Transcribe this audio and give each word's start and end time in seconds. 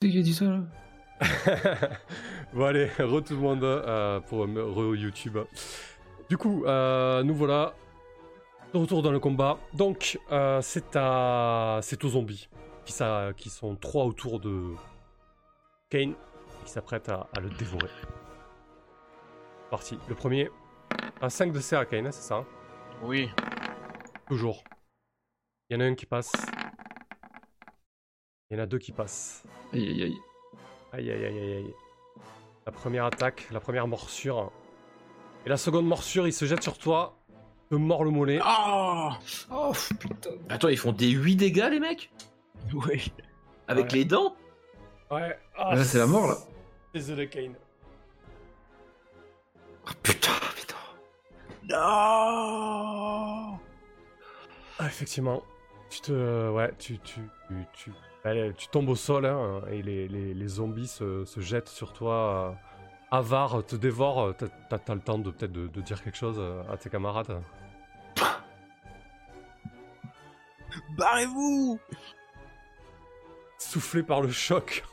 Qui 0.00 0.18
a 0.18 0.22
dit 0.22 0.32
ça 0.32 0.46
là 0.46 0.62
bon 2.54 2.64
allez, 2.64 2.86
re 2.86 3.22
tout 3.22 3.34
le 3.34 3.40
monde 3.40 3.62
euh, 3.62 4.18
pour 4.20 4.46
re 4.46 4.96
YouTube. 4.96 5.36
Du 6.30 6.38
coup, 6.38 6.64
euh, 6.64 7.22
nous 7.22 7.34
voilà 7.34 7.74
de 8.72 8.78
retour 8.78 9.02
dans 9.02 9.10
le 9.10 9.20
combat. 9.20 9.58
Donc, 9.74 10.18
euh, 10.32 10.62
c'est 10.62 10.96
à... 10.96 11.80
c'est 11.82 12.02
aux 12.02 12.08
zombies 12.08 12.48
qui, 12.86 12.92
ça... 12.92 13.32
qui 13.36 13.50
sont 13.50 13.76
trois 13.76 14.06
autour 14.06 14.40
de 14.40 14.74
Kane 15.90 16.14
qui 16.64 16.70
s'apprêtent 16.70 17.10
à... 17.10 17.28
le 17.38 17.50
dévorer. 17.50 17.90
Parti. 19.70 19.98
Le 20.08 20.14
premier. 20.14 20.48
Un 21.20 21.28
5 21.28 21.52
de 21.52 21.60
CA 21.60 21.84
Kane, 21.84 22.10
c'est 22.10 22.22
ça 22.22 22.36
hein? 22.36 22.46
Oui. 23.02 23.28
Toujours. 24.28 24.64
Il 25.68 25.74
y 25.74 25.76
en 25.76 25.84
a 25.84 25.84
un 25.84 25.94
qui 25.94 26.06
passe. 26.06 26.32
Il 28.50 28.56
y 28.56 28.60
en 28.60 28.62
a 28.62 28.66
deux 28.66 28.78
qui 28.78 28.92
passent. 28.92 29.44
Aïe 29.72 29.88
aïe 29.88 30.02
aïe. 30.02 30.18
Aïe 30.92 31.10
aïe 31.10 31.24
aïe 31.24 31.38
aïe 31.38 31.52
aïe. 31.58 31.74
La 32.66 32.72
première 32.72 33.04
attaque, 33.04 33.46
la 33.52 33.60
première 33.60 33.86
morsure. 33.86 34.50
Et 35.46 35.48
la 35.48 35.56
seconde 35.56 35.86
morsure, 35.86 36.26
il 36.26 36.32
se 36.32 36.44
jette 36.44 36.62
sur 36.62 36.76
toi, 36.76 37.16
te 37.70 37.74
mord 37.76 38.04
le 38.04 38.10
mollet. 38.10 38.40
Ah 38.42 39.18
Oh 39.50 39.72
putain. 40.00 40.30
Attends, 40.48 40.68
ils 40.68 40.76
font 40.78 40.92
des 40.92 41.10
8 41.10 41.36
dégâts, 41.36 41.68
les 41.70 41.80
mecs 41.80 42.10
Oui. 42.72 43.12
Avec 43.68 43.86
Ouais. 43.92 43.98
les 43.98 44.04
dents 44.04 44.36
Ouais. 45.10 45.38
Ah, 45.56 45.74
là, 45.74 45.84
c'est 45.84 45.98
la 45.98 46.06
mort 46.06 46.26
là. 46.28 46.36
Désolé, 46.94 47.28
Kane. 47.28 47.54
Oh, 49.86 49.90
putain, 50.02 50.30
putain. 50.54 50.76
Non 51.68 53.58
Ah, 54.78 54.86
effectivement. 54.86 55.42
Tu 55.88 56.00
te. 56.00 56.50
Ouais, 56.50 56.72
tu. 56.78 56.98
Tu, 57.00 57.20
tu, 57.48 57.54
tu, 57.72 57.90
tu 58.56 58.68
tombes 58.68 58.88
au 58.88 58.96
sol 58.96 59.26
hein, 59.26 59.62
et 59.70 59.82
les, 59.82 60.08
les, 60.08 60.34
les 60.34 60.48
zombies 60.48 60.88
se, 60.88 61.24
se 61.24 61.40
jettent 61.40 61.68
sur 61.68 61.92
toi. 61.92 62.50
euh, 62.50 62.52
avares, 63.10 63.64
te 63.66 63.76
dévorent. 63.76 64.34
T'as- 64.36 64.94
le 64.94 65.00
temps 65.00 65.18
de 65.18 65.30
peut-être 65.30 65.52
de, 65.52 65.66
de 65.66 65.80
dire 65.80 66.02
quelque 66.02 66.16
chose 66.16 66.36
euh, 66.38 66.62
à 66.72 66.76
tes 66.76 66.88
camarades. 66.90 67.40
Barrez-vous 70.96 71.78
Soufflé 73.58 74.02
par 74.02 74.20
le 74.20 74.30
choc. 74.30 74.84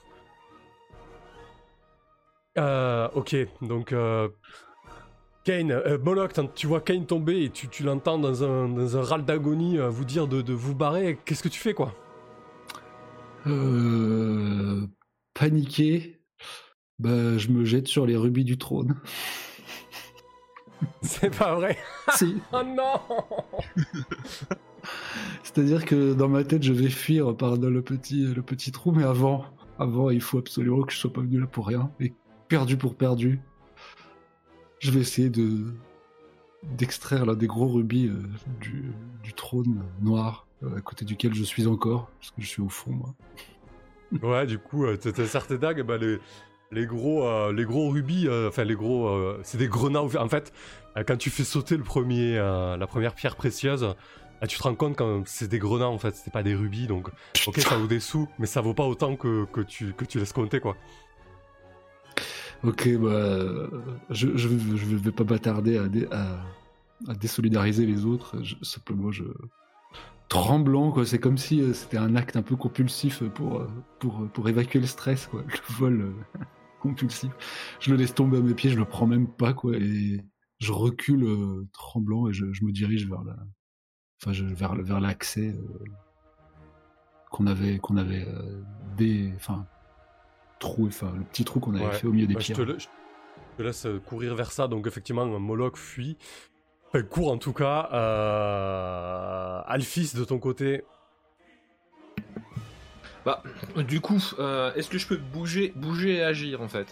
Euh, 2.57 3.07
ok, 3.13 3.35
donc. 3.61 3.91
Euh, 3.93 4.29
Kane, 5.43 5.71
euh, 5.71 5.97
Moloch, 5.97 6.33
tu 6.55 6.67
vois 6.67 6.81
Kane 6.81 7.05
tomber 7.05 7.43
et 7.45 7.49
tu, 7.49 7.69
tu 7.69 7.83
l'entends 7.83 8.17
dans 8.17 8.43
un, 8.43 8.67
dans 8.67 8.97
un 8.97 9.01
râle 9.01 9.23
d'agonie 9.23 9.77
euh, 9.79 9.89
vous 9.89 10.03
dire 10.03 10.27
de, 10.27 10.41
de 10.41 10.53
vous 10.53 10.75
barrer. 10.75 11.17
Qu'est-ce 11.23 11.41
que 11.43 11.47
tu 11.47 11.59
fais, 11.59 11.73
quoi? 11.73 11.93
Euh, 13.47 14.87
paniqué, 15.33 16.21
bah, 16.99 17.37
je 17.37 17.49
me 17.49 17.63
jette 17.63 17.87
sur 17.87 18.05
les 18.05 18.15
rubis 18.15 18.43
du 18.43 18.57
trône. 18.57 18.95
C'est 21.01 21.35
pas 21.35 21.55
vrai 21.55 21.77
si. 22.15 22.37
Oh 22.53 22.61
non 22.63 22.99
C'est-à-dire 25.43 25.85
que 25.85 26.13
dans 26.13 26.27
ma 26.27 26.43
tête, 26.43 26.63
je 26.63 26.73
vais 26.73 26.89
fuir 26.89 27.35
par 27.35 27.57
le 27.57 27.81
petit, 27.81 28.25
le 28.25 28.41
petit 28.41 28.71
trou, 28.71 28.91
mais 28.91 29.03
avant, 29.03 29.45
avant, 29.79 30.09
il 30.09 30.21
faut 30.21 30.37
absolument 30.37 30.83
que 30.83 30.93
je 30.93 30.97
sois 30.97 31.13
pas 31.13 31.21
venu 31.21 31.39
là 31.39 31.47
pour 31.47 31.67
rien. 31.67 31.91
Et 31.99 32.13
perdu 32.47 32.77
pour 32.77 32.95
perdu, 32.95 33.39
je 34.79 34.91
vais 34.91 35.01
essayer 35.01 35.29
de 35.29 35.73
d'extraire 36.63 37.25
l'un 37.25 37.35
des 37.35 37.47
gros 37.47 37.67
rubis 37.67 38.07
euh, 38.07 38.19
du, 38.59 38.91
du 39.23 39.33
trône 39.33 39.83
noir 40.01 40.46
à 40.65 40.81
côté 40.81 41.05
duquel 41.05 41.33
je 41.33 41.43
suis 41.43 41.67
encore, 41.67 42.09
parce 42.19 42.31
que 42.31 42.41
je 42.41 42.47
suis 42.47 42.61
au 42.61 42.69
fond, 42.69 42.91
moi. 42.91 43.13
Ouais, 44.23 44.45
du 44.45 44.57
coup, 44.57 44.85
euh, 44.85 44.95
t'as 44.95 45.25
certaines 45.25 45.57
dagues, 45.57 45.81
bah, 45.83 45.97
les, 45.97 46.17
les, 46.71 46.85
gros, 46.85 47.27
euh, 47.27 47.51
les 47.51 47.65
gros 47.65 47.89
rubis, 47.89 48.27
euh, 48.27 48.47
enfin 48.47 48.63
les 48.63 48.75
gros, 48.75 49.07
euh, 49.09 49.37
c'est 49.43 49.57
des 49.57 49.67
grenats. 49.67 50.01
En 50.01 50.29
fait, 50.29 50.53
quand 51.05 51.17
tu 51.17 51.29
fais 51.29 51.43
sauter 51.43 51.75
le 51.75 51.83
premier, 51.83 52.35
la 52.37 52.87
première 52.87 53.13
pierre 53.15 53.35
précieuse, 53.35 53.95
tu 54.47 54.57
te 54.57 54.63
rends 54.63 54.75
compte 54.75 54.95
que 54.95 55.23
c'est 55.25 55.47
des 55.49 55.59
grenats 55.59 55.89
en 55.89 55.97
fait, 55.97 56.15
c'est 56.15 56.31
pas 56.31 56.41
des 56.43 56.55
rubis. 56.55 56.87
Donc, 56.87 57.09
ok, 57.47 57.59
ça 57.59 57.75
vaut 57.77 57.87
des 57.87 57.99
sous, 57.99 58.29
mais 58.39 58.45
ça 58.45 58.61
vaut 58.61 58.73
pas 58.73 58.85
autant 58.85 59.15
que, 59.17 59.45
que, 59.51 59.59
tu, 59.61 59.91
que 59.93 60.05
tu 60.05 60.19
laisses 60.19 60.31
compter 60.33 60.59
quoi. 60.61 60.77
Ok, 62.63 62.87
bah, 62.97 63.67
je, 64.09 64.35
je, 64.35 64.47
je 64.47 64.95
vais 64.95 65.11
pas 65.11 65.23
m'attarder 65.23 65.77
à, 65.77 65.87
dé- 65.87 66.07
à, 66.11 66.39
à 67.07 67.13
désolidariser 67.13 67.85
les 67.85 68.05
autres. 68.05 68.41
Je, 68.41 68.55
simplement, 68.63 69.11
je 69.11 69.23
tremblant, 70.29 70.91
quoi. 70.91 71.05
C'est 71.05 71.19
comme 71.19 71.37
si 71.37 71.61
euh, 71.61 71.73
c'était 71.73 71.97
un 71.97 72.15
acte 72.15 72.35
un 72.35 72.41
peu 72.41 72.55
compulsif 72.55 73.23
pour 73.29 73.59
euh, 73.61 73.67
pour 73.99 74.27
pour 74.31 74.49
évacuer 74.49 74.79
le 74.79 74.87
stress, 74.87 75.27
quoi. 75.27 75.43
Le 75.47 75.75
vol 75.75 76.01
euh, 76.01 76.39
compulsif. 76.81 77.31
Je 77.79 77.91
le 77.91 77.97
laisse 77.97 78.13
tomber 78.13 78.37
à 78.37 78.41
mes 78.41 78.53
pieds, 78.53 78.69
je 78.69 78.77
le 78.77 78.85
prends 78.85 79.07
même 79.07 79.27
pas, 79.27 79.53
quoi, 79.53 79.75
et 79.77 80.23
je 80.59 80.71
recule 80.71 81.23
euh, 81.23 81.67
tremblant 81.73 82.27
et 82.27 82.33
je, 82.33 82.51
je 82.51 82.63
me 82.65 82.71
dirige 82.71 83.07
vers 83.07 83.23
la, 83.23 83.35
enfin, 84.21 84.33
je, 84.33 84.43
vers 84.45 84.75
vers 84.75 84.99
l'accès 84.99 85.49
euh, 85.49 85.83
qu'on 87.31 87.47
avait 87.47 87.77
qu'on 87.79 87.97
avait 87.97 88.25
euh, 88.27 88.61
des, 88.97 89.31
enfin 89.35 89.65
trou, 90.59 90.87
enfin 90.87 91.13
le 91.15 91.23
petit 91.23 91.43
trou 91.45 91.59
qu'on 91.59 91.75
avait 91.75 91.85
Ouais. 91.85 91.91
fait 91.93 92.07
au 92.07 92.11
milieu 92.13 92.27
des 92.27 92.33
Bah, 92.33 92.39
je, 92.39 92.53
pierres. 92.53 92.65
te, 92.65 92.79
je 92.79 92.87
te 93.57 93.61
laisse 93.63 93.85
euh, 93.85 93.99
courir 93.99 94.35
vers 94.35 94.51
ça. 94.51 94.67
Donc, 94.67 94.87
effectivement, 94.87 95.25
Moloch 95.39 95.77
fuit. 95.77 96.17
Enfin, 96.87 97.03
court 97.03 97.31
en 97.31 97.37
tout 97.37 97.53
cas. 97.53 97.89
Euh... 97.93 99.61
Alphys, 99.67 100.13
de 100.15 100.23
ton 100.23 100.39
côté, 100.39 100.83
Bah, 103.25 103.43
du 103.75 103.99
coup, 103.99 104.23
euh, 104.39 104.73
est-ce 104.75 104.89
que 104.89 104.97
je 104.97 105.05
peux 105.05 105.17
bouger, 105.17 105.73
bouger 105.75 106.15
et 106.15 106.23
agir 106.23 106.61
en 106.61 106.69
fait? 106.69 106.87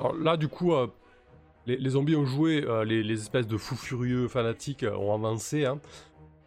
Alors 0.00 0.14
là, 0.14 0.38
du 0.38 0.48
coup, 0.48 0.72
euh, 0.72 0.86
les, 1.66 1.76
les 1.76 1.90
zombies 1.90 2.16
ont 2.16 2.24
joué, 2.24 2.64
euh, 2.64 2.82
les, 2.82 3.02
les 3.02 3.20
espèces 3.20 3.46
de 3.46 3.58
fous 3.58 3.76
furieux 3.76 4.26
fanatiques 4.26 4.84
euh, 4.84 4.96
ont 4.96 5.12
avancé. 5.14 5.66
hein. 5.66 5.80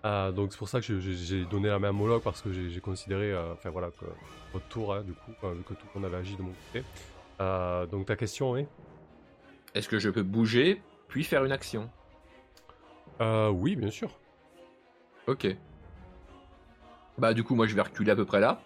Euh, 0.03 0.31
donc 0.31 0.51
c'est 0.51 0.57
pour 0.57 0.69
ça 0.69 0.81
que 0.81 1.00
j'ai 1.00 1.45
donné 1.45 1.69
la 1.69 1.78
main 1.78 1.89
à 1.89 1.91
Moloch 1.91 2.24
parce 2.24 2.41
que 2.41 2.51
j'ai 2.51 2.79
considéré, 2.79 3.34
euh, 3.34 3.53
enfin 3.53 3.69
voilà, 3.69 3.89
que 3.89 4.06
votre 4.51 4.68
tour, 4.68 4.95
hein, 4.95 5.03
du 5.03 5.13
coup, 5.13 5.31
euh, 5.44 5.53
vu 5.53 5.63
que 5.63 5.74
tout 5.74 5.85
le 5.94 6.01
monde 6.01 6.12
avait 6.12 6.22
agi 6.24 6.35
de 6.35 6.41
mon 6.41 6.53
côté. 6.72 6.84
Euh, 7.39 7.85
donc 7.85 8.07
ta 8.07 8.16
question 8.16 8.57
est? 8.57 8.68
Est-ce 9.75 9.88
que 9.88 10.00
je 10.00 10.09
peux 10.09 10.24
bouger 10.24 10.81
puis 11.07 11.24
faire 11.24 11.45
une 11.45 11.51
action? 11.51 11.88
Euh, 13.22 13.50
Oui, 13.50 13.75
bien 13.75 13.89
sûr. 13.91 14.09
Ok. 15.28 15.47
Bah 17.17 17.33
du 17.33 17.44
coup, 17.44 17.55
moi 17.55 17.67
je 17.67 17.75
vais 17.75 17.81
reculer 17.81 18.11
à 18.11 18.16
peu 18.16 18.25
près 18.25 18.39
là. 18.39 18.59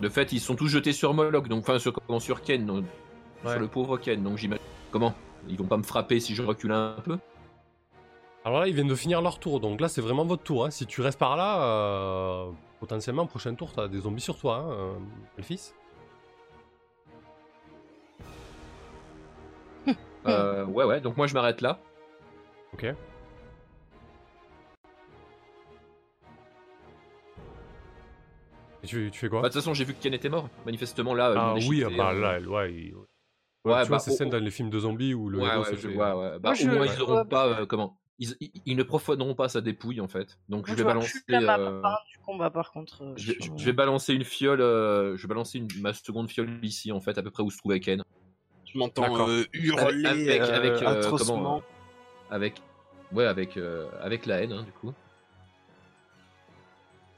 De 0.00 0.08
fait, 0.08 0.32
ils 0.32 0.40
sont 0.40 0.54
tous 0.56 0.68
jetés 0.68 0.92
sur 0.92 1.14
Moloch, 1.14 1.48
donc 1.48 1.60
enfin 1.62 1.78
sur, 1.78 1.92
comment, 1.92 2.20
sur 2.20 2.42
Ken, 2.42 2.64
donc, 2.66 2.84
Ouais. 3.44 3.50
sur 3.52 3.60
le 3.60 3.68
pauvre 3.68 3.98
Ken. 3.98 4.22
Donc 4.22 4.38
j'imagine 4.38 4.64
comment? 4.90 5.14
Ils 5.48 5.56
vont 5.58 5.66
pas 5.66 5.76
me 5.76 5.82
frapper 5.82 6.20
si 6.20 6.34
je 6.34 6.42
recule 6.42 6.72
un 6.72 6.96
peu? 7.04 7.18
Alors 8.44 8.60
là, 8.60 8.68
ils 8.68 8.74
viennent 8.74 8.86
de 8.88 8.94
finir 8.94 9.20
leur 9.22 9.38
tour, 9.38 9.58
donc 9.60 9.80
là 9.80 9.88
c'est 9.88 10.00
vraiment 10.00 10.24
votre 10.24 10.42
tour. 10.42 10.64
hein. 10.66 10.70
Si 10.70 10.86
tu 10.86 11.00
restes 11.00 11.18
par 11.18 11.36
là, 11.36 11.62
euh, 11.62 12.50
potentiellement, 12.80 13.26
prochain 13.26 13.54
tour, 13.54 13.72
t'as 13.72 13.88
des 13.88 14.00
zombies 14.00 14.20
sur 14.20 14.38
toi, 14.38 14.56
hein, 14.58 14.70
euh. 14.70 14.94
Euh, 20.26 20.64
ouais, 20.66 20.84
ouais. 20.84 21.00
Donc 21.00 21.16
moi 21.16 21.26
je 21.26 21.34
m'arrête 21.34 21.60
là. 21.60 21.78
Ok. 22.76 22.94
Et 28.82 28.86
tu, 28.86 29.10
tu 29.12 29.18
fais 29.18 29.28
quoi 29.28 29.40
Bah, 29.42 29.48
de 29.48 29.52
toute 29.52 29.62
façon, 29.62 29.74
j'ai 29.74 29.84
vu 29.84 29.94
que 29.94 30.02
Ken 30.02 30.14
était 30.14 30.28
mort. 30.28 30.48
Manifestement 30.64 31.14
là. 31.14 31.32
ils 31.32 31.38
Ah 31.38 31.54
oui, 31.54 31.60
déchiqueté, 31.78 31.96
bah 31.96 32.10
euh, 32.12 32.20
là, 32.20 32.32
elle- 32.36 32.48
ouais, 32.48 32.72
il- 32.72 32.94
Ouais, 32.94 33.82
tu 33.82 33.88
vois 33.88 33.96
bah, 33.96 33.98
ces 33.98 34.12
oh, 34.12 34.14
scènes 34.16 34.28
oh. 34.28 34.32
dans 34.38 34.44
les 34.44 34.50
films 34.52 34.70
de 34.70 34.78
zombies 34.78 35.12
où 35.12 35.28
le 35.28 35.38
Ouais, 35.40 35.48
héros 35.48 35.64
ouais, 35.64 35.70
se 35.70 35.74
je 35.74 35.88
fait- 35.88 35.94
vois, 35.94 36.16
ouais. 36.16 36.38
Bah, 36.38 36.50
Moi, 36.50 36.54
je- 36.54 36.68
au 36.68 36.74
moins, 36.74 36.86
je 36.86 36.92
ils 36.94 37.02
auront 37.02 37.12
vois- 37.14 37.24
pas. 37.24 37.46
euh, 37.62 37.66
comment 37.66 37.98
ils, 38.20 38.36
ils- 38.40 38.52
ils 38.64 38.76
ne 38.76 38.82
profaneront 38.84 39.34
pas 39.34 39.48
sa 39.48 39.60
dépouille, 39.60 40.00
en 40.00 40.06
fait. 40.06 40.38
Donc, 40.48 40.68
Moi, 40.68 40.76
je 40.76 40.82
vais 40.82 40.86
balancer. 40.86 41.18
plus 41.26 41.32
la 41.32 41.40
map 41.40 41.58
euh, 41.58 41.80
hein, 41.82 41.96
du 42.12 42.18
combat 42.18 42.50
par 42.50 42.70
contre. 42.70 43.02
euh, 43.02 43.12
je, 43.16 43.32
vais- 43.32 43.40
sur- 43.42 43.58
je 43.58 43.64
vais 43.64 43.72
balancer 43.72 44.14
une 44.14 44.22
fiole. 44.24 44.60
euh, 44.60 45.16
je 45.16 45.22
vais 45.22 45.28
balancer 45.28 45.58
une, 45.58 45.68
ma 45.80 45.92
seconde 45.92 46.30
fiole 46.30 46.48
ici, 46.62 46.92
en 46.92 47.00
fait, 47.00 47.18
à 47.18 47.22
peu 47.24 47.30
près 47.32 47.42
où 47.42 47.50
se 47.50 47.58
trouvait 47.58 47.80
Ken. 47.80 48.04
Je 48.72 48.78
m'entends 48.78 49.02
D'accord. 49.02 49.28
euh, 49.30 49.44
hurler 49.52 50.06
Avec- 50.06 50.40
euh, 50.42 50.54
avec, 50.56 50.82
euh, 50.82 50.86
atrocement. 51.00 51.34
comment, 51.34 51.62
Avec. 52.30 52.62
Ouais, 53.12 53.24
avec, 53.26 53.56
euh, 53.56 53.86
avec 54.00 54.26
la 54.26 54.42
haine, 54.42 54.52
hein, 54.52 54.62
du 54.62 54.72
coup. 54.72 54.92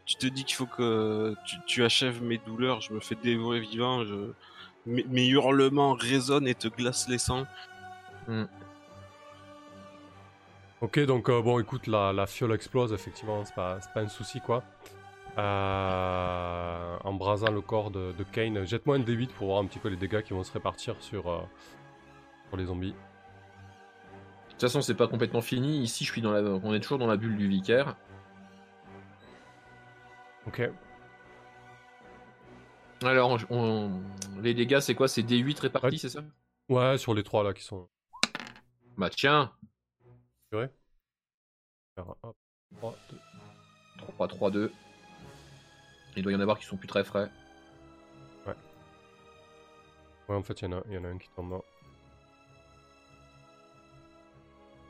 Tu 0.04 0.16
te 0.16 0.26
dis 0.26 0.44
qu'il 0.44 0.56
faut 0.56 0.66
que 0.66 1.34
tu, 1.46 1.56
tu 1.66 1.84
achèves 1.84 2.22
mes 2.22 2.38
douleurs, 2.38 2.80
je 2.80 2.92
me 2.92 3.00
fais 3.00 3.14
dévorer 3.14 3.60
vivant, 3.60 4.04
je... 4.04 4.32
mes, 4.86 5.04
mes 5.04 5.26
hurlements 5.26 5.92
résonnent 5.92 6.48
et 6.48 6.54
te 6.54 6.68
glacent 6.68 7.08
les 7.08 7.18
sangs. 7.18 7.46
Ok, 10.80 11.00
donc 11.00 11.28
euh, 11.28 11.42
bon, 11.42 11.58
écoute, 11.58 11.86
la, 11.88 12.12
la 12.12 12.26
fiole 12.26 12.52
explose, 12.52 12.92
effectivement, 12.92 13.44
c'est 13.44 13.54
pas, 13.54 13.80
c'est 13.80 13.92
pas 13.92 14.00
un 14.00 14.08
souci, 14.08 14.40
quoi. 14.40 14.62
Euh, 15.36 16.96
embrasant 17.04 17.50
le 17.50 17.60
corps 17.60 17.90
de, 17.90 18.12
de 18.12 18.24
Kane, 18.24 18.64
jette-moi 18.64 18.96
un 18.96 19.00
D8 19.00 19.28
pour 19.28 19.48
voir 19.48 19.60
un 19.60 19.66
petit 19.66 19.78
peu 19.78 19.88
les 19.88 19.96
dégâts 19.96 20.22
qui 20.22 20.32
vont 20.32 20.42
se 20.44 20.52
répartir 20.52 20.96
sur, 21.00 21.28
euh, 21.28 21.40
sur 22.48 22.56
les 22.56 22.66
zombies. 22.66 22.94
De 24.58 24.62
toute 24.62 24.70
façon, 24.70 24.82
c'est 24.82 24.96
pas 24.96 25.06
complètement 25.06 25.40
fini. 25.40 25.78
Ici, 25.84 26.04
je 26.04 26.10
suis 26.10 26.20
dans 26.20 26.32
la... 26.32 26.40
on 26.42 26.74
est 26.74 26.80
toujours 26.80 26.98
dans 26.98 27.06
la 27.06 27.16
bulle 27.16 27.36
du 27.36 27.46
vicaire. 27.46 27.94
Ok. 30.48 30.68
Alors, 33.04 33.38
on- 33.50 34.02
les 34.42 34.54
dégâts, 34.54 34.80
c'est 34.80 34.96
quoi? 34.96 35.06
C'est 35.06 35.22
D8 35.22 35.60
répartis, 35.60 35.86
Ouais. 35.86 35.96
c'est 35.98 36.08
ça? 36.08 36.24
Ouais, 36.68 36.98
sur 36.98 37.14
les 37.14 37.22
trois 37.22 37.44
là 37.44 37.52
qui 37.52 37.62
sont. 37.62 37.88
Bah 38.96 39.10
tiens, 39.10 39.52
Faire 40.50 40.68
un- 42.00 42.16
hop, 42.24 42.36
trois, 42.76 42.96
deux. 43.10 43.18
3, 43.98 44.26
3, 44.28 44.50
2. 44.50 44.72
Il 46.16 46.24
doit 46.24 46.32
y 46.32 46.34
en 46.34 46.40
avoir 46.40 46.58
qui 46.58 46.64
sont 46.66 46.76
plus 46.76 46.88
très 46.88 47.04
frais. 47.04 47.30
Ouais, 50.28 50.34
en 50.36 50.42
fait, 50.42 50.60
il 50.60 50.64
y, 50.68 50.74
en 50.74 50.78
a- 50.78 50.82
il 50.88 50.94
y 50.94 50.98
en 50.98 51.04
a 51.04 51.08
un 51.08 51.16
qui 51.18 51.28
tombe 51.36 51.52
là. 51.52 51.60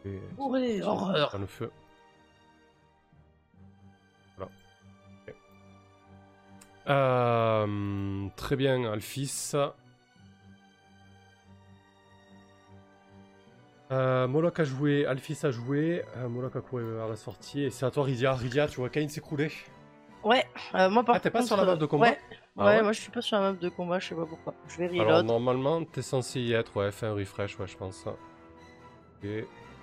Et 0.08 0.20
Ouais, 0.38 0.82
horreur. 0.82 1.30
dans 1.32 1.38
le 1.38 1.46
feu. 1.46 1.70
Voilà. 4.36 4.50
Euh, 6.88 8.28
très 8.36 8.56
bien, 8.56 8.90
Alphys. 8.92 9.52
Euh, 13.90 14.28
Moloch 14.28 14.60
a 14.60 14.64
joué, 14.64 15.06
Alphys 15.06 15.38
a 15.46 15.50
joué, 15.50 16.04
euh, 16.18 16.28
Moloch 16.28 16.54
a 16.56 16.60
couru 16.60 16.84
vers 16.94 17.08
la 17.08 17.16
sortie, 17.16 17.62
et 17.64 17.70
c'est 17.70 17.86
à 17.86 17.90
toi 17.90 18.04
Rydia. 18.04 18.34
Rydia, 18.34 18.68
tu 18.68 18.76
vois 18.80 18.90
Kane 18.90 19.08
s'écrouler. 19.08 19.50
Ouais, 20.24 20.44
euh, 20.74 20.90
moi 20.90 21.04
par 21.04 21.14
Ah, 21.16 21.20
t'es 21.20 21.30
pas 21.30 21.38
contre, 21.38 21.48
sur 21.48 21.56
la 21.56 21.64
map 21.64 21.76
de 21.76 21.86
combat 21.86 22.08
Ouais, 22.10 22.18
Ah 22.58 22.64
ouais, 22.66 22.76
ouais 22.76 22.82
moi 22.82 22.92
je 22.92 23.00
suis 23.00 23.10
pas 23.10 23.22
sur 23.22 23.38
la 23.38 23.52
map 23.52 23.58
de 23.58 23.68
combat, 23.70 23.98
je 23.98 24.08
sais 24.08 24.14
pas 24.14 24.26
pourquoi. 24.26 24.52
Je 24.68 24.76
vais 24.78 24.88
Alors 25.00 25.06
reload. 25.06 25.26
normalement, 25.26 25.84
t'es 25.84 26.02
censé 26.02 26.40
y 26.40 26.52
être, 26.52 26.76
ouais, 26.76 26.90
fais 26.92 27.06
un 27.06 27.14
refresh, 27.14 27.58
ouais, 27.58 27.66
je 27.66 27.76
pense. 27.78 28.04
Ok. 28.06 29.28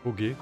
Bogué 0.05 0.35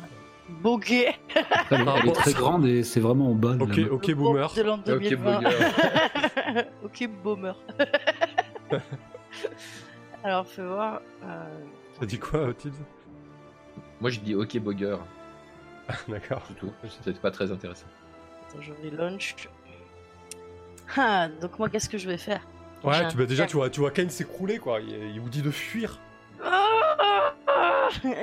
Après, 1.36 1.75
elle, 1.77 1.88
elle 2.04 2.10
est 2.10 2.12
très 2.13 2.33
grande 2.33 2.65
et 2.65 2.83
c'est 2.83 3.00
vraiment 3.00 3.30
en 3.31 3.33
bas 3.33 3.54
de 3.56 3.63
ok, 3.63 3.80
ok, 3.92 4.12
boomer. 4.13 4.54
De 4.54 4.62
l'an 4.62 4.77
2020. 4.77 5.39
bugger. 5.39 6.65
ok, 6.83 7.10
boomer. 7.24 7.56
Alors, 10.24 10.48
fais 10.48 10.63
voir. 10.65 11.01
euh, 11.24 11.44
T'as 12.00 12.06
dit 12.06 12.19
quoi, 12.19 12.54
Tibbs 12.54 12.74
Moi, 14.01 14.10
je 14.10 14.19
dis 14.19 14.36
ok, 14.36 14.57
bugger. 14.60 14.98
D'accord. 16.07 16.42
C'est 16.48 16.56
tout. 16.56 16.71
C'est 17.04 17.19
pas 17.21 17.31
très 17.31 17.51
intéressant. 17.51 17.86
Attends, 18.50 18.62
je 18.62 18.71
relaunch. 18.83 19.36
Ah, 20.98 21.27
donc 21.42 21.57
moi, 21.60 21.69
qu'est-ce 21.69 21.89
que 21.89 21.98
je 21.98 22.07
vais 22.07 22.18
faire? 22.18 22.42
Ouais, 22.83 23.07
tu, 23.07 23.18
bah, 23.18 23.25
déjà, 23.25 23.45
tu 23.45 23.56
vois, 23.56 23.69
tu 23.69 23.80
vois 23.80 23.92
Kane 23.92 24.10
s'écrouler, 24.10 24.60
quoi. 24.60 24.80
Il, 24.81 24.89
il 25.13 25.19
vous 25.21 25.30
dit 25.30 25.42
de 25.42 25.51
fuir. 25.51 26.00
Ah 26.44 26.68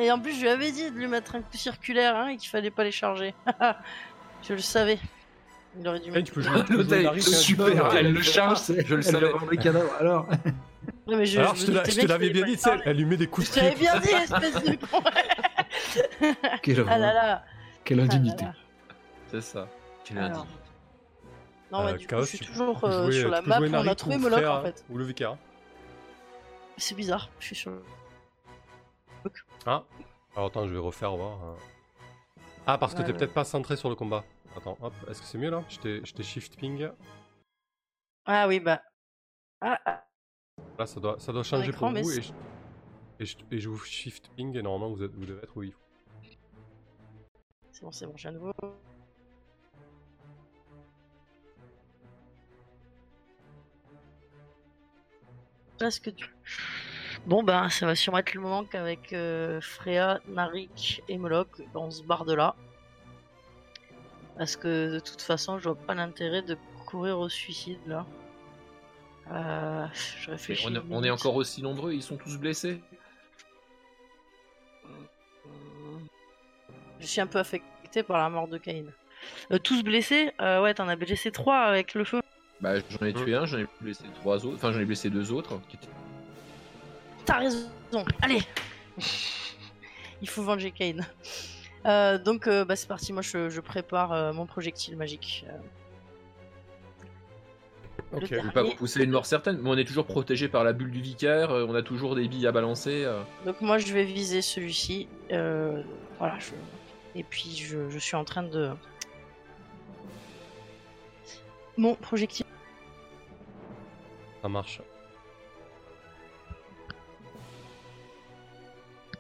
Et 0.01 0.11
en 0.11 0.19
plus, 0.19 0.35
je 0.35 0.41
lui 0.43 0.49
avais 0.49 0.71
dit 0.73 0.91
de 0.91 0.97
lui 0.97 1.07
mettre 1.07 1.35
un 1.37 1.41
coup 1.43 1.57
circulaire 1.57 2.17
hein, 2.17 2.29
et 2.29 2.37
qu'il 2.37 2.49
fallait 2.49 2.71
pas 2.71 2.85
les 2.85 2.93
charger. 2.93 3.35
je 4.43 4.53
le 4.55 4.61
savais. 4.61 4.99
Il 5.79 5.87
aurait 5.87 6.01
dû 6.01 6.07
Kane, 6.07 6.15
mettre. 6.15 6.27
tu 6.27 6.33
peux 6.33 6.43
jouer, 6.43 7.21
Super, 7.21 7.95
elle 7.97 8.13
le 8.13 8.23
charge, 8.23 8.61
Je 8.85 8.95
le 8.95 9.03
savais. 9.03 9.31
le 9.51 9.57
cadavre. 9.57 9.91
Alors, 10.01 10.27
mais 11.07 11.27
je, 11.27 11.39
Alors, 11.39 11.55
je 11.55 11.67
je 11.67 11.73
te 11.73 11.91
je 12.03 12.07
l'avais 12.09 12.31
bien 12.31 12.45
dit, 12.45 12.53
tu 12.57 12.59
sais, 12.59 12.71
elle 12.85 12.97
lui 12.97 13.05
met 13.05 13.17
des 13.17 13.27
coups 13.29 13.47
Je 13.49 13.53
de 13.53 13.57
t'avais 13.61 13.75
pied. 13.75 13.81
bien 13.83 13.99
dit, 14.01 14.09
espèce 14.11 14.55
de 14.65 14.77
con 14.87 15.03
quelle, 16.63 16.85
Ah 16.89 16.99
là 16.99 17.13
là 17.13 17.45
quelle 17.85 18.01
ah 18.01 18.05
indignité. 18.05 18.45
C'est 19.31 19.41
ça. 19.43 19.69
Quel 20.05 20.19
Alors. 20.19 20.41
indigne. 20.41 20.45
Non, 21.73 21.87
Euh, 21.87 21.93
du 21.93 22.07
Chaos, 22.09 22.21
coup, 22.23 22.27
je 22.27 22.37
suis 22.37 22.47
toujours 22.47 22.85
euh, 22.85 23.05
jouer- 23.05 23.21
sur 23.21 23.29
la 23.31 23.43
map, 23.43 23.61
on 23.61 23.87
a 23.87 23.95
trouvé 23.95 24.17
ou 24.17 24.19
Moloch 24.19 24.45
en 24.45 24.63
fait. 24.63 24.85
Ou 24.91 24.99
le 24.99 25.05
vicaire. 25.05 25.37
C'est 26.77 26.97
bizarre, 26.97 27.31
je 27.39 27.47
suis 27.47 27.55
sur. 27.57 27.71
Ah 29.67 29.85
Alors 30.37 30.49
attends, 30.49 30.67
je 30.67 30.73
vais 30.73 30.79
refaire 30.79 31.15
voir. 31.17 31.43
hein. 31.45 31.57
Ah, 32.67 32.79
parce 32.79 32.95
que 32.95 32.99
Ouais, 33.01 33.07
t'es 33.07 33.13
ouais. 33.13 33.19
peut-être 33.19 33.35
pas 33.35 33.45
centré 33.45 33.77
sur 33.77 33.89
le 33.89 33.95
combat. 33.95 34.25
Attends, 34.57 34.77
hop, 34.81 34.93
est-ce 35.09 35.21
que 35.21 35.27
c'est 35.27 35.39
mieux 35.39 35.51
là? 35.51 35.65
Je 35.69 35.79
t'ai 36.13 36.23
shift 36.23 36.57
ping. 36.57 36.89
Ah 38.27 38.47
oui, 38.49 38.61
bah. 38.61 38.83
Ah, 39.61 39.79
ah, 39.85 40.05
Là, 40.79 40.87
ça 40.87 41.01
doit, 41.01 41.19
ça 41.19 41.33
doit 41.33 41.43
changer 41.43 41.69
écran, 41.71 41.93
pour 41.93 42.03
vous. 42.03 42.11
Et 42.11 42.23
je, 42.23 42.33
et, 43.19 43.25
je, 43.27 43.37
et 43.51 43.59
je 43.61 43.69
vous 43.69 43.79
shift 43.79 44.29
ping 44.37 44.57
et 44.57 44.63
normalement 44.63 44.95
vous, 44.95 45.03
êtes, 45.03 45.13
vous 45.15 45.27
devez 45.27 45.43
être 45.43 45.57
où 45.57 45.63
il 45.63 45.73
faut. 45.73 45.79
c'est 47.73 47.83
bon, 47.83 47.93
c'est 47.93 48.07
bon, 48.07 48.17
j'ai 48.17 48.29
un 48.29 48.33
nouveau. 48.33 48.53
Là, 55.81 55.91
ce 55.91 56.01
que 56.01 56.11
tu. 56.11 56.27
Bon, 57.27 57.43
bah, 57.43 57.69
ça 57.71 57.87
va 57.87 57.95
sûrement 57.95 58.19
être 58.19 58.35
le 58.35 58.41
moment 58.41 58.65
qu'avec 58.65 59.13
euh, 59.13 59.61
Freya, 59.61 60.21
Narik 60.29 61.03
et 61.09 61.19
Moloch, 61.19 61.49
on 61.75 61.91
se 61.91 62.03
barre 62.03 62.25
de 62.25 62.35
là. 62.35 62.55
Parce 64.37 64.57
que 64.57 64.95
de 64.95 65.01
toute 65.01 65.21
façon, 65.21 65.59
je 65.59 65.65
vois 65.69 65.75
pas 65.77 65.95
l'intérêt 65.95 66.43
de 66.43 66.57
courir 66.87 67.19
au 67.19 67.29
suicide 67.29 67.79
là. 67.87 68.07
Euh, 69.33 69.87
je 70.23 70.31
réfléchis. 70.31 70.67
on, 70.67 70.75
est- 70.75 70.79
on 70.79 70.99
est 70.99 71.09
minute. 71.09 71.11
encore 71.13 71.37
aussi 71.37 71.63
nombreux, 71.63 71.93
ils 71.93 72.03
sont 72.03 72.17
tous 72.17 72.37
blessés. 72.39 72.81
Je 76.99 77.07
suis 77.07 77.21
un 77.21 77.27
peu 77.27 77.39
affecté 77.39 78.03
par 78.03 78.19
la 78.19 78.29
mort 78.29 78.49
de 78.49 78.59
Cain. 78.59 78.85
Euh, 79.53 79.59
tous 79.59 79.83
blessés? 79.85 80.33
Euh, 80.41 80.63
Ouais, 80.63 80.75
t'en 80.75 80.89
as 80.89 80.97
blessé 80.97 81.31
trois 81.31 81.59
avec 81.61 81.95
le 81.95 82.05
feu. 82.05 82.21
Bah, 82.61 82.75
j'en 82.91 83.07
ai 83.07 83.13
tué 83.13 83.35
un, 83.37 83.47
j'en 83.47 83.59
ai 83.59 83.67
blessé 83.81 84.05
trois 84.17 84.45
autres. 84.45 84.57
Enfin, 84.57 84.73
j'en 84.73 84.81
ai 84.81 84.85
blessé 84.85 85.11
deux 85.11 85.33
autres. 85.33 85.61
qui 85.69 85.77
étaient- 85.77 85.87
T'as 87.31 87.39
raison. 87.39 87.71
Allez. 88.23 88.41
Il 90.23 90.29
faut 90.29 90.43
venger 90.43 90.73
Kane. 90.73 91.07
Euh, 91.87 92.19
donc 92.19 92.49
euh, 92.49 92.65
bah, 92.65 92.75
c'est 92.75 92.89
parti. 92.89 93.13
Moi 93.13 93.23
je, 93.23 93.49
je 93.49 93.61
prépare 93.61 94.13
euh, 94.13 94.33
mon 94.33 94.47
projectile 94.47 94.97
magique. 94.97 95.47
Euh, 95.49 95.53
Ok. 98.13 98.25
Vais 98.31 98.43
pas 98.51 98.65
vous 98.65 98.75
pousser 98.75 99.05
une 99.05 99.13
mort 99.13 99.25
certaine, 99.25 99.59
mais 99.63 99.71
on 99.71 99.77
est 99.79 99.85
toujours 99.85 100.05
protégé 100.05 100.49
par 100.49 100.65
la 100.65 100.73
bulle 100.73 100.91
du 100.91 101.01
vicaire, 101.01 101.53
euh, 101.53 101.65
on 101.69 101.77
a 101.77 101.83
toujours 101.83 102.17
des 102.17 102.27
billes 102.27 102.49
à 102.49 102.51
balancer. 102.51 103.05
euh. 103.05 103.23
Donc 103.47 103.61
moi 103.61 103.79
je 103.79 103.93
vais 103.93 104.03
viser 104.03 104.43
celui-ci. 104.43 105.07
Euh, 105.31 105.81
voilà. 106.19 106.37
Je... 106.41 106.51
Et 107.15 107.23
puis 107.23 107.55
je, 107.55 107.89
je 107.89 107.99
suis 108.01 108.17
en 108.17 108.25
train 108.25 108.43
de 108.43 108.71
mon 111.77 111.95
projectile. 111.95 112.47
Ça 114.43 114.49
marche. 114.49 114.81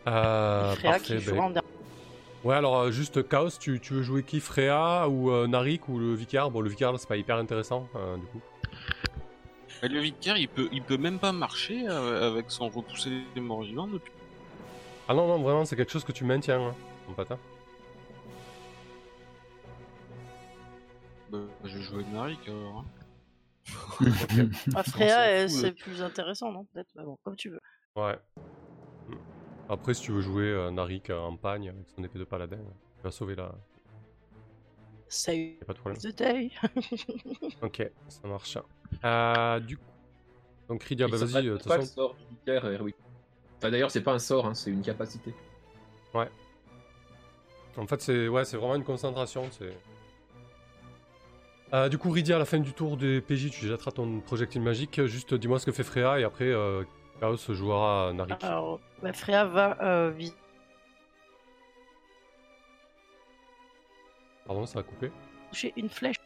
Euh, 0.06 0.75
Freya 0.75 0.91
parfait, 0.93 1.05
qui 1.05 1.12
ben- 1.12 1.20
jouera 1.20 1.47
en 1.47 1.50
dernier. 1.50 1.69
Ouais, 2.43 2.55
alors 2.55 2.79
euh, 2.79 2.91
juste 2.91 3.29
Chaos, 3.29 3.50
tu, 3.61 3.81
tu 3.81 3.94
veux 3.94 4.02
jouer 4.02 4.23
qui 4.23 4.41
Freya 4.41 5.08
ou 5.08 5.31
euh, 5.31 5.47
Narik 5.47 5.88
ou 5.88 5.99
le 5.99 6.14
Vicaire? 6.14 6.50
Bon, 6.50 6.61
le 6.62 6.70
Vicaire, 6.70 6.93
là, 6.93 6.99
c'est 6.99 7.08
pas 7.08 7.19
hyper 7.19 7.37
intéressant 7.37 7.87
euh, 7.97 8.17
du 8.17 8.26
coup. 8.26 8.41
Et 9.82 9.88
le 9.88 10.00
vicaire, 10.00 10.37
il 10.37 10.49
peut, 10.49 10.69
il 10.73 10.82
peut 10.82 10.99
même 10.99 11.19
pas 11.19 11.32
marcher 11.32 11.87
euh, 11.88 12.31
avec 12.31 12.50
son 12.50 12.69
repoussé 12.69 13.22
des 13.34 13.41
morts 13.41 13.63
vivants 13.63 13.86
depuis. 13.86 14.13
Ah 15.08 15.15
non, 15.15 15.27
non, 15.27 15.43
vraiment, 15.43 15.65
c'est 15.65 15.74
quelque 15.77 15.91
chose 15.93 16.05
que 16.05 16.13
tu 16.13 16.24
maintiens, 16.24 16.60
hein, 16.60 16.74
mon 17.08 17.15
patin. 17.15 17.39
Bah, 21.31 21.39
je 21.65 21.79
vais 21.79 21.82
jouer 21.82 22.05
Narik 22.13 22.46
alors. 22.48 22.79
hein. 22.79 22.84
Ah, 24.74 24.82
Freya, 24.84 25.48
c'est 25.48 25.72
plus 25.72 26.03
intéressant, 26.03 26.53
non 26.53 26.65
Peut-être. 26.65 26.91
Mais 26.96 27.05
bon, 27.05 27.19
comme 27.22 27.36
tu 27.36 27.51
veux. 27.51 27.60
Ouais. 27.96 28.19
Après, 29.70 29.94
si 29.94 30.03
tu 30.03 30.10
veux 30.10 30.20
jouer 30.20 30.46
euh, 30.46 30.72
Narik 30.72 31.10
euh, 31.10 31.19
en 31.20 31.36
pagne 31.36 31.69
avec 31.69 31.89
son 31.94 32.03
épée 32.03 32.19
de 32.19 32.24
paladin, 32.24 32.58
tu 32.96 33.05
vas 33.05 33.12
sauver 33.12 33.36
la. 33.36 33.53
Save 35.06 35.36
Y'a 35.36 35.65
pas 35.65 35.72
de 35.74 35.79
problème. 35.79 36.00
the 36.00 36.17
day. 36.17 36.50
Ok, 37.62 37.89
ça 38.08 38.27
marche. 38.27 38.58
Euh, 39.05 39.60
du 39.60 39.77
coup. 39.77 39.84
Donc, 40.69 40.82
Rydia, 40.82 41.06
bah 41.06 41.17
vas-y, 41.17 41.44
de 41.46 41.56
toute 41.56 41.69
pas 41.69 41.77
le 41.77 41.82
façon. 41.82 41.94
sort 41.94 42.15
du 42.15 42.24
vicaire, 42.34 42.65
Erwick. 42.65 42.96
Enfin, 43.58 43.70
d'ailleurs, 43.70 43.93
c'est 43.93 44.03
pas 44.03 44.12
un 44.12 44.19
sort, 44.19 44.46
hein, 44.46 44.55
c'est 44.55 44.70
une 44.70 44.82
capacité. 44.82 45.32
En 47.77 47.86
fait, 47.86 48.00
c'est 48.00 48.27
ouais, 48.27 48.44
c'est 48.44 48.56
vraiment 48.56 48.74
une 48.74 48.84
concentration. 48.84 49.44
C'est. 49.53 49.72
Euh, 51.72 51.89
du 51.89 51.96
coup, 51.98 52.10
Rydia, 52.10 52.36
à 52.36 52.39
la 52.41 52.44
fin 52.44 52.58
du 52.58 52.72
tour 52.72 52.96
des 52.96 53.20
PJ, 53.20 53.50
tu 53.50 53.67
jetteras 53.67 53.93
ton 53.93 54.19
projectile 54.20 54.62
magique. 54.62 55.05
Juste 55.06 55.34
dis-moi 55.34 55.60
ce 55.60 55.67
que 55.67 55.72
fait 55.72 55.84
Freya 55.84 56.19
et 56.19 56.24
après, 56.24 56.48
euh, 56.48 56.82
Chaos 57.20 57.36
jouera 57.36 58.12
Narik. 58.12 58.43
Alors, 58.43 58.81
bah, 59.02 59.12
Freya 59.12 59.44
va 59.44 59.76
euh, 59.82 60.10
viser. 60.10 60.34
Pardon, 64.46 64.66
ça 64.66 64.80
a 64.80 64.82
coupé. 64.82 65.10
toucher 65.50 65.72
une 65.76 65.88
flèche. 65.88 66.16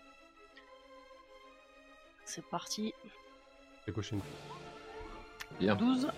C'est 2.24 2.44
parti. 2.46 2.92
J'ai 3.86 3.92
coché 3.92 4.16
une. 4.16 4.22
Bien. 5.58 5.76
12. 5.76 6.10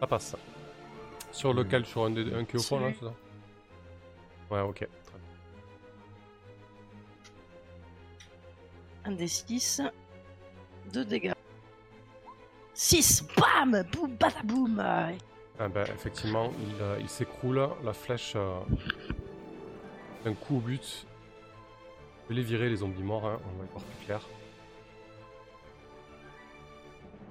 Ça 0.00 0.06
passe. 0.06 0.36
Sur 1.32 1.52
lequel 1.52 1.84
Sur 1.84 2.04
un, 2.04 2.10
des- 2.10 2.32
un 2.32 2.44
qui 2.44 2.56
est 2.56 2.60
au 2.60 2.62
fond 2.62 2.78
là, 2.80 2.92
c'est 2.98 3.04
ça 3.04 3.12
Ouais, 4.50 4.60
ok. 4.60 4.76
Très 4.78 4.88
bien. 5.18 5.20
Un 9.04 9.12
des 9.12 9.28
6. 9.28 9.82
2 10.92 11.04
dégâts. 11.04 11.32
6 12.78 13.24
Bam 13.38 13.82
Boum 13.90 14.16
badaboum 14.16 14.78
Ouais. 14.78 15.16
Ah 15.58 15.68
bah, 15.68 15.84
effectivement, 15.84 16.52
il, 16.60 16.82
euh, 16.82 16.98
il 17.00 17.08
s'écroule. 17.08 17.66
La 17.82 17.94
flèche. 17.94 18.34
euh, 18.36 18.60
un 20.26 20.34
coup 20.34 20.56
au 20.56 20.60
but. 20.60 21.06
Je 22.24 22.28
vais 22.28 22.34
les 22.34 22.42
virer, 22.42 22.68
les 22.68 22.76
zombies 22.76 23.02
morts, 23.02 23.26
hein, 23.26 23.40
on 23.44 23.58
va 23.58 23.64
y 23.64 23.68
voir 23.68 23.82
plus 23.84 24.04
clair. 24.04 24.20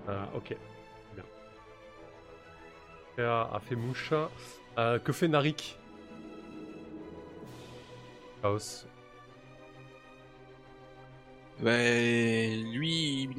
Euh, 0.10 0.25
ok. 0.36 0.56
Bien. 1.14 1.24
Freya 3.14 3.50
a 3.54 3.60
fait 3.60 3.75
mouche. 3.75 4.14
Euh, 4.80 4.98
que 5.00 5.12
fait 5.12 5.28
Narik? 5.28 5.78
Chaos. 8.42 8.86
Ben, 11.60 12.64
lui, 12.74 13.30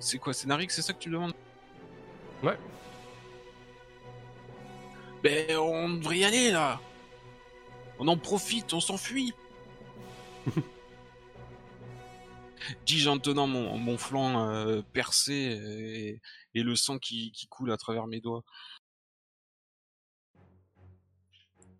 c'est 0.00 0.18
quoi, 0.18 0.32
c'est 0.32 0.46
Narik, 0.48 0.70
c'est 0.70 0.82
ça 0.82 0.92
que 0.92 0.98
tu 0.98 1.08
me 1.10 1.14
demandes? 1.14 1.34
Ouais. 2.44 2.58
Ben, 5.22 5.56
on 5.56 5.94
devrait 5.94 6.18
y 6.18 6.24
aller 6.24 6.50
là. 6.50 6.78
On 7.98 8.06
en 8.08 8.18
profite, 8.18 8.74
on 8.74 8.80
s'enfuit. 8.80 9.32
Dis-je 12.86 13.08
en 13.08 13.18
tenant 13.18 13.46
mon, 13.46 13.78
mon 13.78 13.96
flanc 13.96 14.46
euh, 14.50 14.82
percé 14.92 15.32
et, 15.32 16.20
et 16.54 16.62
le 16.62 16.76
sang 16.76 16.98
qui, 16.98 17.32
qui 17.32 17.46
coule 17.46 17.72
à 17.72 17.78
travers 17.78 18.06
mes 18.06 18.20
doigts. 18.20 18.44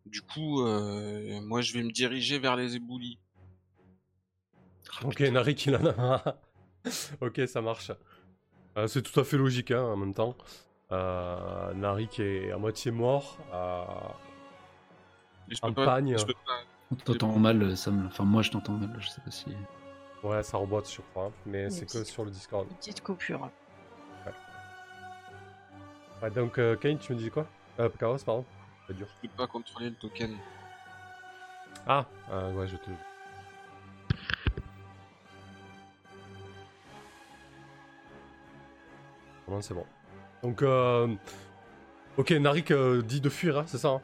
Du 0.06 0.22
coup, 0.22 0.62
euh, 0.62 1.40
moi 1.42 1.60
je 1.60 1.74
vais 1.74 1.82
me 1.82 1.90
diriger 1.90 2.38
vers 2.38 2.56
les 2.56 2.76
éboulis. 2.76 3.18
Ok, 5.02 5.20
en 5.20 5.36
a. 5.36 6.38
ok, 7.20 7.42
ça 7.48 7.60
marche. 7.60 7.90
Euh, 8.76 8.86
c'est 8.86 9.02
tout 9.02 9.18
à 9.20 9.24
fait 9.24 9.36
logique 9.36 9.70
hein, 9.70 9.82
en 9.82 9.96
même 9.96 10.14
temps. 10.14 10.34
Euh, 10.92 11.72
Narik 11.74 12.18
est 12.20 12.50
à 12.52 12.58
moitié 12.58 12.90
mort. 12.90 13.38
euh, 13.52 13.84
je 15.48 15.58
En 15.62 15.68
peux 15.68 15.74
pas- 15.74 15.84
pagne. 15.86 16.16
je 16.18 16.24
peux 16.24 16.32
pas- 16.32 16.60
On 16.90 16.96
t'entend 16.96 17.38
mal, 17.38 17.76
ça 17.76 17.90
me... 17.90 18.06
Enfin, 18.06 18.24
moi, 18.24 18.42
je 18.42 18.50
t'entends 18.50 18.72
mal, 18.74 18.94
je 18.98 19.08
sais 19.08 19.20
pas 19.20 19.30
si... 19.30 19.46
Ouais, 20.22 20.42
ça 20.42 20.58
reboite 20.58 20.86
sur 20.86 21.02
crois, 21.10 21.32
mais 21.46 21.68
c'est 21.70 21.86
que 21.86 22.04
sur 22.04 22.24
le 22.24 22.30
Discord. 22.30 22.66
Une 22.70 22.76
petite 22.76 23.02
coupure. 23.02 23.48
Ouais, 26.22 26.30
donc, 26.30 26.58
euh, 26.58 26.76
Kane, 26.76 26.98
tu 26.98 27.12
me 27.12 27.18
dis 27.18 27.30
quoi? 27.30 27.46
Euh, 27.80 27.88
Chaos, 27.98 28.18
pardon. 28.24 28.44
C'est 28.86 28.96
dur. 28.96 29.06
je 29.22 29.28
peux 29.28 29.34
pas 29.36 29.46
contrôler 29.46 29.90
le 29.90 29.96
token. 29.96 30.36
Ah, 31.86 32.06
euh, 32.30 32.52
ouais, 32.54 32.66
je 32.68 32.76
te. 32.76 32.90
C'est 39.60 39.74
bon. 39.74 39.84
Donc, 40.42 40.62
euh... 40.62 41.14
ok, 42.16 42.30
Narik 42.32 42.70
euh, 42.70 43.02
dit 43.02 43.20
de 43.20 43.28
fuir, 43.28 43.58
hein, 43.58 43.64
c'est 43.66 43.78
ça 43.78 43.88
hein 43.88 44.02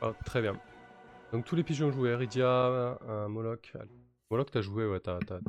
Ah, 0.00 0.12
très 0.24 0.40
bien. 0.40 0.56
Donc 1.32 1.44
tous 1.44 1.56
les 1.56 1.62
pigeons 1.62 1.90
joués, 1.90 2.14
Ridia, 2.14 2.46
euh, 2.46 3.28
Moloch. 3.28 3.72
allez. 3.74 3.90
Moloch, 4.30 4.50
t'as 4.50 4.60
joué, 4.60 4.86
ouais, 4.86 5.00
t'as. 5.00 5.18
t'as- 5.20 5.40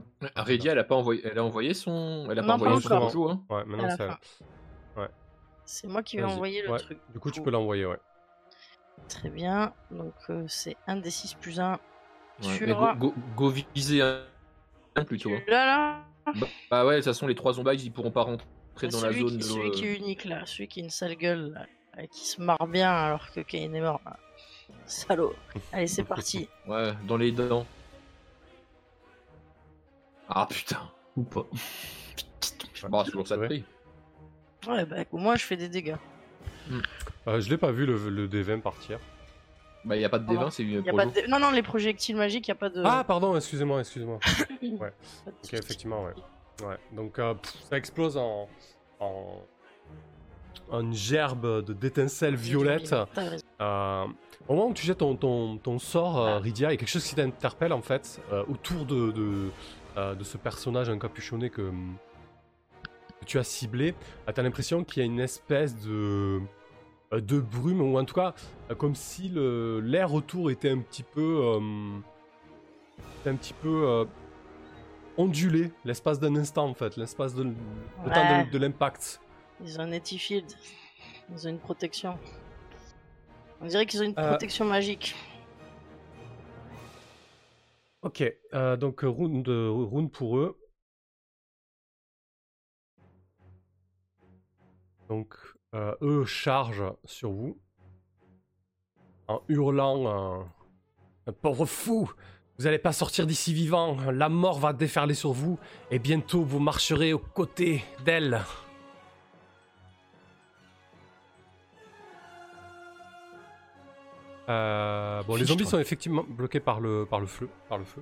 Redia, 0.44 0.72
elle 0.72 0.80
a 0.80 0.84
pas 0.84 0.96
envoyé, 0.96 1.22
elle 1.26 1.38
a 1.38 1.44
envoyé 1.44 1.74
son, 1.74 2.28
elle 2.30 2.40
a 2.40 2.42
Non, 2.42 2.48
pas 2.48 2.54
envoyé 2.56 2.82
son 2.82 3.10
jeu, 3.10 3.30
hein. 3.30 3.44
Ouais, 3.50 3.66
maintenant 3.66 3.90
c'est. 3.92 4.08
fin. 4.08 4.18
C'est 5.66 5.88
moi 5.88 6.02
qui 6.02 6.18
vais 6.18 6.24
envoyer 6.24 6.64
le 6.64 6.72
Ouais, 6.72 6.80
truc. 6.80 6.98
Du 7.14 7.20
coup, 7.20 7.30
tu 7.30 7.44
peux 7.44 7.52
l'envoyer, 7.52 7.86
ouais. 7.86 8.00
Très 9.08 9.30
bien. 9.30 9.72
Donc 9.92 10.16
euh, 10.32 10.44
c'est 10.48 10.76
1 10.88 10.96
des 10.98 11.12
6 11.12 11.36
plus 11.36 11.60
1. 11.60 11.80
Ouais, 12.44 12.58
Tu 12.58 12.66
go, 12.68 12.94
go, 12.98 13.14
go 13.36 13.54
viser 13.76 14.02
un, 14.02 15.04
plutôt. 15.06 15.32
hein. 15.32 15.42
Là, 15.48 15.66
là 15.66 16.34
Bah, 16.36 16.48
bah 16.72 16.86
ouais, 16.86 16.94
de 16.94 16.98
toute 17.00 17.06
façon, 17.06 17.28
les 17.28 17.36
trois 17.36 17.54
zombies, 17.54 17.76
ils 17.84 17.92
pourront 17.92 18.12
pas 18.12 18.22
rentrer 18.24 18.88
dans 18.90 19.02
la 19.02 19.12
zone 19.12 19.28
qui, 19.32 19.38
de. 19.38 19.44
celui 19.44 19.72
qui 19.72 19.86
est 19.86 19.98
unique 19.98 20.26
là, 20.26 20.46
celui 20.46 20.68
qui 20.68 20.80
a 20.82 20.84
une 20.84 20.90
sale 20.90 21.16
gueule, 21.16 21.52
là, 21.54 21.66
euh, 22.02 22.06
qui 22.08 22.28
se 22.28 22.42
marre 22.42 22.68
bien 22.68 22.92
alors 22.92 23.30
que 23.32 23.42
Kane 23.42 23.76
est 23.76 23.82
mort. 23.82 24.02
là. 24.06 24.18
Salaud. 24.86 25.34
Allez, 25.74 25.88
c'est 25.88 26.04
parti. 26.06 26.48
Ouais, 26.68 26.94
dans 27.08 27.18
les 27.18 27.32
dents. 27.32 27.66
Ah 30.30 30.48
putain. 30.50 30.90
Ou 31.18 31.24
pas. 31.24 31.46
Bon, 32.90 33.04
c'est 33.04 33.12
toujours 33.12 33.28
ça 33.28 33.36
de 33.38 33.42
Ouais. 33.48 33.64
Ouais, 34.68 34.86
bah 34.86 34.98
au 35.12 35.18
moins 35.18 35.36
je 35.36 35.44
fais 35.46 35.58
des 35.58 35.70
dégâts. 35.70 35.96
Euh, 37.28 37.40
je 37.42 37.50
l'ai 37.50 37.58
pas 37.58 37.72
vu 37.72 37.86
le, 37.86 38.10
le 38.10 38.28
D20 38.28 38.62
partir. 38.62 39.00
Bah, 39.86 39.96
y 39.96 40.04
a 40.06 40.10
pas 40.10 40.20
de 40.20 40.26
Comment 40.28 40.48
D20, 40.48 40.52
c'est 40.52 40.64
Y 40.64 40.78
a 40.78 40.82
pour 40.84 40.98
pas 40.98 41.06
vous. 41.06 41.12
de... 41.12 41.28
Non, 41.28 41.40
non, 41.40 41.52
les 41.52 41.62
projectiles 41.64 42.16
magiques, 42.18 42.48
y 42.48 42.52
a 42.52 42.56
pas 42.56 42.70
de. 42.70 42.82
Ah, 42.86 43.04
pardon, 43.08 43.36
excusez-moi, 43.36 43.80
excusez-moi. 43.80 44.20
De 44.62 44.68
Ok, 45.44 45.54
effectivement, 45.54 46.04
ouais. 46.04 46.14
Ouais, 46.66 46.78
donc 46.92 47.18
euh, 47.20 47.36
pff, 47.36 47.56
ça 47.70 47.78
explose 47.78 48.18
en, 48.18 48.50
en, 49.00 49.42
une 50.74 50.94
gerbe 50.94 51.64
de 51.66 51.72
d'étincelles 51.74 52.36
violettes. 52.36 52.94
T'as 53.14 53.30
raison. 53.30 53.46
Euh, 53.62 54.06
au 54.48 54.56
moment 54.56 54.68
où 54.68 54.74
tu 54.74 54.86
jettes 54.86 54.98
ton, 54.98 55.16
ton, 55.16 55.58
ton 55.58 55.80
sort, 55.80 56.20
euh, 56.20 56.36
Ah. 56.36 56.40
Rydia, 56.40 56.70
il 56.70 56.72
y 56.72 56.74
a 56.74 56.78
quelque 56.78 56.90
chose 56.90 57.06
qui 57.06 57.16
t'interpelle 57.16 57.72
en 57.72 57.82
fait 57.82 58.22
euh, 58.34 58.44
autour 58.50 58.86
de, 58.86 59.12
de, 59.12 59.50
euh, 59.98 60.16
de 60.16 60.24
ce 60.26 60.36
personnage 60.38 60.90
encapuchonné 60.90 61.50
que, 61.50 61.72
que 63.22 63.26
tu 63.26 63.38
as 63.40 63.44
ciblé. 63.44 63.94
tu 64.34 64.40
as 64.40 64.44
l'impression 64.44 64.84
qu'il 64.84 65.02
y 65.02 65.04
a 65.04 65.06
une 65.06 65.20
espèce 65.22 65.76
de, 65.78 65.90
euh, 65.92 66.40
de 67.12 67.40
brume, 67.40 67.82
ou 67.82 67.98
en 67.98 68.06
tout 68.06 68.14
cas, 68.14 68.36
euh, 68.70 68.76
comme 68.76 68.96
si 68.96 69.30
l'air 69.34 70.14
autour 70.14 70.52
était 70.52 70.70
un 70.70 70.80
petit 70.80 71.04
peu. 71.04 71.42
euh, 71.44 72.00
un 73.26 73.36
petit 73.36 73.54
peu. 73.54 73.88
euh, 73.88 74.06
ondulé 75.18 75.74
l'espace 75.84 76.18
d'un 76.18 76.34
instant 76.38 76.66
en 76.70 76.74
fait, 76.74 76.96
l'espace 76.96 77.36
de, 77.36 77.44
le 77.44 77.52
temps 78.14 78.22
Ouais. 78.22 78.46
de, 78.46 78.52
de 78.52 78.58
l'impact. 78.58 79.20
Ils 79.62 79.78
ont 79.78 79.82
un 79.84 79.92
Etifield. 79.92 80.46
Ils 81.30 81.46
ont 81.46 81.50
une 81.50 81.60
protection. 81.60 82.18
On 83.60 83.66
dirait 83.66 83.86
qu'ils 83.86 84.02
ont 84.02 84.06
une 84.06 84.18
Euh. 84.18 84.30
protection 84.30 84.64
magique. 84.64 85.16
Ok, 88.02 88.24
euh, 88.54 88.78
donc 88.78 89.04
euh, 89.04 89.10
round, 89.10 89.46
euh, 89.50 89.70
round 89.70 90.10
pour 90.10 90.38
eux. 90.38 90.58
Donc, 95.10 95.36
euh, 95.76 95.94
eux 96.02 96.26
chargent 96.26 96.94
sur 97.06 97.32
vous 97.32 97.58
en 99.28 99.42
hurlant 99.48 100.40
euh, 100.40 100.44
Un 101.28 101.32
Pauvre 101.32 101.66
fou 101.66 102.12
Vous 102.58 102.66
n'allez 102.66 102.80
pas 102.80 102.92
sortir 102.92 103.28
d'ici 103.28 103.54
vivant, 103.54 103.98
la 104.12 104.28
mort 104.28 104.60
va 104.60 104.74
déferler 104.74 105.14
sur 105.14 105.32
vous, 105.32 105.60
et 105.92 106.00
bientôt 106.00 106.44
vous 106.44 106.60
marcherez 106.60 107.14
aux 107.14 107.20
côtés 107.20 107.84
d'elle. 108.04 108.42
Euh, 114.50 115.22
bon, 115.24 115.36
les 115.36 115.46
zombies 115.46 115.66
sont 115.66 115.78
effectivement 115.78 116.26
bloqués 116.28 116.60
par 116.60 116.80
le, 116.80 117.06
par 117.06 117.20
le 117.20 117.28
feu. 117.28 117.48
Par 117.70 117.78
le 117.78 117.86
feu. 117.86 118.02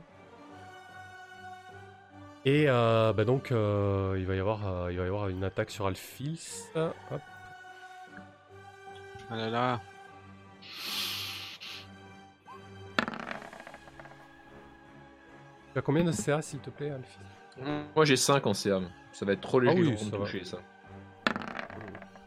Et 2.45 2.69
euh, 2.69 3.11
bah 3.11 3.25
donc, 3.25 3.51
euh, 3.51 4.15
il, 4.17 4.25
va 4.25 4.35
y 4.35 4.39
avoir, 4.39 4.89
il 4.89 4.97
va 4.97 5.03
y 5.03 5.07
avoir 5.07 5.27
une 5.27 5.43
attaque 5.43 5.69
sur 5.69 5.85
Alphys. 5.85 6.69
Hop. 6.75 6.93
Ah 9.29 9.35
là 9.35 9.49
là. 9.49 9.81
Tu 15.73 15.79
as 15.79 15.81
combien 15.81 16.03
de 16.03 16.11
CA, 16.11 16.41
s'il 16.41 16.59
te 16.59 16.69
plaît, 16.69 16.91
Alphys 16.91 17.19
Moi, 17.95 18.05
j'ai 18.05 18.15
5 18.15 18.45
en 18.47 18.53
CA. 18.53 18.81
Ça 19.11 19.25
va 19.25 19.33
être 19.33 19.41
trop 19.41 19.59
léger 19.59 19.75
Ah 19.77 19.79
oui, 19.79 19.93
pour 19.95 20.05
me 20.05 20.11
toucher, 20.25 20.43
ça. 20.43 20.57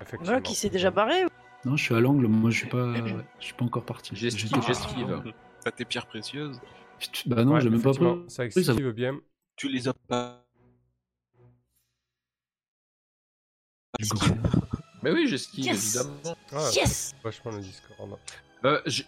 Effectivement. 0.01 0.25
Voilà, 0.25 0.41
qui 0.41 0.55
s'est 0.55 0.71
déjà 0.71 0.91
barré 0.91 1.25
Non, 1.65 1.77
je 1.77 1.85
suis 1.85 1.95
à 1.95 2.01
l'angle, 2.01 2.27
moi 2.27 2.51
je 2.51 2.59
suis 2.59 2.69
pas, 2.69 2.95
je 3.39 3.45
suis 3.45 3.55
pas 3.55 3.65
encore 3.65 3.85
parti. 3.85 4.15
J'esquive. 4.17 5.23
T'as 5.63 5.71
tes 5.71 5.85
pierres 5.85 6.07
précieuses. 6.07 6.61
Bah 7.27 7.45
non, 7.45 7.55
Ouais, 7.55 7.61
j'ai 7.61 7.71
même 7.71 7.83
pas 7.83 7.93
pris. 7.93 8.05
Ça 8.29 8.45
Oui, 8.45 8.65
ça- 8.65 8.73
esquive 8.73 8.93
bien. 8.93 9.19
Tu 9.57 9.69
les 9.69 9.89
as 9.89 9.95
pas. 9.95 10.45
Mais 15.03 15.11
oui, 15.13 15.27
j'esquive, 15.27 15.65
Yes 15.65 15.97
évidemment. 15.97 16.37
Ouais, 16.53 16.73
Yes 16.75 17.15
Vachement 17.25 17.51
le 17.53 17.61
Discord. 17.61 18.19
Euh, 18.65 18.81
j'ai- 18.87 19.07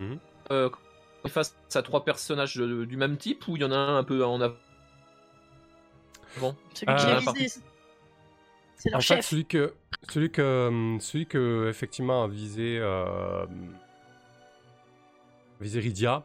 Mhm. 0.00 0.18
Euh, 0.50 0.70
face 1.28 1.54
à 1.74 1.82
trois 1.82 2.04
personnages 2.04 2.56
de- 2.56 2.84
du 2.84 2.96
même 2.96 3.16
type 3.16 3.46
ou 3.48 3.56
il 3.56 3.62
y 3.62 3.64
en 3.64 3.70
a 3.72 3.76
un 3.76 3.98
un 3.98 4.04
peu 4.04 4.24
en 4.24 4.40
avant 4.40 4.54
Bon. 6.38 6.54
Celui 6.74 6.86
qui 6.96 7.06
Euh, 7.06 7.18
est 7.18 7.32
visé, 7.32 7.60
c'est- 8.76 8.90
leur 8.90 8.98
En 8.98 9.00
fait, 9.00 9.14
chef. 9.16 9.26
celui 9.26 9.44
que, 9.44 9.74
celui 10.08 10.30
que, 10.30 10.68
hum, 10.68 11.00
celui 11.00 11.26
que 11.26 11.68
effectivement 11.68 12.24
a 12.24 12.28
visé, 12.28 12.78
euh, 12.80 13.44
visé 15.60 15.80
Rydia, 15.80 16.22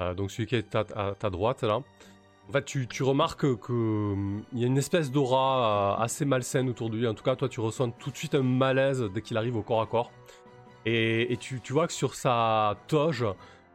euh, 0.00 0.12
donc 0.14 0.30
celui 0.30 0.46
qui 0.46 0.56
est 0.56 0.74
à, 0.74 0.84
à 0.94 1.14
ta 1.14 1.30
droite 1.30 1.62
là. 1.62 1.80
En 2.48 2.52
fait, 2.52 2.64
tu, 2.64 2.86
tu 2.86 3.02
remarques 3.02 3.40
que 3.56 3.72
hum, 3.72 4.42
il 4.52 4.60
y 4.60 4.64
a 4.64 4.66
une 4.66 4.76
espèce 4.78 5.10
d'aura 5.10 5.96
euh, 5.98 6.02
assez 6.04 6.24
malsaine 6.24 6.68
autour 6.68 6.90
de 6.90 6.96
lui. 6.96 7.06
En 7.06 7.14
tout 7.14 7.24
cas, 7.24 7.36
toi, 7.36 7.48
tu 7.48 7.60
ressens 7.60 7.90
tout 7.92 8.10
de 8.10 8.16
suite 8.16 8.34
un 8.34 8.42
malaise 8.42 9.02
dès 9.14 9.22
qu'il 9.22 9.36
arrive 9.36 9.56
au 9.56 9.62
corps 9.62 9.80
à 9.80 9.86
corps. 9.86 10.12
Et, 10.86 11.36
tu, 11.40 11.60
tu 11.62 11.72
vois 11.72 11.86
que 11.86 11.94
sur 11.94 12.14
sa 12.14 12.76
toge, 12.88 13.24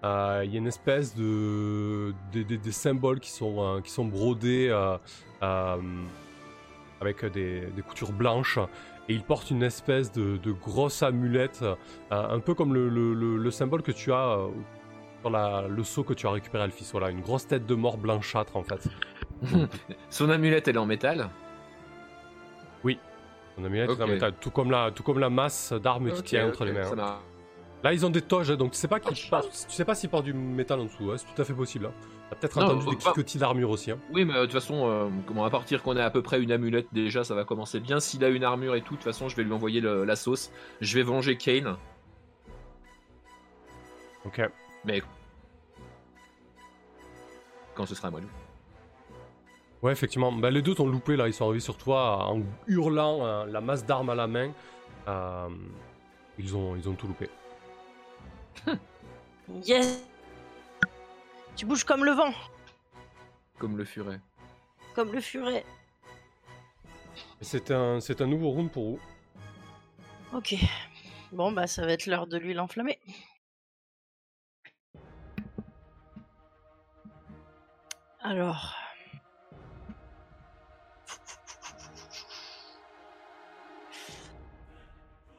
euh, 0.03 0.43
il 0.45 0.51
y 0.51 0.55
a 0.55 0.59
une 0.59 0.67
espèce 0.67 1.15
de 1.15 2.13
des 2.31 2.71
symboles 2.71 3.19
qui 3.19 3.31
sont 3.31 3.81
euh, 3.81 4.03
brodés. 4.03 4.69
avec 7.01 7.25
des, 7.25 7.63
coutures 7.87 8.11
blanches 8.11 8.59
et 9.07 9.13
il 9.13 9.23
porte 9.23 9.49
une 9.49 9.63
espèce 9.63 10.11
de, 10.11 10.51
grosse 10.51 11.01
amulette, 11.01 11.65
un 12.11 12.39
peu 12.39 12.53
comme 12.53 12.75
le, 12.75 12.89
le- 12.89 13.15
le- 13.15 13.37
le 13.37 13.51
symbole 13.51 13.81
que 13.81 13.91
tu 13.91 14.13
as 14.13 14.37
sur 15.21 15.29
la, 15.29 15.67
le 15.67 15.83
seau 15.83 16.03
que 16.03 16.13
tu 16.13 16.27
as 16.27 16.31
récupéré, 16.31 16.63
Alphys. 16.63 16.89
Voilà, 16.91 17.09
une 17.09 17.21
grosse 17.21 17.47
tête 17.47 17.65
de 17.65 17.75
mort 17.75 17.97
blanchâtre 17.97 18.55
en 18.57 18.63
fait. 18.63 18.87
Son 20.09 20.29
amulette, 20.29 20.67
elle 20.67 20.75
est 20.75 20.79
en 20.79 20.85
métal? 20.85 21.29
On 23.61 23.65
a 23.65 23.67
mis 23.67 23.79
là, 23.79 23.91
Ok. 23.91 23.99
en 23.99 24.07
métal, 24.07 24.33
tout 24.39 24.51
comme 24.51 24.71
la, 24.71 24.89
tout 24.91 25.03
comme 25.03 25.19
la 25.19 25.29
masse 25.29 25.73
d'armes 25.73 26.09
qui 26.13 26.19
Ok, 26.19 26.23
tient 26.23 26.47
entre 26.47 26.63
les 26.63 26.71
mains. 26.71 26.89
hein. 26.97 27.17
Là, 27.83 27.91
ils 27.91 28.05
ont 28.05 28.09
des 28.09 28.21
toges, 28.21 28.47
donc 28.57 28.71
tu 28.71 28.77
sais 28.77 28.87
pas 28.87 29.01
qu'ils 29.01 29.29
passent- 29.29 29.67
tu 29.67 29.73
sais 29.75 29.83
pas 29.83 29.95
s'ils 29.95 30.09
portent 30.09 30.23
du 30.23 30.33
métal 30.33 30.79
en 30.79 30.85
dessous. 30.85 31.11
hein, 31.11 31.15
C'est 31.17 31.25
tout 31.35 31.41
à 31.41 31.43
fait 31.43 31.53
possible. 31.53 31.87
Hein. 31.87 31.91
T'as 32.29 32.35
peut-être 32.37 32.57
entendu 32.57 32.85
des 32.85 32.95
pas- 32.95 33.11
cliquetis 33.11 33.37
d'armure 33.37 33.69
aussi. 33.69 33.91
Hein. 33.91 33.97
Oui, 34.13 34.23
mais 34.23 34.33
euh, 34.33 34.41
de 34.41 34.45
toute 34.45 34.53
façon, 34.53 34.87
euh, 34.89 35.09
comment, 35.25 35.43
à 35.43 35.49
partir 35.49 35.83
qu'on 35.83 35.97
a 35.97 36.05
à 36.05 36.09
peu 36.09 36.21
près 36.21 36.41
une 36.41 36.53
amulette, 36.53 36.87
déjà, 36.93 37.25
ça 37.25 37.35
va 37.35 37.43
commencer 37.43 37.81
bien. 37.81 37.99
S'il 37.99 38.23
a 38.23 38.29
une 38.29 38.45
armure 38.45 38.75
et 38.75 38.81
tout, 38.81 38.93
de 38.93 38.99
toute 38.99 39.03
façon, 39.03 39.27
je 39.27 39.35
vais 39.35 39.43
lui 39.43 39.51
envoyer 39.51 39.81
le- 39.81 40.05
la 40.05 40.15
sauce. 40.15 40.51
Je 40.79 40.95
vais 40.95 41.03
venger 41.03 41.35
Kane. 41.35 41.75
Ok. 44.25 44.41
Mais. 44.85 45.01
Quand 47.75 47.85
ce 47.85 47.95
sera 47.95 48.07
à 48.09 48.11
moi, 48.11 48.21
coup. 48.21 48.27
Ouais, 49.81 49.91
effectivement. 49.93 50.31
Bah, 50.31 50.51
les 50.51 50.61
deux 50.61 50.75
t'ont 50.75 50.87
loupé 50.87 51.15
là. 51.15 51.27
Ils 51.27 51.33
sont 51.33 51.45
arrivés 51.45 51.59
sur 51.61 51.77
toi 51.77 52.25
en 52.27 52.41
hurlant, 52.67 53.25
euh, 53.25 53.45
la 53.45 53.61
masse 53.61 53.85
d'armes 53.85 54.09
à 54.09 54.15
la 54.15 54.27
main. 54.27 54.51
Euh, 55.07 55.49
ils, 56.37 56.55
ont, 56.55 56.75
ils 56.75 56.87
ont 56.89 56.93
tout 56.95 57.07
loupé. 57.07 57.29
Yes 59.63 60.05
Tu 61.55 61.65
bouges 61.65 61.83
comme 61.83 62.05
le 62.05 62.11
vent, 62.11 62.31
Comme 63.57 63.77
le 63.77 63.83
furet. 63.85 64.19
comme 64.93 65.11
le 65.11 65.21
furet. 65.21 65.65
Et 67.41 67.43
C'est 67.43 67.71
un, 67.71 67.99
c'est 67.99 68.21
un 68.21 68.27
nouveau 68.27 68.49
round 68.49 68.69
pour 68.69 68.83
vous. 68.91 68.99
Ok. 70.33 70.55
Bon, 71.31 71.51
bah, 71.51 71.65
ça 71.65 71.83
va 71.85 71.93
être 71.93 72.05
l'heure 72.05 72.27
de 72.27 72.37
l'huile 72.37 72.59
enflammée. 72.59 72.99
Alors. 78.29 78.75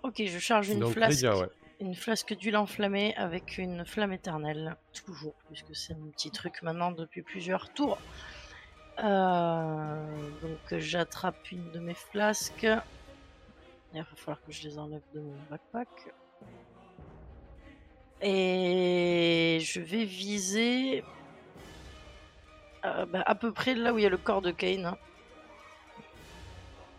Ok, 0.02 0.20
je 0.26 0.38
charge 0.40 0.70
une 0.70 0.80
Donc, 0.80 0.94
flasque, 0.94 1.12
Lydia, 1.12 1.38
ouais. 1.38 1.46
une 1.78 1.94
flasque 1.94 2.34
d'huile 2.34 2.56
enflammée 2.56 3.14
avec 3.14 3.58
une 3.58 3.86
flamme 3.86 4.12
éternelle, 4.12 4.74
toujours, 4.92 5.34
puisque 5.46 5.76
c'est 5.76 5.92
un 5.92 6.10
petit 6.10 6.32
truc 6.32 6.62
maintenant 6.62 6.90
depuis 6.90 7.22
plusieurs 7.22 7.72
tours. 7.72 7.98
Euh, 9.04 10.30
donc 10.42 10.80
j'attrape 10.80 11.52
une 11.52 11.70
de 11.70 11.78
mes 11.78 11.94
flasques. 11.94 12.66
Il 13.94 14.00
va 14.00 14.04
falloir 14.16 14.42
que 14.44 14.50
je 14.50 14.64
les 14.64 14.78
enlève 14.80 15.02
de 15.14 15.20
mon 15.20 15.36
backpack. 15.48 16.12
Et 18.20 19.58
je 19.62 19.80
vais 19.80 20.04
viser 20.04 21.04
euh, 22.84 23.06
bah, 23.06 23.22
à 23.26 23.34
peu 23.34 23.52
près 23.52 23.74
là 23.74 23.92
où 23.92 23.98
il 23.98 24.02
y 24.02 24.06
a 24.06 24.10
le 24.10 24.16
corps 24.18 24.42
de 24.42 24.50
Kane. 24.50 24.86
hein. 24.86 24.96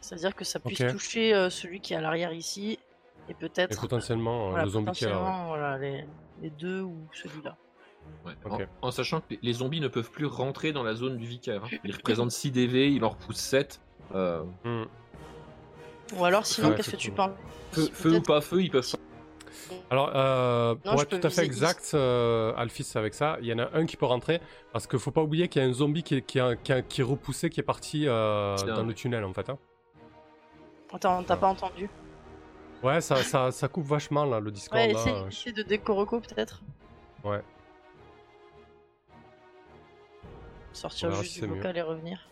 C'est-à-dire 0.02 0.36
que 0.36 0.44
ça 0.44 0.60
puisse 0.60 0.82
Ok. 0.82 0.92
toucher 0.92 1.34
euh, 1.34 1.50
celui 1.50 1.80
qui 1.80 1.94
est 1.94 1.98
à 1.98 2.02
l'arrière 2.02 2.34
ici. 2.34 2.80
Et 3.28 3.32
Et 3.32 3.34
peut-être 3.36 3.80
potentiellement, 3.80 4.48
euh, 4.48 4.50
voilà, 4.50 4.64
le 4.66 4.70
zombie 4.72 4.92
qui 4.94 5.04
est 5.06 5.08
là. 5.10 5.14
ouais. 5.14 5.20
potentiellement, 5.20 5.48
voilà, 5.48 5.78
les, 5.78 6.06
les 6.42 6.50
deux 6.50 6.82
ou 6.82 6.98
celui-là. 7.14 7.56
Ouais. 8.26 8.34
Ok. 8.46 8.68
En, 8.82 8.88
en 8.88 8.92
sachant 8.92 9.22
que 9.22 9.36
les 9.42 9.54
zombies 9.54 9.80
ne 9.80 9.88
peuvent 9.88 10.10
plus 10.12 10.26
rentrer 10.26 10.74
dans 10.74 10.84
la 10.84 10.96
zone 10.96 11.18
du 11.18 11.26
vicaire. 11.28 11.64
hein. 11.66 11.78
Ils 11.84 11.96
représentent 11.96 12.32
6 12.32 12.52
DV, 12.52 12.92
il 12.92 13.04
en 13.06 13.10
repousse 13.10 13.38
7. 13.38 13.80
Euh, 14.16 14.44
Hmm. 14.66 14.84
Ou 16.18 16.26
alors 16.26 16.46
sinon, 16.46 16.70
Ouais, 16.70 16.76
qu'est-ce 16.76 16.92
que 16.92 16.98
tu 16.98 17.10
effectivement. 17.12 17.30
penses? 17.30 17.38
Feu, 17.72 17.90
feu 17.94 18.16
ou 18.18 18.22
pas 18.22 18.42
feu, 18.42 18.62
ils 18.64 18.70
peuvent 18.72 18.92
pas. 18.92 18.98
Alors, 19.90 20.12
euh, 20.16 20.76
Non, 20.86 20.92
pour 20.94 21.02
être 21.02 21.20
tout 21.20 21.28
à 21.28 21.30
fait 21.30 21.44
exact, 21.46 21.92
euh, 21.94 22.54
Alphys, 22.56 22.92
avec 22.96 23.14
ça, 23.14 23.38
il 23.42 23.48
y 23.48 23.54
en 23.54 23.60
a 23.60 23.70
un 23.74 23.86
qui 23.86 23.98
peut 23.98 24.06
rentrer. 24.06 24.40
Parce 24.72 24.88
qu'il 24.88 25.00
faut 25.00 25.12
pas 25.12 25.22
oublier 25.22 25.48
qu'il 25.48 25.62
y 25.62 25.66
a 25.66 25.68
un 25.68 25.74
zombie 25.74 26.04
qui 26.04 26.16
est, 26.16 26.22
qui 26.22 26.40
est, 26.40 26.62
qui 26.64 26.72
est- 26.72 26.88
qui 26.88 27.02
est 27.02 27.04
repoussé, 27.04 27.50
qui 27.50 27.60
est 27.60 27.64
parti 27.64 28.08
euh, 28.08 28.56
dans 28.58 28.84
le 28.84 28.94
tunnel 28.94 29.24
en 29.24 29.34
fait. 29.34 29.50
hein. 29.50 29.58
Attends, 30.94 31.24
t'as 31.24 31.38
pas 31.38 31.48
entendu 31.48 31.90
Ouais, 32.84 33.00
ça, 33.00 33.18
ça, 33.18 33.52
ça 33.52 33.68
coupe 33.68 33.86
vachement 33.86 34.26
là, 34.26 34.40
le 34.40 34.50
Discord. 34.52 34.82
Ouais, 34.82 34.92
là, 34.94 35.00
essaye, 35.00 35.14
euh, 35.14 35.28
essaye 35.28 35.54
de 35.54 35.62
décoroco 35.64 36.20
peut-être. 36.20 36.62
Ouais. 37.24 37.42
Sortir 40.74 41.12
juste 41.12 41.40
du 41.42 41.48
mieux. 41.48 41.56
vocal 41.58 41.78
et 41.78 41.82
revenir. 41.82 42.28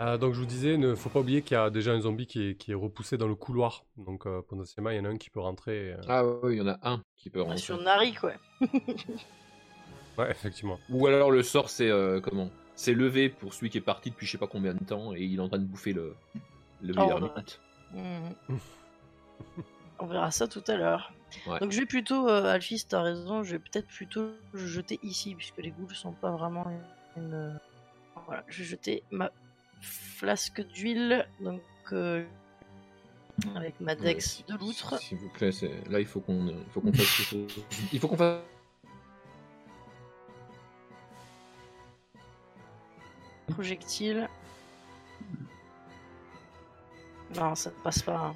Euh, 0.00 0.16
donc 0.16 0.32
je 0.34 0.38
vous 0.40 0.46
disais, 0.46 0.76
ne 0.76 0.94
faut 0.94 1.08
pas 1.08 1.20
oublier 1.20 1.42
qu'il 1.42 1.56
y 1.56 1.58
a 1.60 1.70
déjà 1.70 1.92
un 1.92 2.00
zombie 2.00 2.26
qui 2.26 2.50
est, 2.50 2.54
qui 2.54 2.70
est 2.70 2.74
repoussé 2.74 3.18
dans 3.18 3.26
le 3.26 3.34
couloir. 3.34 3.84
Donc 3.96 4.26
euh, 4.26 4.42
potentiellement, 4.42 4.90
il 4.90 4.96
y 4.96 5.00
en 5.00 5.04
a 5.04 5.08
un 5.08 5.16
qui 5.16 5.28
peut 5.30 5.40
rentrer. 5.40 5.92
euh, 5.94 6.00
Ah 6.08 6.24
oui, 6.24 6.54
il 6.54 6.58
y 6.58 6.60
en 6.62 6.68
a 6.68 6.78
un 6.82 7.02
qui 7.16 7.30
peut 7.30 7.40
Ah, 7.40 7.44
rentrer. 7.44 7.58
sur 7.58 7.80
Nari, 7.80 8.14
quoi. 8.14 8.32
Ouais, 10.16 10.30
effectivement. 10.32 10.80
Ou 10.90 11.06
alors 11.06 11.30
le 11.30 11.44
sort, 11.44 11.70
c'est 11.70 11.88
euh, 11.88 12.20
comment? 12.20 12.50
C'est 12.74 12.92
levé 12.94 13.28
pour 13.28 13.54
celui 13.54 13.70
qui 13.70 13.78
est 13.78 13.82
parti 13.82 14.10
depuis 14.10 14.26
je 14.26 14.32
sais 14.32 14.38
pas 14.38 14.48
combien 14.48 14.74
de 14.74 14.82
temps 14.84 15.14
et 15.14 15.22
il 15.22 15.36
est 15.36 15.40
en 15.40 15.48
train 15.48 15.58
de 15.58 15.64
bouffer 15.64 15.92
le, 15.92 16.14
le 16.82 16.92
Oh. 16.98 17.20
Mhm. 17.94 18.34
On 20.00 20.06
verra 20.06 20.30
ça 20.32 20.46
tout 20.48 20.62
à 20.68 20.76
l'heure. 20.76 21.12
Ouais. 21.46 21.58
Donc 21.60 21.70
je 21.72 21.78
vais 21.80 21.86
plutôt, 21.86 22.28
euh, 22.28 22.44
Alphys, 22.52 22.84
t'as 22.88 23.02
raison, 23.02 23.42
je 23.44 23.52
vais 23.52 23.58
peut-être 23.58 23.86
plutôt 23.88 24.30
le 24.52 24.66
jeter 24.66 24.98
ici, 25.02 25.34
puisque 25.36 25.58
les 25.58 25.70
ghouls 25.70 25.94
sont 25.94 26.12
pas 26.12 26.30
vraiment 26.32 26.66
une- 27.16 27.58
Voilà, 28.26 28.44
je 28.48 28.58
vais 28.58 28.68
jeter 28.68 29.02
ma 29.12 29.30
flasque 29.80 30.60
d'huile, 30.68 31.26
donc 31.40 31.60
euh, 31.92 32.24
avec 33.54 33.78
ma 33.80 33.94
dex 33.94 34.44
de 34.48 34.54
loutre. 34.56 34.98
S'il 35.00 35.18
vous 35.18 35.28
plaît, 35.28 35.52
c'est- 35.52 35.88
là 35.88 36.00
il 36.00 36.06
faut 36.06 36.20
qu'on 36.20 36.48
il 36.48 36.64
faut 36.72 36.80
qu'on 36.80 36.92
fasse 36.92 37.16
quelque 37.16 37.28
chose. 37.30 37.64
Il 37.92 38.00
faut 38.00 38.08
qu'on 38.08 38.16
fasse. 38.16 38.40
projectile. 43.48 44.28
Non, 47.36 47.54
ça 47.54 47.70
ne 47.70 47.74
passe 47.82 48.02
pas. 48.02 48.16
hein. 48.16 48.34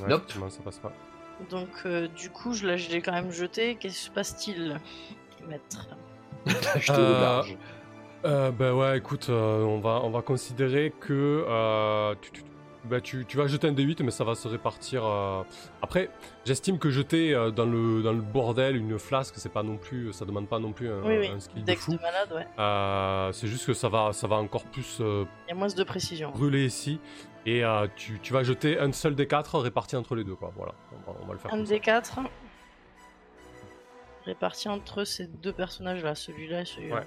Ouais, 0.00 0.08
Nope. 0.08 0.22
effectivement, 0.22 0.50
ça 0.50 0.62
passe 0.62 0.78
pas. 0.78 0.92
Donc, 1.50 1.68
euh, 1.84 2.08
du 2.08 2.30
coup, 2.30 2.54
je 2.54 2.66
l'ai 2.66 2.78
je 2.78 2.96
quand 2.98 3.12
même 3.12 3.30
jeté. 3.30 3.76
Qu'est-ce 3.76 3.98
qui 3.98 4.04
se 4.04 4.10
passe-t-il, 4.10 4.80
maître? 5.48 5.88
Au 6.46 6.92
Euh, 6.92 7.20
large. 7.20 7.56
Euh, 8.24 8.50
bah 8.52 8.72
ouais, 8.74 8.98
écoute, 8.98 9.26
euh, 9.30 9.62
on, 9.64 9.80
va, 9.80 10.00
on 10.04 10.10
va 10.10 10.22
considérer 10.22 10.92
que 11.00 11.44
euh, 11.48 12.14
tu, 12.20 12.30
tu- 12.30 12.42
bah, 12.84 13.00
tu, 13.00 13.24
tu 13.26 13.36
vas 13.36 13.46
jeter 13.46 13.68
un 13.68 13.72
D8, 13.72 14.02
mais 14.02 14.10
ça 14.10 14.22
va 14.24 14.34
se 14.34 14.46
répartir. 14.48 15.04
euh. 15.04 15.42
Après, 15.82 16.08
j'estime 16.44 16.78
que 16.78 16.90
jeter 16.90 17.34
euh, 17.34 17.50
dans, 17.50 17.64
le, 17.66 18.02
dans 18.02 18.12
le 18.12 18.20
bordel 18.20 18.76
une 18.76 18.98
flasque, 18.98 19.34
c'est 19.38 19.52
pas 19.52 19.62
non 19.64 19.76
plus, 19.76 20.12
ça 20.12 20.24
demande 20.24 20.48
pas 20.48 20.58
non 20.60 20.72
plus 20.72 20.88
un, 20.90 21.00
Oui, 21.02 21.16
oui. 21.18 21.28
un 21.28 21.40
skill 21.40 21.64
de 21.64 21.74
fou. 21.74 21.92
de 21.92 22.00
malade, 22.00 22.32
ouais. 22.32 23.32
C'est 23.32 23.46
juste 23.48 23.66
que 23.66 23.72
ça 23.74 23.88
va, 23.88 24.12
ça 24.12 24.26
va 24.28 24.36
encore 24.36 24.64
plus 24.64 24.98
Il 25.00 25.26
y 25.48 25.52
a 25.52 25.54
moins 25.54 25.68
de 25.68 25.82
précision. 25.84 26.30
brûler 26.30 26.64
ici. 26.64 27.00
Et 27.44 27.62
tu, 27.96 28.20
tu 28.20 28.32
vas 28.32 28.44
jeter 28.44 28.78
un 28.78 28.92
seul 28.92 29.16
des 29.16 29.26
quatre 29.26 29.58
réparti 29.58 29.96
entre 29.96 30.14
les 30.14 30.22
deux, 30.22 30.36
quoi. 30.36 30.52
Voilà, 30.56 30.74
on 30.92 31.10
va, 31.12 31.18
on 31.22 31.26
va 31.26 31.32
le 31.32 31.38
faire 31.40 31.52
Un 31.52 31.56
comme 31.56 31.66
ça. 31.66 31.72
des 31.74 31.80
quatre 31.80 32.18
réparti 34.24 34.68
entre 34.68 35.02
ces 35.04 35.26
deux 35.26 35.52
personnages-là, 35.52 36.14
celui-là 36.14 36.60
et 36.60 36.64
celui-là. 36.64 36.94
Ouais. 36.96 37.06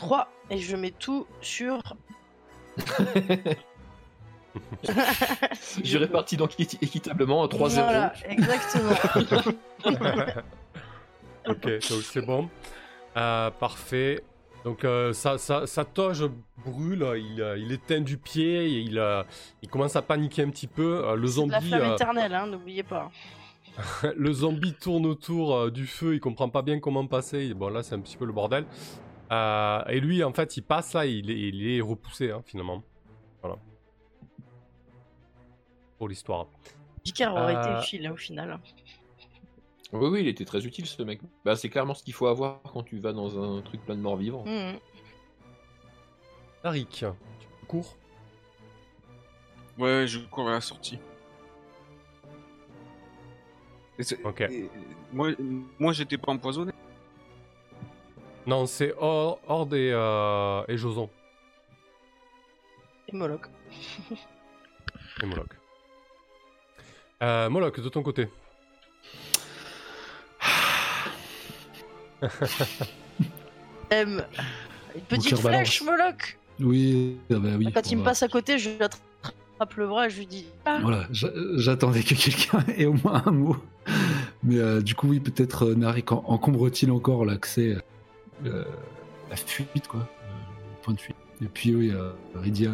3 0.00 0.28
et 0.50 0.58
je 0.58 0.76
mets 0.76 0.92
tout 0.92 1.26
sur. 1.42 1.78
Je 5.84 5.98
répartis 5.98 6.36
donc 6.36 6.52
équi- 6.58 6.78
équitablement 6.82 7.42
en 7.42 7.46
3-0. 7.48 7.74
Voilà, 7.84 8.12
exactement. 8.28 8.92
Ok, 11.48 11.64
donc 11.64 12.02
c'est 12.02 12.20
bon. 12.24 12.50
Euh, 13.16 13.50
parfait. 13.50 14.22
Donc 14.64 14.84
euh, 14.84 15.14
sa, 15.14 15.38
sa, 15.38 15.66
sa 15.66 15.84
toge 15.86 16.24
brûle, 16.66 17.06
il, 17.16 17.40
euh, 17.40 17.56
il 17.56 17.72
éteint 17.72 18.00
du 18.02 18.18
pied, 18.18 18.66
et 18.66 18.78
il, 18.80 18.98
euh, 18.98 19.22
il 19.62 19.68
commence 19.70 19.96
à 19.96 20.02
paniquer 20.02 20.42
un 20.42 20.50
petit 20.50 20.66
peu. 20.66 21.02
Euh, 21.04 21.14
le 21.14 21.20
de 21.20 21.22
la 21.22 21.28
zombie, 21.28 21.68
flamme 21.68 21.82
euh, 21.82 21.94
éternelle, 21.94 22.34
hein, 22.34 22.46
n'oubliez 22.46 22.82
pas. 22.82 23.10
le 24.16 24.32
zombie 24.32 24.74
tourne 24.74 25.06
autour 25.06 25.54
euh, 25.56 25.70
du 25.70 25.86
feu, 25.86 26.14
il 26.14 26.20
comprend 26.20 26.50
pas 26.50 26.60
bien 26.62 26.78
comment 26.78 27.06
passer. 27.06 27.54
Bon 27.54 27.68
là 27.70 27.82
c'est 27.82 27.94
un 27.94 28.00
petit 28.00 28.18
peu 28.18 28.26
le 28.26 28.32
bordel. 28.32 28.66
Euh, 29.30 29.84
et 29.86 30.00
lui 30.00 30.24
en 30.24 30.32
fait 30.32 30.56
il 30.56 30.62
passe 30.62 30.92
là, 30.94 31.06
il 31.06 31.30
est, 31.30 31.38
il 31.38 31.68
est 31.70 31.80
repoussé 31.80 32.30
hein, 32.30 32.42
finalement. 32.44 32.82
Voilà. 33.42 33.56
Pour 35.98 36.08
l'histoire. 36.08 36.46
Vicar 37.04 37.34
aurait 37.34 37.54
Euh, 37.56 37.60
été 37.78 37.86
utile 37.86 38.06
hein, 38.06 38.12
au 38.12 38.16
final. 38.16 38.58
Oui, 39.92 40.08
oui, 40.08 40.20
il 40.20 40.28
était 40.28 40.44
très 40.44 40.64
utile 40.64 40.86
ce 40.86 41.02
mec. 41.02 41.20
Bah, 41.44 41.56
c'est 41.56 41.68
clairement 41.68 41.94
ce 41.94 42.02
qu'il 42.04 42.14
faut 42.14 42.26
avoir 42.28 42.60
quand 42.62 42.82
tu 42.84 42.98
vas 43.00 43.12
dans 43.12 43.42
un 43.58 43.60
truc 43.62 43.84
plein 43.84 43.96
de 43.96 44.00
morts 44.00 44.16
vivants. 44.16 44.44
Mhm. 44.46 44.78
Tarik, 46.62 46.90
tu 46.90 47.06
cours? 47.66 47.96
Ouais, 49.78 50.06
je 50.06 50.18
cours 50.20 50.48
à 50.48 50.52
la 50.52 50.60
sortie. 50.60 50.98
Et 53.98 54.02
Ok. 54.24 54.40
et- 54.42 54.70
moi, 55.12 55.30
moi 55.78 55.92
j'étais 55.92 56.18
pas 56.18 56.32
empoisonné. 56.32 56.72
Non, 58.46 58.66
c'est 58.66 58.94
Hor- 58.98 59.40
Horde 59.46 59.74
et, 59.74 59.90
euh, 59.92 60.62
et 60.68 60.76
Joson. 60.76 61.08
Et 63.08 63.16
Moloch. 63.16 63.46
Et 65.22 65.26
Moloch. 65.26 65.50
Euh, 67.22 67.50
Moloch, 67.50 67.80
de 67.80 67.88
ton 67.88 68.02
côté. 68.02 68.28
M. 73.90 74.24
Une 74.94 75.00
petite 75.02 75.36
flèche, 75.38 75.82
Moloch 75.82 76.38
Oui, 76.60 77.16
ah 77.32 77.34
bah 77.38 77.48
oui. 77.58 77.72
Quand 77.72 77.90
il 77.90 77.96
me 77.98 78.02
va- 78.02 78.10
passe 78.10 78.22
à 78.22 78.28
côté, 78.28 78.58
je 78.58 78.70
lui 78.70 78.82
attrape 78.82 79.74
le 79.76 79.86
bras 79.86 80.06
et 80.06 80.10
je 80.10 80.18
lui 80.18 80.26
dis 80.26 80.46
Ah, 80.64 80.78
Voilà, 80.82 81.06
j'a- 81.10 81.28
j'attendais 81.56 82.02
que 82.02 82.14
quelqu'un 82.14 82.64
ait 82.76 82.86
au 82.86 82.94
moins 82.94 83.22
un 83.26 83.30
mot. 83.32 83.56
Mais 84.42 84.58
euh, 84.58 84.80
du 84.80 84.94
coup, 84.94 85.08
oui, 85.08 85.20
peut-être 85.20 85.66
euh, 85.70 85.74
Narik 85.74 86.12
en- 86.12 86.24
encombre-t-il 86.26 86.90
encore 86.90 87.24
l'accès, 87.24 87.76
euh, 88.46 88.64
la 89.30 89.36
fuite, 89.36 89.86
quoi, 89.88 90.00
euh, 90.00 90.04
le 90.76 90.82
point 90.82 90.94
de 90.94 91.00
fuite. 91.00 91.16
Et 91.42 91.46
puis, 91.46 91.74
oui, 91.74 91.90
euh, 91.90 92.12
Rydia, 92.34 92.70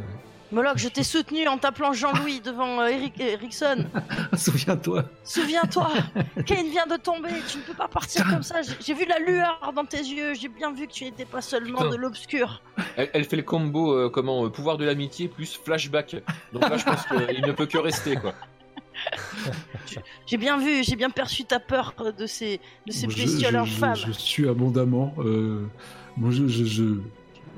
Moloch, 0.53 0.79
je 0.79 0.89
t'ai 0.95 1.03
soutenu 1.03 1.47
en 1.49 1.59
t'appelant 1.59 1.93
Jean-Louis 1.93 2.41
devant 2.41 2.81
euh, 2.81 2.87
Eric 2.87 3.19
Erickson. 3.21 3.85
souviens-toi. 4.37 5.05
Souviens-toi, 5.25 5.91
Kane 6.47 6.69
vient 6.71 6.87
de 6.87 6.97
tomber, 6.97 7.31
tu 7.49 7.59
ne 7.59 7.63
peux 7.65 7.75
pas 7.75 7.89
partir 7.89 8.25
comme 8.29 8.43
ça. 8.45 8.63
J'ai- 8.63 8.77
J'ai 8.81 8.95
vu 8.95 9.07
la 9.07 9.19
lueur 9.19 9.73
dans 9.75 9.85
tes 9.85 9.99
yeux, 9.99 10.35
j'ai 10.35 10.49
bien 10.49 10.73
vu 10.73 10.87
que 10.87 10.93
tu 10.93 11.05
n'étais 11.05 11.25
pas 11.25 11.41
seulement 11.41 11.79
Putain. 11.79 11.91
de 11.91 11.97
l'obscur. 11.97 12.63
Elle, 12.97 13.11
elle 13.13 13.25
fait 13.25 13.37
le 13.37 13.43
combo 13.43 13.93
euh, 13.93 14.09
comment 14.09 14.45
euh, 14.45 14.49
pouvoir 14.49 14.77
de 14.79 14.85
l'amitié 14.85 15.29
plus 15.29 15.57
flashback. 15.57 16.17
Donc 16.53 16.63
là, 16.69 16.77
je 16.77 16.85
pense 16.85 17.05
qu'il 17.07 17.45
ne 17.45 17.53
peut 17.53 17.67
que 17.67 17.79
rester 17.79 18.15
quoi. 18.17 18.33
J'ai 20.27 20.37
bien 20.37 20.59
vu, 20.59 20.83
j'ai 20.83 20.97
bien 20.97 21.11
perçu 21.11 21.45
ta 21.45 21.61
peur 21.61 21.95
euh, 22.01 22.13
de 22.13 22.27
ces, 22.27 22.61
de 22.87 22.93
ces 22.93 23.07
bestioles 23.07 23.53
je, 23.53 23.59
infâmes. 23.59 23.95
Je, 23.97 24.07
je 24.07 24.13
suis 24.13 24.49
abondamment. 24.49 25.15
Euh, 25.19 25.67
moi, 26.17 26.31
je, 26.31 26.47
je, 26.49 26.65
je, 26.65 26.85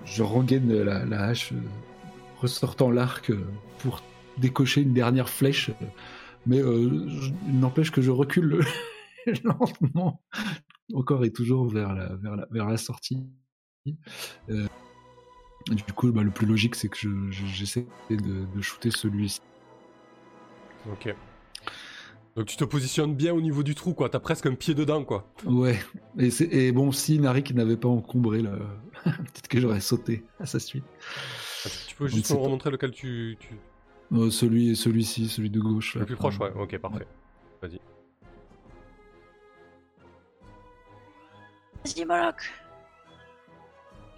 je 0.05 0.23
rengaine 0.23 0.73
la, 0.83 1.05
la 1.05 1.25
hache, 1.25 1.53
euh, 1.53 1.57
ressortant 2.41 2.91
l'arc 2.91 3.31
euh, 3.31 3.45
pour 3.79 4.03
décocher 4.37 4.83
une 4.83 4.93
dernière 4.93 5.29
flèche. 5.29 5.71
Mais 6.47 6.61
euh, 6.61 7.07
n'empêche 7.47 7.91
que 7.91 8.03
je 8.03 8.11
recule 8.11 8.61
lentement, 9.45 10.23
encore 10.95 11.25
et 11.25 11.33
toujours 11.33 11.69
vers 11.69 11.95
la, 11.95 12.15
vers 12.17 12.37
la, 12.37 12.47
vers 12.51 12.67
la 12.69 12.77
sortie. 12.77 13.27
Euh, 14.51 14.67
du 15.71 15.83
coup, 15.95 16.11
bah, 16.13 16.23
le 16.23 16.31
plus 16.31 16.47
logique, 16.47 16.75
c'est 16.75 16.89
que 16.89 16.97
je- 16.99 17.31
je- 17.31 17.47
j'essaie 17.47 17.87
de, 18.11 18.17
de 18.55 18.61
shooter 18.63 18.91
celui-ci. 18.91 19.41
Ok. 20.91 21.15
Donc 22.39 22.47
tu 22.47 22.57
te 22.57 22.63
positionnes 22.63 23.17
bien 23.17 23.35
au 23.35 23.41
niveau 23.41 23.65
du 23.65 23.75
trou, 23.75 23.95
quoi. 23.95 24.09
T'as 24.09 24.21
presque 24.21 24.47
un 24.47 24.55
pied 24.55 24.73
dedans, 24.73 25.03
quoi. 25.03 25.27
Ouais, 25.45 25.77
et, 26.17 26.31
c'est- 26.31 26.45
et 26.45 26.71
bon, 26.71 26.93
si 26.93 27.19
Narik 27.19 27.53
n'avait 27.53 27.77
pas 27.77 27.89
encombré, 27.89 28.43
là, 28.43 28.53
peut-être 29.05 29.49
que 29.49 29.59
j'aurais 29.61 29.81
sauté 29.81 30.25
à 30.39 30.47
sa 30.47 30.61
suite. 30.61 30.85
Tu 31.89 31.97
peux 31.97 32.07
juste 32.07 32.31
me 32.31 32.37
remontrer 32.37 32.71
lequel 32.71 32.93
tu... 32.93 33.37
tu... 33.41 33.59
Euh, 34.13 34.31
celui, 34.31 34.77
celui-ci, 34.77 35.27
celui 35.29 35.51
de 35.51 35.59
gauche. 35.59 35.95
Le 35.97 36.03
là, 36.03 36.07
plus 36.07 36.15
enfin, 36.15 36.29
proche, 36.29 36.39
ouais. 36.39 36.63
Ok, 36.63 36.79
parfait. 36.79 37.09
Vas-y. 37.61 37.81
Vas-y, 41.85 42.05
Moloch. 42.05 42.53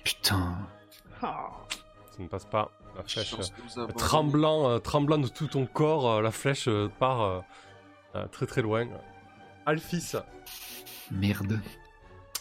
Putain. 0.05 0.59
Oh. 1.23 1.27
Ça 2.11 2.23
ne 2.23 2.29
passe 2.29 2.45
pas. 2.45 2.71
La 2.99 3.03
flèche... 3.03 3.35
Euh, 3.79 3.87
Tremblant, 3.97 4.69
euh, 4.69 4.79
tremblant 4.79 5.17
de 5.17 5.29
tout 5.29 5.47
ton 5.47 5.65
corps, 5.65 6.11
euh, 6.17 6.21
la 6.21 6.31
flèche 6.31 6.69
euh, 6.69 6.89
part 6.99 7.43
euh, 8.15 8.27
très 8.29 8.47
très 8.47 8.63
loin. 8.63 8.87
Alphys, 9.67 10.13
Merde. 11.11 11.61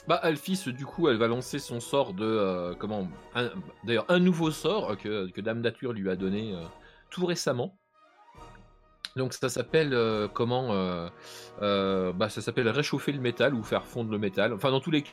Bah 0.07 0.15
Alphys, 0.15 0.63
du 0.73 0.85
coup, 0.85 1.07
elle 1.09 1.17
va 1.17 1.27
lancer 1.27 1.59
son 1.59 1.79
sort 1.79 2.13
de 2.13 2.25
euh, 2.25 2.73
comment 2.75 3.07
D'ailleurs, 3.83 4.05
un 4.09 4.19
nouveau 4.19 4.49
sort 4.51 4.97
que, 4.97 5.29
que 5.29 5.41
Dame 5.41 5.61
Nature 5.61 5.93
lui 5.93 6.09
a 6.09 6.15
donné 6.15 6.53
euh, 6.55 6.63
tout 7.11 7.25
récemment. 7.25 7.77
Donc 9.15 9.33
ça 9.33 9.49
s'appelle 9.49 9.93
euh, 9.93 10.27
comment 10.27 10.71
euh, 10.73 11.09
euh, 11.61 12.13
Bah 12.13 12.29
ça 12.29 12.41
s'appelle 12.41 12.69
réchauffer 12.69 13.11
le 13.11 13.19
métal 13.19 13.53
ou 13.53 13.63
faire 13.63 13.85
fondre 13.85 14.11
le 14.11 14.17
métal. 14.17 14.53
Enfin 14.53 14.71
dans 14.71 14.79
tous 14.79 14.91
les 14.91 15.03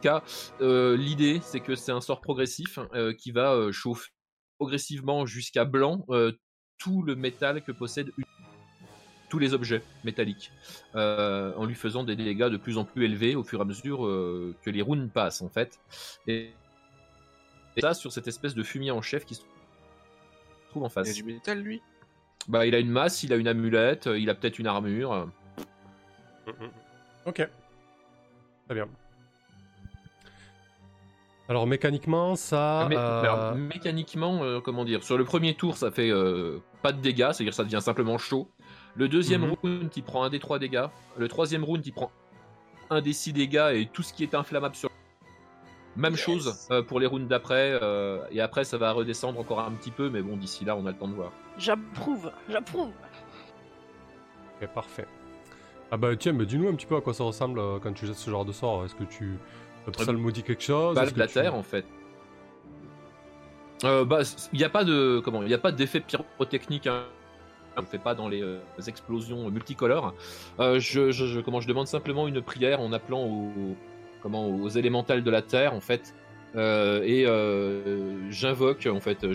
cas, 0.00 0.22
euh, 0.60 0.96
l'idée 0.96 1.40
c'est 1.42 1.60
que 1.60 1.74
c'est 1.74 1.92
un 1.92 2.00
sort 2.00 2.20
progressif 2.20 2.78
euh, 2.94 3.12
qui 3.12 3.32
va 3.32 3.52
euh, 3.52 3.72
chauffer 3.72 4.10
progressivement 4.58 5.26
jusqu'à 5.26 5.64
blanc 5.64 6.04
euh, 6.08 6.32
tout 6.78 7.02
le 7.02 7.14
métal 7.14 7.62
que 7.62 7.72
possède 7.72 8.10
une- 8.16 8.24
tous 9.36 9.40
les 9.40 9.52
objets 9.52 9.82
métalliques 10.02 10.50
euh, 10.94 11.52
en 11.58 11.66
lui 11.66 11.74
faisant 11.74 12.04
des 12.04 12.16
dégâts 12.16 12.48
de 12.48 12.56
plus 12.56 12.78
en 12.78 12.86
plus 12.86 13.04
élevés 13.04 13.36
au 13.36 13.44
fur 13.44 13.58
et 13.58 13.62
à 13.62 13.64
mesure 13.66 14.06
euh, 14.06 14.54
que 14.62 14.70
les 14.70 14.80
runes 14.80 15.10
passent 15.10 15.42
en 15.42 15.50
fait. 15.50 15.78
Et, 16.26 16.52
et 17.76 17.80
ça 17.82 17.92
sur 17.92 18.10
cette 18.12 18.28
espèce 18.28 18.54
de 18.54 18.62
fumier 18.62 18.92
en 18.92 19.02
chef 19.02 19.26
qui 19.26 19.34
se 19.34 19.42
trouve 20.70 20.84
en 20.84 20.86
Il 20.86 20.90
face. 20.90 21.10
a 21.10 21.12
du 21.12 21.22
métal, 21.22 21.60
lui? 21.60 21.82
Bah 22.48 22.64
il 22.64 22.74
a 22.74 22.78
une 22.78 22.88
masse, 22.88 23.24
il 23.24 23.32
a 23.34 23.36
une 23.36 23.46
amulette, 23.46 24.08
il 24.10 24.30
a 24.30 24.34
peut-être 24.34 24.58
une 24.58 24.68
armure. 24.68 25.28
Mm, 26.46 26.50
mm. 26.50 26.70
Ok. 27.26 27.46
Très 28.66 28.74
bien. 28.74 28.88
Alors 31.48 31.66
mécaniquement, 31.66 32.36
ça... 32.36 32.86
Mais, 32.88 32.96
euh, 32.96 33.20
alors, 33.20 33.54
mécaniquement, 33.54 34.42
euh, 34.42 34.60
comment 34.60 34.84
dire, 34.84 35.04
sur 35.04 35.16
le 35.16 35.24
premier 35.24 35.54
tour 35.54 35.76
ça 35.76 35.90
fait 35.90 36.10
euh, 36.10 36.58
pas 36.82 36.92
de 36.92 37.00
dégâts, 37.00 37.30
c'est-à-dire 37.32 37.54
ça 37.54 37.64
devient 37.64 37.82
simplement 37.82 38.18
chaud. 38.18 38.50
Le 38.96 39.08
deuxième 39.08 39.42
Mhm. 39.42 39.56
round 39.62 39.90
il 39.96 40.02
prend 40.02 40.22
un 40.24 40.30
des 40.30 40.38
trois 40.38 40.58
dégâts. 40.58 40.86
Le 41.18 41.28
troisième 41.28 41.64
round 41.64 41.84
il 41.86 41.92
prend 41.92 42.10
un 42.90 43.00
des 43.00 43.12
six 43.12 43.32
dégâts 43.32 43.72
et 43.74 43.86
tout 43.92 44.02
ce 44.02 44.12
qui 44.12 44.22
est 44.22 44.34
inflammable 44.34 44.74
sur 44.74 44.90
Même 45.96 46.12
Yes. 46.12 46.20
chose 46.20 46.68
euh, 46.70 46.82
pour 46.82 47.00
les 47.00 47.06
rounds 47.06 47.26
d'après, 47.26 47.78
euh, 47.82 48.18
et 48.30 48.42
après 48.42 48.64
ça 48.64 48.76
va 48.76 48.92
redescendre 48.92 49.40
encore 49.40 49.60
un 49.60 49.72
petit 49.72 49.90
peu, 49.90 50.10
mais 50.10 50.20
bon, 50.20 50.36
d'ici 50.36 50.64
là, 50.66 50.76
on 50.76 50.84
a 50.84 50.90
le 50.92 50.96
temps 50.98 51.08
de 51.08 51.14
voir. 51.14 51.32
J'approuve, 51.56 52.30
j'approuve. 52.50 52.90
Ok, 54.60 54.68
parfait. 54.74 55.06
Ah 55.90 55.96
bah 55.96 56.14
tiens, 56.16 56.32
mais 56.34 56.44
dis-nous 56.44 56.68
un 56.68 56.74
petit 56.74 56.84
peu 56.84 56.96
à 56.96 57.00
quoi 57.00 57.14
ça 57.14 57.24
ressemble 57.24 57.58
euh, 57.60 57.78
quand 57.82 57.94
tu 57.94 58.06
jettes 58.06 58.16
ce 58.16 58.30
genre 58.30 58.44
de 58.44 58.52
sort. 58.52 58.84
Est-ce 58.84 58.94
que 58.94 59.04
tu... 59.04 59.38
Ça 59.96 60.12
le 60.12 60.18
maudit 60.18 60.42
quelque 60.42 60.62
chose? 60.62 60.94
Balle 60.96 61.08
de 61.08 61.14
que 61.14 61.18
la 61.18 61.26
tu- 61.28 61.34
terre, 61.34 61.54
en 61.54 61.62
fait. 61.62 61.86
Euh, 63.84 64.04
bah, 64.04 64.20
il 64.52 64.58
n'y 64.58 64.64
a 64.64 64.68
pas 64.68 64.84
de 64.84 65.20
comment, 65.24 65.42
il 65.42 65.48
y 65.48 65.54
a 65.54 65.58
pas 65.58 65.72
d'effet 65.72 66.00
pyrotechnique. 66.00 66.86
Hein. 66.88 67.04
On 67.76 67.82
ne 67.82 67.86
fait 67.86 67.98
pas 67.98 68.14
dans 68.14 68.28
les 68.28 68.42
euh, 68.42 68.58
explosions 68.86 69.50
multicolores. 69.50 70.14
Euh, 70.60 70.78
je, 70.80 71.10
je, 71.10 71.26
je- 71.26 71.40
comment, 71.40 71.60
je 71.60 71.68
demande 71.68 71.86
simplement 71.86 72.26
une 72.26 72.40
prière 72.40 72.80
en 72.80 72.92
appelant 72.92 73.24
aux, 73.24 73.76
comment, 74.22 74.48
aux 74.48 74.68
élémentales 74.68 75.22
de 75.22 75.30
la 75.30 75.42
terre, 75.42 75.74
en 75.74 75.80
fait, 75.80 76.14
Euh, 76.54 77.02
et 77.04 77.26
euh, 77.26 78.30
j'invoque, 78.30 78.86
en 78.90 79.00
fait, 79.00 79.26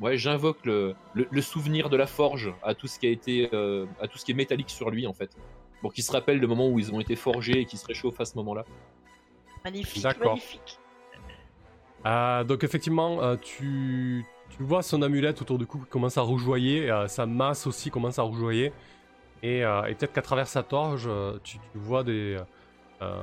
ouais, 0.00 0.16
j'invoque 0.18 0.58
le, 0.66 0.94
le, 1.14 1.26
le 1.30 1.40
souvenir 1.40 1.88
de 1.88 1.96
la 1.96 2.06
forge 2.06 2.52
à 2.62 2.74
tout 2.74 2.86
ce 2.86 2.98
qui 2.98 3.06
a 3.06 3.10
été, 3.10 3.48
euh, 3.54 3.86
à 3.98 4.08
tout 4.08 4.18
ce 4.18 4.24
qui 4.26 4.32
est 4.32 4.34
métallique 4.34 4.68
sur 4.68 4.90
lui, 4.90 5.06
en 5.06 5.14
fait, 5.14 5.30
pour 5.80 5.94
qu'il 5.94 6.04
se 6.04 6.12
rappelle 6.12 6.38
le 6.38 6.46
moment 6.46 6.68
où 6.68 6.78
ils 6.78 6.92
ont 6.92 7.00
été 7.00 7.16
forgés 7.16 7.60
et 7.60 7.64
qu'il 7.64 7.78
se 7.78 7.86
réchauffe 7.86 8.20
à 8.20 8.26
ce 8.26 8.36
moment-là. 8.36 8.64
Magnifique, 9.64 10.02
D'accord. 10.02 10.32
magnifique. 10.34 10.78
Donc 12.48 12.64
effectivement, 12.64 13.22
euh, 13.22 13.36
tu... 13.40 14.26
tu 14.56 14.62
vois 14.62 14.82
son 14.82 15.02
amulette 15.02 15.40
autour 15.42 15.58
du 15.58 15.66
cou 15.66 15.78
qui 15.78 15.86
commence 15.90 16.18
à 16.18 16.22
rougeoyer, 16.22 16.90
euh, 16.90 17.08
sa 17.08 17.26
masse 17.26 17.66
aussi 17.66 17.90
commence 17.90 18.18
à 18.18 18.22
rougeoyer, 18.22 18.72
et, 19.42 19.64
euh, 19.64 19.84
et 19.86 19.94
peut-être 19.94 20.12
qu'à 20.12 20.22
travers 20.22 20.46
sa 20.46 20.62
torche, 20.62 21.04
euh, 21.06 21.38
tu, 21.42 21.58
tu 21.58 21.78
vois 21.78 22.04
des, 22.04 22.36
euh, 23.00 23.22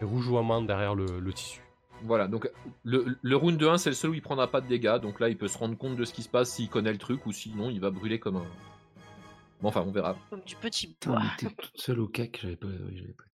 des 0.00 0.06
rougeoiements 0.06 0.62
derrière 0.62 0.94
le, 0.94 1.06
le 1.20 1.32
tissu. 1.32 1.60
Voilà, 2.02 2.28
donc 2.28 2.48
le, 2.84 3.18
le 3.20 3.36
round 3.36 3.58
de 3.58 3.66
1, 3.66 3.76
c'est 3.78 3.90
le 3.90 3.94
seul 3.94 4.10
où 4.10 4.14
il 4.14 4.22
prendra 4.22 4.48
pas 4.50 4.60
de 4.60 4.66
dégâts, 4.68 4.98
donc 5.00 5.20
là 5.20 5.28
il 5.28 5.36
peut 5.36 5.48
se 5.48 5.58
rendre 5.58 5.76
compte 5.76 5.96
de 5.96 6.04
ce 6.04 6.12
qui 6.14 6.22
se 6.22 6.28
passe 6.30 6.50
s'il 6.50 6.68
connaît 6.70 6.92
le 6.92 6.98
truc, 6.98 7.26
ou 7.26 7.32
sinon 7.32 7.68
il 7.70 7.80
va 7.80 7.90
brûler 7.90 8.18
comme 8.18 8.36
un. 8.36 8.46
Bon, 9.60 9.68
enfin, 9.68 9.84
on 9.86 9.90
verra. 9.92 10.16
Comme 10.30 10.40
du 10.46 10.56
petit 10.56 10.96
bois. 11.04 11.20
t'es 11.36 11.46
toute 11.50 11.72
seule 11.78 12.00
au 12.00 12.06
cac, 12.08 12.38
j'avais 12.40 12.56
pas. 12.56 12.68
oui, 12.68 12.96
j'avais 12.96 13.12
pas- 13.12 13.24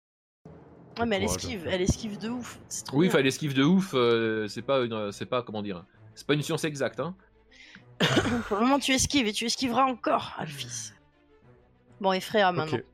Ouais, 0.98 1.06
mais 1.06 1.16
elle 1.16 1.24
esquive, 1.24 1.66
elle 1.68 1.82
esquive 1.82 2.18
de 2.18 2.30
ouf. 2.30 2.58
c'est 2.68 2.84
trop 2.86 2.96
Oui, 2.96 3.06
enfin, 3.08 3.20
l'esquive 3.20 3.54
de 3.54 3.62
ouf, 3.62 3.92
euh, 3.94 4.48
c'est 4.48 4.62
pas 4.62 4.80
une. 4.84 5.12
C'est 5.12 5.26
pas, 5.26 5.42
comment 5.42 5.62
dire. 5.62 5.84
C'est 6.16 6.26
pas 6.26 6.34
une 6.34 6.42
science 6.42 6.64
exacte, 6.64 6.98
hein. 6.98 7.14
Pour 8.48 8.56
le 8.56 8.62
moment, 8.62 8.78
tu 8.78 8.92
esquives 8.92 9.26
et 9.26 9.32
tu 9.32 9.44
esquiveras 9.44 9.84
encore, 9.84 10.32
Alphys. 10.38 10.92
Bon, 12.00 12.12
et 12.12 12.20
Freya 12.20 12.52
maintenant. 12.52 12.78
Ok. 12.78 12.84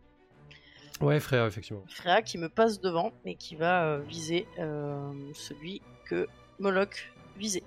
Ouais, 1.01 1.19
frère, 1.21 1.47
effectivement. 1.47 1.85
Freya 1.89 2.23
qui 2.23 2.37
me 2.37 2.49
passe 2.49 2.81
devant 2.81 3.13
et 3.25 3.37
qui 3.37 3.57
va 3.57 3.85
euh, 3.85 4.01
viser 4.01 4.47
euh, 4.59 5.13
celui 5.35 5.83
que 6.05 6.29
Moloch 6.59 7.13
visait. 7.37 7.65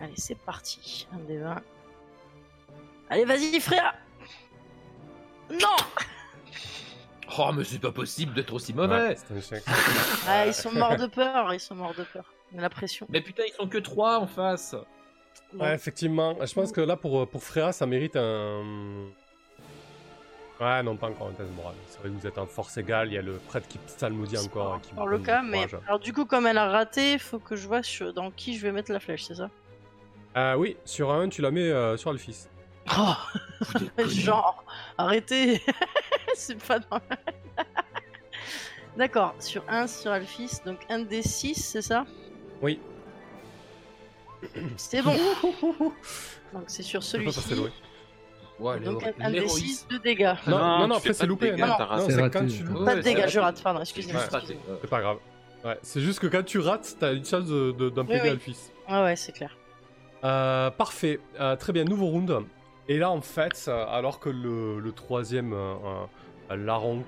Allez, 0.00 0.14
c'est 0.16 0.38
parti. 0.38 1.06
Un 1.12 1.18
des 1.18 1.38
20. 1.38 1.62
Allez, 3.10 3.24
vas-y, 3.24 3.60
Freya 3.60 3.94
Non 5.50 5.76
Oh, 7.38 7.50
mais 7.52 7.64
c'est 7.64 7.80
pas 7.80 7.92
possible 7.92 8.34
d'être 8.34 8.54
aussi 8.54 8.72
mauvais! 8.72 9.16
Ouais, 9.30 9.62
ah, 10.28 10.46
Ils 10.46 10.54
sont 10.54 10.72
morts 10.72 10.96
de 10.96 11.06
peur, 11.06 11.52
ils 11.52 11.60
sont 11.60 11.74
morts 11.74 11.94
de 11.94 12.04
peur. 12.04 12.24
On 12.56 12.58
a 12.58 12.62
la 12.62 12.70
pression. 12.70 13.06
Mais 13.10 13.20
putain, 13.20 13.42
ils 13.46 13.52
sont 13.52 13.68
que 13.68 13.78
3 13.78 14.18
en 14.18 14.26
face! 14.26 14.74
Ouais, 15.54 15.74
effectivement. 15.74 16.36
Je 16.44 16.52
pense 16.54 16.72
que 16.72 16.80
là, 16.80 16.96
pour, 16.96 17.28
pour 17.28 17.42
Freya, 17.42 17.72
ça 17.72 17.86
mérite 17.86 18.16
un. 18.16 18.62
Ouais, 20.58 20.82
non, 20.82 20.96
pas 20.96 21.08
encore 21.08 21.28
un 21.28 21.32
test 21.32 21.50
moral. 21.54 21.74
C'est 21.88 22.00
vrai 22.00 22.08
que 22.08 22.14
vous 22.14 22.26
êtes 22.26 22.38
en 22.38 22.46
force 22.46 22.76
égale, 22.78 23.08
il 23.08 23.14
y 23.14 23.18
a 23.18 23.22
le 23.22 23.34
prêtre 23.34 23.68
qui 23.68 23.76
psalmodie 23.78 24.36
c'est 24.36 24.46
encore. 24.46 24.80
qui 24.80 24.92
encore 24.94 25.06
le 25.06 25.18
cas, 25.18 25.42
mais 25.42 25.66
alors 25.86 25.98
du 25.98 26.14
coup, 26.14 26.24
comme 26.24 26.46
elle 26.46 26.56
a 26.56 26.68
raté, 26.68 27.12
il 27.12 27.18
faut 27.18 27.38
que 27.38 27.56
je 27.56 27.66
vois 27.68 27.82
sur- 27.82 28.14
dans 28.14 28.30
qui 28.30 28.56
je 28.56 28.62
vais 28.62 28.72
mettre 28.72 28.90
la 28.90 28.98
flèche, 28.98 29.24
c'est 29.24 29.34
ça? 29.34 29.50
Ah 30.34 30.56
oui, 30.56 30.78
sur 30.86 31.12
un, 31.12 31.28
tu 31.28 31.42
la 31.42 31.50
mets 31.50 31.68
euh, 31.70 31.98
sur 31.98 32.10
Alphys. 32.10 32.46
Oh, 32.98 33.14
genre, 34.06 34.64
arrêtez 34.96 35.60
C'est 36.34 36.62
pas 36.66 36.78
dans 36.78 37.00
D'accord, 38.96 39.34
sur 39.40 39.62
1 39.68 39.86
sur 39.86 40.10
Alphys, 40.10 40.60
donc 40.64 40.78
1 40.88 41.00
des 41.00 41.22
6, 41.22 41.54
c'est 41.54 41.82
ça? 41.82 42.06
Oui. 42.62 42.80
C'est 44.76 45.02
bon 45.02 45.14
Donc 46.52 46.64
c'est 46.66 46.82
sur 46.82 47.02
celui-ci. 47.02 47.54
Ouais, 48.58 48.80
Donc 48.80 49.02
un, 49.02 49.12
un 49.26 49.30
des 49.30 49.40
l'héroïsme. 49.40 49.66
6 49.66 49.88
de 49.88 49.98
dégâts. 49.98 50.34
Non, 50.46 50.58
non, 50.58 50.88
non, 50.88 50.94
tu 51.00 51.08
après 51.08 51.12
c'est 51.12 51.18
pas 51.18 51.24
de 51.24 51.28
loupé. 51.28 51.50
dégâts, 51.50 51.60
Non, 51.66 51.74
t'as 51.76 51.96
non, 51.96 52.06
c'est 52.08 52.30
quand 52.30 52.46
tu 52.46 52.62
loupes. 52.62 52.84
Pas 52.84 52.96
de 52.96 53.00
dégâts, 53.02 53.28
je 53.28 53.40
rate, 53.40 53.62
pardon, 53.62 53.80
C'est 53.84 53.98
excusez-moi. 53.98 54.22
C'est 54.80 54.88
pas 54.90 55.00
grave. 55.00 55.18
Ouais, 55.64 55.78
c'est 55.82 56.00
juste 56.00 56.20
que 56.20 56.26
quand 56.28 56.44
tu 56.44 56.58
rates, 56.60 56.96
t'as 56.98 57.12
une 57.12 57.24
chance 57.24 57.46
de, 57.46 57.72
de, 57.72 57.90
d'en 57.90 58.02
Oui, 58.06 58.16
oui. 58.22 58.28
à 58.28 58.32
le 58.32 58.38
fils. 58.38 58.72
Ah 58.86 59.04
ouais, 59.04 59.16
c'est 59.16 59.32
clair. 59.32 59.56
Euh, 60.24 60.70
parfait, 60.70 61.20
Euh, 61.40 61.56
très 61.56 61.72
bien, 61.72 61.84
nouveau 61.84 62.06
round. 62.06 62.44
Et 62.88 62.98
là, 62.98 63.10
en 63.10 63.20
fait, 63.20 63.66
euh, 63.68 63.84
alors 63.88 64.20
que 64.20 64.30
le, 64.30 64.78
le 64.78 64.92
troisième 64.92 65.52
euh, 65.52 65.74
euh, 66.52 66.56
larron 66.56 67.02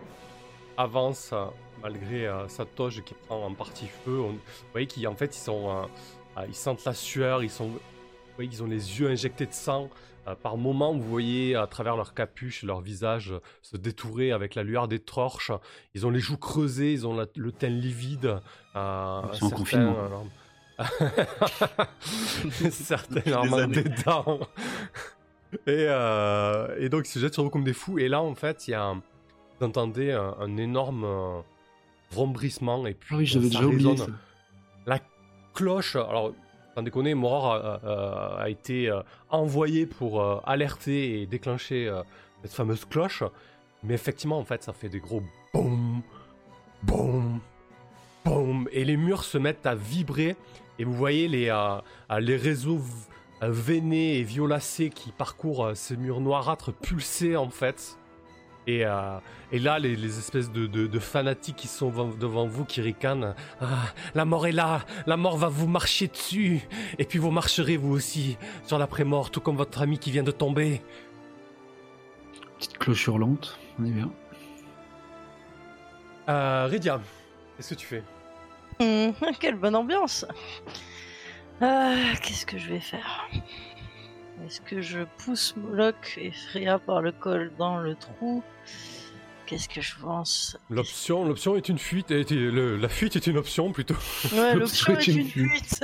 avance 0.77 1.31
euh, 1.33 1.47
malgré 1.83 2.27
euh, 2.27 2.49
sa 2.49 2.65
toge 2.65 3.03
qui 3.05 3.15
prend 3.15 3.45
en 3.45 3.55
partie 3.55 3.87
feu, 3.87 4.19
on- 4.21 4.33
vous 4.33 4.39
voyez 4.73 4.87
qu'en 4.87 5.15
fait, 5.15 5.37
ils 5.37 5.41
sont, 5.41 5.69
euh, 5.71 5.83
euh, 6.39 6.45
ils 6.49 6.55
sentent 6.55 6.85
la 6.85 6.95
sueur, 6.95 7.43
ils 7.43 7.51
sont, 7.51 7.69
vous 7.69 7.79
voyez 8.37 8.51
qu'ils 8.51 8.63
ont 8.63 8.67
les 8.69 9.01
yeux 9.01 9.09
injectés 9.09 9.47
de 9.47 9.53
sang. 9.53 9.89
Par 10.43 10.59
moments, 10.59 10.93
vous 10.93 11.09
voyez 11.09 11.57
à 11.57 11.67
travers 11.67 11.97
leur 11.97 12.13
capuche, 12.13 12.63
leur 12.63 12.83
visage 12.83 13.33
se 13.63 13.79
détourer 13.79 14.31
avec 14.31 14.55
la 14.57 14.63
lueur 14.63 14.87
des 14.87 14.99
torches. 14.99 15.53
Ils 15.95 16.07
ont 16.07 16.11
les 16.11 16.21
joues 16.21 16.37
creusées, 16.37 16.93
ils 16.93 17.07
ont 17.07 17.17
la- 17.17 17.25
le 17.35 17.51
teint 17.51 17.69
livide. 17.71 18.39
Ils 19.33 19.39
sont 19.39 19.49
certains, 19.57 19.97
leur 23.27 23.47
des 23.69 23.85
dents. 24.05 24.39
Et, 25.67 25.87
euh, 25.89 26.77
et 26.79 26.91
donc 26.91 27.09
ils 27.09 27.11
se 27.11 27.19
jettent 27.21 27.33
sur 27.33 27.45
vous 27.45 27.49
comme 27.51 27.65
des 27.65 27.73
fous. 27.73 27.99
Et 27.99 28.09
là, 28.09 28.21
en 28.21 28.35
fait, 28.35 28.69
il 28.69 28.73
y 28.73 28.75
a, 28.75 28.93
vous 28.93 29.67
entendez 29.67 30.13
un, 30.13 30.35
un 30.39 30.57
énorme 30.59 31.07
Et 32.87 32.95
puis 32.95 33.15
Ah 33.15 33.19
oui, 33.19 33.27
j'avais 33.27 33.45
ça 33.47 33.51
déjà 33.51 33.67
oublié 33.67 33.97
ça. 33.97 34.07
La 34.87 34.99
cloche, 35.55 35.97
alors, 35.97 36.33
sans 36.75 36.83
déconner, 36.83 37.15
Moror 37.15 37.53
a, 37.55 37.75
a- 37.75 38.43
a 38.43 38.49
été 38.49 38.89
euh, 38.89 39.01
envoyé 39.31 39.87
pour 39.87 40.21
euh, 40.21 40.41
alerter 40.47 41.21
et 41.23 41.27
déclencher 41.27 41.89
euh, 41.89 42.03
cette 42.43 42.53
fameuse 42.53 42.85
cloche. 42.85 43.23
Mais 43.83 43.95
effectivement, 43.95 44.39
en 44.39 44.45
fait, 44.45 44.63
ça 44.63 44.73
fait 44.73 44.89
des 44.89 45.01
gros 45.01 45.23
boum, 45.55 46.03
boum, 46.83 47.41
boum. 48.25 48.69
Et 48.73 48.85
les 48.85 48.97
murs 48.97 49.25
se 49.25 49.39
mettent 49.39 49.67
à 49.67 49.75
vibrer. 49.75 50.37
Et 50.79 50.85
vous 50.85 50.95
voyez 50.95 51.29
les, 51.29 51.49
euh, 51.51 51.81
les 52.21 52.37
réseaux 52.37 52.81
veinés 53.41 54.19
et 54.19 54.23
violacés 54.23 54.91
qui 54.91 55.13
parcourent 55.13 55.73
ces 55.75 55.97
murs 55.97 56.21
noirâtres 56.21 56.73
pulsés, 56.73 57.37
en 57.37 57.51
fait. 57.51 57.97
Et, 58.69 58.85
euh, 58.85 59.19
et 59.51 59.59
là, 59.59 59.79
les, 59.79 59.97
les 59.97 60.19
espèces 60.19 60.53
de, 60.53 60.67
de- 60.67 60.87
de 60.87 60.99
fanatiques 60.99 61.57
qui 61.57 61.69
sont 61.69 61.89
devant, 61.91 62.47
vous, 62.47 62.67
qui 62.67 62.83
ricanent. 62.83 63.35
Ah, 63.63 63.67
la 64.15 64.27
mort 64.27 64.47
est 64.47 64.53
là, 64.53 64.85
la 65.07 65.17
mort 65.17 65.39
va 65.39 65.49
vous 65.49 65.67
marcher 65.67 66.07
dessus, 66.09 66.61
et 66.99 67.07
puis 67.07 67.19
vous 67.19 67.31
marcherez 67.31 67.79
vous 67.79 67.91
aussi 67.95 68.37
sur 68.67 68.77
l'après-mort, 68.79 69.31
tout 69.31 69.41
comme 69.41 69.57
votre 69.57 69.81
ami 69.81 69.99
qui 69.99 70.11
vient 70.11 70.23
de 70.23 70.31
tomber. 70.33 70.83
Petite 72.59 72.77
cloche 72.77 73.07
hurlante, 73.07 73.59
on 73.81 73.87
est 73.87 73.91
bien. 73.91 74.11
Euh, 76.29 76.67
Rydia, 76.71 77.01
qu'est-ce 77.57 77.71
que 77.71 77.75
tu 77.81 77.87
fais? 77.87 78.03
Hum, 78.81 79.15
quelle 79.41 79.55
bonne 79.57 79.77
ambiance 79.77 80.27
Euh, 81.63 81.95
Qu'est-ce 82.23 82.45
que 82.45 82.59
je 82.59 82.69
vais 82.69 82.81
faire? 82.81 83.27
Est-ce 84.47 84.61
que 84.61 84.81
je 84.81 85.01
pousse 85.19 85.55
Moloch 85.57 86.17
et 86.17 86.31
Freya 86.33 86.79
par 86.79 87.03
le 87.03 87.13
col 87.13 87.53
dans 87.59 87.79
le 87.79 87.95
trou? 87.95 88.43
Qu'est-ce 89.47 89.69
que 89.69 89.81
je 89.81 89.97
pense? 89.99 90.59
L'option, 90.69 91.25
l'option 91.25 91.57
est 91.57 91.71
une 91.71 91.79
fuite, 91.79 92.11
le- 92.11 92.77
la 92.77 92.89
fuite 92.91 93.17
est 93.17 93.27
une 93.27 93.39
option 93.39 93.73
plutôt. 93.73 93.95
Ouais, 94.33 94.55
L'option 94.59 94.93
est 94.95 95.09
est 95.09 95.13
une 95.15 95.25
fuite 95.27 95.83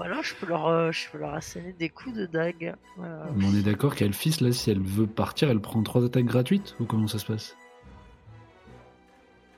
alors 0.00 0.22
je 0.22 0.34
peux 0.36 0.46
leur, 0.46 0.68
euh, 0.68 0.92
je 0.92 1.10
peux 1.10 1.18
leur 1.18 1.34
asséner 1.34 1.72
des 1.72 1.88
coups 1.88 2.14
de 2.16 2.26
dague. 2.26 2.76
Voilà. 2.96 3.26
On 3.44 3.54
est 3.56 3.62
d'accord 3.62 3.96
qu'Elphys, 3.96 4.36
là, 4.40 4.52
si 4.52 4.70
elle 4.70 4.80
veut 4.80 5.08
partir, 5.08 5.50
elle 5.50 5.58
prend 5.60 5.82
trois 5.82 6.04
attaques 6.04 6.26
gratuites 6.26 6.76
Ou 6.78 6.84
comment 6.84 7.08
ça 7.08 7.18
se 7.18 7.26
passe? 7.26 7.56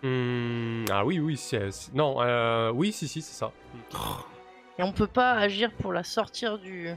Hmm, 0.03 0.85
ah 0.91 1.05
oui, 1.05 1.19
oui, 1.19 1.37
c'est, 1.37 1.71
c'est- 1.71 1.93
non, 1.95 2.17
euh, 2.23 2.71
oui, 2.73 2.93
si, 2.93 3.09
si, 3.09 3.21
c'est 3.21 3.35
ça. 3.35 3.53
Et 4.79 4.83
on 4.83 4.93
peut 4.93 5.07
pas 5.09 5.33
agir 5.33 5.71
pour 5.73 5.93
la 5.93 6.05
sortir 6.05 6.59
du... 6.59 6.89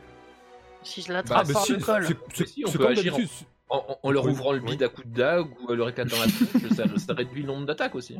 Si 0.84 1.02
je 1.02 1.12
l'attrape 1.14 1.40
Ah, 1.42 1.44
mais 1.48 1.54
par 1.54 1.66
si, 1.66 1.74
le 1.74 1.80
col. 1.80 2.08
c'est, 2.34 2.48
Si, 2.48 2.62
comme 2.64 2.86
agir 2.88 3.14
en- 3.14 3.18
d'habitude. 3.18 3.30
En, 3.70 3.78
en- 3.78 3.98
en 4.04 4.12
leur 4.12 4.26
Oui, 4.26 4.32
ouvrant 4.32 4.52
le 4.52 4.60
bide 4.60 4.84
à 4.84 4.90
coups 4.90 5.08
de 5.08 5.14
dague 5.14 5.46
ou 5.62 5.72
en 5.72 5.76
leur 5.76 5.88
éclatant 5.90 6.18
la 6.20 6.26
tronche, 6.26 6.74
ça, 6.76 6.84
ça 6.98 7.14
réduit 7.14 7.42
le 7.44 7.48
nombre 7.48 7.66
d'attaques 7.66 7.96
aussi. 7.96 8.18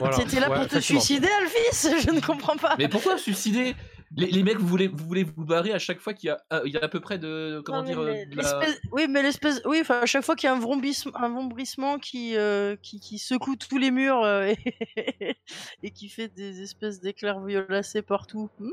Voilà. 0.00 0.16
T'étais 0.16 0.40
là 0.40 0.48
Ouais, 0.48 0.56
pour 0.60 0.68
te 0.68 0.80
suicider, 0.80 1.28
Alphys? 1.42 2.00
Je 2.06 2.10
ne 2.10 2.20
comprends 2.20 2.56
pas. 2.56 2.74
Mais 2.78 2.88
pourquoi 2.88 3.18
suicider? 3.18 3.74
Les, 4.16 4.26
les 4.26 4.42
mecs, 4.42 4.58
vous 4.58 4.66
voulez, 4.66 4.88
vous 4.88 5.04
voulez 5.04 5.24
vous 5.24 5.44
barrer 5.44 5.72
à 5.72 5.78
chaque 5.78 6.00
fois 6.00 6.14
qu'il 6.14 6.28
y 6.28 6.30
a, 6.30 6.38
euh, 6.52 6.62
il 6.64 6.72
y 6.72 6.76
a 6.78 6.84
à 6.84 6.88
peu 6.88 7.00
près 7.00 7.18
de. 7.18 7.60
Comment 7.64 7.78
Non, 7.78 7.84
dire 7.84 8.00
mais 8.00 8.22
euh, 8.22 8.26
de 8.30 8.36
la- 8.36 8.42
l'espèce- 8.60 8.80
Oui, 8.92 9.06
mais 9.08 9.22
l'espèce. 9.22 9.62
Oui, 9.64 9.78
enfin, 9.80 10.00
à 10.00 10.06
chaque 10.06 10.24
fois 10.24 10.36
qu'il 10.36 10.46
y 10.48 10.50
a 10.50 10.54
un 10.54 10.58
vrombissement, 10.60 11.12
un 11.16 11.28
vrombissement 11.28 11.98
qui, 11.98 12.36
euh, 12.36 12.76
qui, 12.82 13.00
qui 13.00 13.18
secoue 13.18 13.56
tous 13.56 13.78
les 13.78 13.90
murs 13.90 14.22
euh, 14.24 14.52
et, 14.96 15.36
et 15.82 15.90
qui 15.90 16.08
fait 16.08 16.28
des 16.28 16.62
espèces 16.62 17.00
d'éclairs 17.00 17.40
violacés 17.40 18.02
partout. 18.02 18.50
Hmm. 18.58 18.68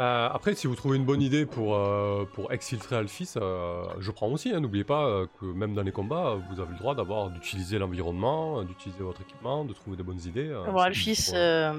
Euh, 0.00 0.28
après, 0.32 0.54
si 0.54 0.66
vous 0.66 0.74
trouvez 0.74 0.96
une 0.96 1.04
bonne 1.04 1.22
idée 1.22 1.46
pour, 1.46 1.76
euh, 1.76 2.24
pour 2.32 2.52
exfiltrer 2.52 2.96
Alphys, 2.96 3.34
euh, 3.36 3.84
je 3.98 4.10
prends 4.10 4.28
aussi. 4.28 4.50
hein. 4.52 4.60
N'oubliez 4.60 4.84
pas 4.84 5.24
que 5.40 5.44
même 5.46 5.74
dans 5.74 5.82
les 5.82 5.92
combats, 5.92 6.36
vous 6.50 6.60
avez 6.60 6.72
le 6.72 6.78
droit 6.78 6.94
d'avoir 6.94 7.30
d'utiliser 7.30 7.78
l'environnement, 7.78 8.62
d'utiliser 8.64 9.02
votre 9.02 9.20
équipement, 9.22 9.64
de 9.64 9.72
trouver 9.74 9.96
des 9.96 10.02
bonnes 10.02 10.20
idées. 10.26 10.48
euh, 10.48 10.64
Bon, 10.70 10.78
c'est 10.78 10.84
Alphys, 10.86 11.30
euh, 11.34 11.72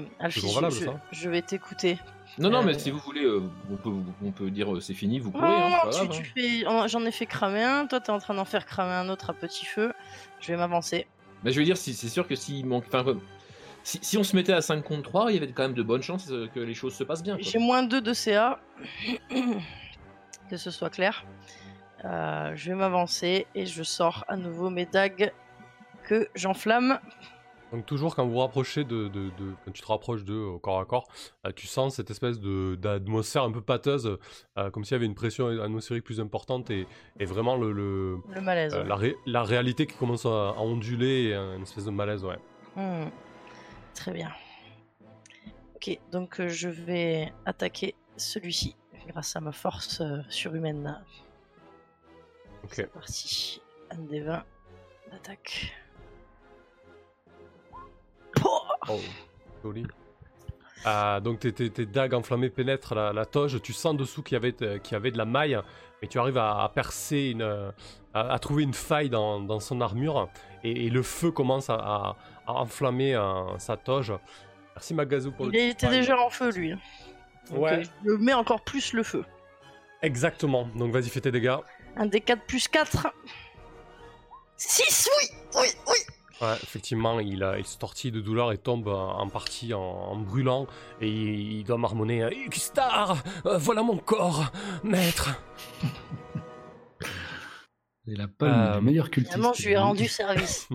je 1.12 1.28
vais 1.28 1.42
t'écouter. 1.42 1.98
Non, 2.38 2.48
non, 2.50 2.62
mais 2.62 2.78
si 2.78 2.90
vous 2.90 2.98
voulez, 2.98 3.24
euh, 3.24 3.42
on, 3.70 3.76
peut, 3.76 3.90
on 4.24 4.30
peut 4.30 4.50
dire 4.50 4.74
euh, 4.74 4.80
c'est 4.80 4.94
fini, 4.94 5.18
vous 5.18 5.30
courez. 5.32 5.46
Non, 5.46 5.66
hein, 5.66 5.70
non, 5.84 5.92
c'est 5.92 5.98
pas 6.08 6.14
tu, 6.14 6.22
grave, 6.22 6.22
tu 6.34 6.40
fais. 6.60 6.66
en- 6.66 6.86
J'en 6.88 7.04
ai 7.04 7.10
fait 7.12 7.26
cramer 7.26 7.62
un. 7.62 7.86
Toi, 7.86 8.00
t'es 8.00 8.10
en 8.10 8.18
train 8.18 8.34
d'en 8.34 8.44
faire 8.46 8.64
cramer 8.66 8.92
un 8.92 9.08
autre 9.10 9.30
à 9.30 9.34
petit 9.34 9.66
feu. 9.66 9.92
Je 10.40 10.48
vais 10.52 10.56
m'avancer. 10.56 11.06
hein. 11.08 11.22
Mais 11.44 11.52
je 11.52 11.58
veux 11.58 11.64
dire, 11.64 11.76
si, 11.76 11.92
c'est 11.94 12.08
sûr 12.08 12.26
que 12.26 12.34
s'il 12.34 12.64
manque. 12.66 12.84
Enfin, 12.86 13.04
euh, 13.06 13.14
si, 13.82 13.98
si 14.00 14.16
on 14.16 14.22
se 14.24 14.34
mettait 14.36 14.52
à 14.52 14.62
5 14.62 14.82
contre 14.82 15.02
3, 15.02 15.30
il 15.30 15.34
y 15.34 15.36
avait 15.38 15.52
quand 15.52 15.62
même 15.64 15.74
de 15.74 15.82
bonnes 15.82 16.02
chances 16.02 16.30
euh, 16.30 16.48
que 16.54 16.60
les 16.60 16.74
choses 16.74 16.94
se 16.94 17.04
passent 17.04 17.22
bien. 17.22 17.34
quoi. 17.34 17.42
J'ai 17.44 17.58
moins 17.58 17.82
2 17.82 18.00
de 18.00 18.12
CA. 18.14 18.58
que 20.50 20.56
ce 20.56 20.70
soit 20.70 20.90
clair. 20.90 21.24
Euh, 22.04 22.52
je 22.56 22.70
vais 22.70 22.76
m'avancer 22.76 23.46
et 23.54 23.66
je 23.66 23.82
sors 23.82 24.24
à 24.28 24.36
nouveau 24.36 24.70
mes 24.70 24.86
dagues 24.86 25.32
que 26.04 26.28
j'enflamme. 26.34 26.98
Donc 27.72 27.86
toujours 27.86 28.14
quand 28.14 28.24
vous 28.26 28.32
vous 28.32 28.38
rapprochez 28.40 28.84
de, 28.84 29.08
de- 29.08 29.30
de- 29.30 29.54
quand 29.64 29.70
tu 29.72 29.80
te 29.80 29.86
rapproches 29.86 30.24
d'eux 30.24 30.42
au 30.42 30.58
corps 30.58 30.78
à 30.80 30.84
corps, 30.84 31.08
euh, 31.46 31.52
tu 31.56 31.66
sens 31.66 31.94
cette 31.96 32.10
espèce 32.10 32.38
de 32.38 32.74
d'atmosphère 32.74 33.44
un 33.44 33.50
peu 33.52 33.62
pâteuse, 33.62 34.18
euh, 34.58 34.70
comme 34.70 34.84
s'il 34.84 34.92
y 34.94 34.96
avait 34.96 35.06
une 35.06 35.14
pression 35.14 35.46
atmosphérique 35.62 36.04
plus 36.04 36.20
importante 36.20 36.70
et, 36.70 36.86
et 37.18 37.24
vraiment 37.24 37.56
le, 37.56 37.72
le- 37.72 38.18
Le 38.34 38.40
malaise. 38.42 38.74
euh, 38.74 38.84
la, 38.84 38.94
ré- 38.96 39.16
la 39.24 39.42
réalité 39.42 39.86
qui 39.86 39.96
commence 39.96 40.26
à, 40.26 40.50
à 40.50 40.60
onduler 40.60 41.30
et 41.30 41.34
une 41.34 41.62
espèce 41.62 41.86
de 41.86 41.90
malaise, 41.90 42.24
ouais. 42.24 42.38
Hmm. 42.76 43.08
Très 43.94 44.12
bien. 44.12 44.30
Ok, 45.76 45.98
donc 46.10 46.40
euh, 46.40 46.48
je 46.48 46.68
vais 46.68 47.32
attaquer 47.46 47.94
celui-ci 48.16 48.76
grâce 49.08 49.34
à 49.34 49.40
ma 49.40 49.52
force 49.52 50.00
euh, 50.00 50.18
surhumaine. 50.28 51.02
Ok. 52.64 52.70
C'est 52.74 52.92
parti. 52.92 53.62
Un 53.90 53.98
des 54.02 54.20
20 54.20 54.44
d'attaque. 55.10 55.72
Oh 58.88 58.92
Oh, 58.94 59.00
joli. 59.64 59.86
Ah, 60.84 61.20
donc 61.22 61.38
tes, 61.38 61.52
tes- 61.52 61.70
tes 61.70 61.86
dagues 61.86 62.12
enflammées 62.12 62.50
pénètrent 62.50 62.96
la, 62.96 63.12
la 63.12 63.24
toge, 63.24 63.62
tu 63.62 63.72
sens 63.72 63.96
dessous 63.96 64.24
qu'il 64.24 64.32
y 64.32 64.36
avait, 64.36 64.52
euh, 64.62 64.78
qu'il 64.80 64.94
y 64.94 64.96
avait 64.96 65.12
de 65.12 65.16
la 65.18 65.24
maille, 65.24 65.56
mais 66.00 66.08
tu 66.08 66.18
arrives 66.18 66.38
à, 66.38 66.64
à 66.64 66.68
percer, 66.68 67.28
une, 67.30 67.42
euh, 67.42 67.70
à, 68.14 68.32
à 68.34 68.38
trouver 68.40 68.64
une 68.64 68.74
faille 68.74 69.08
dans, 69.08 69.38
dans 69.38 69.60
son 69.60 69.80
armure, 69.80 70.28
et, 70.64 70.86
et 70.86 70.90
le 70.90 71.04
feu 71.04 71.30
commence 71.30 71.70
à, 71.70 71.74
à- 71.74 72.16
à 72.48 72.52
enflammer 72.54 73.14
euh, 73.14 73.56
sa 73.58 73.76
toge. 73.76 74.12
Merci 74.74 74.92
Magazou 74.94 75.30
pour 75.30 75.46
le 75.46 75.54
Il 75.54 75.68
était 75.70 75.86
déjà 75.88 76.18
en 76.18 76.30
feu 76.30 76.50
lui. 76.50 76.70
Donc, 77.50 77.60
Ouais. 77.62 77.84
je 78.04 78.10
mets 78.14 78.32
encore 78.34 78.64
plus 78.64 78.92
le 78.92 79.04
feu. 79.04 79.24
Exactement, 80.02 80.66
donc 80.74 80.92
vas-y 80.92 81.10
fais 81.10 81.20
tes 81.20 81.30
dégâts. 81.30 81.58
Un 81.94 82.06
des 82.06 82.20
4 82.20 82.42
plus 82.44 82.66
4. 82.66 83.06
6, 84.56 85.08
oui, 85.20 85.28
oui, 85.60 85.68
oui. 85.86 85.96
Ouais, 86.42 86.54
effectivement, 86.62 87.20
il, 87.20 87.46
il 87.58 87.64
se 87.64 87.78
tortille 87.78 88.10
de 88.10 88.20
douleur 88.20 88.50
et 88.52 88.58
tombe 88.58 88.88
en 88.88 89.28
partie 89.28 89.74
en, 89.74 89.80
en 89.80 90.16
brûlant, 90.16 90.66
et 91.00 91.08
il, 91.08 91.52
il 91.58 91.64
doit 91.64 91.78
marmonner 91.78 92.24
euh, 92.24 92.30
Ikstar, 92.32 93.22
euh, 93.46 93.58
voilà 93.58 93.82
mon 93.82 93.96
corps, 93.96 94.50
maître 94.82 95.40
Et 98.08 98.16
la 98.16 98.26
palme 98.26 98.52
Euh, 98.52 98.78
du 98.80 98.84
meilleur 98.86 99.10
cultiste. 99.10 99.34
Finalement, 99.34 99.54
je 99.54 99.64
lui 99.64 99.72
ai 99.74 99.76
rendu 99.76 100.08
service. 100.08 100.68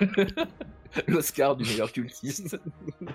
L'Oscar 1.08 1.56
du 1.56 1.64
meilleur 1.64 1.92
cultiste. 1.92 2.58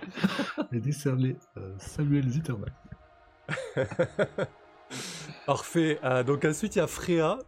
Et 0.72 0.80
décerné 0.80 1.36
euh, 1.58 1.74
Samuel 1.80 2.30
Zitterman. 2.30 2.70
Parfait. 5.48 6.00
Euh, 6.04 6.24
donc 6.24 6.46
ensuite, 6.46 6.76
il 6.76 6.80
y 6.80 6.82
a 6.82 6.88
Freya. 6.88 7.40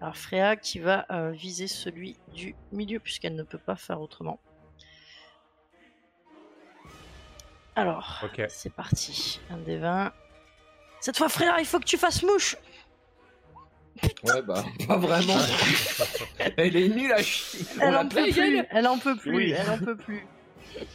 Alors 0.00 0.16
Freya 0.16 0.56
qui 0.56 0.78
va 0.78 1.06
euh, 1.10 1.30
viser 1.30 1.66
celui 1.66 2.16
du 2.32 2.54
milieu 2.72 3.00
puisqu'elle 3.00 3.34
ne 3.34 3.42
peut 3.42 3.58
pas 3.58 3.76
faire 3.76 4.00
autrement. 4.00 4.40
Alors, 7.76 8.24
c'est 8.48 8.72
parti. 8.72 9.40
Un 9.50 9.58
des 9.58 9.76
20. 9.78 10.12
Cette 11.00 11.16
fois, 11.16 11.28
Freya, 11.28 11.56
il 11.60 11.66
faut 11.66 11.78
que 11.78 11.84
tu 11.84 11.96
fasses 11.96 12.22
mouche. 12.22 12.56
Ouais, 14.24 14.42
bah, 14.42 14.64
pas 14.88 14.96
vraiment. 14.96 15.38
Elle 16.56 16.76
est 16.76 16.88
nulle 16.88 17.12
à 17.12 17.22
chier. 17.22 17.64
On 17.78 17.80
Elle 17.82 17.92
la 17.92 18.00
en 18.00 18.08
peut 18.08 18.30
plus. 18.30 18.66
elle 18.70 18.86
en 18.86 18.98
peut 18.98 19.16
plus. 19.16 19.34
Oui. 19.34 19.54
Elle 19.56 19.70
en 19.70 19.78
peut 19.78 19.96
plus. 19.96 20.26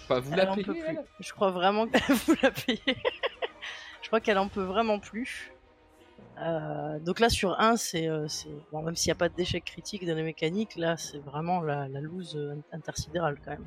Pas 0.07 0.19
vous 0.19 0.31
Elle 0.31 0.37
la 0.37 0.45
payez, 0.47 0.99
Je 1.19 1.33
crois 1.33 1.51
vraiment 1.51 1.87
que 1.87 2.13
vous 2.13 2.35
la 2.41 2.51
payez. 2.51 2.97
Je 4.01 4.07
crois 4.07 4.19
qu'elle 4.19 4.37
en 4.37 4.47
peut 4.47 4.63
vraiment 4.63 4.99
plus. 4.99 5.51
Euh, 6.41 6.99
donc 6.99 7.19
là 7.21 7.29
sur 7.29 7.59
1, 7.61 7.77
c'est 7.77 8.09
euh, 8.09 8.27
c'est- 8.27 8.49
bon, 8.71 8.81
même 8.81 8.95
s'il 8.95 9.09
n'y 9.09 9.13
a 9.13 9.19
pas 9.19 9.29
d'échec 9.29 9.63
critique 9.63 10.05
dans 10.05 10.15
les 10.15 10.23
mécaniques, 10.23 10.75
là 10.75 10.97
c'est 10.97 11.19
vraiment 11.19 11.61
la, 11.61 11.87
la 11.87 12.01
loose 12.01 12.35
euh, 12.35 12.55
intersidérale 12.73 13.37
quand 13.43 13.51
même. 13.51 13.65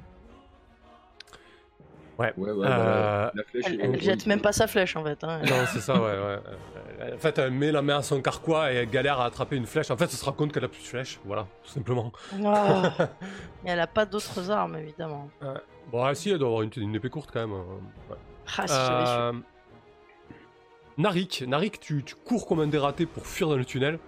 Ouais, 2.19 2.33
ouais, 2.37 2.51
Euh. 2.67 3.31
La 3.33 3.43
flèche 3.45 3.65
Elle, 3.69 3.81
elle 3.81 4.01
jette 4.03 4.27
même 4.27 4.41
pas 4.41 4.51
sa 4.53 4.67
flèche 4.67 4.97
en 4.97 5.05
fait. 5.05 5.23
hein. 5.23 5.41
Non, 5.49 5.65
c'est 5.73 5.79
ça, 5.81 5.95
ouais, 5.95 6.01
ouais. 6.19 7.15
En 7.15 7.19
fait, 7.19 7.39
elle 7.39 7.53
met 7.53 7.71
la 7.71 7.81
main 7.81 7.99
à 7.99 8.03
son 8.03 8.21
carquois 8.21 8.73
et 8.73 8.77
elle 8.77 8.91
galère 8.91 9.21
à 9.21 9.27
attraper 9.27 9.55
une 9.55 9.67
flèche. 9.67 9.89
En 9.93 9.97
fait, 9.97 10.07
elle 10.07 10.11
se 10.11 10.25
rend 10.25 10.33
compte 10.33 10.53
qu'elle 10.53 10.65
a 10.65 10.69
plus 10.69 10.83
de 10.83 10.87
flèche, 10.89 11.21
voilà, 11.25 11.47
tout 11.63 11.71
simplement. 11.71 12.11
Oh. 12.43 12.83
Et 13.65 13.71
elle 13.71 13.79
a 13.81 13.87
pas 13.87 14.05
d'autres 14.05 14.51
armes 14.51 14.77
évidemment. 14.77 15.31
Bon, 15.93 16.03
ah, 16.05 16.13
si, 16.17 16.31
elle 16.31 16.39
doit 16.39 16.49
avoir 16.49 16.63
une, 16.63 16.71
une 16.77 16.95
épée 16.97 17.09
courte 17.09 17.31
quand 17.33 17.41
même. 17.41 17.53
ouais. 17.53 18.17
Ah, 18.59 18.67
si. 18.67 18.75
Euh, 18.75 19.33
Narik, 20.99 21.45
Narik 21.47 21.79
tu, 21.79 22.03
cours 22.25 22.47
comme 22.47 22.59
un 22.59 22.67
dératé 22.67 23.07
pour 23.07 23.25
fuir 23.25 23.49
dans 23.49 23.57
le 23.57 23.65
tunnel. 23.65 24.01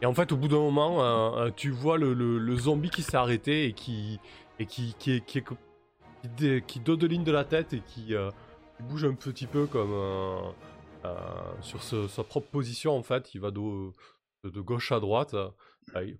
Et 0.00 0.06
en 0.06 0.14
fait, 0.14 0.30
au 0.30 0.36
bout 0.36 0.46
d'un 0.46 0.60
moment, 0.60 1.02
euh, 1.02 1.46
euh, 1.46 1.50
tu 1.54 1.70
vois 1.70 1.98
le, 1.98 2.56
zombie 2.56 2.90
qui 2.90 3.02
s'est 3.02 3.16
arrêté 3.16 3.64
et 3.66 3.72
qui, 3.72 4.20
et 4.60 4.66
qui, 4.66 4.94
qui, 4.94 5.20
de 6.38 7.32
la 7.32 7.44
tête 7.44 7.72
et 7.72 7.80
qui, 7.80 8.14
euh, 8.14 8.30
qui 8.76 8.82
bouge 8.84 9.04
un 9.04 9.14
petit 9.14 9.46
peu 9.46 9.66
comme 9.66 9.92
sur 11.62 11.82
sa 11.82 12.22
propre 12.22 12.48
position. 12.48 12.96
En 12.96 13.02
fait, 13.02 13.34
il 13.34 13.40
va 13.40 13.50
de, 13.50 13.90
de, 14.44 14.60
gauche 14.60 14.92
à 14.92 15.00
droite, 15.00 15.34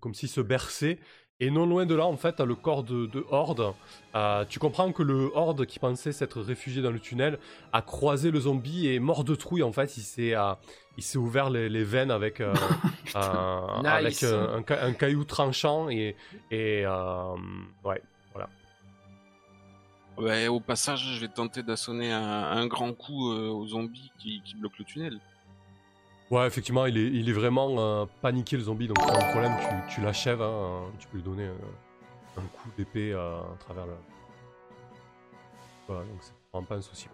comme 0.00 0.14
s'il 0.14 0.28
se 0.28 0.40
berçait. 0.40 0.98
Et 1.38 1.50
non 1.50 1.66
loin 1.66 1.84
de 1.84 1.94
là, 1.94 2.06
en 2.06 2.16
fait, 2.16 2.32
t'as 2.36 2.46
le 2.46 2.54
corps 2.54 2.82
de, 2.82 3.04
de 3.06 3.24
Horde. 3.30 3.74
Euh, 4.14 4.44
tu 4.48 4.58
comprends 4.58 4.90
que 4.92 5.02
le 5.02 5.30
Horde 5.34 5.66
qui 5.66 5.78
pensait 5.78 6.12
s'être 6.12 6.40
réfugié 6.40 6.80
dans 6.80 6.90
le 6.90 6.98
tunnel 6.98 7.38
a 7.74 7.82
croisé 7.82 8.30
le 8.30 8.40
zombie 8.40 8.86
et 8.86 8.94
est 8.94 9.00
mort 9.00 9.22
de 9.22 9.34
trouille. 9.34 9.62
En 9.62 9.72
fait, 9.72 9.98
il 9.98 10.02
s'est 10.02 10.34
euh, 10.34 10.54
il 10.96 11.02
s'est 11.02 11.18
ouvert 11.18 11.50
les, 11.50 11.68
les 11.68 11.84
veines 11.84 12.10
avec, 12.10 12.40
euh, 12.40 12.54
un, 13.14 13.82
Nice. 13.82 13.86
avec 13.86 14.22
euh, 14.22 14.56
un, 14.58 14.64
ca- 14.66 14.82
un 14.82 14.94
caillou 14.94 15.24
tranchant 15.24 15.90
et, 15.90 16.16
et 16.50 16.86
euh, 16.86 17.34
ouais. 17.84 18.00
Ouais, 20.16 20.48
au 20.48 20.60
passage, 20.60 21.04
je 21.14 21.20
vais 21.20 21.28
tenter 21.28 21.62
d'assonner 21.62 22.10
un, 22.10 22.22
un 22.22 22.66
grand 22.66 22.94
coup 22.94 23.30
euh, 23.32 23.50
aux 23.50 23.66
zombies 23.66 24.10
qui, 24.18 24.40
qui 24.46 24.56
bloquent 24.56 24.76
le 24.78 24.84
tunnel. 24.86 25.20
Ouais, 26.30 26.46
effectivement, 26.46 26.86
il 26.86 26.98
est, 26.98 27.06
il 27.06 27.28
est 27.28 27.32
vraiment 27.32 28.06
paniqué 28.20 28.56
le 28.56 28.62
zombie, 28.64 28.88
donc 28.88 28.96
pas 28.98 29.12
de 29.16 29.30
problème, 29.30 29.52
tu, 29.60 29.94
tu 29.94 30.00
l'achèves, 30.00 30.42
hein, 30.42 30.82
tu 30.98 31.06
peux 31.06 31.18
lui 31.18 31.22
donner 31.22 31.44
euh, 31.44 31.54
un 32.36 32.40
coup 32.40 32.68
d'épée 32.76 33.12
euh, 33.12 33.38
à 33.38 33.56
travers 33.60 33.86
le. 33.86 33.92
Voilà, 35.86 36.02
donc 36.02 36.18
c'est 36.20 36.32
vraiment 36.52 36.66
pas 36.66 36.74
un 36.74 36.82
souci. 36.82 37.06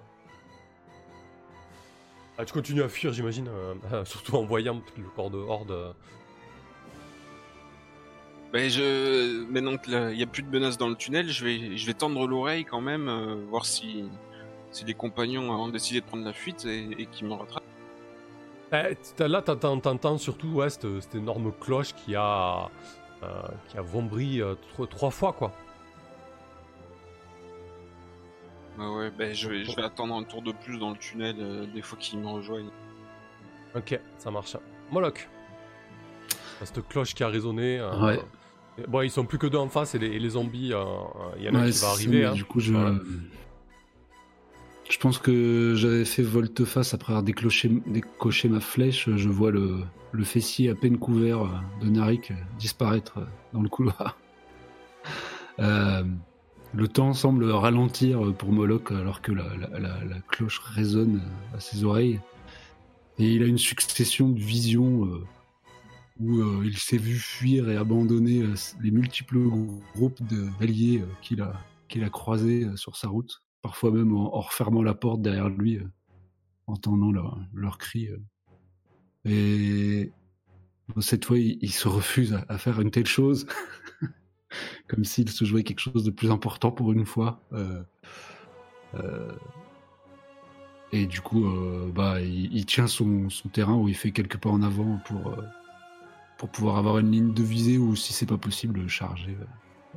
Ah, 2.39 2.47
tu 2.47 2.55
continues 2.55 2.83
à 2.83 2.89
fuir, 2.89 3.13
j'imagine, 3.13 3.49
euh, 3.49 4.05
surtout 4.07 4.37
en 4.37 4.45
voyant 4.45 4.81
le 4.97 5.05
corps 5.15 5.31
de 5.31 5.37
Horde. 5.37 5.71
euh. 5.73 5.93
Ben 8.55 8.71
je, 8.71 9.45
maintenant 9.45 9.77
qu'il 9.77 9.99
n'y 10.09 10.23
a 10.23 10.27
plus 10.27 10.43
de 10.43 10.49
menaces 10.49 10.79
dans 10.79 10.89
le 10.89 10.95
tunnel, 10.95 11.29
je 11.31 11.45
vais, 11.45 11.77
je 11.77 11.87
vais 11.87 11.95
tendre 11.95 12.27
l'oreille 12.27 12.65
quand 12.65 12.81
même, 12.83 13.11
voir 13.49 13.65
si, 13.67 14.05
si 14.71 14.85
les 14.85 14.93
compagnons 14.95 15.51
ont 15.51 15.69
décidé 15.69 16.01
de 16.01 16.07
prendre 16.07 16.25
la 16.25 16.35
fuite 16.35 16.65
et, 16.67 16.91
et 16.99 17.07
qu'ils 17.07 17.27
me 17.29 17.35
rattrapent. 17.35 17.63
Eh, 18.73 18.97
t'as- 19.17 19.29
là, 19.29 19.43
t'entends, 19.43 19.79
t'entends 19.81 20.19
surtout 20.19 20.49
ouais, 20.49 20.71
cette, 20.71 21.01
cette 21.01 21.15
énorme 21.15 21.53
cloche 21.61 21.93
qui 21.95 22.15
a, 22.17 22.71
euh, 23.23 23.43
qui 23.69 23.77
a 23.77 23.83
vombri 23.83 24.41
euh, 24.41 24.55
trois, 24.73 24.87
trois 24.87 25.11
fois, 25.11 25.33
quoi. 25.33 25.53
Ouais, 28.79 28.87
ouais, 28.89 29.11
ben 29.11 29.35
je 29.35 29.49
vais, 29.51 29.65
je 29.65 29.77
vais 29.77 29.83
attendre 29.83 30.15
un 30.15 30.23
tour 30.23 30.41
de 30.41 30.53
plus 30.53 30.79
dans 30.79 30.91
le 30.91 30.97
tunnel 30.97 31.37
euh, 31.39 31.67
des 31.67 31.83
fois 31.83 31.99
qu'ils 31.99 32.19
me 32.19 32.27
rejoignent. 32.29 32.71
Ok, 33.75 33.99
ça 34.19 34.31
marche. 34.31 34.57
Moloch. 34.91 35.29
T'as 36.59 36.67
Cette 36.67 36.89
cloche 36.89 37.15
qui 37.15 37.23
a 37.23 37.29
résonné. 37.29 37.79
euh, 37.79 38.01
Ouais. 38.07 38.21
Bon, 38.89 39.03
ils 39.03 39.11
sont 39.11 39.27
plus 39.27 39.37
que 39.37 39.47
deux 39.47 39.59
en 39.59 39.69
face 39.69 39.95
et 39.95 39.99
les, 39.99 40.07
et 40.07 40.19
les 40.19 40.31
zombies, 40.31 40.73
euh, 40.73 40.79
euh, 40.79 40.85
il 41.37 41.43
y 41.45 41.49
en 41.51 41.55
a 41.57 41.65
Ouais, 41.65 41.71
qui 41.71 41.79
va 41.81 41.89
arriver. 41.91 42.19
mais 42.21 42.25
hein. 42.25 42.33
Du 42.33 42.45
coup, 42.47 42.61
je. 42.61 42.73
Voilà. 42.73 42.95
Je 45.03 45.09
pense 45.09 45.19
que 45.19 45.75
j'avais 45.75 46.05
fait 46.05 46.23
volte-face 46.23 46.95
après 46.95 47.13
avoir 47.13 47.25
décoché 47.25 48.49
ma 48.49 48.61
flèche. 48.61 49.11
Je 49.17 49.29
vois 49.29 49.51
le, 49.51 49.83
fessier 50.23 50.71
à 50.71 50.77
peine 50.77 50.97
couvert 50.97 51.41
de 51.81 51.89
Narik 51.89 52.33
disparaître 52.57 53.19
dans 53.53 53.63
le 53.63 53.69
couloir. 53.69 54.17
Euh, 55.59 56.05
le 56.73 56.87
temps 56.87 57.15
semble 57.15 57.51
ralentir 57.51 58.33
pour 58.35 58.53
Moloch 58.53 58.93
alors 58.93 59.23
que 59.23 59.33
la, 59.33 60.21
cloche 60.29 60.61
résonne 60.61 61.21
à 61.53 61.59
ses 61.59 61.83
oreilles. 61.83 62.21
Et 63.19 63.27
il 63.35 63.43
a 63.43 63.47
une 63.47 63.59
succession 63.59 64.29
de 64.29 64.39
visions 64.39 65.05
euh, 65.05 65.27
où 66.21 66.39
euh, 66.39 66.63
il 66.65 66.79
s'est 66.79 66.97
vu 66.97 67.17
fuir 67.17 67.69
et 67.69 67.77
abandonner 67.77 68.45
les 68.81 68.91
multiples 68.93 69.41
groupes 69.97 70.23
d'alliés 70.61 71.03
qu'il 71.23 71.43
a, 71.43 72.09
croisés 72.09 72.69
sur 72.77 72.95
sa 72.95 73.09
route, 73.09 73.43
parfois 73.63 73.93
même 73.93 74.15
en, 74.15 74.41
refermant 74.41 74.83
la 74.83 74.95
porte 74.95 75.23
derrière 75.23 75.49
lui, 75.49 75.77
euh, 75.77 75.89
entendant 76.67 77.13
leur- 77.13 77.39
leurs 77.55 77.79
cris. 77.79 78.09
euh. 78.09 78.19
Et 79.25 80.13
cette 81.01 81.25
fois, 81.25 81.39
il, 81.39 81.73
se 81.73 81.89
refuse 81.89 82.37
à, 82.49 82.59
faire 82.59 82.81
une 82.81 82.91
telle 82.91 83.07
chose, 83.07 83.47
comme 84.89 85.05
s'il 85.05 85.31
se 85.31 85.45
jouait 85.45 85.63
quelque 85.63 85.79
chose 85.79 86.05
de 86.05 86.11
plus 86.11 86.31
important 86.31 86.73
pour 86.73 86.93
une 86.93 87.07
fois. 87.07 87.41
Euh, 87.53 87.83
et 90.91 91.07
du 91.07 91.21
coup, 91.21 91.47
bah, 91.95 92.21
il, 92.21 92.67
tient 92.67 92.89
son, 92.89 93.29
terrain 93.53 93.75
où 93.75 93.89
il 93.89 93.95
fait 93.95 94.11
quelques 94.11 94.39
pas 94.39 94.51
en 94.51 94.61
avant 94.61 94.99
pour, 95.07 95.35
pour 96.37 96.51
pouvoir 96.51 96.77
avoir 96.77 96.99
une 96.99 97.13
ligne 97.13 97.33
de 97.33 97.43
visée 97.43 97.79
ou, 97.79 97.95
si 97.95 98.13
c'est 98.13 98.27
pas 98.27 98.37
possible, 98.37 98.87
charger 98.89 99.37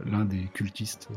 l'un 0.06 0.24
des 0.24 0.46
cultistes. 0.54 1.10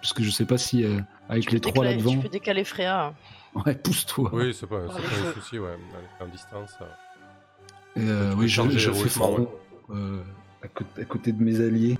Parce 0.00 0.12
que 0.12 0.22
je 0.22 0.30
sais 0.30 0.44
pas 0.46 0.58
si 0.58 0.84
euh, 0.84 1.00
avec 1.28 1.46
Tu 1.46 1.54
les 1.54 1.60
trois 1.60 1.72
décaler- 1.84 1.90
là-devant. 1.96 2.12
Tu 2.12 2.18
peux 2.18 2.28
décaler 2.28 2.64
Freya. 2.64 3.14
Ouais, 3.54 3.74
pousse-toi. 3.74 4.30
Oui, 4.32 4.54
c'est 4.54 4.66
pas, 4.66 4.82
c'est 4.88 5.28
un 5.28 5.32
souci, 5.32 5.58
ouais. 5.58 5.76
En 6.20 6.26
distance. 6.28 6.70
euh. 6.80 6.84
Euh, 7.98 8.34
oui, 8.36 8.48
je, 8.48 8.62
je 8.70 8.92
fais 8.92 9.08
front 9.08 9.38
ouais. 9.40 9.48
euh, 9.90 10.22
à, 10.62 10.68
côté, 10.68 11.02
à 11.02 11.04
côté 11.04 11.32
de 11.32 11.42
mes 11.42 11.60
alliés. 11.60 11.98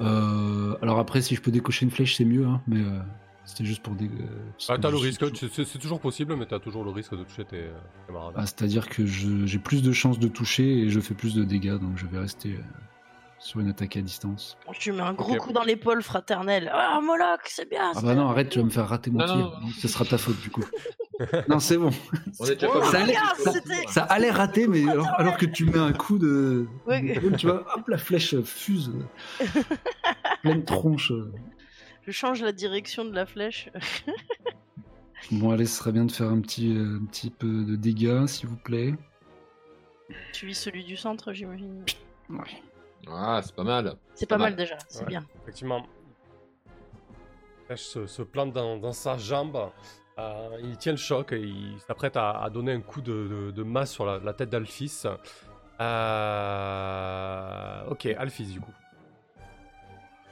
Euh, 0.00 0.76
alors 0.82 0.98
après, 0.98 1.22
si 1.22 1.34
je 1.36 1.40
peux 1.40 1.50
décocher 1.50 1.84
une 1.84 1.90
flèche, 1.90 2.16
c'est 2.16 2.24
mieux, 2.24 2.44
hein, 2.44 2.60
mais 2.66 2.80
euh, 2.80 2.98
c'était 3.44 3.64
juste 3.64 3.82
pour 3.82 3.94
des. 3.94 4.06
euh, 4.06 4.26
Ah, 4.68 4.76
t'as 4.78 4.90
le 4.90 4.96
risque, 4.96 5.24
c'est 5.36 5.64
c'est 5.64 5.78
toujours 5.78 6.00
possible, 6.00 6.34
mais 6.36 6.46
t'as 6.46 6.58
toujours 6.58 6.84
le 6.84 6.90
risque 6.90 7.16
de 7.16 7.24
toucher 7.24 7.44
tes 7.44 7.66
camarades. 8.06 8.34
Ah, 8.36 8.44
C'est-à-dire 8.44 8.88
que 8.88 9.06
je- 9.06 9.46
j'ai 9.46 9.58
plus 9.58 9.82
de 9.82 9.92
chances 9.92 10.18
de 10.18 10.28
toucher 10.28 10.80
et 10.80 10.90
je 10.90 11.00
fais 11.00 11.14
plus 11.14 11.34
de 11.34 11.44
dégâts, 11.44 11.78
donc 11.78 11.96
je 11.96 12.06
vais 12.06 12.18
rester 12.18 12.54
euh, 12.54 12.60
sur 13.38 13.60
une 13.60 13.68
attaque 13.68 13.96
à 13.96 14.00
distance. 14.00 14.56
Tu 14.78 14.92
mets 14.92 15.02
un 15.02 15.12
gros 15.12 15.36
coup 15.36 15.52
dans 15.52 15.62
l'épaule 15.62 16.02
fraternel. 16.02 16.70
Ah, 16.72 17.00
Moloch, 17.02 17.40
c'est 17.44 17.68
bien. 17.68 17.92
Ah 17.94 18.00
bah 18.02 18.14
non, 18.14 18.28
arrête, 18.28 18.48
tu 18.48 18.58
vas 18.58 18.64
me 18.64 18.70
faire 18.70 18.88
rater 18.88 19.10
mon 19.10 19.18
Non, 19.18 19.26
tir. 19.26 19.36
non, 19.36 19.42
non. 19.44 19.60
Donc, 19.60 19.72
Ce 19.78 19.88
sera 19.88 20.04
ta 20.04 20.18
faute 20.18 20.40
du 20.40 20.50
coup. 20.50 20.64
non, 21.48 21.58
c'est 21.60 21.76
bon. 21.78 21.90
On 22.40 22.46
est 22.46 22.54
déjà 22.54 22.68
Oh, 22.74 22.80
pas 22.80 22.86
ça, 22.90 23.02
allait, 23.02 23.14
ça, 23.38 23.52
ça 23.88 24.02
allait 24.04 24.30
rater, 24.30 24.66
mais 24.66 24.88
alors, 24.88 25.08
alors 25.16 25.36
que 25.36 25.46
tu 25.46 25.64
mets 25.66 25.78
un 25.78 25.92
coup 25.92 26.18
de. 26.18 26.66
Ouais. 26.86 27.20
Tu 27.38 27.46
vois, 27.46 27.64
hop, 27.76 27.88
la 27.88 27.98
flèche 27.98 28.40
fuse. 28.42 28.90
Pleine 30.42 30.64
tronche. 30.64 31.12
Je 32.06 32.10
change 32.12 32.42
la 32.42 32.52
direction 32.52 33.04
de 33.04 33.14
la 33.14 33.26
flèche. 33.26 33.68
Bon, 35.32 35.50
allez, 35.50 35.66
ce 35.66 35.78
serait 35.78 35.90
bien 35.92 36.04
de 36.04 36.12
faire 36.12 36.28
un 36.28 36.40
petit, 36.40 36.76
euh, 36.76 37.00
un 37.02 37.06
petit 37.06 37.30
peu 37.30 37.64
de 37.64 37.74
dégâts, 37.74 38.26
s'il 38.26 38.48
vous 38.48 38.56
plaît. 38.58 38.94
Tu 40.32 40.46
vis 40.46 40.54
celui 40.54 40.84
du 40.84 40.96
centre, 40.96 41.32
j'imagine. 41.32 41.84
Ouais. 42.28 42.62
Ah, 43.08 43.40
c'est 43.42 43.54
pas 43.54 43.62
mal. 43.64 43.96
C'est 44.14 44.26
pas 44.26 44.34
Pas 44.36 44.42
mal 44.42 44.50
mal. 44.52 44.56
déjà, 44.56 44.76
c'est 44.88 45.00
Ouais. 45.00 45.06
bien. 45.06 45.24
Effectivement. 45.42 45.86
Se, 47.74 48.06
se 48.06 48.22
plante 48.22 48.52
dans, 48.52 48.76
dans 48.76 48.92
sa 48.92 49.16
jambe. 49.18 49.70
euh, 50.18 50.58
il 50.62 50.76
tient 50.78 50.92
le 50.92 50.98
choc 50.98 51.32
et 51.32 51.40
il 51.40 51.78
s'apprête 51.80 52.16
à, 52.16 52.30
à 52.42 52.48
donner 52.50 52.72
un 52.72 52.80
coup 52.80 53.00
de, 53.00 53.26
de- 53.28 53.50
de 53.50 53.62
masse 53.62 53.92
sur 53.92 54.06
la, 54.06 54.18
la 54.18 54.32
tête 54.32 54.50
d'Alphys. 54.50 55.02
Euh, 56.16 57.84
Ok, 57.90 58.06
Alphys 58.06 58.46
du 58.52 58.60
coup. 58.60 58.72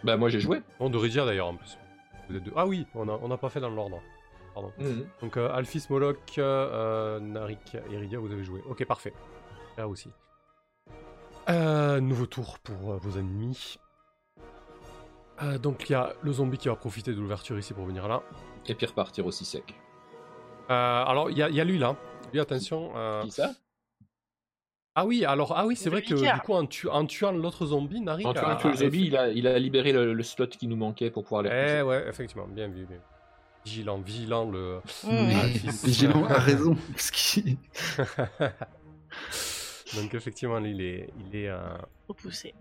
Bah, 0.03 0.17
moi 0.17 0.29
j'ai 0.29 0.41
joué. 0.41 0.63
Bon, 0.79 0.91
de 0.91 0.97
Rigia 0.99 1.25
d'ailleurs 1.25 1.49
en 1.49 1.57
plus. 1.57 1.79
Vous 2.29 2.37
êtes 2.37 2.43
deux. 2.45 2.53
Ah 2.57 2.67
oui, 2.67 2.87
on 2.95 3.05
n'a 3.07 3.15
on 3.23 3.29
n'a 3.29 3.37
pas 3.37 3.49
fait 3.51 3.61
dans 3.61 3.71
l'ordre. 3.71 4.01
Pardon. 4.55 4.73
Mhm. 4.79 5.07
Donc 5.21 5.37
euh, 5.37 5.51
Alphys, 5.53 5.87
Moloch, 5.91 6.19
euh, 6.39 7.19
Narik 7.21 7.75
et 7.75 7.93
Iridia, 7.95 8.19
vous 8.19 8.31
avez 8.33 8.45
joué. 8.45 8.63
Ok, 8.69 8.85
parfait. 8.85 9.13
Là 9.77 9.89
aussi. 9.89 10.11
Euh, 11.49 12.01
nouveau 12.01 12.27
tour 12.27 12.59
pour 12.61 12.93
euh, 12.93 12.97
vos 12.99 13.19
ennemis. 13.19 13.79
Euh, 15.43 15.59
donc 15.59 15.89
il 15.89 15.93
y 15.93 15.97
a 15.97 16.13
le 16.23 16.33
zombie 16.33 16.59
qui 16.59 16.69
va 16.69 16.77
profiter 16.77 17.13
de 17.13 17.21
l'ouverture 17.21 17.59
ici 17.59 17.75
pour 17.75 17.85
venir 17.85 18.07
là. 18.09 18.23
Et 18.67 18.75
puis 18.75 18.87
repartir 18.87 19.27
aussi 19.27 19.45
sec. 19.45 19.75
Euh, 20.71 21.05
alors 21.05 21.31
il 21.31 21.37
y, 21.37 21.43
a- 21.43 21.51
il 21.51 21.57
y 21.57 21.61
a 21.61 21.65
lui 21.65 21.77
là. 21.79 21.97
Lui 22.33 22.41
attention. 22.41 22.93
euh, 22.97 23.23
Qui 23.25 23.31
ça? 23.33 23.51
Ah 24.95 25.05
oui, 25.05 25.25
alors 25.25 25.53
ah 25.57 25.67
oui, 25.67 25.75
c'est 25.77 25.91
vrai 25.91 26.03
que 26.03 26.15
du 26.15 26.41
coup 26.43 26.55
en, 26.55 26.67
tu- 26.67 26.89
en 26.89 27.05
tuant 27.05 27.33
l'autre 27.33 27.67
zombie, 27.67 28.01
Nari. 28.01 28.25
En 28.25 28.33
tuant 28.33 28.47
a- 28.49 28.69
le 28.69 28.77
zombie, 28.77 29.07
il 29.07 29.17
a, 29.17 29.29
il 29.29 29.47
a 29.49 29.59
libéré 29.59 29.93
le, 29.93 30.15
le 30.15 30.23
slot 30.23 30.47
qui 30.47 30.69
nous 30.69 30.77
manquait 30.77 31.11
pour 31.11 31.25
pouvoir 31.25 31.43
les 31.43 31.51
Eh 31.51 31.83
ouais, 31.83 32.07
effectivement, 32.09 32.47
bien 32.47 32.69
vu, 32.69 32.87
bien. 32.87 32.99
Vigilant, 33.67 33.99
vigilant 33.99 34.49
le. 34.51 34.79
Mmh. 35.03 35.09
Ah. 35.11 35.47
Vigilant 35.85 36.25
a 36.27 36.39
raison. 36.39 36.77
Donc 40.01 40.15
effectivement, 40.15 40.59
il 40.59 40.81
est, 40.81 41.11
il 41.31 41.37
est 41.37 41.49
euh, 41.49 41.59
Repoussé. 42.09 42.55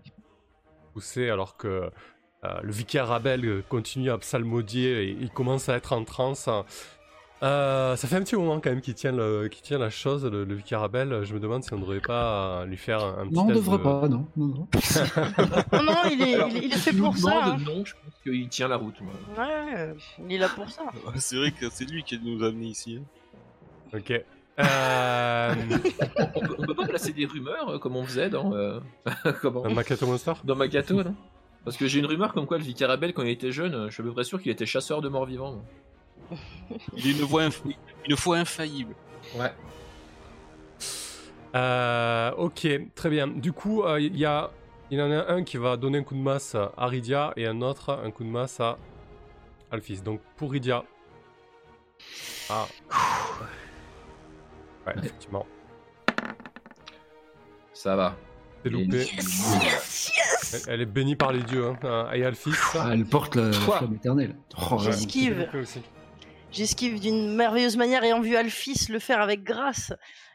poussé 0.92 1.28
alors 1.30 1.56
que 1.56 1.90
euh, 2.44 2.60
le 2.62 2.72
vicaire 2.72 3.10
Abel 3.10 3.44
euh, 3.44 3.62
continue 3.68 4.10
à 4.10 4.18
psalmodier 4.18 5.04
et 5.04 5.16
il 5.20 5.30
commence 5.30 5.68
à 5.68 5.76
être 5.76 5.92
en 5.92 6.04
transe. 6.04 6.48
Euh, 7.42 7.94
ça 7.96 8.08
fait 8.08 8.16
un 8.16 8.22
petit 8.22 8.36
moment 8.36 8.58
quand 8.60 8.70
même 8.70 8.80
qu'il 8.80 8.94
tient, 8.94 9.12
le, 9.12 9.50
tient 9.50 9.76
la 9.78 9.90
chose, 9.90 10.24
le, 10.24 10.44
le 10.44 10.54
vicaire 10.54 10.82
Abel. 10.82 11.24
Je 11.24 11.34
me 11.34 11.40
demande 11.40 11.62
si 11.62 11.72
on 11.74 11.76
ne 11.76 11.82
devrait 11.82 12.00
pas 12.00 12.64
lui 12.64 12.76
faire 12.78 13.04
un, 13.04 13.18
un 13.18 13.26
petit 13.26 13.34
Non, 13.34 13.42
on 13.42 13.46
test 13.48 13.58
devrait 13.58 13.78
de- 13.78 13.82
pas, 13.82 14.08
non. 14.08 14.26
non, 14.36 14.46
non. 14.46 14.68
Non, 15.72 15.82
non, 15.82 15.94
il 16.10 16.22
est, 16.22 16.34
Alors, 16.36 16.48
il, 16.48 16.56
est- 16.56 16.64
il 16.66 16.72
est 16.72 16.76
si 16.76 16.90
fait 16.92 16.96
pour 16.96 17.16
ça. 17.16 17.44
hein. 17.44 17.56
Non, 17.58 17.84
je 17.84 17.92
pense 17.94 18.14
qu'il 18.22 18.48
tient 18.48 18.68
la 18.68 18.76
route. 18.76 18.98
moi. 19.02 19.12
Ouais, 19.36 19.94
il 20.26 20.32
est 20.32 20.38
là 20.38 20.48
pour 20.48 20.70
ça. 20.70 20.84
C'est 21.16 21.36
vrai 21.36 21.50
que 21.50 21.68
c'est 21.70 21.84
lui 21.84 22.02
qui 22.02 22.18
nous 22.18 22.42
a 22.44 22.48
amenés 22.48 22.68
ici. 22.68 23.00
hein. 23.02 23.98
Ok. 23.98 24.24
Euh, 24.60 25.54
On 26.58 26.62
peut, 26.64 26.74
pas 26.74 26.86
placer 26.86 27.12
des 27.12 27.26
rumeurs 27.26 27.70
euh, 27.70 27.78
comme 27.78 27.96
on 27.96 28.04
faisait 28.04 28.30
dans, 28.30 28.54
euh, 28.54 28.78
comment 29.40 29.64
un 29.66 29.74
Makato 29.74 30.06
Monster 30.06 30.34
dans 30.44 30.54
Makato, 30.54 31.02
non? 31.02 31.14
Parce 31.64 31.76
que 31.76 31.86
j'ai 31.88 31.98
une 31.98 32.06
rumeur 32.06 32.32
comme 32.34 32.46
quoi 32.46 32.58
le 32.58 32.64
vicaire 32.64 32.90
Abel, 32.90 33.12
quand 33.14 33.22
il 33.22 33.30
était 33.30 33.50
jeune, 33.50 33.86
je 33.88 33.92
suis 33.94 34.02
à 34.02 34.04
peu 34.04 34.12
près 34.12 34.22
sûr 34.24 34.40
qu'il 34.40 34.52
était 34.52 34.66
chasseur 34.66 35.00
de 35.00 35.08
morts 35.08 35.26
vivants. 35.26 35.52
moi. 35.52 36.38
Il 36.96 37.06
est 37.08 37.10
une 37.18 37.24
voix, 37.24 37.42
inf- 37.46 37.62
une 38.08 38.16
foi 38.16 38.36
infaillible. 38.38 38.94
Ouais. 39.36 39.52
Euh, 41.54 42.30
ok, 42.36 42.66
très 42.94 43.10
bien. 43.10 43.26
Du 43.28 43.52
coup, 43.52 43.82
euh, 43.82 44.00
il 44.00 44.16
y, 44.16 44.24
a, 44.24 44.50
il 44.90 44.98
y 44.98 45.02
en 45.02 45.10
a 45.10 45.32
un 45.32 45.42
qui 45.44 45.56
va 45.56 45.76
donner 45.76 45.98
un 45.98 46.02
coup 46.02 46.14
de 46.14 46.20
masse 46.20 46.54
à 46.54 46.86
Rydia 46.86 47.32
et 47.36 47.46
un 47.46 47.60
autre 47.62 47.90
un 48.04 48.10
coup 48.10 48.24
de 48.24 48.28
masse 48.28 48.58
à 48.60 48.76
Alphys. 49.70 50.00
Donc 50.02 50.20
pour 50.36 50.52
Rydia. 50.52 50.84
Ah. 52.50 52.66
Ouais, 54.86 54.94
effectivement. 54.98 55.46
Ça 57.72 57.96
va. 57.96 58.16
C'est 58.62 58.70
loupé. 58.70 58.98
Yes, 58.98 59.10
yes, 59.62 60.12
yes 60.16 60.64
Elle, 60.68 60.74
elle 60.74 60.80
est 60.82 60.86
bénie 60.86 61.16
par 61.16 61.32
les 61.32 61.42
dieux. 61.42 61.66
Hein. 61.66 61.76
euh, 61.84 62.10
Et 62.12 62.24
Alphys. 62.24 62.52
Ah, 62.74 62.90
elle 62.92 63.04
porte 63.04 63.34
la 63.36 63.50
Quoi 63.64 63.78
flamme 63.78 63.94
éternelle. 63.94 64.36
Oh, 64.70 64.78
J'esquive. 64.78 65.48
J'esquive 66.50 67.00
d'une 67.00 67.34
merveilleuse 67.34 67.76
manière 67.76 68.04
ayant 68.04 68.20
vu 68.20 68.36
Alphys 68.36 68.86
le 68.90 68.98
faire 69.00 69.20
avec 69.20 69.42
grâce 69.42 69.92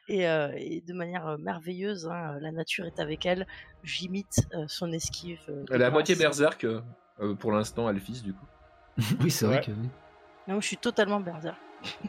et, 0.09 0.27
euh, 0.27 0.51
et 0.57 0.81
de 0.81 0.93
manière 0.93 1.25
euh, 1.27 1.37
merveilleuse. 1.37 2.07
hein, 2.07 2.37
La 2.41 2.51
nature 2.51 2.85
est 2.85 2.99
avec 2.99 3.25
elle. 3.25 3.47
J'imite 3.83 4.41
euh, 4.53 4.65
son 4.67 4.91
esquive. 4.91 5.39
euh, 5.49 5.63
Elle 5.71 5.81
est 5.81 5.85
à 5.85 5.91
moitié 5.91 6.15
berserk 6.15 6.65
euh, 6.65 6.81
euh, 7.21 7.33
pour 7.35 7.51
l'instant, 7.53 7.87
Alphys, 7.87 8.21
du 8.21 8.33
coup. 8.33 8.45
Oui, 9.23 9.31
c'est 9.31 9.45
vrai 9.45 9.61
que. 9.61 9.71
Non, 10.47 10.59
je 10.59 10.67
suis 10.67 10.77
totalement 10.77 11.19
berserk. 11.21 11.57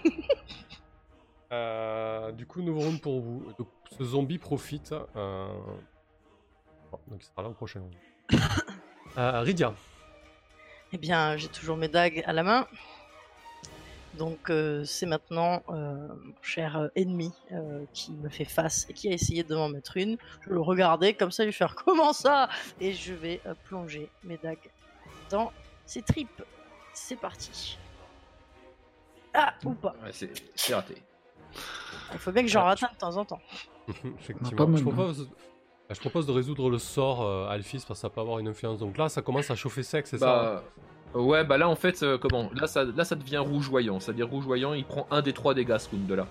Euh, 1.53 2.31
du 2.33 2.47
coup, 2.47 2.63
nouveau 2.63 2.81
round 2.81 3.01
pour 3.01 3.21
vous. 3.21 3.53
Donc, 3.59 3.69
ce 3.99 4.05
zombie 4.05 4.39
profite. 4.39 4.93
euh, 5.17 5.49
bon, 6.93 6.99
donc 7.09 7.23
il 7.23 7.27
sera 7.27 7.43
là 7.43 7.49
au 7.49 7.55
prochain 7.55 7.81
round. 7.81 7.95
Euh, 9.19 9.41
Rydia. 9.41 9.75
Eh 10.93 10.99
bien, 10.99 11.37
j'ai 11.37 11.49
toujours 11.49 11.77
mes 11.77 11.89
dagues 11.89 12.23
à 12.27 12.33
la 12.33 12.45
main. 12.45 12.69
Donc, 14.15 14.51
euh, 14.51 14.85
c'est 14.85 15.05
maintenant 15.07 15.65
euh, 15.69 16.07
mon 16.09 16.33
cher 16.43 16.91
ennemi 16.95 17.33
euh, 17.51 17.85
qui 17.93 18.13
me 18.13 18.29
fait 18.29 18.45
face 18.45 18.87
et 18.89 18.93
qui 18.95 19.09
a 19.09 19.13
essayé 19.13 19.43
de 19.43 19.53
m'en 19.57 19.69
mettre 19.69 19.97
une. 19.97 20.17
Je 20.43 20.49
vais 20.51 20.55
le 20.55 20.61
regarder 20.61 21.13
comme 21.15 21.33
ça, 21.33 21.45
lui 21.45 21.53
faire 21.53 21.75
comment 21.85 22.13
ça? 22.13 22.49
Et 22.81 22.93
je 22.93 23.13
vais 23.13 23.41
euh, 23.47 23.55
plonger 23.65 24.09
mes 24.23 24.37
dagues 24.37 24.71
dans 25.29 25.51
ses 25.87 26.03
tripes. 26.03 26.43
C'est 26.95 27.19
parti. 27.19 27.79
Ah, 29.35 29.55
ou 29.65 29.73
pas. 29.73 29.97
Ouais, 30.05 30.13
c'est 30.13 30.31
c'est 30.55 30.73
raté. 30.75 30.95
Il 32.13 32.19
faut 32.19 32.33
bien 32.33 32.43
que 32.43 32.49
j'en 32.49 32.61
Ah, 32.63 32.65
rate 32.65 32.83
un 32.83 32.93
de 32.93 32.99
temps 32.99 33.17
en 33.17 33.25
temps. 33.25 33.41
Effectivement. 34.21 34.51
pas 34.57 34.67
mal, 34.67 34.77
je, 34.77 34.83
hein. 34.83 34.93
propose, 34.93 35.29
je 35.91 36.01
propose 36.01 36.27
de 36.27 36.33
résoudre 36.33 36.71
le 36.71 36.79
sort 36.79 37.23
euh, 37.23 37.49
Alphys 37.49 37.85
parce 37.87 37.99
que 38.01 38.03
ça 38.03 38.11
peut 38.11 38.21
avoir 38.21 38.39
une 38.39 38.49
influence. 38.49 38.79
Donc 38.79 38.97
là, 38.99 39.09
ça 39.09 39.23
commence 39.23 39.51
à 39.51 39.57
chauffer 39.57 39.83
sec, 39.83 40.07
c'est 40.07 40.19
ça 40.19 40.57
hein 40.57 40.63
Bah, 41.15 41.21
ouais, 41.21 41.45
bah 41.45 41.59
là 41.59 41.69
en 41.69 41.75
fait, 41.77 42.03
euh, 42.03 42.19
comment 42.19 42.51
là 42.55 42.67
ça, 42.67 42.85
là 42.85 43.05
ça 43.05 43.15
devient 43.17 43.39
rougeoyant. 43.39 44.01
C'est-à-dire 44.01 44.29
rougeoyant, 44.29 44.75
il 44.75 44.85
prend 44.85 45.07
un 45.11 45.23
des 45.23 45.33
trois 45.33 45.55
dégâts 45.55 45.79
ce 45.79 45.89
round 45.91 46.07
de 46.07 46.15
là. 46.15 46.27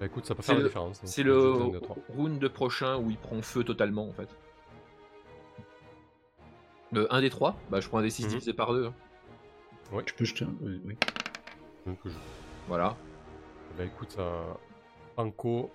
Bah 0.00 0.06
écoute, 0.06 0.26
ça 0.26 0.34
peut 0.34 0.42
C'est 0.42 0.46
faire 0.48 0.56
la 0.56 0.62
le- 0.62 0.68
différence. 0.68 1.00
donc 1.00 1.08
C'est 1.10 1.22
le 1.22 1.78
trois. 1.82 1.96
round 2.16 2.38
de 2.38 2.48
prochain 2.48 2.96
où 2.96 3.10
il 3.10 3.16
prend 3.18 3.40
feu 3.42 3.62
totalement 3.64 4.08
en 4.08 4.12
fait. 4.12 4.28
Le 6.92 7.12
1 7.12 7.22
des 7.22 7.30
3, 7.30 7.56
bah 7.70 7.80
je 7.80 7.88
prends 7.88 7.98
un 7.98 8.02
des 8.02 8.10
6 8.10 8.24
Mhm. 8.24 8.28
divisé 8.30 8.52
par 8.52 8.72
2. 8.72 8.90
Tu 10.06 10.14
peux 10.14 10.24
jeter 10.24 10.44
un. 10.44 10.54
Oui, 10.60 10.80
oui. 10.84 10.96
Donc, 11.86 11.98
je- 12.04 12.10
Voilà. 12.68 12.96
Bah 13.76 13.84
écoute, 13.84 14.16
euh, 14.18 14.52
Panko, 15.16 15.70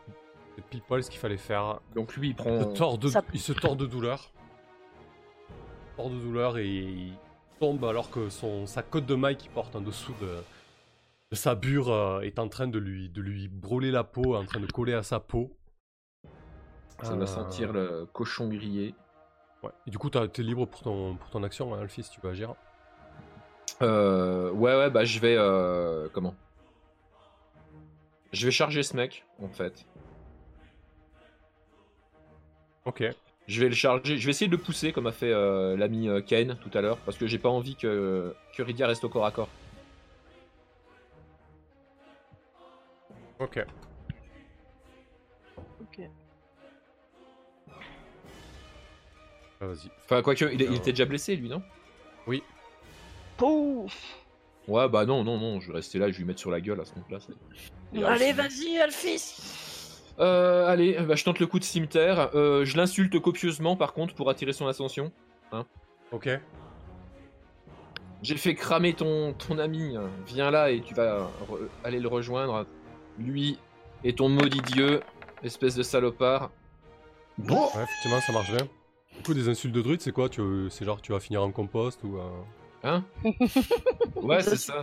c'est 0.55 0.63
pile 0.65 0.81
poil 0.81 1.03
ce 1.03 1.09
qu'il 1.09 1.19
fallait 1.19 1.37
faire. 1.37 1.79
Donc 1.95 2.15
lui 2.15 2.29
il 2.29 2.31
Il 2.31 2.35
prend. 2.35 2.59
se 2.61 2.77
tord 2.77 2.97
de, 2.97 3.07
Ça- 3.09 3.23
il 3.33 3.39
se 3.39 3.53
tord 3.53 3.75
de 3.75 3.85
douleur. 3.85 4.31
Il 5.49 5.91
se 5.91 5.95
tord 5.97 6.09
de 6.09 6.19
douleur 6.19 6.57
et 6.57 6.67
il 6.67 7.13
tombe 7.59 7.83
alors 7.85 8.09
que 8.09 8.29
son, 8.29 8.65
sa 8.65 8.83
côte 8.83 9.05
de 9.05 9.15
maille 9.15 9.35
qu'il 9.37 9.51
porte 9.51 9.75
en 9.75 9.81
dessous 9.81 10.13
de, 10.21 10.37
de 11.31 11.35
sa 11.35 11.55
bure 11.55 11.89
euh, 11.91 12.21
est 12.21 12.39
en 12.39 12.47
train 12.47 12.67
de 12.67 12.79
lui, 12.79 13.09
de 13.09 13.21
lui 13.21 13.47
brûler 13.49 13.91
la 13.91 14.03
peau, 14.05 14.35
en 14.35 14.45
train 14.45 14.61
de 14.61 14.65
coller 14.71 14.93
à 14.93 15.03
sa 15.03 15.19
peau. 15.19 15.51
Ça 17.03 17.13
Euh, 17.13 17.15
va 17.17 17.27
sentir 17.27 17.73
le 17.73 18.05
cochon 18.13 18.47
grillé. 18.47 18.93
Ouais. 19.61 19.71
Et 19.87 19.91
du 19.91 19.97
coup, 19.97 20.09
t'as- 20.09 20.27
t'es 20.29 20.41
libre 20.43 20.65
pour 20.65 20.81
ton, 20.81 21.15
pour 21.15 21.29
ton 21.29 21.43
action, 21.43 21.73
hein, 21.73 21.79
Alphys, 21.81 22.03
si 22.03 22.11
tu 22.11 22.21
peux 22.21 22.29
agir. 22.29 22.55
Euh, 23.81 24.51
ouais, 24.51 24.75
ouais, 24.75 24.89
bah 24.89 25.03
je 25.05 25.19
vais. 25.19 25.35
euh, 25.37 26.07
comment? 26.13 26.33
Je 28.31 28.45
vais 28.45 28.51
charger 28.51 28.83
ce 28.83 28.95
mec, 28.95 29.25
en 29.41 29.47
fait. 29.49 29.85
Ok. 32.85 33.03
Je 33.47 33.59
vais 33.61 33.69
le 33.69 33.75
charger. 33.75 34.17
Je 34.17 34.25
vais 34.25 34.31
essayer 34.31 34.47
de 34.47 34.55
le 34.55 34.61
pousser, 34.61 34.91
comme 34.93 35.07
a 35.07 35.11
fait 35.11 35.31
euh, 35.31 35.75
l'ami 35.75 36.07
euh, 36.07 36.21
Kane 36.21 36.57
tout 36.61 36.75
à 36.77 36.81
l'heure, 36.81 36.97
parce 36.99 37.17
que 37.17 37.25
j'ai 37.25 37.39
pas 37.39 37.49
envie 37.49 37.75
que, 37.75 38.35
que 38.55 38.61
Rydia 38.61 38.87
reste 38.87 39.03
au 39.03 39.09
corps 39.09 39.25
à 39.25 39.31
corps. 39.31 39.49
Ok. 43.39 43.65
Ok. 45.81 46.01
Ah, 49.61 49.65
Vas-y. 49.67 49.89
Enfin, 50.05 50.21
quoique, 50.21 50.45
il, 50.53 50.61
il 50.61 50.75
était 50.75 50.91
déjà 50.91 51.05
blessé, 51.05 51.35
lui, 51.35 51.49
non? 51.49 51.63
Pouh 53.37 53.87
Ouais, 54.67 54.87
bah 54.89 55.05
non, 55.05 55.23
non, 55.23 55.39
non, 55.39 55.59
je 55.61 55.67
vais 55.69 55.75
rester 55.75 55.97
là, 55.97 56.07
je 56.07 56.11
vais 56.11 56.17
lui 56.19 56.25
mettre 56.25 56.39
sur 56.41 56.51
la 56.51 56.59
gueule 56.61 56.81
à 56.81 56.85
ce 56.85 56.93
moment-là. 56.95 57.19
Allez, 58.05 58.33
vas-y, 58.33 58.77
Alphys 58.79 59.35
Euh, 60.19 60.67
allez, 60.67 60.97
bah, 61.01 61.15
je 61.15 61.23
tente 61.23 61.39
le 61.39 61.47
coup 61.47 61.59
de 61.59 61.63
cimetière. 61.63 62.29
Euh, 62.35 62.65
je 62.65 62.77
l'insulte 62.77 63.19
copieusement, 63.19 63.75
par 63.75 63.93
contre, 63.93 64.13
pour 64.15 64.29
attirer 64.29 64.53
son 64.53 64.67
attention. 64.67 65.11
Ok. 66.11 66.27
J'ai 68.21 68.35
fait 68.35 68.53
cramer 68.55 68.93
ton, 68.93 69.33
ton 69.33 69.59
ami. 69.59 69.95
Viens 70.27 70.51
là 70.51 70.71
et 70.71 70.81
tu 70.81 70.93
vas 70.93 71.19
re- 71.49 71.67
aller 71.83 71.99
le 71.99 72.07
rejoindre. 72.07 72.65
Lui 73.17 73.57
et 74.03 74.13
ton 74.13 74.27
maudit 74.29 74.61
dieu, 74.61 75.01
espèce 75.43 75.75
de 75.75 75.83
salopard. 75.83 76.51
Bon 77.37 77.65
Ouais, 77.75 77.83
effectivement, 77.83 78.19
ça 78.21 78.33
marche 78.33 78.49
bien. 78.51 78.67
Du 79.15 79.23
coup, 79.23 79.33
des 79.33 79.47
insultes 79.49 79.73
de 79.73 79.81
druide, 79.81 80.01
c'est 80.01 80.11
quoi? 80.11 80.27
Tu, 80.29 80.41
C'est 80.69 80.83
genre 80.83 81.01
tu 81.01 81.11
vas 81.13 81.19
finir 81.19 81.41
en 81.43 81.51
compost 81.51 82.03
ou. 82.03 82.17
euh, 82.17 82.21
Hein 82.83 83.03
Ouais, 84.15 84.41
c'est 84.41 84.55
ça. 84.55 84.81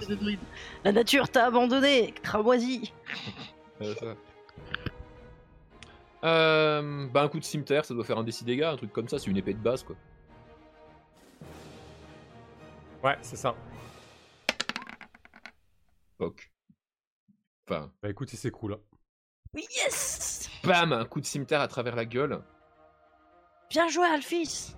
La 0.85 0.93
nature 0.93 1.29
t'a 1.29 1.47
abandonné, 1.47 2.13
cramoisi. 2.23 2.93
Euh, 6.25 7.07
bah 7.09 7.23
un 7.23 7.29
coup 7.29 7.39
de 7.39 7.45
cimetière, 7.45 7.85
ça 7.85 7.95
doit 7.95 8.03
faire 8.03 8.19
un 8.19 8.25
décis 8.25 8.45
dégâts, 8.45 8.63
un 8.63 8.77
truc 8.77 8.93
comme 8.93 9.07
ça, 9.09 9.19
c'est 9.19 9.31
une 9.31 9.37
épée 9.37 9.53
de 9.55 9.59
base 9.61 9.85
quoi. 9.85 9.95
Ouais, 13.05 13.17
c'est 13.21 13.37
ça. 13.37 13.55
Fuck. 16.19 16.51
Enfin, 17.69 17.93
Bah 18.03 18.09
écoute, 18.09 18.31
c'est 18.31 18.51
cool. 18.51 18.73
hein. 18.73 18.79
Oui, 19.55 19.65
yes 19.77 20.51
bam, 20.65 20.93
un 20.93 21.05
coup 21.05 21.21
de 21.21 21.27
cimetière 21.27 21.61
à 21.61 21.69
travers 21.69 21.95
la 21.95 22.05
gueule. 22.07 22.43
Bien 23.71 23.87
joué, 23.89 24.07
Alphys 24.07 24.75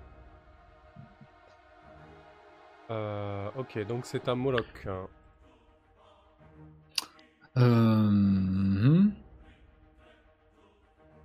Euh, 2.91 3.51
ok, 3.57 3.87
donc 3.87 4.07
c'est 4.07 4.29
un 4.29 4.35
Moloch. 4.35 4.87
Euh... 7.57 7.61
mhm. 7.61 9.13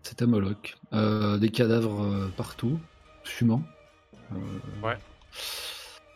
c'est 0.01 0.21
à 0.21 0.25
Moloch. 0.27 0.75
Euh, 0.93 1.37
des 1.37 1.49
cadavres 1.49 2.29
partout, 2.35 2.79
fumants. 3.23 3.63
Euh, 4.33 4.35
Ouais. 4.83 4.97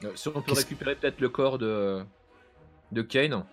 Euh, 0.04 0.12
Si 0.16 0.28
on 0.28 0.42
peut 0.42 0.54
récupérer 0.54 0.96
peut-être 0.96 1.22
le 1.22 1.30
corps 1.30 1.58
de, 1.58 2.04
de 2.92 3.02
Kane 3.02 3.44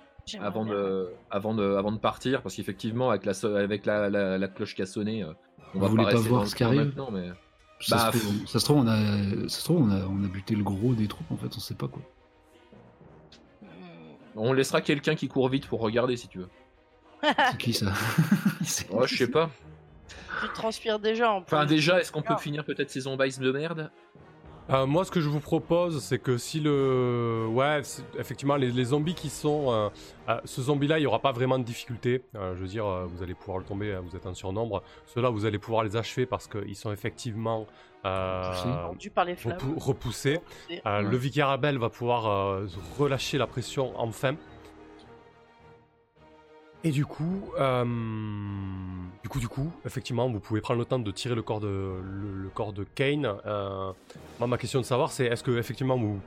avant 0.41 0.65
de, 0.65 1.11
avant, 1.31 1.55
de, 1.55 1.75
avant 1.75 1.93
de 1.93 1.99
partir, 1.99 2.43
parce 2.43 2.57
qu'effectivement, 2.57 3.11
avec, 3.11 3.25
la, 3.25 3.33
avec 3.59 3.87
la, 3.87 4.11
la, 4.11 4.39
la 4.39 4.49
cloche 4.49 4.75
qui 4.75 4.83
a 4.83 4.87
sonné, 4.87 5.25
on 5.25 5.35
Vous 5.75 5.81
va 5.81 5.89
voulez 5.89 6.05
pas 6.05 6.11
rester 6.11 6.29
voir 6.29 6.47
ce 6.47 6.55
qui 6.55 6.65
arrive 6.65 6.81
maintenant, 6.87 7.11
mais... 7.11 7.31
Ça, 7.87 7.97
Bah, 7.97 8.12
se 8.12 8.18
trouve, 8.18 8.47
ça 8.47 8.59
se 8.61 8.64
trouve, 8.64 8.76
on 8.78 8.87
a, 8.89 9.49
ça 9.49 9.59
se 9.59 9.64
trouve, 9.64 9.82
on 9.82 9.91
a, 9.91 10.05
on 10.07 10.24
a 10.24 10.28
buté 10.28 10.55
le 10.55 10.62
gros 10.64 10.95
des 10.95 11.07
troupes 11.09 11.30
en 11.30 11.37
fait, 11.37 11.55
on 11.57 11.61
sait 11.61 11.74
pas 11.74 11.89
quoi. 11.89 12.03
Hmm. 13.62 13.66
On 14.37 14.53
laissera 14.53 14.80
quelqu'un 14.80 15.14
qui 15.14 15.28
court 15.28 15.49
vite 15.49 15.66
pour 15.66 15.80
regarder 15.80 16.16
si 16.16 16.28
tu 16.28 16.39
veux. 16.39 16.49
C'est 17.22 17.59
qui 17.59 17.72
ça 17.72 17.93
C'est- 18.64 18.87
Oh, 18.91 19.07
je 19.07 19.16
sais 19.16 19.30
pas. 19.30 19.51
Tu 20.43 20.49
transpires 20.53 20.99
déjà 20.99 21.30
en 21.32 21.41
plus. 21.43 21.55
Enfin, 21.57 21.64
déjà, 21.66 22.01
est-ce 22.01 22.12
qu'on 22.12 22.22
peut 22.22 22.37
finir 22.37 22.64
peut-être 22.64 22.91
ces 22.91 23.01
zombies 23.01 23.39
de 23.39 23.53
merde? 23.53 23.91
Euh, 24.71 24.87
moi, 24.87 25.05
ce 25.05 25.11
que 25.11 25.21
je 25.21 25.29
vous 25.29 25.41
propose, 25.41 26.03
c'est 26.03 26.19
que 26.19 26.39
si 26.39 26.59
le. 26.59 27.47
Ouais, 27.51 27.83
effectivement, 28.19 28.57
les, 28.57 28.71
les 28.71 28.85
zombies 28.85 29.15
qui 29.15 29.29
sont. 29.29 29.71
euh, 29.71 29.89
euh, 30.31 30.41
ce 30.47 30.62
zombie-là, 30.62 30.99
il 30.99 31.03
n'y 31.03 31.07
aura 31.07 31.19
pas 31.19 31.33
vraiment 31.33 31.59
de 31.59 31.65
difficulté. 31.65 32.23
Euh, 32.35 32.55
je 32.57 32.61
veux 32.62 32.67
dire, 32.69 32.87
euh, 32.87 33.05
vous 33.07 33.23
allez 33.23 33.35
pouvoir 33.35 33.59
le 33.59 33.65
tomber, 33.65 33.93
euh, 33.93 34.01
vous 34.01 34.17
êtes 34.17 34.25
en 34.25 34.33
surnombre. 34.33 34.83
Ceux-là, 35.07 35.29
vous 35.29 35.45
allez 35.45 35.59
pouvoir 35.59 35.85
les 35.85 35.97
achever 35.97 36.25
parce 36.25 36.47
qu'ils 36.47 36.77
sont 36.77 36.93
effectivement. 36.93 37.67
euh, 38.07 38.43
Repoussés. 38.53 38.69
Rendu 38.87 39.11
par 39.11 39.25
les 39.27 39.35
flammes. 39.37 39.59
repou- 39.59 39.79
repoussés. 39.79 40.35
Repoussés. 40.37 40.83
Euh, 40.87 41.03
Ouais. 41.03 41.11
Le 41.11 41.17
vicaire 41.19 41.49
Abel 41.51 41.77
va 41.79 41.91
pouvoir 41.91 42.27
euh, 42.27 42.67
relâcher 42.99 43.37
la 43.39 43.47
pression 43.47 43.93
enfin. 43.97 44.35
Et 46.87 46.91
du 46.91 47.07
coup, 47.07 47.51
euh, 47.59 47.85
du 49.22 49.28
coup, 49.30 49.41
du 49.41 49.49
coup, 49.49 49.72
effectivement, 49.87 50.28
vous 50.28 50.39
pouvez 50.41 50.61
prendre 50.61 50.78
le 50.80 50.85
temps 50.85 50.99
de 50.99 51.11
tirer 51.11 51.35
le 51.35 51.43
corps 51.43 51.61
de, 51.61 51.66
le, 51.66 52.43
le 52.43 52.49
corps 52.51 52.74
de 52.74 52.85
Kane. 52.85 53.26
Euh, 53.47 53.91
moi, 54.39 54.47
ma 54.49 54.59
question 54.59 54.80
de 54.80 54.85
savoir, 54.85 55.11
c'est 55.11 55.24
est-ce 55.24 55.43
que 55.43 55.57
effectivement 55.59 55.97
vous 55.97 56.20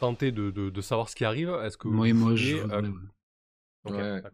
tentez 0.00 0.32
de, 0.32 0.50
de- 0.50 0.70
de 0.70 0.80
savoir 0.80 1.08
ce 1.08 1.14
qui 1.14 1.24
arrive? 1.24 1.50
Est-ce 1.64 1.76
que 1.78 1.86
Moi, 1.86 2.12
vous 2.12 2.18
moi, 2.18 2.34
je. 2.34 2.56
euh, 2.56 2.82
ouais. 2.82 2.88
ok, 3.84 3.92
Ouais. 3.92 4.22
d'accord. 4.22 4.30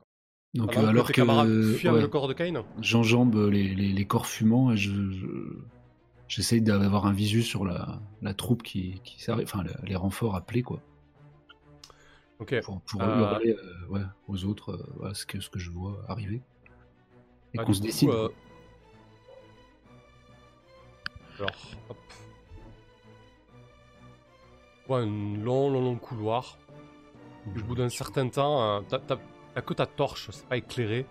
Donc 0.55 0.73
Pendant 0.73 0.87
euh, 0.87 0.91
alors 0.91 1.13
que 1.13 1.21
ouais, 1.21 2.01
le 2.01 2.09
corps 2.09 2.29
de 2.29 2.33
Kane? 2.33 2.63
J'enjambe 2.81 3.37
les, 3.51 3.75
les, 3.75 3.93
les 3.93 4.05
corps 4.07 4.27
fumants 4.27 4.73
et 4.73 4.79
je, 4.79 4.91
je- 5.11 5.59
j'essaye 6.29 6.63
d'avoir 6.63 7.05
un 7.05 7.13
visu 7.13 7.43
sur 7.43 7.67
la, 7.67 8.01
la 8.23 8.33
troupe 8.33 8.63
qui, 8.63 9.03
qui 9.05 9.21
s'arrive, 9.23 9.45
enfin 9.45 9.65
les 9.85 9.97
renforts 9.97 10.35
appelés 10.35 10.63
quoi, 10.63 10.81
Ok. 12.41 12.61
pour, 12.63 12.81
pour 12.83 13.03
Euh, 13.03 13.19
hurler 13.19 13.57
euh, 13.57 13.87
ouais, 13.89 14.01
aux 14.29 14.45
autres 14.45 14.73
euh, 14.73 14.93
voilà, 14.97 15.15
ce 15.15 15.27
que 15.27 15.41
ce 15.41 15.51
que 15.51 15.59
je 15.59 15.71
vois 15.71 16.05
arriver 16.09 16.41
et 17.55 17.59
Ah, 17.59 17.65
qu'on 17.65 17.73
se 17.73 17.81
décide. 17.83 18.11
Alors, 21.39 21.57
hop. 21.89 21.97
Ouais, 24.89 25.01
un 25.01 25.37
long, 25.43 25.71
long, 25.71 25.83
long 25.83 25.97
couloir. 25.97 26.59
Puis, 27.53 27.63
au 27.63 27.67
bout 27.67 27.75
d'un 27.75 27.89
certain 27.89 28.29
temps, 28.29 28.83
t'as, 28.85 29.61
que 29.63 29.75
ta 29.75 29.87
torche, 29.87 30.31
c'est 30.31 30.47
pas 30.47 30.57
éclairé. 30.57 31.07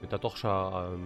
Mais 0.00 0.08
ta 0.08 0.18
torche 0.18 0.44
a 0.44 0.86
un 0.88 0.98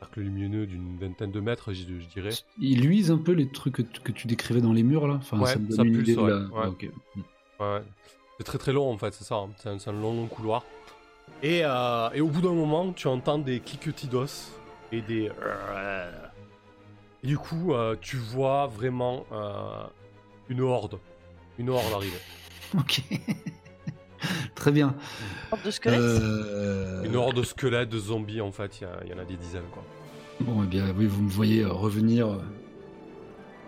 cercle 0.00 0.20
lumineux 0.20 0.66
d'une 0.66 0.98
vingtaine 0.98 1.30
de 1.30 1.40
mètres, 1.40 1.72
je, 1.72 1.82
je 2.00 2.06
dirais. 2.08 2.30
Il 2.58 2.80
luise 2.82 3.10
un 3.10 3.18
peu 3.18 3.32
les 3.32 3.48
trucs 3.48 3.74
que, 3.76 3.82
tu- 3.82 4.00
que 4.00 4.12
tu 4.12 4.26
décrivais 4.26 4.60
dans 4.60 4.72
les 4.72 4.82
murs 4.82 5.06
là. 5.06 5.14
Enfin, 5.14 5.38
Ouais, 5.38 5.46
ça 5.46 5.58
me 5.58 5.66
donne 5.68 5.76
ça 5.76 5.82
une 5.84 5.92
pulse, 5.92 6.08
idée 6.08 6.16
de 6.16 6.20
ouais, 6.22 6.30
la- 6.30 6.38
ouais. 6.38 6.50
Ah, 6.56 6.68
ok. 6.70 6.86
Ouais. 7.60 7.82
C'est 8.40 8.44
très 8.44 8.56
très 8.56 8.72
long 8.72 8.90
en 8.90 8.96
fait, 8.96 9.12
c'est 9.12 9.24
ça. 9.24 9.34
hein. 9.34 9.50
C'est 9.58 9.68
un, 9.68 9.78
c'est 9.78 9.90
un 9.90 9.92
long, 9.92 10.14
long 10.14 10.26
couloir. 10.26 10.64
Et, 11.42 11.60
euh, 11.62 12.08
et 12.14 12.22
au 12.22 12.28
bout 12.28 12.40
d'un 12.40 12.54
moment, 12.54 12.90
tu 12.92 13.06
entends 13.06 13.36
des 13.36 13.60
cliquetis 13.60 14.06
d'os 14.06 14.50
et 14.92 15.02
des. 15.02 15.30
Et 17.22 17.26
du 17.26 17.36
coup, 17.36 17.74
euh, 17.74 17.96
tu 18.00 18.16
vois 18.16 18.66
vraiment 18.66 19.26
euh, 19.30 19.82
une 20.48 20.62
horde. 20.62 20.98
Une 21.58 21.68
horde 21.68 21.92
arriver. 21.94 22.16
Ok. 22.78 23.02
Très 24.54 24.70
bien. 24.72 24.94
Horde 25.52 25.62
de 25.64 25.70
squelettes. 25.70 26.00
Euh, 26.00 27.02
Une 27.04 27.16
horde 27.16 27.36
de 27.36 27.42
squelettes, 27.42 27.90
de 27.90 27.98
zombies 27.98 28.40
en 28.40 28.52
fait, 28.52 28.80
il 29.04 29.10
y 29.10 29.12
en 29.12 29.18
a 29.18 29.24
des 29.26 29.36
dizaines 29.36 29.68
quoi. 29.72 29.82
Bon, 30.40 30.62
eh 30.64 30.66
bien, 30.66 30.84
oui, 30.96 31.04
vous 31.06 31.20
me 31.20 31.28
voyez 31.28 31.62
revenir 31.64 32.28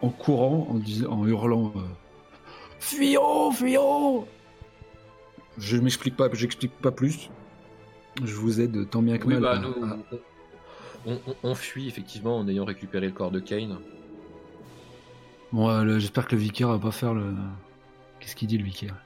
en 0.00 0.08
courant, 0.08 0.66
en, 0.70 0.74
dis- 0.76 1.04
en 1.04 1.26
hurlant 1.26 1.72
euh, 1.76 1.80
Fuyons, 2.80 3.50
fuyons 3.52 4.26
Je 5.62 5.76
m'explique 5.76 6.16
pas, 6.16 6.28
j'explique 6.32 6.72
pas 6.72 6.90
plus. 6.90 7.30
Je 8.22 8.34
vous 8.34 8.60
aide 8.60 8.90
tant 8.90 9.00
bien 9.00 9.16
que 9.16 9.26
Oui, 9.26 9.34
mal. 9.34 9.42
bah, 9.42 9.52
à- 9.52 9.58
nous, 9.58 9.84
à- 9.84 9.98
on, 11.06 11.12
on- 11.26 11.36
on 11.44 11.54
fuit 11.54 11.86
effectivement 11.88 12.36
en 12.38 12.48
ayant 12.48 12.64
récupéré 12.64 13.06
le 13.06 13.12
corps 13.12 13.30
de 13.30 13.38
Kane. 13.40 13.78
Bon, 15.52 15.68
euh, 15.68 15.98
j'espère 15.98 16.26
que 16.26 16.34
le 16.34 16.40
vicaire 16.42 16.68
va 16.68 16.78
pas 16.78 16.90
faire 16.90 17.14
le. 17.14 17.32
Qu'est-ce 18.20 18.34
qu'il 18.36 18.48
dit 18.48 18.58
le 18.58 18.64
vicaire? 18.64 18.96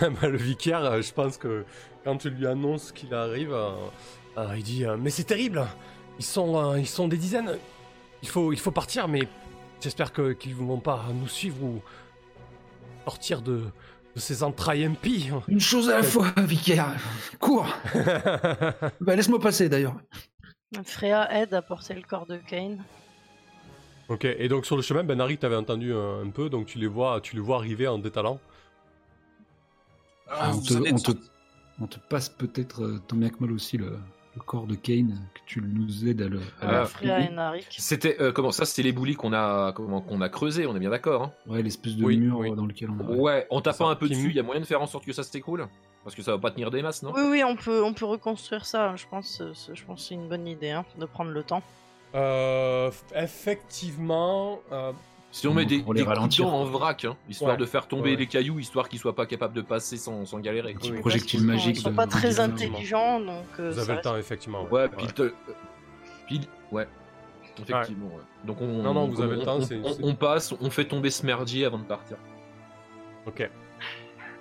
Bah, 0.00 0.28
le 0.28 0.36
vicaire, 0.38 0.84
euh, 0.84 1.02
je 1.02 1.12
pense 1.12 1.36
que 1.36 1.64
quand 2.04 2.16
tu 2.16 2.30
lui 2.30 2.46
annonces 2.46 2.92
qu'il 2.92 3.12
arrive, 3.14 3.52
euh, 3.52 3.70
euh, 4.38 4.54
il 4.56 4.62
dit 4.62 4.84
euh, 4.84 4.96
Mais 4.98 5.10
c'est 5.10 5.24
terrible 5.24 5.66
Ils 6.18 6.24
sont, 6.24 6.56
euh, 6.72 6.78
ils 6.78 6.86
sont 6.86 7.08
des 7.08 7.16
dizaines 7.16 7.58
Il 8.22 8.28
faut, 8.28 8.52
il 8.52 8.58
faut 8.58 8.70
partir, 8.70 9.08
mais 9.08 9.28
j'espère 9.80 10.12
qu'ils 10.12 10.50
ne 10.50 10.64
vont 10.64 10.78
pas 10.80 11.04
nous 11.12 11.28
suivre 11.28 11.62
ou 11.62 11.82
sortir 13.04 13.42
de, 13.42 13.64
de 14.14 14.20
ces 14.20 14.42
entrailles 14.42 14.84
impies. 14.84 15.30
Une 15.48 15.60
chose 15.60 15.88
à 15.90 15.96
la 15.98 16.02
fois, 16.02 16.32
vicaire 16.38 16.94
Cours 17.40 17.66
Bah, 19.00 19.16
laisse-moi 19.16 19.40
passer 19.40 19.68
d'ailleurs. 19.68 19.96
Freya 20.84 21.32
aide 21.42 21.54
à 21.54 21.62
porter 21.62 21.94
le 21.94 22.02
corps 22.02 22.26
de 22.26 22.36
Kane. 22.36 22.82
ok, 24.08 24.24
et 24.24 24.48
donc 24.48 24.66
sur 24.66 24.76
le 24.76 24.82
chemin, 24.82 25.04
Ben 25.04 25.20
Harry 25.20 25.38
t'avais 25.38 25.56
entendu 25.56 25.92
un, 25.92 26.20
un 26.22 26.30
peu, 26.30 26.48
donc 26.50 26.66
tu 26.66 26.78
les 26.78 26.86
vois, 26.86 27.20
tu 27.20 27.36
les 27.36 27.40
vois 27.42 27.56
arriver 27.56 27.86
en 27.88 27.98
détalant. 27.98 28.40
Ah, 30.28 30.52
on, 30.54 30.60
te, 30.60 30.74
on, 30.74 30.96
te, 30.96 31.12
on 31.80 31.86
te 31.86 31.98
passe 32.08 32.28
peut-être 32.28 32.82
euh, 32.82 32.98
tant 33.06 33.16
bien 33.16 33.28
que 33.28 33.38
mal 33.40 33.52
aussi 33.52 33.76
le, 33.76 33.98
le 34.36 34.42
corps 34.42 34.66
de 34.66 34.74
Kane, 34.74 35.18
que 35.34 35.40
tu 35.46 35.60
nous 35.62 36.08
aides 36.08 36.20
à 36.22 36.28
le. 36.28 36.40
à 36.60 36.82
Ah. 36.82 37.54
C'était 37.70 38.16
euh, 38.20 38.32
comment 38.32 38.50
ça 38.50 38.64
C'était 38.64 38.82
les 38.82 38.92
boulis 38.92 39.14
qu'on 39.14 39.32
a 39.32 39.72
comment 39.72 40.00
qu'on 40.00 40.20
a 40.20 40.28
creusé. 40.28 40.66
On 40.66 40.74
est 40.74 40.80
bien 40.80 40.90
d'accord. 40.90 41.22
Hein 41.22 41.32
Ouais, 41.46 41.62
l'espèce 41.62 41.94
de 41.96 42.04
Oui, 42.04 42.16
mur 42.18 42.38
oui. 42.38 42.50
euh, 42.50 42.54
dans 42.54 42.66
lequel 42.66 42.90
on 42.90 42.98
a. 42.98 43.16
ouais. 43.16 43.46
En 43.50 43.60
tapant 43.60 43.88
un 43.88 43.96
peu 43.96 44.08
dessus, 44.08 44.30
il 44.30 44.34
y 44.36 44.40
a 44.40 44.42
moyen 44.42 44.60
de 44.60 44.66
faire 44.66 44.82
en 44.82 44.86
sorte 44.86 45.04
que 45.04 45.12
ça 45.12 45.22
s'écroule 45.22 45.68
Parce 46.02 46.16
que 46.16 46.22
ça 46.22 46.32
va 46.32 46.38
pas 46.38 46.50
tenir 46.50 46.70
des 46.70 46.82
masses, 46.82 47.02
non? 47.02 47.12
Oui, 47.14 47.22
oui, 47.30 47.44
on 47.44 47.54
peut, 47.56 47.82
on 47.84 47.92
peut 47.94 48.06
reconstruire 48.06 48.64
ça. 48.66 48.96
Je 48.96 49.04
pense, 49.08 49.40
euh, 49.40 49.52
je 49.72 49.84
pense 49.84 50.00
que 50.02 50.08
c'est 50.08 50.14
une 50.14 50.28
bonne 50.28 50.46
idée 50.48 50.70
hein, 50.70 50.84
de 50.98 51.04
prendre 51.06 51.30
le 51.30 51.42
temps. 51.44 51.62
Euh, 52.16 52.90
effectivement, 53.16 54.60
euh, 54.72 54.92
Si 55.34 55.48
on 55.48 55.52
met 55.52 55.64
des, 55.64 55.78
les 55.78 55.80
des 55.80 55.84
coups 55.84 55.98
de 55.98 56.02
ralentir. 56.04 56.44
dents 56.46 56.60
en 56.60 56.64
vrac, 56.64 57.04
hein, 57.04 57.16
histoire 57.28 57.52
Ouais. 57.52 57.56
de 57.56 57.64
faire 57.66 57.88
tomber 57.88 58.10
Ouais. 58.10 58.16
les 58.16 58.26
cailloux, 58.28 58.60
histoire 58.60 58.88
qu'ils 58.88 59.00
soient 59.00 59.16
pas 59.16 59.26
capables 59.26 59.52
de 59.54 59.62
passer 59.62 59.96
sans, 59.96 60.24
sans 60.26 60.38
galérer. 60.38 60.74
Petit 60.74 60.92
Oui. 60.92 61.00
projectile 61.00 61.42
magique. 61.42 61.76
Ils 61.76 61.80
sont 61.80 61.90
de- 61.90 61.96
pas 61.96 62.06
très 62.06 62.38
intelligents, 62.38 63.18
donc. 63.18 63.44
euh, 63.58 63.70
vous 63.70 63.76
ça 63.76 63.82
avez 63.82 63.94
le 63.96 64.00
temps, 64.00 64.16
effectivement. 64.16 64.62
Ouais, 64.70 64.88
te- 64.88 65.22
euh, 65.22 65.34
puis- 66.28 66.48
ouais. 66.70 66.86
Effectivement, 67.58 68.06
ouais. 68.06 68.22
Donc 68.44 68.60
on, 68.60 68.82
Non, 68.82 68.94
non, 68.94 69.08
vous 69.08 69.20
avez 69.20 69.34
le 69.34 69.40
on- 69.42 69.44
temps, 69.44 69.56
on- 69.56 69.60
c'est- 69.62 69.80
on- 69.82 69.92
c'est- 69.92 70.04
on 70.04 70.14
passe, 70.14 70.54
on 70.60 70.70
fait 70.70 70.84
tomber 70.84 71.10
ce 71.10 71.26
merdier 71.26 71.64
avant 71.64 71.78
de 71.78 71.84
partir. 71.84 72.16
Ok. 73.26 73.50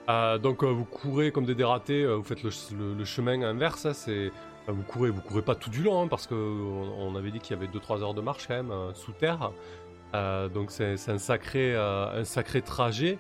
Euh, 0.10 0.38
donc 0.38 0.64
euh, 0.64 0.68
vous 0.68 0.86
courez 0.86 1.32
comme 1.32 1.46
des 1.46 1.56
dératés, 1.56 2.04
euh, 2.04 2.16
vous 2.18 2.24
faites 2.24 2.44
le, 2.44 2.50
le- 2.78 2.94
le 2.94 3.06
chemin 3.06 3.42
inverse, 3.42 3.86
hein, 3.88 3.94
c'est 3.94 4.32
vous 4.68 4.84
courez, 4.84 5.10
vous 5.10 5.22
courez 5.22 5.42
pas 5.42 5.56
tout 5.56 5.70
du 5.70 5.82
long 5.84 6.04
hein, 6.04 6.08
parce 6.08 6.26
que 6.28 6.34
on, 6.36 7.08
on 7.14 7.16
avait 7.16 7.32
dit 7.32 7.40
qu'il 7.40 7.56
y 7.56 7.60
avait 7.60 7.68
2-3 7.68 8.02
heures 8.02 8.14
de 8.14 8.22
marche 8.22 8.48
quand 8.48 8.54
même 8.56 8.72
euh, 8.72 8.94
sous 8.94 9.12
terre, 9.14 9.52
donc 10.14 10.72
c'est 10.72 11.10
un 11.10 11.18
sacré 11.18 11.74
euh, 11.76 12.22
un 12.22 12.24
sacré 12.24 12.62
trajet 12.62 13.18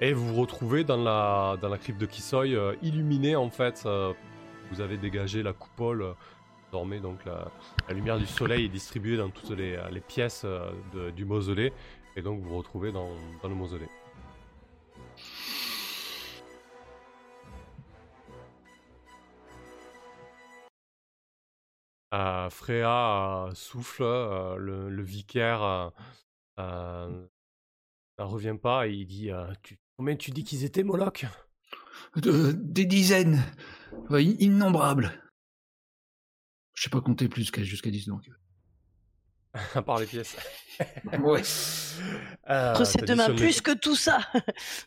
et 0.00 0.12
vous 0.12 0.28
vous 0.28 0.40
retrouvez 0.40 0.84
dans 0.84 0.96
la 0.96 1.56
dans 1.60 1.68
la 1.68 1.78
crypte 1.78 2.00
de 2.00 2.06
Kisoy 2.06 2.54
euh, 2.54 2.74
illuminée 2.82 3.36
en 3.36 3.50
fait. 3.50 3.82
euh, 3.86 4.12
vous 4.70 4.80
avez 4.80 4.98
dégagé 4.98 5.42
la 5.42 5.52
coupole. 5.52 6.02
euh, 6.02 6.12
Désormais, 6.70 7.00
donc 7.00 7.24
la, 7.24 7.50
lumière 7.94 8.18
du 8.18 8.26
soleil 8.26 8.66
est 8.66 8.68
distribuée 8.68 9.16
dans 9.16 9.30
toutes 9.30 9.50
les, 9.56 9.78
pièces 10.06 10.42
euh, 10.44 10.70
du 11.12 11.24
mausolée, 11.24 11.72
et 12.14 12.20
donc 12.20 12.40
vous 12.42 12.50
vous 12.50 12.58
retrouvez 12.58 12.92
dans, 12.92 13.08
dans 13.42 13.48
le 13.48 13.54
mausolée. 13.54 13.88
Euh, 22.14 22.50
Freya 22.50 23.46
euh, 23.48 23.54
souffle, 23.54 24.02
euh, 24.02 24.56
le, 24.56 24.88
le 24.90 25.02
vicaire 25.02 25.90
euh, 26.58 27.08
euh, 27.08 27.26
ne 28.18 28.24
revient 28.24 28.56
pas 28.60 28.86
et 28.88 28.92
il 28.92 29.06
dit 29.06 29.30
euh, 29.30 29.46
tu, 29.62 29.78
Combien 29.96 30.16
tu 30.16 30.30
dis 30.30 30.44
qu'ils 30.44 30.64
étaient, 30.64 30.84
Moloch? 30.84 31.24
Euh, 32.26 32.52
des 32.56 32.84
dizaines. 32.84 33.42
Ouais, 34.10 34.24
in- 34.24 34.36
innombrables. 34.38 35.10
Je 36.74 36.84
sais 36.84 36.90
pas 36.90 37.00
compter 37.00 37.28
plus 37.28 37.42
jusqu'à 37.42 37.62
jusqu'à 37.64 37.90
10 37.90 38.06
donc. 38.06 38.30
À 39.74 39.82
part 39.82 39.98
les 39.98 40.06
pièces. 40.06 40.36
Ouais. 41.20 41.42
Euh, 42.50 42.70
Entre 42.70 42.84
ces 42.86 43.02
deux 43.02 43.14
mains, 43.14 43.26
t'additionnes 43.26 43.36
les- 43.36 43.42
plus 43.52 43.60
que 43.60 43.78
tout 43.78 43.94
ça. 43.96 44.20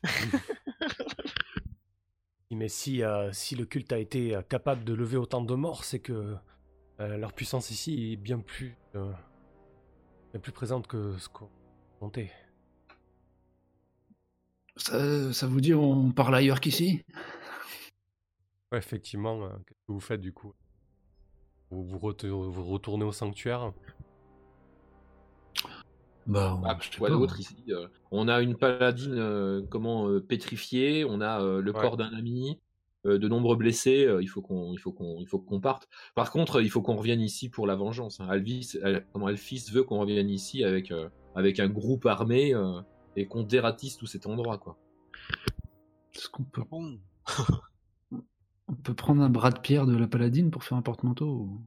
Mais 2.51 2.67
si, 2.69 3.03
euh, 3.03 3.32
si 3.32 3.55
le 3.55 3.65
culte 3.65 3.93
a 3.93 3.97
été 3.99 4.36
euh, 4.36 4.41
capable 4.41 4.84
de 4.84 4.93
lever 4.93 5.17
autant 5.17 5.41
de 5.41 5.55
morts, 5.55 5.84
c'est 5.84 5.99
que 5.99 6.36
Euh, 6.99 7.17
leur 7.17 7.34
puissance 7.34 7.72
ici 7.72 8.13
est 8.13 8.15
bien 8.15 8.39
plus, 8.39 8.76
euh, 8.95 9.11
bien 10.32 10.39
plus 10.39 10.51
présente 10.51 10.86
que 10.88 11.17
ce 11.17 11.30
qu'on 11.30 11.49
Ça, 14.76 15.34
ça 15.34 15.47
vous 15.47 15.62
dit 15.62 15.74
on 15.74 16.12
parle 16.12 16.36
ailleurs 16.36 16.60
qu'ici? 16.60 17.04
Ouais, 18.72 18.78
effectivement, 18.80 19.43
euh, 19.43 19.49
qu'est-ce 19.68 19.80
que 19.88 19.91
vous 19.91 19.99
faites 19.99 20.22
du 20.22 20.34
coup? 20.34 20.54
Vous, 21.70 21.84
vous, 21.84 21.99
rete- 21.99 22.26
vous 22.28 22.66
retournez 22.66 23.06
au 23.06 23.12
sanctuaire? 23.12 23.74
Bah, 26.28 26.60
Ah, 26.64 26.78
sais 26.82 26.97
quoi 26.97 27.10
pas. 27.10 27.16
d'autre 27.16 27.39
ici 27.39 27.66
euh, 27.70 27.88
On 28.12 28.28
a 28.28 28.41
une 28.41 28.56
paladine 28.56 29.16
euh, 29.18 29.62
comment 29.70 30.08
euh, 30.10 30.22
pétrifiée, 30.22 31.04
on 31.06 31.20
a 31.22 31.41
euh, 31.41 31.62
le 31.62 31.72
Ouais. 31.74 31.82
corps 31.82 31.97
d'un 31.97 32.14
ami, 32.14 32.60
euh, 33.06 33.18
de 33.18 33.28
nombreux 33.28 33.56
blessés. 33.56 34.06
euh, 34.06 34.22
il 34.22 34.28
faut 34.28 34.41
qu'on, 34.41 34.72
il 34.74 34.78
faut 34.78 34.91
qu'on, 34.91 35.18
il 35.20 35.28
faut 35.28 35.39
qu'on 35.39 35.60
parte. 35.60 35.88
Par 36.16 36.32
contre, 36.32 36.58
euh, 36.58 36.64
il 36.64 36.70
faut 36.70 36.82
qu'on 36.82 36.95
revienne 36.95 37.22
ici 37.22 37.49
pour 37.49 37.68
la 37.68 37.76
vengeance. 37.76 38.20
hein. 38.20 38.28
Alvis, 38.30 38.78
Al- 38.84 39.06
comment 39.12 39.28
Alphys 39.28 39.66
veut 39.72 39.84
qu'on 39.84 39.99
revienne 39.99 40.30
ici 40.30 40.64
avec 40.64 40.91
euh, 40.91 41.10
avec 41.36 41.60
un 41.60 41.68
groupe 41.70 42.06
armé 42.06 42.54
euh, 42.54 42.82
et 43.16 43.28
qu'on 43.28 43.44
dératisse 43.44 43.98
tout 43.98 44.06
cet 44.08 44.26
endroit, 44.28 44.58
quoi. 44.58 44.78
Est-ce 46.16 46.30
qu'on 46.30 46.44
peut, 46.44 46.64
bon 46.70 47.00
on 48.68 48.74
peut 48.84 48.94
prendre 48.94 49.22
un 49.22 49.30
bras 49.30 49.52
de 49.52 49.60
pierre 49.60 49.86
de 49.86 49.96
la 49.98 50.08
paladine 50.08 50.50
pour 50.52 50.64
faire 50.64 50.78
un 50.78 50.82
porte-manteau 50.82 51.28
ou- 51.28 51.62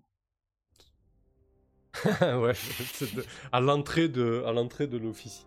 Ouais, 2.20 2.52
de- 3.00 3.24
à 3.52 3.60
l'entrée 3.60 4.08
de, 4.08 4.42
à 4.46 4.52
l'entrée 4.52 4.86
de 4.86 4.96
l'office, 4.98 5.46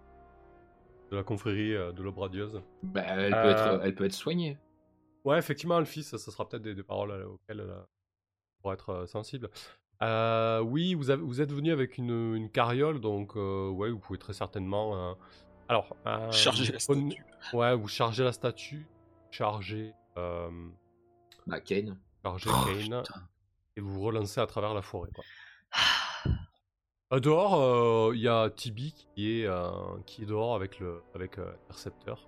de 1.11 1.17
la 1.17 1.23
confrérie 1.23 1.73
euh, 1.75 1.91
de 1.91 2.01
l'Aube 2.03 2.17
radieuse. 2.17 2.61
Bah, 2.83 3.03
elle 3.07 3.31
peut 3.31 3.37
Euh. 3.37 3.51
être, 3.51 3.81
elle 3.83 3.95
peut 3.95 4.05
être 4.05 4.13
soignée. 4.13 4.57
Ouais, 5.25 5.37
effectivement, 5.37 5.75
Alphys, 5.75 6.03
ça, 6.03 6.17
ça 6.17 6.31
sera 6.31 6.47
peut-être 6.47 6.63
des, 6.63 6.73
des 6.73 6.83
paroles 6.83 7.11
euh, 7.11 7.27
auxquelles 7.27 7.59
elle 7.59 7.69
euh, 7.69 7.81
pourra 8.61 8.73
être 8.75 8.89
euh, 8.89 9.05
sensible. 9.07 9.49
Euh, 10.03 10.59
oui, 10.61 10.93
vous, 10.93 11.09
avez- 11.09 11.23
vous 11.23 11.41
êtes 11.41 11.51
venu 11.51 11.71
avec 11.71 11.97
une, 11.97 12.35
une 12.35 12.49
carriole, 12.51 12.99
donc 13.01 13.35
euh, 13.35 13.69
ouais, 13.69 13.89
vous 13.89 13.99
pouvez 13.99 14.19
très 14.19 14.33
certainement. 14.33 14.95
euh, 15.11 15.13
Alors, 15.69 15.95
euh, 16.05 16.31
Charger 16.31 16.71
la 16.73 16.79
statue. 16.79 17.25
Ouais, 17.53 17.75
vous 17.75 17.87
chargez 17.87 18.23
la 18.23 18.31
statue, 18.31 18.85
chargez, 19.31 19.93
euh, 20.17 20.49
Bah, 21.47 21.59
Kane. 21.61 21.97
chargez 22.23 22.49
Oh, 22.53 22.65
Kane, 22.65 22.77
putain. 23.03 23.03
et 23.75 23.81
vous 23.81 23.99
relancez 24.01 24.39
à 24.39 24.45
travers 24.47 24.73
la 24.73 24.81
forêt. 24.81 25.09
Quoi. 25.13 25.23
Euh, 27.13 27.21
dehors, 27.21 27.55
euh, 27.55 28.11
il 28.13 28.19
y 28.19 28.27
a 28.27 28.49
Tibi 28.49 28.91
qui 29.15 29.39
est, 29.39 29.45
euh, 29.45 29.69
qui 30.05 30.23
est 30.23 30.25
dehors 30.25 30.55
avec 30.55 30.77
le 30.81 31.01
avec 31.15 31.37
euh, 31.39 31.49
l'intercepteur. 31.53 32.27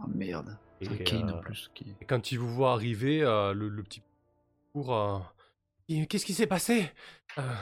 Ah 0.00 0.06
merde. 0.12 0.58
Et, 0.80 0.88
Kane 1.04 1.30
euh, 1.30 1.34
en 1.34 1.38
plus. 1.38 1.70
Qui... 1.74 1.94
Et 2.00 2.04
quand 2.06 2.32
il 2.32 2.40
vous 2.40 2.52
voit 2.52 2.72
arriver, 2.72 3.22
euh, 3.22 3.52
le, 3.52 3.68
le 3.68 3.82
petit 3.84 4.02
court, 4.72 4.92
euh, 4.92 5.18
qu'est-ce 5.88 6.26
qui 6.26 6.34
s'est 6.34 6.46
passé? 6.46 6.90
Euh, 7.38 7.54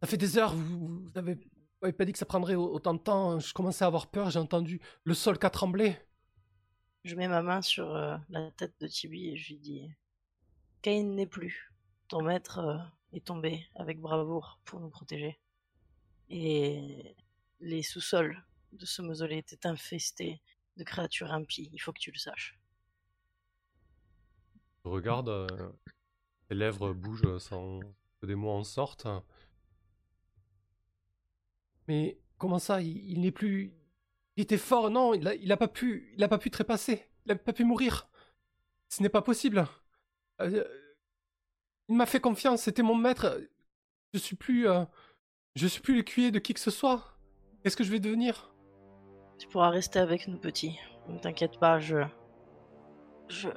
Ça 0.00 0.06
fait 0.06 0.16
des 0.16 0.38
heures, 0.38 0.54
vous, 0.54 1.02
vous 1.04 1.18
avez, 1.18 1.34
vous 1.34 1.40
avez 1.82 1.92
pas 1.92 2.04
dit 2.04 2.12
que 2.12 2.18
ça 2.18 2.26
prendrait 2.26 2.54
au- 2.54 2.72
autant 2.72 2.94
de 2.94 3.00
temps. 3.00 3.38
Je 3.40 3.52
commençais 3.52 3.84
à 3.84 3.88
avoir 3.88 4.08
peur, 4.10 4.30
j'ai 4.30 4.38
entendu 4.38 4.80
le 5.04 5.14
sol 5.14 5.38
qui 5.38 5.46
a 5.46 5.50
tremblé. 5.50 5.96
Je 7.04 7.14
mets 7.16 7.28
ma 7.28 7.42
main 7.42 7.62
sur 7.62 7.94
euh, 7.94 8.16
la 8.28 8.50
tête 8.52 8.74
de 8.80 8.86
Tibi 8.86 9.28
et 9.28 9.36
je 9.36 9.48
lui 9.48 9.58
dis 9.58 9.90
Kane 10.82 11.14
n'est 11.14 11.26
plus. 11.26 11.72
Ton 12.08 12.22
maître 12.22 12.58
euh, 12.58 12.78
est 13.12 13.24
tombé 13.24 13.66
avec 13.74 14.00
bravoure 14.00 14.58
pour 14.64 14.80
nous 14.80 14.90
protéger. 14.90 15.38
Et 16.30 17.16
les 17.60 17.82
sous-sols 17.82 18.40
de 18.72 18.84
ce 18.86 19.02
mausolée 19.02 19.38
étaient 19.38 19.66
infestés 19.66 20.40
de 20.76 20.84
créatures 20.84 21.32
impies. 21.32 21.70
Il 21.72 21.78
faut 21.80 21.92
que 21.92 22.00
tu 22.00 22.10
le 22.12 22.18
saches. 22.18 22.58
Je 24.84 24.90
regarde, 24.90 25.28
euh, 25.28 25.46
ses 26.48 26.54
lèvres 26.54 26.92
bougent 26.92 27.38
sans 27.38 27.80
que 28.20 28.26
des 28.26 28.34
mots 28.34 28.50
en 28.50 28.64
sortent. 28.64 29.06
Mais 31.86 32.18
comment 32.38 32.58
ça, 32.58 32.80
il, 32.80 33.10
il 33.10 33.20
n'est 33.20 33.32
plus. 33.32 33.72
Il 34.36 34.42
était 34.42 34.58
fort, 34.58 34.90
non, 34.90 35.14
il 35.14 35.26
a, 35.26 35.34
il 35.34 35.50
a 35.50 35.56
pas 35.56 35.68
pu, 35.68 36.12
il 36.16 36.22
a 36.22 36.28
pas 36.28 36.38
pu 36.38 36.50
trépasser, 36.50 37.04
il 37.26 37.32
a 37.32 37.36
pas 37.36 37.52
pu 37.52 37.64
mourir. 37.64 38.08
Ce 38.88 39.02
n'est 39.02 39.08
pas 39.08 39.22
possible. 39.22 39.66
Euh, 40.40 40.64
il 41.88 41.96
m'a 41.96 42.06
fait 42.06 42.20
confiance, 42.20 42.62
c'était 42.62 42.82
mon 42.82 42.94
maître. 42.94 43.40
Je 44.14 44.18
suis 44.18 44.36
plus, 44.36 44.68
euh, 44.68 44.84
je 45.56 45.66
suis 45.66 45.80
plus 45.80 45.96
l'écuyer 45.96 46.30
de 46.30 46.38
qui 46.38 46.54
que 46.54 46.60
ce 46.60 46.70
soit. 46.70 47.18
Qu'est-ce 47.62 47.76
que 47.76 47.84
je 47.84 47.90
vais 47.90 48.00
devenir? 48.00 48.54
Tu 49.38 49.48
pourras 49.48 49.70
rester 49.70 49.98
avec 49.98 50.28
nous, 50.28 50.38
petit. 50.38 50.78
Ne 51.08 51.18
t'inquiète 51.18 51.58
pas, 51.58 51.78
je. 51.80 51.98
Je 53.28 53.48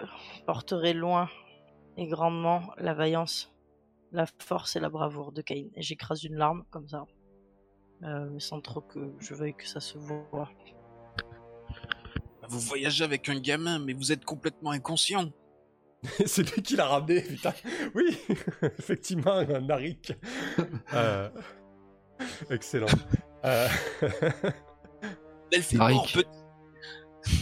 porterai 0.45 0.93
loin 0.93 1.29
et 1.97 2.07
grandement 2.07 2.71
la 2.77 2.93
vaillance, 2.93 3.53
la 4.11 4.25
force 4.39 4.75
et 4.75 4.79
la 4.79 4.89
bravoure 4.89 5.31
de 5.31 5.41
Kane. 5.41 5.69
Et 5.75 5.81
j'écrase 5.81 6.23
une 6.23 6.35
larme, 6.35 6.63
comme 6.69 6.87
ça. 6.87 7.05
Euh, 8.03 8.29
mais 8.31 8.39
sans 8.39 8.61
trop 8.61 8.81
que 8.81 9.13
je 9.19 9.33
veuille 9.33 9.53
que 9.53 9.67
ça 9.67 9.79
se 9.79 9.97
voit. 9.97 10.49
Vous 12.49 12.59
voyagez 12.59 13.03
avec 13.03 13.29
un 13.29 13.39
gamin, 13.39 13.79
mais 13.79 13.93
vous 13.93 14.11
êtes 14.11 14.25
complètement 14.25 14.71
inconscient. 14.71 15.31
C'est 16.25 16.55
lui 16.55 16.63
qui 16.63 16.75
l'a 16.75 16.87
ramené, 16.87 17.21
putain. 17.21 17.53
Oui, 17.93 18.17
effectivement, 18.79 19.33
un 19.33 19.61
Narik. 19.61 20.13
Euh, 20.93 21.29
Excellent. 22.49 22.87
Euh. 23.45 23.67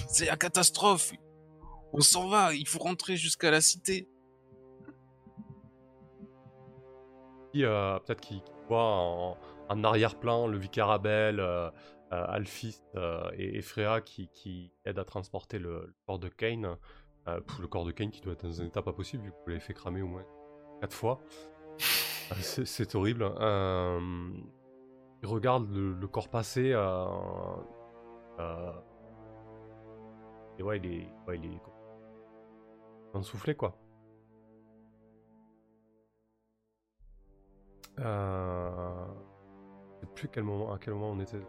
C'est 0.08 0.26
la 0.26 0.38
catastrophe. 0.38 1.12
On 1.94 2.02
s'en 2.02 2.30
va, 2.30 2.54
il 2.54 2.68
faut 2.68 2.80
rentrer 2.80 3.18
jusqu'à 3.18 3.50
la 3.52 3.60
cité. 3.60 4.08
Euh, 7.58 8.00
Peut-être 8.00 8.22
qu'il 8.22 8.42
voit 8.68 8.84
en, 8.84 9.38
en 9.70 9.84
arrière-plan 9.84 10.48
le 10.48 10.58
vicaire 10.58 10.90
Abel, 10.90 11.40
euh, 11.40 11.70
euh, 12.12 12.26
Alphys 12.28 12.82
euh, 12.96 13.30
et, 13.38 13.58
et 13.58 13.62
Freya 13.62 14.02
qui, 14.02 14.30
qui 14.30 14.72
aident 14.86 15.00
à 15.00 15.06
transporter 15.06 15.60
le, 15.60 15.94
corps 16.06 16.20
de 16.20 16.30
Kane. 16.30 16.78
Le 17.28 17.68
corps 17.68 17.86
de 17.86 17.92
Kane 17.92 18.10
qui 18.10 18.22
doit 18.22 18.34
être 18.34 18.44
dans 18.48 18.62
un 18.62 18.66
état 18.66 18.82
pas 18.82 18.94
possible, 18.94 19.24
vu 19.24 19.30
que 19.32 19.36
vous 19.36 19.50
l'avez 19.50 19.60
fait 19.60 19.76
cramer 19.76 20.02
au 20.02 20.08
moins 20.08 20.26
quatre 20.82 20.96
fois. 20.96 21.20
Euh, 22.32 22.36
c'est- 22.42 22.96
horrible. 22.96 23.32
Il 25.22 25.28
regarde 25.28 25.70
le, 25.72 26.08
corps 26.08 26.30
passé. 26.30 26.72
euh, 26.74 28.72
et 30.58 30.64
ouais, 30.64 30.78
il 30.78 30.86
est, 30.86 31.08
ouais, 31.28 31.38
il 31.38 31.46
est 31.46 31.62
ensoufflé, 33.14 33.56
quoi. 33.56 33.76
Euh... 38.00 39.06
Je 40.02 40.06
sais 40.08 40.12
plus 40.16 40.28
quel 40.30 40.44
moment, 40.44 40.74
à 40.74 40.78
quel 40.80 40.94
moment 40.94 41.12
on 41.12 41.20
était. 41.20 41.42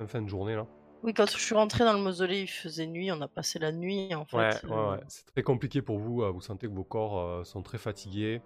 En 0.00 0.06
fin 0.06 0.20
de 0.22 0.28
journée 0.28 0.56
là. 0.56 0.66
Oui, 1.04 1.14
quand 1.14 1.28
je 1.30 1.36
suis 1.38 1.54
rentrée 1.54 1.84
dans 1.84 1.92
le 1.94 1.98
mausolée, 2.00 2.42
il 2.42 2.46
faisait 2.48 2.86
nuit. 2.86 3.10
On 3.10 3.20
a 3.20 3.28
passé 3.28 3.58
la 3.58 3.72
nuit, 3.72 4.14
en 4.14 4.24
fait. 4.24 4.36
Ouais, 4.36 4.64
ouais, 4.64 4.70
euh, 4.76 4.90
ouais. 4.92 5.00
C'est 5.08 5.26
très 5.26 5.42
compliqué 5.42 5.82
pour 5.82 5.98
vous. 5.98 6.22
euh, 6.22 6.30
Vous 6.30 6.40
sentez 6.40 6.68
que 6.68 6.72
vos 6.72 6.84
corps 6.84 7.18
euh, 7.18 7.44
sont 7.44 7.62
très 7.62 7.78
fatigués. 7.78 8.40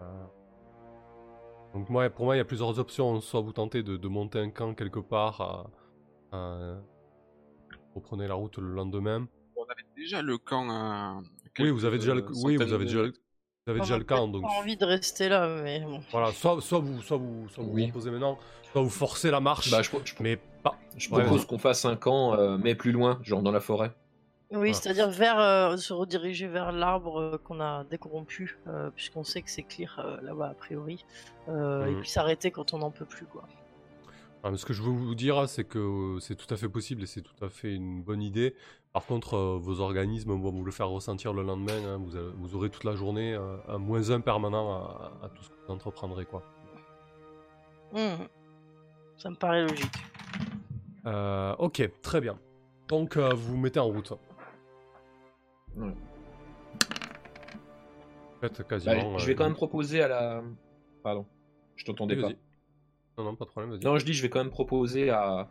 Euh, 0.00 0.24
Donc 1.74 1.88
moi, 1.90 2.08
pour 2.10 2.24
moi, 2.26 2.36
il 2.36 2.38
y 2.38 2.40
a 2.40 2.44
plusieurs 2.44 2.78
options. 2.78 3.20
Soit 3.20 3.40
vous 3.40 3.52
tentez 3.52 3.82
de, 3.82 3.96
de 3.96 4.08
monter 4.08 4.38
un 4.38 4.50
camp 4.50 4.74
quelque 4.74 5.00
part. 5.00 5.70
euh, 6.32 6.36
euh, 6.36 6.80
Vous 7.94 8.00
prenez 8.00 8.28
la 8.28 8.34
route 8.34 8.58
le 8.58 8.72
lendemain. 8.72 9.26
On 9.56 9.64
avait 9.64 9.86
déjà 9.96 10.22
le 10.22 10.38
camp 10.38 10.68
à. 10.70 11.20
Oui, 11.58 11.70
vous 11.70 11.84
avez 11.84 11.98
déjà 11.98 12.14
le, 12.14 12.24
oui, 12.44 12.56
vous 12.56 12.72
avez 12.72 12.84
déjà, 12.84 13.02
le- 13.02 13.12
vous 13.66 13.70
avez 13.70 13.80
déjà 13.80 13.96
le 13.98 14.04
camp. 14.04 14.26
Donc 14.28 14.42
pas 14.42 14.48
envie 14.58 14.76
de 14.76 14.84
rester 14.84 15.28
là, 15.28 15.46
mais 15.62 15.80
bon. 15.80 16.00
voilà, 16.10 16.32
soit, 16.32 16.60
soit 16.60 16.80
vous, 16.80 17.00
soit 17.00 17.16
vous, 17.16 17.48
soit 17.48 17.62
vous 17.62 17.70
Oui. 17.70 17.86
reposez 17.86 18.10
maintenant, 18.10 18.38
soit 18.72 18.82
vous 18.82 18.90
forcez 18.90 19.30
la 19.30 19.40
marche. 19.40 19.70
Bah, 19.70 19.82
je, 19.82 19.90
je- 20.04 20.14
mais 20.20 20.36
pas. 20.62 20.76
je 20.96 21.08
propose 21.08 21.46
qu'on 21.46 21.58
fasse 21.58 21.84
un 21.84 21.94
camp, 21.96 22.34
euh, 22.34 22.58
mais 22.58 22.74
plus 22.74 22.90
loin, 22.92 23.20
genre 23.22 23.42
dans 23.42 23.52
la 23.52 23.60
forêt. 23.60 23.92
Oui, 24.50 24.58
Voilà. 24.58 24.74
c'est-à-dire 24.74 25.10
vers 25.10 25.38
euh, 25.38 25.76
se 25.76 25.92
rediriger 25.92 26.46
vers 26.48 26.72
l'arbre 26.72 27.20
euh, 27.20 27.38
qu'on 27.42 27.60
a 27.60 27.84
décorrompu, 27.84 28.58
euh, 28.66 28.90
puisqu'on 28.90 29.24
sait 29.24 29.40
que 29.42 29.50
c'est 29.50 29.62
clear 29.62 29.98
euh, 30.00 30.20
là-bas 30.22 30.48
a 30.50 30.54
priori, 30.54 31.04
euh, 31.48 31.86
et 31.86 31.90
Mhm. 31.92 32.00
puis 32.00 32.10
s'arrêter 32.10 32.50
quand 32.50 32.74
on 32.74 32.78
n'en 32.78 32.90
peut 32.90 33.06
plus, 33.06 33.24
quoi. 33.26 33.44
Ah, 34.44 34.50
mais 34.50 34.56
ce 34.56 34.66
que 34.66 34.72
je 34.72 34.82
veux 34.82 34.90
vous 34.90 35.14
dire, 35.14 35.48
c'est 35.48 35.62
que 35.62 36.16
c'est 36.20 36.34
tout 36.34 36.52
à 36.52 36.56
fait 36.56 36.68
possible 36.68 37.04
et 37.04 37.06
c'est 37.06 37.22
tout 37.22 37.44
à 37.44 37.48
fait 37.48 37.72
une 37.72 38.02
bonne 38.02 38.20
idée. 38.20 38.56
Par 38.92 39.06
contre, 39.06 39.34
euh, 39.34 39.58
vos 39.58 39.80
organismes 39.80 40.32
vont 40.32 40.50
vous 40.50 40.64
le 40.64 40.70
faire 40.70 40.88
ressentir 40.88 41.32
le 41.32 41.42
lendemain. 41.42 41.82
hein. 41.86 41.96
Vous, 42.04 42.14
avez- 42.14 42.30
vous 42.36 42.54
aurez 42.54 42.68
toute 42.68 42.84
la 42.84 42.94
journée 42.94 43.32
euh, 43.34 43.56
un 43.68 43.78
moins 43.78 44.10
un 44.10 44.20
permanent 44.20 44.70
à, 44.72 45.12
à 45.24 45.28
tout 45.30 45.42
ce 45.42 45.48
que 45.48 45.54
vous 45.66 45.72
entreprendrez. 45.72 46.26
Quoi. 46.26 46.42
Mhm. 47.94 48.28
Ça 49.16 49.30
me 49.30 49.36
paraît 49.36 49.62
logique. 49.62 49.92
Euh, 51.06 51.54
ok, 51.58 51.90
très 52.02 52.20
bien. 52.20 52.38
Donc, 52.88 53.16
euh, 53.16 53.30
vous 53.34 53.52
vous 53.52 53.56
mettez 53.56 53.80
en 53.80 53.86
route. 53.86 54.12
Ouais. 55.76 55.94
Faites 58.40 58.58
Bah, 58.58 58.64
quasiment. 58.64 59.18
je 59.18 59.26
vais 59.26 59.32
euh, 59.32 59.36
quand 59.36 59.44
même 59.44 59.54
proposer 59.54 60.02
à 60.02 60.08
la. 60.08 60.42
Pardon, 61.02 61.24
je 61.76 61.84
t'entendais 61.86 62.14
vas-y, 62.16 62.22
pas. 62.22 62.28
vas-y. 62.28 62.38
Non, 63.18 63.24
non, 63.24 63.36
pas 63.36 63.44
de 63.46 63.50
problème, 63.50 63.70
vas-y. 63.72 63.84
Non, 63.84 63.96
je 63.98 64.04
dis, 64.04 64.12
je 64.12 64.20
vais 64.22 64.28
quand 64.28 64.40
même 64.40 64.50
proposer 64.50 65.10
à. 65.10 65.48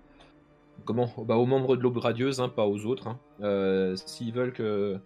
Comment 0.85 1.09
bah, 1.19 1.35
Aux 1.37 1.45
membres 1.45 1.75
de 1.75 1.81
l'aube 1.81 1.97
radieuse, 1.97 2.39
hein, 2.41 2.49
pas 2.49 2.65
aux 2.65 2.85
autres. 2.85 3.07
hein. 3.07 3.19
Euh, 3.41 3.95
S'ils 3.95 4.33
veulent 4.33 4.53
que. 4.53 4.97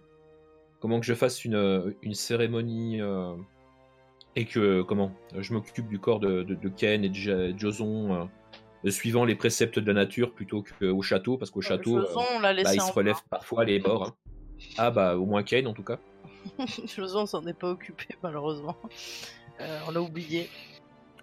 Comment 0.80 1.00
que 1.00 1.06
je 1.06 1.14
fasse 1.14 1.44
une, 1.44 1.94
une 2.02 2.14
cérémonie. 2.14 3.00
euh, 3.00 3.34
et 4.38 4.44
que 4.44 4.82
comment 4.82 5.12
je 5.34 5.54
m'occupe 5.54 5.88
du 5.88 5.98
corps 5.98 6.20
de, 6.20 6.42
de, 6.42 6.54
de 6.54 6.68
Ken 6.68 7.02
et 7.04 7.08
de 7.08 7.54
Joson 7.56 8.28
euh, 8.84 8.90
suivant 8.90 9.24
les 9.24 9.34
préceptes 9.34 9.78
de 9.78 9.86
la 9.86 9.94
nature 9.94 10.32
plutôt 10.34 10.62
qu'au 10.62 11.00
château 11.00 11.38
parce 11.38 11.50
qu'au 11.50 11.62
château 11.62 12.00
Joson, 12.00 12.20
on 12.36 12.40
bah, 12.42 12.74
il 12.74 12.80
se 12.82 12.92
relève 12.92 13.16
parfois 13.30 13.64
les 13.64 13.78
bords. 13.78 14.08
hein. 14.08 14.14
Ah 14.76 14.90
bah 14.90 15.16
au 15.16 15.24
moins 15.24 15.42
Ken 15.42 15.66
en 15.66 15.72
tout 15.72 15.82
cas. 15.84 15.98
Joson 16.86 17.24
s'en 17.24 17.46
est 17.46 17.58
pas 17.58 17.70
occupé, 17.70 18.04
malheureusement. 18.22 18.76
On 19.88 19.90
l'a 19.90 20.02
oublié. 20.02 20.50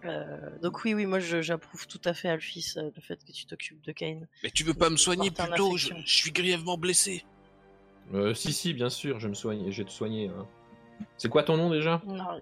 Euh, 0.05 0.57
donc 0.59 0.83
oui, 0.83 0.93
oui, 0.93 1.05
moi 1.05 1.19
je- 1.19 1.41
j'approuve 1.41 1.87
tout 1.87 2.01
à 2.05 2.13
fait, 2.13 2.27
Alphys, 2.27 2.73
euh, 2.77 2.91
le 2.95 3.01
fait 3.01 3.23
que 3.23 3.31
tu 3.31 3.45
t'occupes 3.45 3.81
de 3.81 3.91
Kane. 3.91 4.27
Mais 4.43 4.51
tu 4.51 4.63
veux 4.63 4.73
pas 4.73 4.89
me 4.89 4.97
soigner 4.97 5.31
Porte 5.31 5.49
un 5.49 5.53
plus 5.53 5.55
tôt 5.55 5.77
je, 5.77 5.93
suis 6.05 6.31
grièvement 6.31 6.77
blessé. 6.77 7.23
Euh, 8.13 8.33
si 8.33 8.51
si 8.51 8.73
bien 8.73 8.89
sûr 8.89 9.19
je 9.19 9.27
me 9.27 9.33
soigne, 9.33 9.71
je 9.71 9.81
vais 9.81 9.87
te 9.87 9.93
soigner. 9.93 10.27
hein. 10.29 10.47
C'est 11.17 11.29
quoi 11.29 11.43
ton 11.43 11.57
nom 11.57 11.69
déjà? 11.69 12.01
Non, 12.05 12.41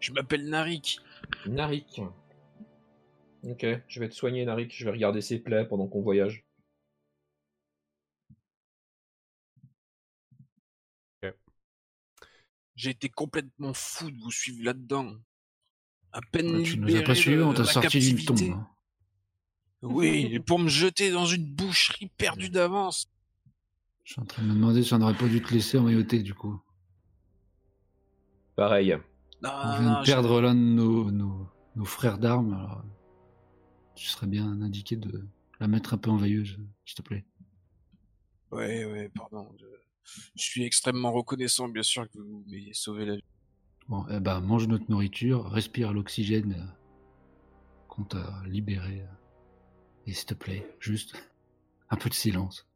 Je 0.00 0.12
m'appelle 0.12 0.48
Narik. 0.48 0.98
Narik. 1.46 2.00
Ok, 3.44 3.64
je 3.86 4.00
vais 4.00 4.08
te 4.08 4.14
soigner 4.14 4.44
Narik, 4.44 4.74
je 4.74 4.84
vais 4.84 4.90
regarder 4.90 5.20
ses 5.20 5.38
plaies 5.38 5.64
pendant 5.66 5.86
qu'on 5.86 6.02
voyage. 6.02 6.44
J'ai 12.74 12.90
été 12.90 13.08
complètement 13.08 13.72
fou 13.72 14.10
de 14.10 14.20
vous 14.20 14.30
suivre 14.30 14.62
là-dedans. 14.62 15.14
À 16.16 16.20
peine 16.32 16.62
tu 16.62 16.78
nous 16.78 16.96
as 16.96 17.02
pas 17.02 17.14
suivis, 17.14 17.36
de- 17.36 17.42
on 17.42 17.52
t'a 17.52 17.64
sorti 17.64 17.98
d'une 17.98 18.24
tombe. 18.24 18.64
Oui, 19.82 20.38
pour 20.40 20.58
me 20.58 20.68
jeter 20.68 21.10
dans 21.10 21.26
une 21.26 21.44
boucherie 21.44 22.10
perdue 22.16 22.48
d'avance. 22.48 23.06
Je 24.04 24.12
suis 24.14 24.22
en 24.22 24.24
train 24.24 24.42
de 24.42 24.48
me 24.48 24.54
demander 24.54 24.82
si 24.82 24.94
on 24.94 24.98
n'aurait 24.98 25.16
pas 25.16 25.28
dû 25.28 25.42
te 25.42 25.52
laisser 25.52 25.76
emmailloter 25.78 26.22
du 26.22 26.32
coup. 26.32 26.58
Pareil. 28.54 28.96
Non, 29.42 29.50
On 29.52 29.70
vient 29.78 29.82
non, 29.92 30.00
de 30.00 30.04
je- 30.06 30.10
perdre 30.12 30.40
l'un 30.40 30.54
de 30.54 30.60
nos, 30.60 31.10
nos, 31.10 31.46
nos 31.74 31.84
frères 31.84 32.18
d'armes. 32.18 32.54
alors, 32.54 32.82
Tu 33.94 34.06
serais 34.06 34.26
bien 34.26 34.46
indiqué 34.62 34.96
de 34.96 35.26
la 35.60 35.68
mettre 35.68 35.92
un 35.94 35.98
peu 35.98 36.10
en 36.10 36.16
veilleuse, 36.16 36.58
s'il 36.84 36.96
te 36.96 37.02
plaît. 37.02 37.24
Ouais, 38.50 38.84
ouais, 38.86 39.10
pardon. 39.14 39.50
Je, 39.58 39.66
je 40.36 40.42
suis 40.42 40.64
extrêmement 40.64 41.12
reconnaissant, 41.12 41.68
bien 41.68 41.82
sûr, 41.82 42.08
que 42.10 42.18
vous 42.18 42.44
m'ayez 42.46 42.72
sauvé 42.74 43.04
la 43.04 43.16
vie. 43.16 43.24
Bon, 43.88 44.04
eh 44.10 44.18
ben, 44.20 44.40
mange 44.40 44.66
notre 44.66 44.90
nourriture, 44.90 45.48
respire 45.50 45.92
l'oxygène 45.92 46.72
qu'on 47.88 48.04
t'a 48.04 48.42
libéré. 48.46 49.04
Et 50.06 50.12
s'il 50.12 50.26
te 50.26 50.34
plaît, 50.34 50.66
juste 50.80 51.14
un 51.90 51.96
peu 51.96 52.08
de 52.08 52.14
silence. 52.14 52.68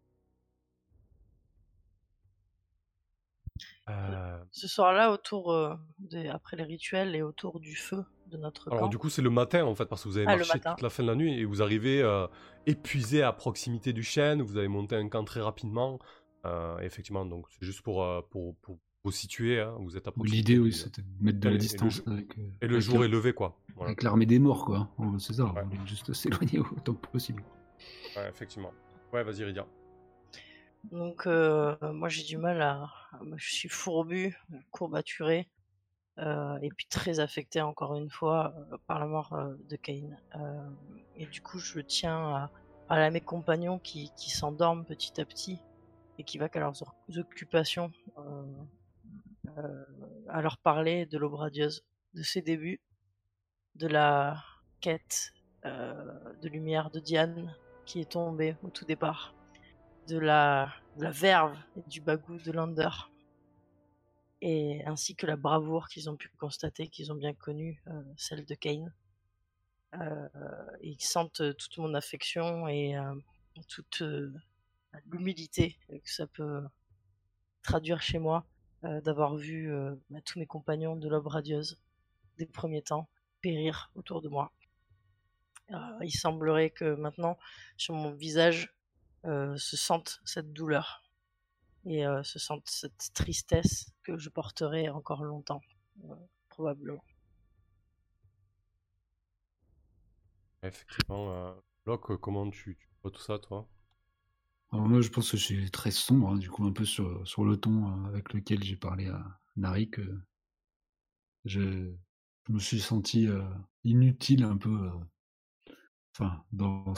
Euh, 3.89 4.39
ce 4.53 4.69
soir-là, 4.69 5.11
autour 5.11 5.53
euh, 5.53 5.75
des- 5.99 6.29
après 6.29 6.57
les 6.57 6.63
rituels 6.63 7.17
et 7.17 7.23
autour 7.23 7.59
du 7.59 7.75
feu 7.75 8.05
de 8.27 8.37
notre 8.37 8.69
Alors 8.71 8.83
camp. 8.83 8.89
du 8.89 8.99
coup 8.99 9.11
c'est 9.11 9.23
le 9.23 9.31
matin 9.31 9.65
en 9.65 9.75
fait 9.75 9.87
parce 9.87 10.05
que 10.05 10.09
vous 10.09 10.17
avez 10.17 10.27
Ah, 10.29 10.37
marché 10.37 10.61
toute 10.61 10.81
la 10.83 10.91
fin 10.91 11.03
de 11.03 11.09
la 11.09 11.17
nuit 11.17 11.33
et 11.41 11.45
vous 11.45 11.61
arrivez 11.61 12.01
euh, 12.01 12.29
épuisé 12.67 13.23
à 13.23 13.33
proximité 13.33 13.93
du 13.93 14.05
chêne, 14.05 14.43
vous 14.43 14.57
avez 14.57 14.69
monté 14.69 14.95
un 14.95 15.09
camp 15.09 15.25
très 15.25 15.41
rapidement. 15.41 15.99
Euh, 16.47 16.79
effectivement 16.79 17.27
donc 17.27 17.47
c'est 17.51 17.65
juste 17.67 17.83
pour, 17.83 18.05
euh, 18.05 18.21
pour, 18.31 18.55
pour 18.59 18.79
vous 19.05 19.11
situer, 19.13 19.61
hein, 19.61 19.75
vous 19.79 19.97
êtes 19.97 20.07
à 20.09 20.13
proximité. 20.13 20.53
L'idée, 20.53 20.59
oui, 20.63 20.73
c'était 20.73 21.03
de 21.03 21.07
mettre 21.21 21.39
de 21.41 21.47
Et 21.47 21.51
la 21.51 21.53
le- 21.55 21.59
distance 21.59 22.03
avec, 22.07 22.37
euh, 22.39 22.43
Et 22.61 22.67
le 22.67 22.75
avec 22.77 22.83
jour 22.85 22.99
la- 22.99 23.07
est 23.07 23.09
levé 23.09 23.33
quoi. 23.33 23.59
Voilà. 23.75 23.89
avec 23.91 24.03
l'armée 24.03 24.27
des 24.27 24.39
morts, 24.39 24.65
quoi. 24.67 24.89
C'est 25.19 25.35
ça, 25.35 25.45
Ouais. 25.45 25.63
on 25.83 25.87
juste 25.87 26.13
s'éloigner 26.53 26.59
autant 26.59 26.95
que 26.95 27.07
possible. 27.09 27.43
Ouais, 28.17 28.29
effectivement. 28.29 28.73
Ouais 29.13 29.23
vas-y 29.25 29.43
Rydia. 29.45 29.67
Donc 30.93 31.27
euh, 31.27 31.77
moi 31.93 32.09
j'ai 32.09 32.23
du 32.25 32.37
mal 32.39 32.61
à, 32.63 32.89
je 33.37 33.53
suis 33.53 33.69
fourbu, 33.69 34.37
courbaturé 34.71 35.49
euh, 36.19 36.59
et 36.63 36.71
puis 36.71 36.87
très 36.87 37.21
affecté 37.21 37.61
encore 37.61 37.95
une 37.97 38.09
fois 38.11 38.55
par 38.87 38.99
la 38.99 39.07
mort 39.07 39.37
de 39.69 39.77
Cain. 39.77 40.11
Euh, 40.37 40.69
et 41.17 41.27
du 41.27 41.41
coup 41.43 41.59
je 41.59 41.81
tiens 41.81 42.35
à 42.37 42.51
à 42.93 43.09
mes 43.11 43.21
compagnons 43.21 43.79
qui, 43.79 44.11
qui 44.17 44.31
s'endorment 44.31 44.85
petit 44.85 45.21
à 45.21 45.25
petit 45.25 45.59
et 46.19 46.25
qui 46.25 46.39
vaquent 46.39 46.57
à 46.57 46.61
leurs 46.61 46.83
occupations, 47.17 47.93
à 50.29 50.43
leur 50.43 50.59
parler 50.59 51.07
de 51.07 51.19
l'aube 51.19 51.35
radieuse, 51.35 51.85
de 52.15 52.23
ses 52.23 52.43
débuts, 52.43 52.81
de 53.75 53.87
la 53.87 54.43
quête 54.81 55.33
euh, 55.65 56.35
de 56.41 56.49
lumière 56.49 56.91
de 56.91 57.01
Diane 57.01 57.55
qui 57.85 58.01
est 58.01 58.11
tombée 58.11 58.57
au 58.63 58.71
tout 58.71 58.85
départ 58.85 59.35
de 60.09 60.19
la, 60.19 60.73
verve 60.97 61.57
et 61.77 61.83
du 61.89 62.01
bagou 62.01 62.39
de 62.39 62.51
Lander, 62.51 62.89
et 64.41 64.85
ainsi 64.87 65.15
que 65.15 65.27
la 65.27 65.37
bravoure 65.37 65.89
qu'ils 65.89 66.09
ont 66.11 66.17
pu 66.17 66.29
constater, 66.39 66.89
qu'ils 66.89 67.13
ont 67.13 67.17
bien 67.17 67.35
connue, 67.35 67.83
euh, 67.89 68.03
celle 68.17 68.45
de 68.45 68.55
Kane. 68.55 68.93
Euh, 69.95 70.29
ils 70.83 71.03
sentent 71.03 71.41
euh, 71.41 71.53
toute 71.53 71.79
mon 71.79 71.95
affection 71.95 72.69
et 72.69 72.97
euh, 72.97 73.15
toute 73.69 74.03
euh, 74.03 74.33
l'humilité 75.07 75.79
que 75.89 76.11
ça 76.11 76.27
peut 76.27 76.63
traduire 77.63 78.01
chez 78.01 78.19
moi 78.19 78.47
euh, 78.85 79.01
d'avoir 79.03 79.37
vu 79.37 79.71
euh, 79.71 79.95
bah, 80.09 80.21
tous 80.25 80.39
mes 80.39 80.47
compagnons 80.47 80.97
de 80.97 81.09
l'aube 81.09 81.27
radieuse 81.27 81.79
des 82.39 82.47
premiers 82.47 82.83
temps 82.83 83.09
périr 83.43 83.91
autour 83.95 84.23
de 84.23 84.29
moi. 84.29 84.53
Euh, 85.71 85.77
il 86.03 86.13
semblerait 86.13 86.71
que 86.71 86.95
maintenant, 86.95 87.39
sur 87.77 87.95
mon 87.95 88.13
visage, 88.13 88.75
se 89.23 89.77
sente 89.77 90.23
cette 90.25 90.55
douleur 90.55 91.03
et 91.85 92.05
se 92.23 92.39
sente 92.39 92.67
cette 92.67 93.13
tristesse 93.13 93.93
que 94.03 94.17
je 94.17 94.31
porterai 94.31 94.89
encore 94.89 95.25
longtemps, 95.25 95.61
probablement. 96.49 97.05
Effectivement. 100.63 101.55
Locke, 101.85 102.17
comment 102.17 102.49
tu 102.49 102.79
vois 103.03 103.11
tout 103.11 103.21
ça 103.21 103.39
toi? 103.39 103.69
Alors 104.73 104.87
moi, 104.87 105.01
je 105.01 105.09
pense 105.09 105.31
que 105.33 105.37
c'est 105.37 105.69
très 105.71 105.91
sombre, 105.91 106.31
hein, 106.31 106.39
du 106.39 106.49
coup, 106.49 106.65
un 106.65 106.73
peu 106.73 106.85
sur, 106.85 107.27
sur 107.27 107.45
le 107.45 107.57
ton 107.57 107.89
euh, 107.89 108.09
avec 108.09 108.33
lequel 108.33 108.63
j'ai 108.63 108.77
parlé 108.77 109.09
à 109.09 109.41
Narik. 109.57 109.99
euh, 109.99 110.23
je, 111.45 111.93
je 112.47 112.53
me 112.53 112.59
suis 112.61 112.81
senti 112.81 113.27
euh, 113.27 113.43
inutile 113.85 114.45
un 114.45 114.57
peu, 114.57 114.71
euh, 114.71 115.73
enfin, 116.15 116.45
dans 116.53 116.95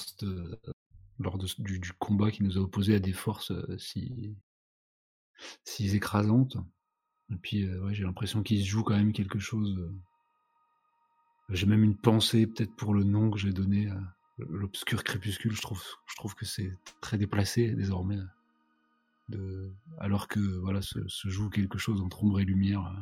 lors 1.18 1.38
de, 1.38 1.46
du, 1.58 1.92
combat 1.94 2.30
qui 2.30 2.42
nous 2.42 2.58
a 2.58 2.60
opposés 2.60 2.94
à 2.96 2.98
des 2.98 3.12
forces 3.12 3.52
si, 3.78 4.36
si 5.64 5.94
écrasantes. 5.96 6.56
Et 7.30 7.36
puis, 7.36 7.72
ouais, 7.78 7.94
j'ai 7.94 8.04
l'impression 8.04 8.42
qu'il 8.42 8.60
se 8.60 8.68
joue 8.68 8.82
quand 8.82 8.96
même 8.96 9.12
quelque 9.12 9.38
chose. 9.38 9.90
j'ai 11.48 11.66
même 11.66 11.84
une 11.84 11.96
pensée 11.96 12.46
peut-être 12.46 12.74
pour 12.76 12.92
le 12.92 13.04
nom 13.04 13.30
que 13.30 13.38
j'ai 13.38 13.52
donné 13.52 13.88
à 13.88 14.16
l'obscur 14.48 15.04
crépuscule. 15.04 15.52
Je 15.54 15.62
trouve, 15.62 15.82
je 16.06 16.16
trouve 16.16 16.34
que 16.34 16.44
c'est 16.44 16.76
très 17.00 17.18
déplacé 17.18 17.70
désormais. 17.74 18.18
De, 19.28 19.72
alors 19.98 20.28
que 20.28 20.40
voilà 20.40 20.82
se, 20.82 21.06
se 21.08 21.28
joue 21.28 21.48
quelque 21.48 21.78
chose 21.78 22.00
entre 22.02 22.22
ombre 22.24 22.40
et 22.40 22.44
lumière. 22.44 22.84
euh, 22.86 23.00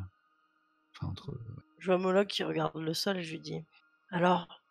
Enfin 0.95 1.09
entre. 1.09 1.38
Je 1.78 1.86
vois 1.86 1.99
Moloch 1.99 2.28
qui 2.28 2.45
regarde 2.45 2.76
le 2.76 2.95
sol 2.95 3.18
et 3.18 3.22
je 3.22 3.32
lui 3.32 3.41
dis 3.41 3.64
Alors, 4.11 4.62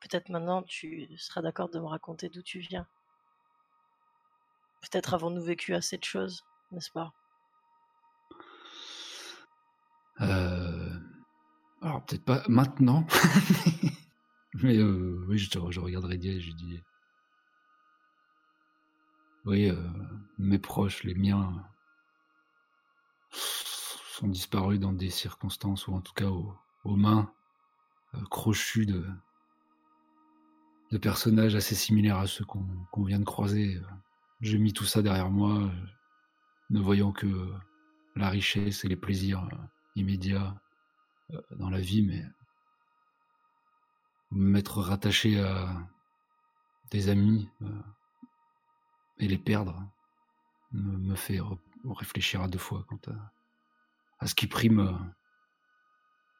peut-être 0.00 0.28
maintenant 0.28 0.62
tu 0.62 1.08
seras 1.16 1.42
d'accord 1.42 1.70
de 1.70 1.78
me 1.80 1.86
raconter 1.86 2.28
d'où 2.28 2.42
tu 2.42 2.58
viens. 2.60 2.86
Peut-être 4.82 5.14
avons-nous 5.14 5.42
vécu 5.42 5.74
assez 5.74 5.96
de 5.98 6.04
choses, 6.04 6.44
n'est-ce 6.72 6.90
pas? 6.90 7.12
Euh, 10.20 10.98
alors 11.82 12.04
peut-être 12.04 12.24
pas 12.24 12.42
maintenant, 12.48 13.06
mais 14.54 14.76
euh, 14.78 15.24
oui, 15.28 15.38
je, 15.38 15.48
Dia 15.48 16.32
et 16.32 16.40
je 16.40 16.52
dis 16.52 16.80
oui, 19.46 19.70
euh, 19.70 19.76
mes 20.38 20.58
proches, 20.58 21.02
les 21.04 21.14
miens, 21.14 21.64
sont 23.30 24.28
disparus 24.28 24.78
dans 24.78 24.92
des 24.92 25.08
circonstances 25.08 25.86
ou 25.88 25.94
en 25.94 26.02
tout 26.02 26.12
cas 26.12 26.28
aux, 26.28 26.96
mains 26.96 27.32
euh, 28.14 28.20
crochues 28.30 28.86
de 28.86 29.04
personnages 30.98 31.54
assez 31.54 31.74
similaires 31.74 32.18
à 32.18 32.26
ceux 32.26 32.44
qu'on 32.44 33.04
vient 33.04 33.20
de 33.20 33.24
croiser. 33.24 33.80
J'ai 34.40 34.58
mis 34.58 34.72
tout 34.74 34.84
ça 34.84 35.00
derrière 35.00 35.30
moi, 35.30 35.70
ne 36.70 36.80
voyant 36.80 37.12
que 37.12 37.52
la 38.16 38.28
richesse 38.28 38.84
et 38.84 38.88
les 38.88 38.96
plaisirs 38.96 39.48
immédiats 39.96 40.60
dans 41.52 41.70
la 41.70 41.80
vie, 41.80 42.02
mais 42.02 42.24
m'être 44.30 44.80
rattaché 44.80 45.40
à 45.40 45.68
des 46.90 47.08
amis 47.08 47.48
euh, 47.62 47.66
et 49.18 49.28
les 49.28 49.38
perdre 49.38 49.82
me, 50.72 51.14
fait 51.14 51.40
réfléchir 51.84 52.42
à 52.42 52.48
deux 52.48 52.58
fois 52.58 52.84
quant 52.88 53.00
à, 53.08 53.32
à 54.20 54.26
ce 54.26 54.34
qui 54.34 54.46
prime 54.46 54.80
euh, 54.80 54.92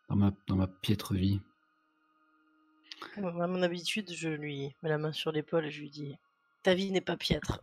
dans 0.09 0.17
ma, 0.17 0.33
dans 0.47 0.57
ma 0.57 0.67
piètre 0.67 1.15
vie. 1.15 1.41
À 3.17 3.21
mon 3.21 3.63
habitude, 3.63 4.13
je 4.13 4.29
lui 4.29 4.75
mets 4.83 4.89
la 4.89 4.99
main 4.99 5.13
sur 5.13 5.33
l'épaule 5.33 5.67
et 5.67 5.71
je 5.71 5.81
lui 5.81 5.91
dis 5.91 6.17
Ta 6.63 6.75
vie 6.75 6.93
n'est 6.93 7.01
pas 7.01 7.17
piètre. 7.17 7.61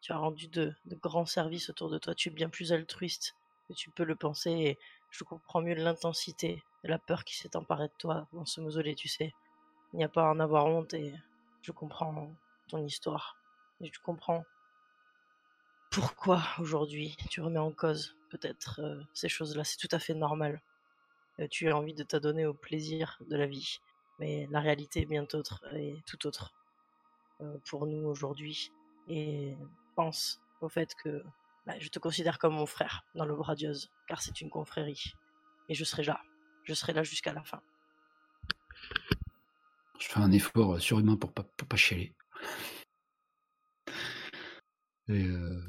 Tu 0.00 0.12
as 0.12 0.16
rendu 0.16 0.46
de, 0.48 0.72
de 0.84 0.94
grands 0.94 1.26
services 1.26 1.70
autour 1.70 1.90
de 1.90 1.98
toi. 1.98 2.14
Tu 2.14 2.28
es 2.28 2.32
bien 2.32 2.48
plus 2.48 2.72
altruiste 2.72 3.34
que 3.66 3.72
tu 3.72 3.90
peux 3.90 4.04
le 4.04 4.14
penser. 4.14 4.50
Et 4.50 4.78
je 5.10 5.24
comprends 5.24 5.60
mieux 5.60 5.74
l'intensité 5.74 6.62
et 6.84 6.88
la 6.88 6.98
peur 6.98 7.24
qui 7.24 7.36
s'est 7.36 7.56
emparée 7.56 7.88
de 7.88 7.94
toi 7.98 8.28
dans 8.32 8.44
ce 8.44 8.60
mausolée, 8.60 8.94
tu 8.94 9.08
sais. 9.08 9.34
Il 9.92 9.98
n'y 9.98 10.04
a 10.04 10.08
pas 10.08 10.28
à 10.28 10.30
en 10.30 10.40
avoir 10.40 10.66
honte 10.66 10.94
et 10.94 11.14
je 11.62 11.72
comprends 11.72 12.30
ton 12.68 12.84
histoire. 12.84 13.36
Et 13.80 13.90
je 13.92 14.00
comprends 14.00 14.44
pourquoi 15.90 16.42
aujourd'hui 16.58 17.16
tu 17.30 17.40
remets 17.40 17.58
en 17.58 17.72
cause 17.72 18.16
peut-être 18.30 18.80
euh, 18.80 19.02
ces 19.14 19.28
choses-là. 19.28 19.64
C'est 19.64 19.78
tout 19.78 19.94
à 19.94 19.98
fait 19.98 20.14
normal. 20.14 20.60
Euh, 21.40 21.46
tu 21.50 21.70
as 21.70 21.76
envie 21.76 21.94
de 21.94 22.02
t'adonner 22.02 22.46
au 22.46 22.54
plaisir 22.54 23.18
de 23.28 23.36
la 23.36 23.46
vie. 23.46 23.78
Mais 24.18 24.46
la 24.50 24.60
réalité 24.60 25.02
est 25.02 25.06
bien 25.06 25.26
autre 25.34 25.64
et 25.74 26.02
tout 26.06 26.26
autre 26.26 26.54
euh, 27.40 27.58
pour 27.68 27.86
nous 27.86 28.06
aujourd'hui. 28.06 28.72
Et 29.08 29.54
pense 29.94 30.40
au 30.60 30.68
fait 30.68 30.94
que 30.94 31.22
bah, 31.66 31.74
je 31.80 31.88
te 31.88 31.98
considère 31.98 32.38
comme 32.38 32.54
mon 32.54 32.66
frère 32.66 33.04
dans 33.14 33.24
le 33.24 33.34
Bradieuse, 33.34 33.90
car 34.06 34.22
c'est 34.22 34.40
une 34.40 34.50
confrérie. 34.50 35.14
Et 35.68 35.74
je 35.74 35.84
serai 35.84 36.04
là. 36.04 36.20
Je 36.64 36.74
serai 36.74 36.92
là 36.92 37.02
jusqu'à 37.02 37.32
la 37.32 37.42
fin. 37.42 37.60
Je 39.98 40.08
fais 40.08 40.20
un 40.20 40.30
effort 40.32 40.80
surhumain 40.80 41.16
pour 41.16 41.32
pas, 41.32 41.42
pour 41.42 41.66
pas 41.68 41.76
chialer. 41.76 42.14
Et, 45.08 45.24
euh, 45.24 45.60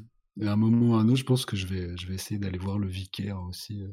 et 0.42 0.48
à 0.48 0.54
un 0.54 0.56
moment 0.56 0.94
ou 0.94 0.98
à 0.98 1.02
un 1.02 1.08
autre, 1.08 1.18
je 1.20 1.24
pense 1.26 1.46
que 1.46 1.56
je 1.56 1.68
vais, 1.68 1.96
je 1.98 2.08
vais 2.08 2.16
essayer 2.16 2.40
d'aller 2.40 2.58
voir 2.58 2.78
le 2.80 2.88
vicaire 2.88 3.42
aussi. 3.44 3.84
euh. 3.84 3.92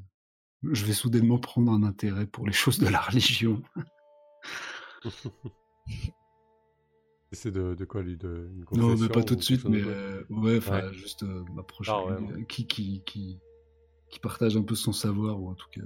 Je 0.72 0.85
vais 0.87 0.95
soudainement 0.95 1.39
prendre 1.39 1.70
un 1.72 1.82
intérêt 1.82 2.26
pour 2.26 2.47
les 2.47 2.53
choses 2.55 2.78
de 2.78 2.89
la 2.89 3.01
religion. 3.01 3.62
C'est 7.32 7.51
de, 7.51 7.74
de 7.74 7.85
quoi 7.85 8.03
lui 8.03 8.16
de, 8.16 8.49
une 8.55 8.64
Non, 8.78 8.97
mais 8.97 9.09
pas 9.09 9.22
tout 9.24 9.35
ou 9.35 9.37
de 9.37 9.43
suite, 9.43 9.64
mais 9.64 9.82
euh, 9.82 10.22
ouais, 10.30 10.59
enfin, 10.59 10.87
Ouais. 10.87 10.95
juste 10.95 11.24
euh, 11.24 11.43
m'approcher 11.53 11.91
Ah 11.93 12.05
ouais, 12.05 12.16
lui, 12.20 12.26
ouais. 12.26 12.32
euh, 12.41 12.45
qui, 12.45 12.66
qui, 12.66 13.03
qui, 13.05 13.41
qui 14.09 14.20
partage 14.20 14.57
un 14.57 14.62
peu 14.62 14.76
son 14.76 14.93
savoir, 14.93 15.41
ou 15.43 15.51
en 15.51 15.55
tout 15.55 15.68
cas. 15.70 15.80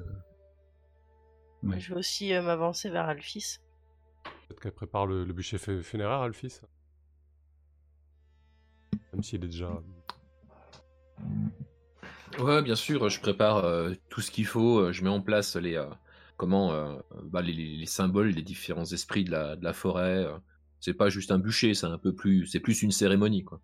Ouais. 1.63 1.81
Je 1.81 1.95
vais 1.95 1.99
aussi 1.99 2.35
euh, 2.35 2.43
m'avancer 2.43 2.91
vers 2.91 3.09
Alphys. 3.09 3.59
Peut-être 4.49 4.61
qu'elle 4.61 4.73
prépare 4.73 5.07
le, 5.07 5.25
le 5.25 5.33
bûcher 5.33 5.59
funéraire, 5.59 6.21
Alphys. 6.21 6.61
Même 9.13 9.23
s'il 9.23 9.45
est 9.45 9.49
déjà. 9.49 9.71
Ouais, 12.39 12.63
bien 12.63 12.77
sûr, 12.77 13.09
je 13.09 13.21
prépare 13.21 13.59
euh, 13.59 13.93
tout 14.09 14.21
ce 14.21 14.31
qu'il 14.31 14.47
faut, 14.47 14.79
euh, 14.79 14.93
je 14.93 15.03
mets 15.03 15.11
en 15.11 15.21
place 15.21 15.57
les, 15.57 15.77
euh, 15.77 15.87
comment, 16.37 16.73
euh, 16.73 16.99
bah, 17.25 17.43
les, 17.43 17.53
les- 17.53 17.77
les 17.77 17.87
symboles, 17.87 18.29
les 18.29 18.43
différents 18.43 18.85
esprits 18.85 19.25
de 19.25 19.31
la, 19.31 19.57
de 19.57 19.65
la 19.65 19.73
forêt. 19.73 20.27
C'est 20.81 20.95
pas 20.95 21.09
juste 21.09 21.33
un 21.33 21.39
bûcher, 21.39 21.75
c'est 21.75 21.87
un 21.87 21.99
peu 21.99 22.15
plus, 22.15 22.47
c'est 22.47 22.61
plus 22.61 22.83
une 22.83 22.93
cérémonie, 22.93 23.45
quoi. 23.45 23.61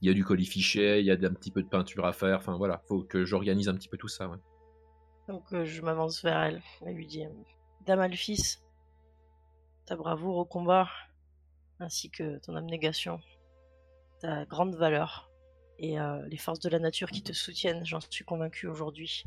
Il 0.00 0.08
y 0.08 0.10
a 0.10 0.14
du 0.14 0.24
colifichet, 0.24 1.00
il 1.00 1.06
y 1.06 1.10
a 1.10 1.14
un 1.14 1.34
petit 1.34 1.50
peu 1.50 1.62
de 1.62 1.68
peinture 1.68 2.04
à 2.06 2.12
faire, 2.12 2.38
enfin 2.38 2.56
voilà, 2.56 2.82
faut 2.86 3.02
que 3.02 3.24
j'organise 3.24 3.68
un 3.68 3.74
petit 3.74 3.88
peu 3.88 3.96
tout 3.96 4.08
ça, 4.08 4.28
ouais. 4.28 4.38
Donc 5.28 5.44
euh, 5.52 5.64
je 5.64 5.82
m'avance 5.82 6.22
vers 6.22 6.40
elle 6.40 6.62
et 6.86 6.92
lui 6.92 7.06
dis 7.06 7.24
Dame 7.86 8.00
Alphys, 8.00 8.58
ta 9.88 9.96
bravoure 9.96 10.36
au 10.36 10.44
combat, 10.44 10.86
ainsi 11.80 12.10
que 12.10 12.36
ton 12.40 12.54
abnégation, 12.54 13.22
ta 14.20 14.44
grande 14.44 14.74
valeur 14.74 15.30
et 15.78 15.98
euh, 15.98 16.26
les 16.28 16.36
forces 16.36 16.60
de 16.60 16.68
la 16.68 16.78
nature 16.78 17.10
qui 17.10 17.22
te 17.22 17.32
soutiennent, 17.32 17.86
j'en 17.86 18.00
suis 18.00 18.24
convaincu 18.24 18.66
aujourd'hui, 18.66 19.24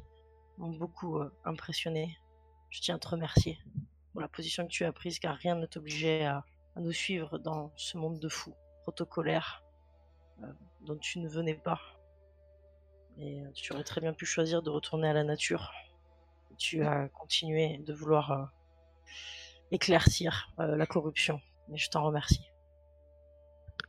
m'ont 0.59 0.78
beaucoup 0.78 1.18
euh, 1.18 1.34
impressionné. 1.45 2.16
Je 2.70 2.80
tiens 2.80 2.97
à 2.97 2.99
te 2.99 3.07
remercier 3.07 3.57
pour 4.12 4.22
la 4.22 4.28
position 4.28 4.68
que 4.68 4.72
tu 4.72 4.86
as 4.86 4.91
prise, 4.91 5.18
car 5.18 5.36
rien 5.36 5.55
ne 5.55 5.66
t'obligeait 5.66 6.26
à, 6.26 6.45
nous 6.76 6.91
suivre 6.91 7.39
dans 7.39 7.72
ce 7.76 7.97
monde 7.97 8.20
de 8.20 8.30
fous, 8.30 8.55
protocolaire, 8.84 9.64
euh, 10.43 10.47
dont 10.82 10.97
tu 10.97 11.18
ne 11.20 11.28
venais 11.28 11.55
pas. 11.55 11.80
Et 13.18 13.41
tu 13.55 13.74
aurais 13.74 13.84
très 13.84 13.99
bien 13.99 14.14
pu 14.14 14.28
choisir 14.28 14.62
de 14.62 14.70
retourner 14.70 15.09
à 15.09 15.14
la 15.14 15.24
nature 15.24 15.72
tu 16.57 16.84
as 16.84 17.09
continué 17.09 17.80
de 17.80 17.91
vouloir 17.91 18.51
éclaircir 19.72 20.51
euh, 20.59 20.76
la 20.76 20.86
corruption. 20.86 21.39
Mais 21.69 21.78
je 21.78 21.89
t'en 21.89 22.03
remercie. 22.03 22.45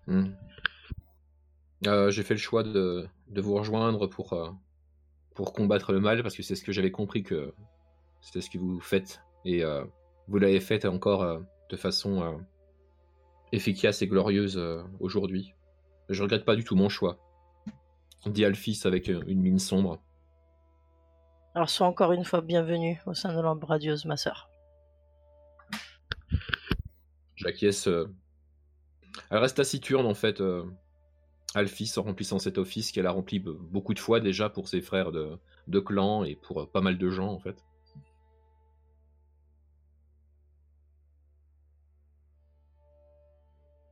Hmm. 0.06 0.32
Euh, 1.86 2.10
j'ai 2.10 2.22
fait 2.22 2.34
le 2.34 2.40
choix 2.40 2.62
de, 2.62 3.08
de 3.28 3.40
vous 3.40 3.54
rejoindre 3.54 4.06
pour, 4.06 4.32
euh, 4.32 4.50
pour 5.34 5.52
combattre 5.52 5.92
le 5.92 6.00
mal, 6.00 6.22
parce 6.22 6.36
que 6.36 6.42
c'est 6.42 6.54
ce 6.54 6.62
que 6.62 6.72
j'avais 6.72 6.92
compris 6.92 7.22
que 7.22 7.54
c'était 8.20 8.40
ce 8.40 8.50
que 8.50 8.58
vous 8.58 8.80
faites. 8.80 9.20
Et 9.44 9.64
vous 10.28 10.38
l'avez 10.38 10.60
fait 10.60 10.86
encore 10.86 11.40
de 11.68 11.76
façon 11.76 12.40
efficace 13.52 14.02
et 14.02 14.06
glorieuse 14.06 14.56
euh, 14.56 14.82
aujourd'hui. 14.98 15.54
Je 16.08 16.22
regrette 16.22 16.44
pas 16.44 16.56
du 16.56 16.64
tout 16.64 16.74
mon 16.74 16.88
choix. 16.88 17.18
Dit 18.26 18.44
Alphys 18.44 18.80
avec 18.84 19.08
une 19.08 19.40
mine 19.40 19.58
sombre. 19.58 20.00
Alors 21.54 21.68
sois 21.68 21.86
encore 21.86 22.12
une 22.12 22.24
fois 22.24 22.40
bienvenue 22.40 23.00
au 23.06 23.14
sein 23.14 23.34
de 23.34 23.40
l'ombre 23.40 23.68
radieuse, 23.68 24.04
ma 24.06 24.16
sœur. 24.16 24.48
J'acquiesce. 27.42 27.88
euh. 27.88 28.06
Elle 29.30 29.38
reste 29.38 29.56
taciturne 29.56 30.06
en 30.06 30.14
fait, 30.14 30.40
euh, 30.40 30.64
Alphys, 31.54 31.92
en 31.96 32.02
remplissant 32.02 32.38
cet 32.38 32.56
office 32.56 32.92
qu'elle 32.92 33.06
a 33.06 33.10
rempli 33.10 33.40
be- 33.40 33.58
beaucoup 33.58 33.94
de 33.94 33.98
fois 33.98 34.20
déjà 34.20 34.48
pour 34.48 34.68
ses 34.68 34.80
frères 34.80 35.12
de, 35.12 35.38
de 35.68 35.80
clan 35.80 36.24
et 36.24 36.36
pour 36.36 36.62
euh, 36.62 36.66
pas 36.66 36.80
mal 36.80 36.98
de 36.98 37.10
gens 37.10 37.32
en 37.32 37.38
fait. 37.38 37.56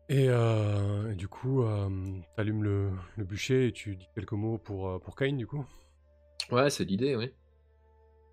Et, 0.08 0.26
euh, 0.28 1.12
et 1.12 1.14
du 1.14 1.28
coup, 1.28 1.62
euh, 1.62 1.88
t'allumes 2.36 2.64
le, 2.64 2.90
le 3.16 3.24
bûcher 3.24 3.68
et 3.68 3.72
tu 3.72 3.94
dis 3.94 4.08
quelques 4.14 4.32
mots 4.32 4.58
pour, 4.58 5.00
pour 5.00 5.14
Kane, 5.14 5.36
du 5.36 5.46
coup? 5.46 5.64
Ouais, 6.50 6.68
c'est 6.70 6.84
l'idée, 6.84 7.14
oui. 7.14 7.30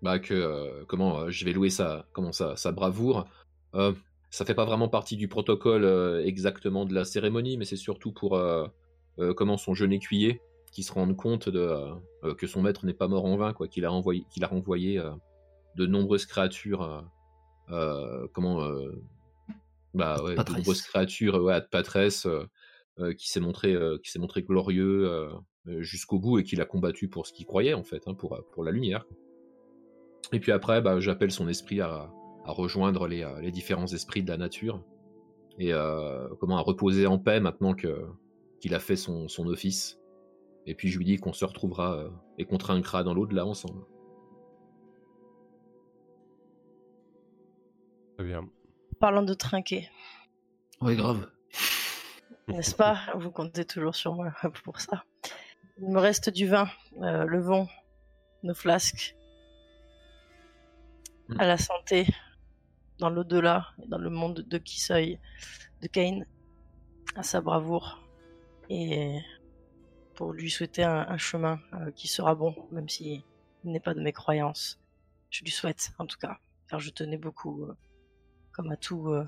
Bah 0.02 0.18
que 0.18 0.34
euh, 0.34 0.84
comment 0.86 1.28
je 1.30 1.44
vais 1.44 1.52
louer 1.52 1.70
sa 1.70 2.06
comment 2.12 2.32
sa, 2.32 2.56
sa 2.56 2.72
bravoure. 2.72 3.26
Ça 4.30 4.44
fait 4.44 4.54
pas 4.54 4.66
vraiment 4.66 4.88
partie 4.88 5.16
du 5.16 5.26
protocole 5.26 5.84
euh, 5.84 6.24
exactement 6.24 6.84
de 6.84 6.94
la 6.94 7.04
cérémonie, 7.04 7.56
mais 7.56 7.64
c'est 7.64 7.76
surtout 7.76 8.12
pour 8.12 8.36
euh, 8.36 8.66
euh, 9.18 9.32
comment 9.32 9.56
son 9.56 9.74
jeune 9.74 9.92
écuyer 9.92 10.42
qui 10.70 10.82
se 10.82 10.92
rende 10.92 11.16
compte 11.16 11.48
de 11.48 11.74
que 12.36 12.46
son 12.46 12.60
maître 12.60 12.84
n'est 12.84 12.92
pas 12.92 13.08
mort 13.08 13.24
en 13.24 13.38
vain, 13.38 13.54
quoi, 13.54 13.68
qu'il 13.68 13.86
a 13.86 13.90
renvoyé 13.90 14.26
qu'il 14.30 14.44
a 14.44 14.48
renvoyé 14.48 15.02
de 15.76 15.86
nombreuses 15.86 16.26
créatures, 16.26 17.10
comment 18.34 18.70
bah 19.94 20.22
ouais, 20.22 20.36
de 20.36 20.52
nombreuses 20.52 20.82
créatures, 20.82 21.42
ouais, 21.42 21.62
patresse, 21.70 22.28
qui 23.16 23.30
s'est 23.30 23.40
montré 23.40 23.74
qui 24.04 24.10
s'est 24.10 24.18
montré 24.18 24.42
glorieux. 24.42 25.30
jusqu'au 25.78 26.18
bout 26.18 26.38
et 26.38 26.44
qu'il 26.44 26.60
a 26.60 26.66
combattu 26.66 27.08
pour 27.08 27.26
ce 27.26 27.32
qu'il 27.32 27.46
croyait 27.46 27.72
en 27.72 27.82
fait, 27.82 28.02
hein, 28.06 28.12
pour, 28.12 28.38
pour 28.52 28.62
la 28.62 28.70
lumière. 28.70 29.06
Et 30.34 30.40
puis 30.40 30.52
après, 30.52 30.82
bah, 30.82 31.00
j'appelle 31.00 31.30
son 31.30 31.48
esprit 31.48 31.80
à, 31.80 32.10
à 32.48 32.52
rejoindre 32.52 33.06
les, 33.06 33.22
euh, 33.22 33.40
les 33.40 33.50
différents 33.50 33.86
esprits 33.86 34.22
de 34.22 34.30
la 34.30 34.38
nature 34.38 34.82
et 35.58 35.74
euh, 35.74 36.28
comment 36.40 36.56
à 36.56 36.62
reposer 36.62 37.06
en 37.06 37.18
paix 37.18 37.40
maintenant 37.40 37.74
que 37.74 38.06
qu'il 38.60 38.74
a 38.74 38.80
fait 38.80 38.96
son, 38.96 39.28
son 39.28 39.46
office. 39.46 40.00
Et 40.66 40.74
puis 40.74 40.88
je 40.88 40.98
lui 40.98 41.04
dis 41.04 41.16
qu'on 41.18 41.32
se 41.34 41.44
retrouvera 41.44 41.94
euh, 41.96 42.10
et 42.38 42.46
qu'on 42.46 42.56
trinquera 42.56 43.04
dans 43.04 43.12
l'au-delà 43.14 43.44
ensemble. 43.46 43.84
Très 48.16 48.26
bien. 48.26 48.48
Parlant 48.98 49.22
de 49.22 49.34
trinquer, 49.34 49.88
Ouais, 50.80 50.96
grave. 50.96 51.28
n'est-ce 52.48 52.74
pas? 52.74 52.98
Vous 53.14 53.30
comptez 53.30 53.64
toujours 53.64 53.94
sur 53.94 54.14
moi 54.14 54.32
pour 54.64 54.80
ça. 54.80 55.04
Il 55.80 55.90
me 55.90 56.00
reste 56.00 56.30
du 56.30 56.48
vin, 56.48 56.68
euh, 57.02 57.24
le 57.24 57.40
vin, 57.40 57.66
nos 58.42 58.54
flasques. 58.54 59.14
Mm. 61.28 61.40
À 61.40 61.46
la 61.46 61.58
santé, 61.58 62.06
dans 62.98 63.10
l'au-delà, 63.10 63.68
dans 63.86 63.98
le 63.98 64.10
monde 64.10 64.40
de 64.40 64.58
Kisoi, 64.58 65.18
de 65.80 65.86
Kane, 65.86 66.26
à 67.14 67.22
sa 67.22 67.40
bravoure. 67.40 68.00
Et 68.68 69.20
pour 70.14 70.32
lui 70.32 70.50
souhaiter 70.50 70.82
un, 70.82 71.16
chemin 71.16 71.60
euh, 71.74 71.90
qui 71.92 72.08
sera 72.08 72.34
bon, 72.34 72.54
même 72.72 72.88
s'il 72.88 73.22
n'est 73.64 73.80
pas 73.80 73.94
de 73.94 74.00
mes 74.00 74.12
croyances. 74.12 74.80
Je 75.30 75.44
lui 75.44 75.50
souhaite, 75.50 75.92
en 75.98 76.06
tout 76.06 76.18
cas, 76.18 76.38
car 76.68 76.80
je 76.80 76.90
tenais 76.90 77.16
beaucoup, 77.16 77.64
euh, 77.64 77.76
comme 78.52 78.70
à 78.72 78.76
tous 78.76 79.08
euh, 79.12 79.24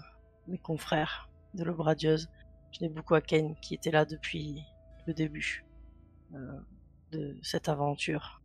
mes 0.48 0.58
confrères 0.58 1.30
de 1.54 1.64
l'Aube 1.64 1.82
je 1.98 2.78
tenais 2.78 2.88
beaucoup 2.88 3.14
à 3.14 3.20
Kane 3.20 3.54
qui 3.60 3.74
était 3.74 3.90
là 3.90 4.04
depuis 4.04 4.62
le 5.06 5.14
début 5.14 5.64
de 7.10 7.36
cette 7.42 7.68
aventure. 7.68 8.40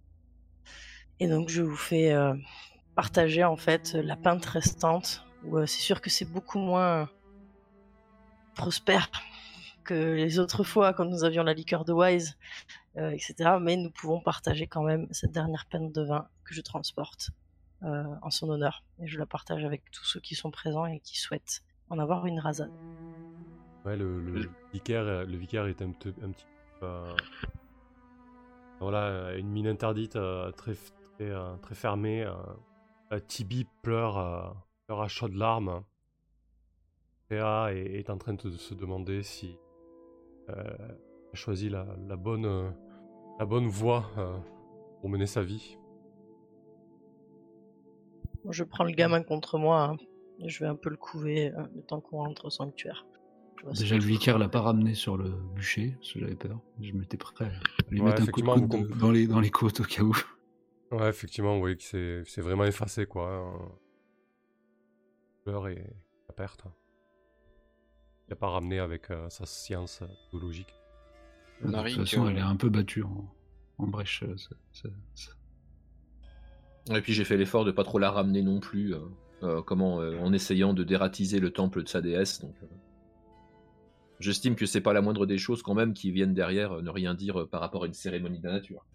Et 1.20 1.28
donc 1.28 1.50
je 1.50 1.62
vous 1.62 1.76
fais 1.76 2.12
partager 2.96 3.44
en 3.44 3.58
fait 3.58 3.94
la 3.94 4.16
pinte 4.16 4.46
restante, 4.46 5.26
où 5.44 5.58
euh, 5.58 5.66
c'est 5.66 5.82
sûr 5.82 6.02
que 6.02 6.10
c'est 6.10 6.26
beaucoup 6.26 6.60
moins 6.60 7.10
prospère 8.56 9.10
que 9.84 10.14
les 10.16 10.40
autres 10.40 10.64
fois 10.64 10.94
quand 10.94 11.06
nous 11.06 11.24
avions 11.24 11.44
la 11.44 11.54
liqueur 11.54 11.86
de 11.86 11.94
Wise, 11.94 12.38
euh, 12.98 13.12
etc. 13.12 13.58
Mais 13.62 13.76
nous 13.76 13.92
pouvons 13.92 14.20
partager 14.22 14.68
quand 14.68 14.84
même 14.84 15.08
cette 15.12 15.32
dernière 15.32 15.66
pinte 15.70 15.92
de 15.94 16.02
vin 16.02 16.28
que 16.44 16.54
je 16.54 16.62
transporte 16.62 17.32
euh, 17.84 18.04
en 18.22 18.32
son 18.32 18.50
honneur. 18.50 18.84
Et 19.00 19.08
je 19.08 19.20
la 19.20 19.26
partage 19.26 19.64
avec 19.64 19.92
tous 19.92 20.06
ceux 20.06 20.20
qui 20.20 20.34
sont 20.34 20.50
présents 20.50 20.86
et 20.86 21.00
qui 21.02 21.20
souhaitent 21.20 21.62
en 21.90 22.00
avoir 22.00 22.26
une 22.26 22.40
rasade. 22.40 22.72
Ouais, 23.86 23.96
le, 23.96 24.20
le 24.22 24.50
vicaire, 24.74 25.04
euh, 25.04 25.26
le 25.26 25.38
vicaire 25.38 25.68
est 25.68 25.82
un, 25.82 25.92
petit 25.92 26.12
peu. 26.80 26.86
euh, 26.86 27.16
voilà, 28.80 29.04
euh, 29.04 29.38
une 29.38 29.50
mine 29.50 29.68
interdite, 29.68 30.16
euh, 30.16 30.52
très, 30.52 30.74
euh, 31.22 31.56
très 31.58 31.76
fermé. 31.76 32.28
Euh, 33.12 33.20
Tibi 33.20 33.66
pleure, 33.82 34.18
euh, 34.18 34.50
pleure 34.88 35.02
à 35.02 35.08
chaudes 35.08 35.36
larmes. 35.36 35.84
Théa 37.30 37.74
est, 37.74 38.00
est 38.00 38.10
en 38.10 38.18
train 38.18 38.34
de 38.34 38.52
se 38.52 38.74
demander 38.74 39.24
si 39.24 39.58
euh, 40.50 40.54
elle 40.78 40.96
a 41.34 41.36
choisi 41.36 41.70
la, 41.70 41.86
la 42.08 42.16
bonne, 42.16 42.74
la 43.40 43.46
bonne 43.46 43.68
voie 43.68 44.10
euh, 44.18 44.38
pour 45.02 45.10
mener 45.10 45.26
sa 45.26 45.42
vie. 45.44 45.78
Je 48.50 48.64
prends 48.64 48.84
le 48.84 48.92
gamin 48.92 49.24
contre 49.24 49.58
moi. 49.58 49.84
hein. 49.84 49.98
et 50.40 50.50
Je 50.50 50.60
vais 50.64 50.70
un 50.70 50.76
peu 50.76 50.90
le 50.90 50.98
couver 50.98 51.52
euh, 51.52 51.64
le 51.76 51.82
temps 51.82 52.00
qu'on 52.00 52.18
rentre 52.18 52.46
au 52.46 52.50
sanctuaire. 52.50 53.06
Déjà, 53.74 53.96
le 53.96 54.04
vicaire 54.04 54.38
l'a 54.38 54.48
pas 54.50 54.62
ramené 54.62 54.94
sur 54.94 55.18
le 55.18 55.30
bûcher, 55.56 55.94
parce 56.00 56.14
que 56.14 56.20
j'avais 56.20 56.36
peur. 56.36 56.60
Je 56.80 56.92
m'étais 56.92 57.18
prêt 57.18 57.46
à 57.46 57.50
lui 57.90 58.00
Ouais, 58.00 58.10
mettre 58.12 58.22
un 58.22 58.26
coup 58.28 58.42
de 58.42 58.46
coude 58.48 58.98
dans, 59.00 59.10
les, 59.10 59.26
dans 59.26 59.40
les 59.40 59.50
côtes 59.50 59.80
au 59.80 59.84
cas 59.84 60.04
où. 60.04 60.16
Ouais, 60.96 61.10
effectivement, 61.10 61.54
vous 61.54 61.60
voyez 61.60 61.78
que 61.78 61.84
c'est 61.84 62.24
c'est 62.26 62.42
vraiment 62.42 62.66
effacé, 62.66 63.06
quoi. 63.06 63.30
hein. 63.32 63.72
Peur 65.44 65.68
et 65.68 65.76
la 66.28 66.34
perte. 66.34 66.64
Il 68.28 68.32
n'a 68.32 68.36
pas 68.36 68.50
ramené 68.50 68.80
avec 68.80 69.12
euh, 69.12 69.30
sa 69.30 69.46
science 69.46 70.02
euh, 70.02 70.08
biologique. 70.32 70.74
De 71.62 71.68
toute 71.96 72.06
façon, 72.06 72.26
euh, 72.26 72.30
elle 72.30 72.38
est 72.38 72.42
un 72.42 72.56
peu 72.56 72.70
battue 72.70 73.04
en, 73.04 73.32
en 73.78 73.88
brèche. 73.88 74.24
euh, 74.24 74.36
ça- 74.38 74.56
ça- 74.74 74.90
ça- 75.14 75.32
Et 76.96 77.02
puis 77.02 77.14
j'ai 77.14 77.24
fait 77.26 77.38
l'effort 77.38 77.66
de 77.66 77.72
pas 77.72 77.84
trop 77.84 78.00
la 78.00 78.12
ramener 78.12 78.42
non 78.42 78.60
plus, 78.60 78.94
euh, 78.94 79.00
euh, 79.44 79.62
comment, 79.62 80.02
euh, 80.02 80.18
en 80.20 80.34
essayant 80.34 80.74
de 80.74 80.84
dératiser 80.84 81.40
le 81.40 81.52
temple 81.52 81.84
de 81.84 81.88
sa 81.90 82.02
déesse. 82.02 82.42
Donc, 82.42 82.56
euh, 82.64 82.68
j'estime 84.20 84.56
que 84.56 84.66
c'est 84.66 84.82
pas 84.82 84.94
la 84.94 85.02
moindre 85.02 85.26
des 85.26 85.38
choses 85.38 85.62
quand 85.64 85.74
même 85.76 85.94
qui 85.94 86.12
viennent 86.12 86.34
derrière 86.34 86.74
euh, 86.78 86.82
ne 86.82 86.90
rien 86.90 87.14
dire 87.16 87.42
euh, 87.42 87.48
par 87.48 87.62
rapport 87.62 87.84
à 87.84 87.88
une 87.88 87.94
cérémonie 87.94 88.40
de 88.40 88.48
la 88.48 88.54
nature. 88.54 88.86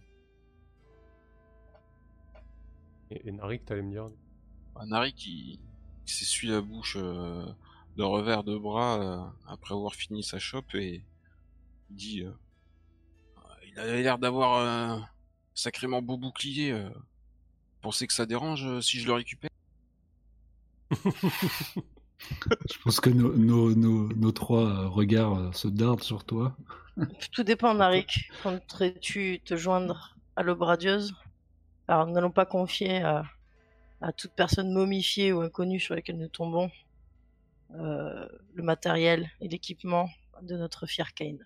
Et, 3.10 3.28
et 3.28 3.32
Narik, 3.32 3.64
t'allais 3.64 3.82
me 3.82 3.90
dire 3.90 4.08
Un 4.76 4.86
Nari 4.86 5.12
qui, 5.12 5.60
qui 6.06 6.14
s'essuie 6.14 6.48
la 6.48 6.60
bouche 6.60 6.96
euh, 6.98 7.44
d'un 7.96 8.06
revers 8.06 8.44
de 8.44 8.56
bras 8.56 9.00
euh, 9.00 9.20
après 9.48 9.74
avoir 9.74 9.94
fini 9.94 10.22
sa 10.22 10.38
chope 10.38 10.74
et 10.74 11.04
il 11.90 11.96
dit 11.96 12.22
euh, 12.22 12.32
Il 13.66 13.78
avait 13.78 14.02
l'air 14.02 14.18
d'avoir 14.18 14.64
un 14.64 15.08
sacrément 15.54 16.02
beau 16.02 16.16
bouclier. 16.16 16.72
Euh. 16.72 16.90
Pensez 17.82 18.06
que 18.06 18.12
ça 18.12 18.26
dérange 18.26 18.64
euh, 18.66 18.80
si 18.80 19.00
je 19.00 19.06
le 19.06 19.14
récupère? 19.14 19.50
Je 22.70 22.78
pense 22.84 23.00
que 23.00 23.08
nos, 23.08 23.34
nos, 23.34 23.74
nos, 23.74 24.08
nos 24.08 24.32
trois 24.32 24.88
regards 24.88 25.54
se 25.56 25.68
dardent 25.68 26.02
sur 26.02 26.24
toi. 26.24 26.54
Tout 27.32 27.42
dépend, 27.42 27.74
Narik. 27.74 28.30
Compterais-tu 28.42 29.40
te 29.44 29.56
joindre 29.56 30.16
à 30.36 30.42
l'aube 30.42 30.62
radieuse 30.62 31.14
Alors, 31.90 32.06
nous 32.06 32.12
n'allons 32.12 32.30
pas 32.30 32.46
confier 32.46 33.02
à, 33.02 33.24
à 34.00 34.12
toute 34.12 34.30
personne 34.30 34.72
momifiée 34.72 35.32
ou 35.32 35.40
inconnue 35.40 35.80
sur 35.80 35.96
laquelle 35.96 36.18
nous 36.18 36.28
tombons 36.28 36.70
euh, 37.74 38.28
le 38.54 38.62
matériel 38.62 39.28
et 39.40 39.48
l'équipement 39.48 40.08
de 40.40 40.56
notre 40.56 40.86
fier 40.86 41.12
Kane. 41.14 41.44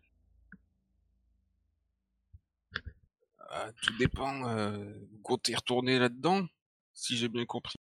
Ah, 3.48 3.70
Tout 3.80 3.96
dépend. 3.96 4.46
Euh, 4.46 4.92
vous 5.12 5.18
comptez 5.22 5.54
retourner 5.54 5.98
là-dedans 5.98 6.46
Si 6.92 7.16
j'ai 7.16 7.28
bien 7.30 7.46
compris. 7.46 7.76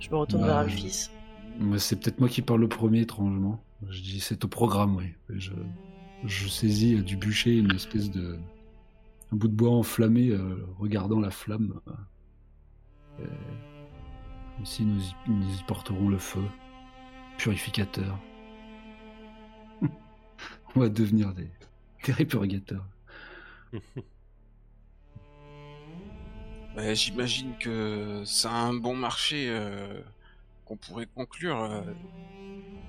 Je 0.00 0.10
me 0.10 0.16
retourne 0.16 0.42
Bah, 0.42 0.48
vers 0.48 0.56
Alphys. 0.58 1.08
C'est 1.78 1.98
peut-être 1.98 2.20
moi 2.20 2.28
qui 2.28 2.42
parle 2.42 2.60
le 2.60 2.68
premier, 2.68 3.00
étrangement. 3.00 3.64
Je 3.88 4.02
dis 4.02 4.20
c'est 4.20 4.44
au 4.44 4.48
programme, 4.48 4.96
oui. 4.96 5.14
Je, 5.30 5.52
je 6.26 6.46
saisis 6.46 6.96
euh, 6.96 7.02
du 7.02 7.16
bûcher 7.16 7.56
une 7.56 7.72
espèce 7.72 8.10
de. 8.10 8.38
Bout 9.34 9.48
de 9.48 9.54
bois 9.54 9.70
enflammé, 9.70 10.30
euh, 10.30 10.66
regardant 10.78 11.20
la 11.20 11.30
flamme. 11.30 11.80
Euh, 13.20 13.26
comme 14.56 14.66
si 14.66 14.84
nous 14.84 15.00
y, 15.00 15.62
porterons 15.66 16.08
le 16.08 16.18
feu. 16.18 16.42
Purificateur. 17.38 18.18
On 20.76 20.80
va 20.80 20.88
devenir 20.88 21.32
des, 21.34 21.48
répurgateurs. 22.12 22.86
J'imagine 26.94 27.56
que 27.58 28.22
c'est 28.24 28.48
un 28.48 28.74
bon 28.74 28.96
marché 28.96 29.46
euh, 29.48 30.00
qu'on 30.64 30.76
pourrait 30.76 31.06
conclure. 31.14 31.62
euh. 31.62 31.82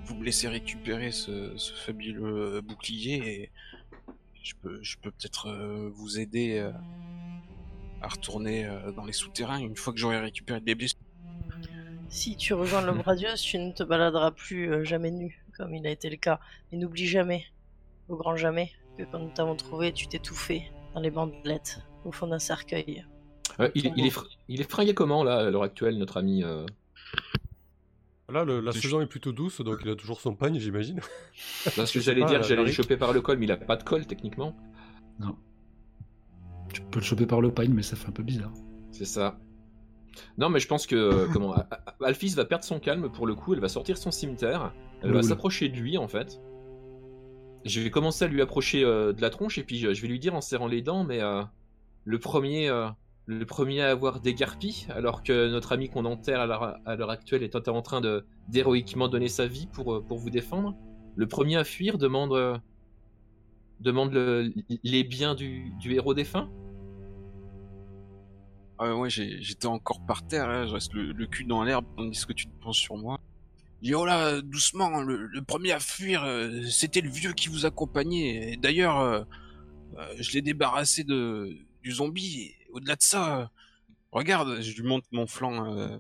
Vous 0.06 0.16
me 0.16 0.24
laissez 0.24 0.48
récupérer 0.48 1.12
ce, 1.12 1.58
ce 1.58 1.74
fabuleux 1.74 2.62
bouclier 2.62 3.16
et 3.16 3.52
je 4.46 4.54
peux, 4.62 4.80
je 4.84 4.98
peux 4.98 5.10
peut-être 5.10 5.48
euh, 5.50 5.90
vous 5.96 6.20
aider 6.20 6.60
euh, 6.60 6.72
à 8.02 8.08
retourner 8.08 8.66
euh, 8.66 8.92
dans 8.92 9.04
les 9.04 9.12
souterrains 9.14 9.58
une 9.58 9.76
fois 9.76 9.92
que 9.92 9.98
j'aurai 10.00 10.20
récupéré 10.20 10.62
des 10.62 10.76
blessures. 10.76 11.00
Si 12.10 12.38
tu 12.38 12.54
rejoins 12.54 12.82
l'aube 12.82 13.02
radieuse, 13.02 13.42
tu 13.42 13.58
ne 13.58 13.72
te 13.72 13.82
baladeras 13.82 14.32
plus 14.32 14.72
euh, 14.72 14.84
jamais 14.84 15.10
nu, 15.10 15.44
comme 15.58 15.74
il 15.74 15.86
a 15.88 15.90
été 15.90 16.12
le 16.12 16.18
cas. 16.18 16.40
Mais 16.72 16.78
n'oublie 16.78 17.08
jamais, 17.08 17.46
au 18.08 18.16
grand 18.16 18.36
jamais, 18.36 18.72
que 18.98 19.04
quand 19.04 19.18
nous 19.18 19.32
t'avons 19.32 19.56
trouvé, 19.56 19.92
tu 19.92 20.06
t'étouffais 20.08 20.72
dans 20.94 21.02
les 21.02 21.10
bandelettes, 21.10 21.82
au 22.06 22.12
fond 22.12 22.28
d'un 22.28 22.40
cercueil. 22.40 23.04
Euh, 23.60 23.72
il, 23.74 23.92
il 23.98 24.06
est 24.06 24.16
fr- 24.16 24.30
il 24.48 24.62
est 24.62 24.70
fringué 24.70 24.94
comment 24.94 25.24
là 25.24 25.38
à 25.38 25.50
l'heure 25.50 25.64
actuelle, 25.64 25.98
notre 25.98 26.18
ami 26.18 26.44
euh? 26.44 26.68
Là, 28.30 28.44
le- 28.44 28.60
la 28.60 28.72
saison 28.72 29.02
est 29.02 29.06
plutôt 29.06 29.32
douce, 29.32 29.62
donc 29.62 29.80
il 29.86 29.90
a 29.92 29.96
toujours 29.96 30.20
son 30.20 30.34
pagne, 30.36 30.58
j'imagine. 30.60 31.00
Parce 31.76 31.92
que 31.92 32.00
j'allais 32.00 32.24
dire, 32.26 32.40
euh, 32.40 32.44
j'allais 32.44 32.64
le 32.66 32.72
choper 32.72 32.98
par 32.98 33.14
le 33.14 33.22
col, 33.22 33.38
mais 33.38 33.46
il 33.46 33.52
a 33.52 33.58
pas 33.58 33.76
de 33.76 33.84
col 33.84 34.06
techniquement. 34.08 34.56
Non. 35.20 35.36
Tu 36.74 36.82
peux 36.82 37.00
le 37.00 37.06
choper 37.06 37.26
par 37.28 37.40
le 37.42 37.52
pagne, 37.54 37.72
mais 37.72 37.84
ça 37.84 37.96
fait 37.96 38.08
un 38.10 38.12
peu 38.12 38.24
bizarre. 38.24 38.52
C'est 38.92 39.06
ça. 39.06 39.40
Non, 40.38 40.50
mais 40.50 40.60
je 40.60 40.68
pense 40.68 40.88
que 40.88 40.96
euh, 40.96 41.28
comment 41.32 41.54
Alphys 42.04 42.30
va 42.36 42.46
perdre 42.46 42.64
son 42.64 42.80
calme 42.80 43.12
pour 43.12 43.28
le 43.28 43.36
coup. 43.36 43.54
Elle 43.54 43.60
va 43.60 43.70
sortir 43.70 43.98
son 43.98 44.12
cimetière. 44.12 44.74
Elle 45.04 45.12
va 45.12 45.22
s'approcher 45.22 45.70
de 45.70 45.78
lui 45.78 45.98
en 45.98 46.08
fait. 46.08 46.42
Je 47.64 47.80
vais 47.82 47.90
commencer 47.92 48.26
à 48.26 48.28
lui 48.28 48.42
approcher 48.42 48.84
euh, 48.84 49.12
de 49.14 49.22
la 49.22 49.30
tronche 49.30 49.58
et 49.58 49.64
puis 49.64 49.78
je, 49.78 49.94
je 49.94 50.02
vais 50.02 50.08
lui 50.08 50.20
dire 50.20 50.34
en 50.36 50.42
serrant 50.42 50.68
les 50.68 50.82
dents, 50.82 51.04
mais 51.04 51.22
euh, 51.22 51.44
le 52.06 52.20
premier, 52.20 52.70
euh, 52.70 52.88
le 53.28 53.46
premier 53.46 53.82
à 53.82 53.90
avoir 53.90 54.20
dégarpi, 54.20 54.86
alors 54.90 55.24
que 55.24 55.50
notre 55.50 55.72
ami 55.72 55.90
qu'on 55.90 56.06
enterre 56.06 56.42
à 56.42 56.96
l'heure 56.96 57.10
actuelle 57.10 57.44
est 57.44 57.56
en 57.70 57.82
train 57.82 58.02
de 58.02 58.26
d'héroïquement 58.50 59.08
donner 59.08 59.28
sa 59.30 59.48
vie 59.48 59.68
pour 59.68 59.94
euh, 59.96 60.00
vous 60.18 60.30
défendre. 60.30 60.76
Le 61.16 61.28
premier 61.28 61.58
à 61.58 61.64
fuir 61.64 61.98
demande 61.98 62.34
euh, 62.34 62.58
le- 63.84 64.54
les 64.84 65.04
biens 65.04 65.34
du, 65.34 65.74
héros 65.86 66.14
défunt. 66.14 66.50
Ah 68.78 68.96
ouais, 68.96 69.10
j'étais 69.10 69.68
encore 69.68 70.06
par 70.06 70.28
terre, 70.28 70.68
je 70.68 70.74
reste 70.74 70.94
le, 70.94 71.26
cul 71.26 71.46
dans 71.46 71.64
l'herbe, 71.64 71.86
tandis 71.96 72.26
que 72.26 72.34
tu 72.34 72.46
penses 72.62 72.78
sur 72.78 72.98
moi. 72.98 73.20
Il 73.82 73.88
dit, 73.88 73.96
oh 73.96 74.06
là, 74.06 74.42
doucement, 74.42 75.02
le, 75.02 75.28
le 75.28 75.42
premier 75.42 75.72
à 75.72 75.80
fuir, 75.80 76.24
euh, 76.24 76.62
c'était 76.64 77.02
le 77.02 77.10
vieux 77.10 77.34
qui 77.34 77.48
vous 77.48 77.66
accompagnait. 77.66 78.58
D'ailleurs, 78.58 79.26
je 80.20 80.32
l'ai 80.34 80.42
débarrassé 80.42 81.04
du 81.06 81.92
zombie. 81.92 82.52
Et 82.76 82.78
Au-delà 82.78 82.96
de 82.96 83.02
ça, 83.02 83.40
euh, 83.40 83.46
regarde, 84.12 84.62
je 84.62 84.82
lui 84.82 84.88
montre 84.88 85.08
mon 85.12 85.28
flanc 85.28 85.78
euh, 85.78 85.98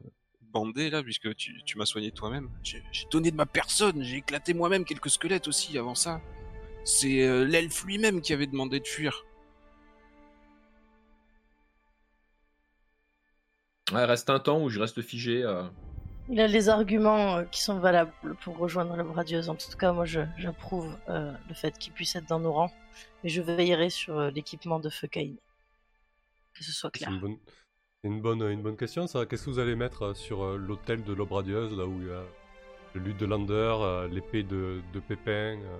bandé, 0.51 0.89
là, 0.89 1.01
puisque 1.03 1.33
tu, 1.35 1.61
tu 1.63 1.77
m'as 1.77 1.85
soigné 1.85 2.11
toi-même. 2.11 2.49
J'ai 2.63 2.83
donné 3.11 3.31
de 3.31 3.35
ma 3.35 3.45
personne, 3.45 4.03
j'ai 4.03 4.17
éclaté 4.17 4.53
moi-même 4.53 4.85
quelques 4.85 5.09
squelettes 5.09 5.47
aussi 5.47 5.77
avant 5.77 5.95
ça. 5.95 6.21
C'est 6.83 7.23
euh, 7.23 7.45
l'elfe 7.45 7.83
lui-même 7.85 8.21
qui 8.21 8.33
avait 8.33 8.47
demandé 8.47 8.79
de 8.79 8.87
fuir. 8.87 9.25
Ouais, 13.91 14.03
reste 14.05 14.29
un 14.29 14.39
temps 14.39 14.61
où 14.61 14.69
je 14.69 14.79
reste 14.79 15.01
figé. 15.01 15.43
euh. 15.43 15.63
Il 16.27 16.39
a 16.39 16.47
les 16.47 16.69
arguments 16.69 17.37
euh, 17.37 17.43
qui 17.45 17.61
sont 17.61 17.79
valables 17.79 18.11
pour 18.41 18.57
rejoindre 18.57 18.95
l'aube 18.95 19.11
radieuse. 19.11 19.47
En 19.49 19.55
tout 19.55 19.69
cas, 19.77 19.93
moi, 19.93 20.05
je- 20.05 20.21
j'approuve 20.37 20.97
euh, 21.07 21.31
le 21.47 21.53
fait 21.53 21.77
qu'il 21.77 21.93
puisse 21.93 22.15
être 22.15 22.27
dans 22.27 22.39
nos 22.39 22.51
rangs. 22.51 22.73
Mais 23.23 23.29
je 23.29 23.41
veillerai 23.41 23.89
sur 23.91 24.17
euh, 24.17 24.31
l'équipement 24.31 24.79
de 24.79 24.89
feu 24.89 25.07
Kane. 25.07 25.35
Que 26.57 26.63
ce 26.63 26.71
soit 26.71 26.89
C'est 26.93 26.99
clair. 27.05 27.11
une 27.11 27.19
bonne, 27.19 27.37
c'est 28.03 28.07
une 28.09 28.21
bonne, 28.21 28.41
une 28.43 28.61
bonne 28.61 28.77
question, 28.77 29.07
ça. 29.07 29.25
Qu'est-ce 29.25 29.45
que 29.45 29.49
vous 29.51 29.59
allez 29.59 29.75
mettre 29.75 30.01
euh, 30.03 30.13
sur 30.13 30.43
euh, 30.43 30.57
l'hôtel 30.57 31.03
de 31.03 31.13
l'aube 31.13 31.31
radieuse, 31.33 31.75
là 31.77 31.85
où 31.85 32.01
il 32.01 32.07
y 32.07 32.11
a 32.11 32.23
le 32.93 33.01
lutte 33.01 33.17
de 33.17 33.25
Lander, 33.25 33.53
euh, 33.81 34.07
l'épée 34.07 34.43
de, 34.43 34.81
de 34.93 34.99
Pépin 34.99 35.59
euh, 35.61 35.79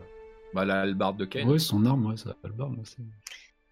Bah, 0.54 0.66
la 0.66 0.82
hallebarde 0.82 1.18
de 1.18 1.26
Ken. 1.26 1.48
Ouais, 1.50 1.60
son 1.60 1.86
arme, 1.86 2.06
ouais, 2.08 2.18
ça 2.18 2.30
va 2.44 2.50
le 2.50 2.54
barbe. 2.56 2.78
c'est- 2.84 3.02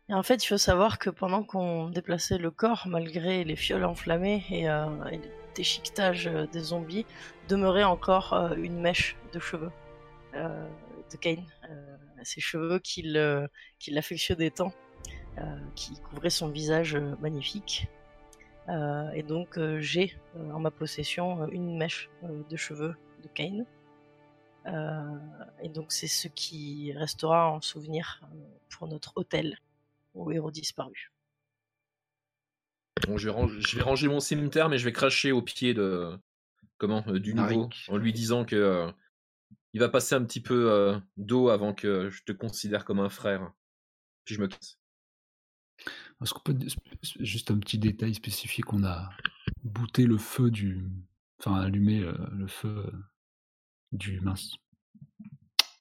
Et 0.10 0.14
en 0.14 0.24
fait, 0.24 0.44
il 0.44 0.48
faut 0.48 0.58
savoir 0.58 0.98
que 1.00 1.10
pendant 1.10 1.44
qu'on 1.44 1.90
déplaçait 1.90 2.38
le 2.38 2.52
corps, 2.52 2.84
malgré 2.88 3.44
les 3.44 3.56
fioles 3.56 3.86
enflammées 3.86 4.44
et, 4.50 4.70
euh, 4.70 5.04
et 5.12 5.18
le 5.18 5.30
déchiquetage 5.56 6.26
des 6.52 6.60
zombies, 6.60 7.06
demeurait 7.50 7.84
encore 7.84 8.34
euh, 8.34 8.56
une 8.56 8.80
mèche 8.80 9.16
de 9.34 9.40
cheveux 9.40 9.72
euh, 10.36 10.68
de 11.12 11.18
Kane. 11.18 11.46
Euh, 11.70 11.98
ces 12.24 12.40
cheveux 12.42 12.80
qu'il 12.80 13.18
euh, 13.18 13.46
qu'il 13.80 13.98
affectionnait 13.98 14.50
tant, 14.52 14.74
qui 15.76 16.00
couvraient 16.00 16.30
son 16.30 16.50
visage 16.50 16.96
euh, 16.96 17.16
magnifique. 17.22 17.88
Euh, 18.70 19.12
et 19.12 19.24
donc, 19.24 19.58
euh, 19.58 19.80
j'ai 19.80 20.16
euh, 20.38 20.52
en 20.52 20.60
ma 20.60 20.72
possession 20.72 21.44
euh, 21.44 21.48
une 21.52 21.78
mèche 21.78 22.10
euh, 22.24 22.44
de 22.50 22.56
cheveux 22.56 22.96
de 23.22 23.28
Kane. 23.28 23.66
Euh, 24.66 25.18
et 25.62 25.70
donc, 25.70 25.92
c'est 25.92 26.08
ce 26.08 26.28
qui 26.30 26.94
restera 26.94 27.52
en 27.52 27.62
souvenir 27.62 28.22
euh, 28.24 28.36
pour 28.70 28.88
notre 28.88 29.14
hôtel. 29.18 29.58
au 30.14 30.32
héros 30.32 30.52
disparu. 30.52 31.12
Bon, 33.08 33.18
je, 33.18 33.28
vais 33.28 33.34
ranger, 33.36 33.60
je 33.60 33.76
vais 33.76 33.84
ranger 33.84 34.08
mon 34.08 34.20
cimetière, 34.20 34.70
mais 34.70 34.78
je 34.78 34.86
vais 34.86 34.94
cracher 34.94 35.32
au 35.32 35.42
pied 35.42 35.74
de 35.74 36.18
comment 36.78 37.04
euh, 37.08 37.20
du 37.20 37.34
nouveau 37.34 37.68
Narik. 37.68 37.86
en 37.90 37.98
lui 37.98 38.14
disant 38.14 38.46
que 38.46 38.56
euh, 38.56 38.92
il 39.74 39.80
va 39.80 39.90
passer 39.90 40.16
un 40.16 40.24
petit 40.24 40.42
peu 40.42 40.72
euh, 40.72 40.98
d'eau 41.18 41.50
avant 41.50 41.74
que 41.74 42.10
je 42.10 42.24
te 42.24 42.32
considère 42.32 42.86
comme 42.86 43.00
un 43.00 43.10
frère. 43.10 43.52
Puis 44.24 44.36
je 44.36 44.42
me 44.42 44.48
casse. 44.48 44.78
Est-ce 46.24 46.34
qu'on 46.34 46.40
peut 46.40 46.58
juste 47.20 47.52
un 47.52 47.60
petit 47.60 47.78
détail 47.78 48.14
spécifique 48.14 48.72
On 48.74 48.84
a 48.84 49.10
bouté 49.64 50.06
le 50.06 50.18
feu 50.18 50.50
du, 50.52 50.86
enfin 51.40 51.56
allumé 51.56 52.02
euh, 52.02 52.14
le 52.32 52.48
feu 52.48 52.92
du 53.92 54.22
mince, 54.22 54.56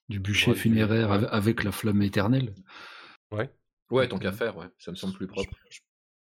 du 0.09 0.19
bûcher 0.21 0.51
Ouais, 0.51 0.57
funéraire 0.57 1.11
ouais. 1.11 1.27
avec 1.29 1.63
la 1.65 1.73
flamme 1.73 2.03
éternelle? 2.03 2.55
Ouais. 3.31 3.55
Ouais, 3.91 4.09
tant 4.09 4.19
qu'à 4.19 4.33
faire, 4.33 4.57
ouais, 4.57 4.67
ça 4.79 4.91
me 4.91 4.97
semble 4.97 5.15
plus 5.15 5.27
propre. 5.27 5.51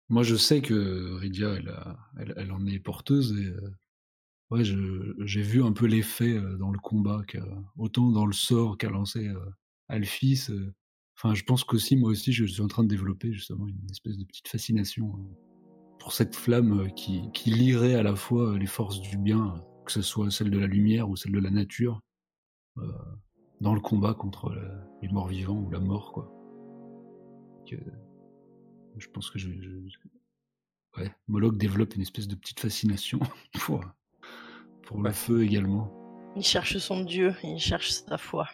Moi, 0.09 0.23
je 0.23 0.35
sais 0.35 0.61
que 0.61 1.15
Rydia, 1.15 1.49
elle, 1.55 1.69
a- 1.69 1.97
elle, 2.17 2.33
elle 2.37 2.51
en 2.51 2.65
est 2.65 2.79
porteuse 2.79 3.37
et 3.37 3.47
euh, 3.47 3.71
ouais, 4.51 4.63
j'ai 4.63 5.41
vu 5.41 5.63
un 5.63 5.73
peu 5.73 5.85
l'effet 5.85 6.37
euh, 6.37 6.55
dans 6.57 6.71
le 6.71 6.79
combat, 6.79 7.23
que, 7.27 7.39
autant 7.77 8.09
dans 8.09 8.25
le 8.25 8.33
sort 8.33 8.77
qu'a 8.77 8.89
lancé 8.89 9.27
euh, 9.27 9.39
Alphys. 9.89 10.47
Enfin, 11.17 11.33
je 11.33 11.43
pense 11.43 11.63
qu'aussi, 11.63 11.95
moi 11.95 12.11
aussi, 12.11 12.31
je 12.31 12.45
suis 12.45 12.61
en 12.61 12.67
train 12.67 12.83
de 12.83 12.87
développer 12.89 13.33
justement 13.33 13.67
une 13.67 13.89
espèce 13.89 14.17
de 14.17 14.23
petite 14.23 14.47
fascination 14.47 15.13
euh, 15.17 15.95
pour 15.99 16.13
cette 16.13 16.35
flamme 16.35 16.81
euh, 16.81 16.87
qui, 16.89 17.23
qui 17.33 17.49
lierait 17.49 17.95
à 17.95 18.03
la 18.03 18.15
fois 18.15 18.51
euh, 18.53 18.57
les 18.57 18.67
forces 18.67 19.01
du 19.01 19.17
bien, 19.17 19.63
que 19.85 19.91
ce 19.91 20.03
soit 20.03 20.29
celle 20.29 20.51
de 20.51 20.59
la 20.59 20.67
lumière 20.67 21.09
ou 21.09 21.15
celle 21.15 21.31
de 21.31 21.39
la 21.39 21.49
nature, 21.49 22.01
euh, 22.77 22.83
dans 23.61 23.73
le 23.73 23.79
combat 23.81 24.13
contre 24.13 24.51
la- 24.51 24.87
les 25.01 25.07
morts 25.09 25.27
vivants 25.27 25.57
ou 25.59 25.71
la 25.71 25.79
mort, 25.79 26.11
quoi. 26.13 26.31
Je 28.97 29.07
pense 29.13 29.29
que 29.31 29.39
je, 29.39 29.49
je- 29.49 30.99
ouais, 31.01 31.11
Moloch 31.27 31.57
développe 31.57 31.95
une 31.95 32.01
espèce 32.01 32.27
de 32.27 32.35
petite 32.35 32.59
fascination 32.59 33.19
pour, 33.59 33.83
pour 34.83 35.01
le 35.01 35.11
feu 35.11 35.43
également. 35.43 35.91
Il 36.35 36.43
cherche 36.43 36.77
son 36.77 37.03
dieu, 37.03 37.33
il 37.43 37.59
cherche 37.59 37.89
sa 37.91 38.17
foi. 38.17 38.47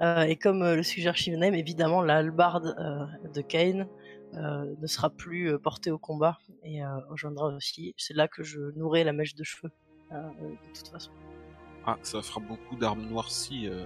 Euh, 0.00 0.22
et 0.22 0.36
comme 0.36 0.62
euh, 0.62 0.74
le 0.76 0.82
suggère 0.82 1.16
Shivanem, 1.16 1.54
évidemment, 1.54 2.02
la 2.02 2.16
hallebarde 2.16 2.74
euh, 2.78 3.28
de 3.28 3.40
Cain 3.40 3.86
euh, 4.34 4.74
ne 4.80 4.86
sera 4.86 5.10
plus 5.10 5.52
euh, 5.52 5.58
portée 5.58 5.90
au 5.90 5.98
combat 5.98 6.38
et 6.64 6.82
euh, 6.84 6.88
rejoindra 7.10 7.46
aussi. 7.48 7.94
C'est 7.98 8.14
là 8.14 8.26
que 8.26 8.42
je 8.42 8.58
nourrai 8.76 9.04
la 9.04 9.12
mèche 9.12 9.34
de 9.34 9.44
cheveux, 9.44 9.70
de 10.10 10.56
toute 10.74 10.88
façon. 10.88 11.10
Ah, 11.84 11.98
ça 12.02 12.22
fera 12.22 12.38
beaucoup 12.40 12.76
d'armes 12.76 13.02
noircies 13.02 13.66
euh, 13.68 13.84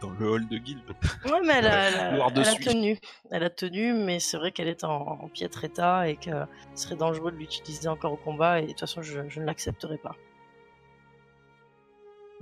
dans 0.00 0.10
le 0.10 0.28
hall 0.28 0.48
de 0.48 0.58
guilde. 0.58 0.82
Ouais, 1.24 1.40
mais 1.44 1.54
elle 1.54 1.66
a, 1.66 1.88
elle 1.88 2.20
a- 2.20 2.28
elle 2.36 2.58
tenu. 2.64 2.98
Elle 3.30 3.44
a 3.44 3.50
tenu, 3.50 3.92
mais 3.94 4.18
c'est 4.18 4.36
vrai 4.36 4.50
qu'elle 4.50 4.66
est 4.66 4.82
en, 4.82 4.90
en 5.22 5.28
piètre 5.28 5.62
état 5.64 6.08
et 6.08 6.16
que 6.16 6.30
ce 6.74 6.84
serait 6.84 6.96
dangereux 6.96 7.30
de 7.30 7.36
l'utiliser 7.36 7.88
encore 7.88 8.12
au 8.12 8.16
combat. 8.16 8.58
Et 8.60 8.62
de 8.64 8.68
toute 8.70 8.80
façon, 8.80 9.00
je, 9.00 9.28
je 9.28 9.40
ne 9.40 9.44
l'accepterai 9.46 9.96
pas. 9.98 10.16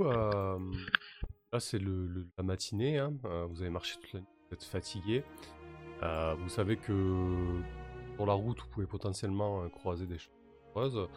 Euh, 0.00 0.58
là, 1.54 1.60
c'est 1.60 1.78
le, 1.78 2.06
le- 2.06 2.28
la 2.36 2.44
matinée. 2.44 2.98
hein. 2.98 3.12
Euh, 3.24 3.46
vous 3.48 3.62
avez 3.62 3.70
marché 3.70 3.96
toute 4.00 4.12
la 4.12 4.20
nuit, 4.20 4.26
vous 4.50 4.54
êtes 4.54 4.64
fatigué. 4.64 5.24
Euh, 6.02 6.34
vous 6.38 6.48
savez 6.48 6.76
que 6.76 7.62
sur 8.16 8.26
la 8.26 8.34
route, 8.34 8.60
vous 8.60 8.68
pouvez 8.68 8.86
potentiellement 8.86 9.62
euh, 9.62 9.68
croiser 9.68 10.06
des 10.06 10.18
choses. 10.74 11.08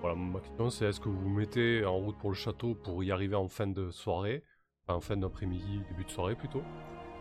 Voilà, 0.00 0.14
ma 0.16 0.40
question 0.40 0.70
c'est 0.70 0.86
est-ce 0.86 1.00
que 1.00 1.08
vous 1.08 1.20
vous 1.20 1.28
mettez 1.28 1.84
en 1.84 1.96
route 1.96 2.16
pour 2.18 2.30
le 2.30 2.36
château 2.36 2.74
pour 2.74 3.04
y 3.04 3.12
arriver 3.12 3.36
en 3.36 3.48
fin 3.48 3.66
de 3.66 3.90
soirée, 3.90 4.42
en 4.88 5.00
fin 5.00 5.16
d'après-midi, 5.16 5.82
début 5.90 6.04
de 6.04 6.10
soirée 6.10 6.36
plutôt? 6.36 6.62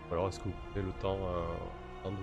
Ou 0.09 0.13
alors 0.13 0.27
est-ce 0.29 0.39
que 0.39 0.45
vous 0.45 0.55
prenez 0.71 0.85
le 0.85 0.93
temps, 1.01 1.17
euh, 1.17 2.09
de 2.09 2.15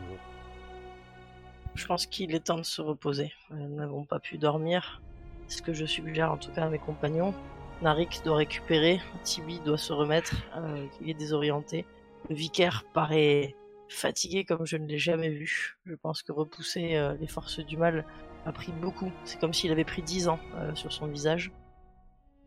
Je 1.75 1.87
pense 1.87 2.07
qu'il 2.07 2.35
est 2.35 2.41
temps 2.41 2.57
de 2.57 2.62
se 2.64 2.81
reposer. 2.81 3.33
Nous 3.51 3.69
n'avons 3.77 4.05
pas 4.05 4.19
pu 4.19 4.39
dormir. 4.39 5.03
C'est 5.49 5.59
ce 5.59 5.62
que 5.62 5.73
je 5.73 5.85
suggère 5.85 6.33
en 6.33 6.37
tout 6.37 6.51
cas 6.53 6.64
à 6.67 6.69
mes 6.69 6.79
compagnons. 6.79 7.35
Narik 7.83 8.22
doit 8.24 8.37
récupérer, 8.37 9.01
Tibi 9.22 9.61
doit 9.61 9.79
se 9.79 9.93
remettre, 9.93 10.35
euh, 10.57 10.87
il 11.01 11.11
est 11.11 11.14
désorienté. 11.14 11.85
Le 12.29 12.35
vicaire 12.35 12.85
paraît 12.95 13.55
fatigué 13.89 14.45
comme 14.45 14.66
je 14.66 14.77
ne 14.77 14.87
l'ai 14.87 14.99
jamais 14.99 15.31
vu. 15.31 15.79
Je 15.85 15.95
pense 15.95 16.22
que 16.22 16.33
repousser 16.33 16.97
euh, 16.97 17.14
les 17.20 17.27
forces 17.27 17.61
du 17.61 17.77
mal 17.77 18.05
a 18.45 18.53
pris 18.53 18.72
beaucoup. 18.72 19.11
C'est 19.24 19.39
comme 19.41 19.53
s'il 19.53 19.72
avait 19.72 19.85
pris 19.85 20.03
10 20.03 20.29
ans 20.29 20.39
euh, 20.55 20.74
sur 20.74 20.93
son 20.93 21.07
visage. 21.07 21.53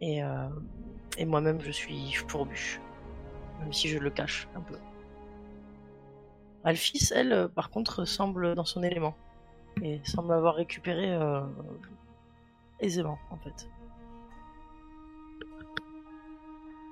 Et, 0.02 0.24
euh, 0.24 0.48
et 1.18 1.26
moi-même 1.26 1.62
je 1.62 1.72
suis 1.72 2.14
fourbu. 2.28 2.82
Même 3.60 3.74
si 3.74 3.88
je 3.88 3.98
le 3.98 4.10
cache 4.10 4.48
un 4.56 4.62
peu. 4.62 4.78
Alphys, 6.64 7.12
elle, 7.14 7.50
par 7.56 7.70
contre, 7.70 8.06
semble 8.06 8.56
dans 8.56 8.66
son 8.66 8.84
élément. 8.84 9.16
Et 9.82 10.02
semble 10.04 10.34
avoir 10.34 10.56
récupéré 10.56 11.18
aisément, 12.82 13.18
en 13.32 13.38
fait. 13.38 13.70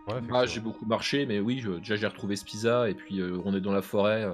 Ouais, 0.08 0.16
Ah, 0.34 0.46
j'ai 0.46 0.60
beaucoup 0.62 0.86
marché, 0.86 1.26
mais 1.26 1.40
oui, 1.40 1.60
je- 1.60 1.72
déjà 1.72 1.96
j'ai 1.96 2.08
retrouvé 2.08 2.36
Spiza 2.36 2.90
et 2.90 2.94
puis 2.94 3.20
euh, 3.20 3.40
on 3.46 3.54
est 3.54 3.60
dans 3.62 3.74
la 3.74 3.82
forêt. 3.82 4.24
euh, 4.24 4.34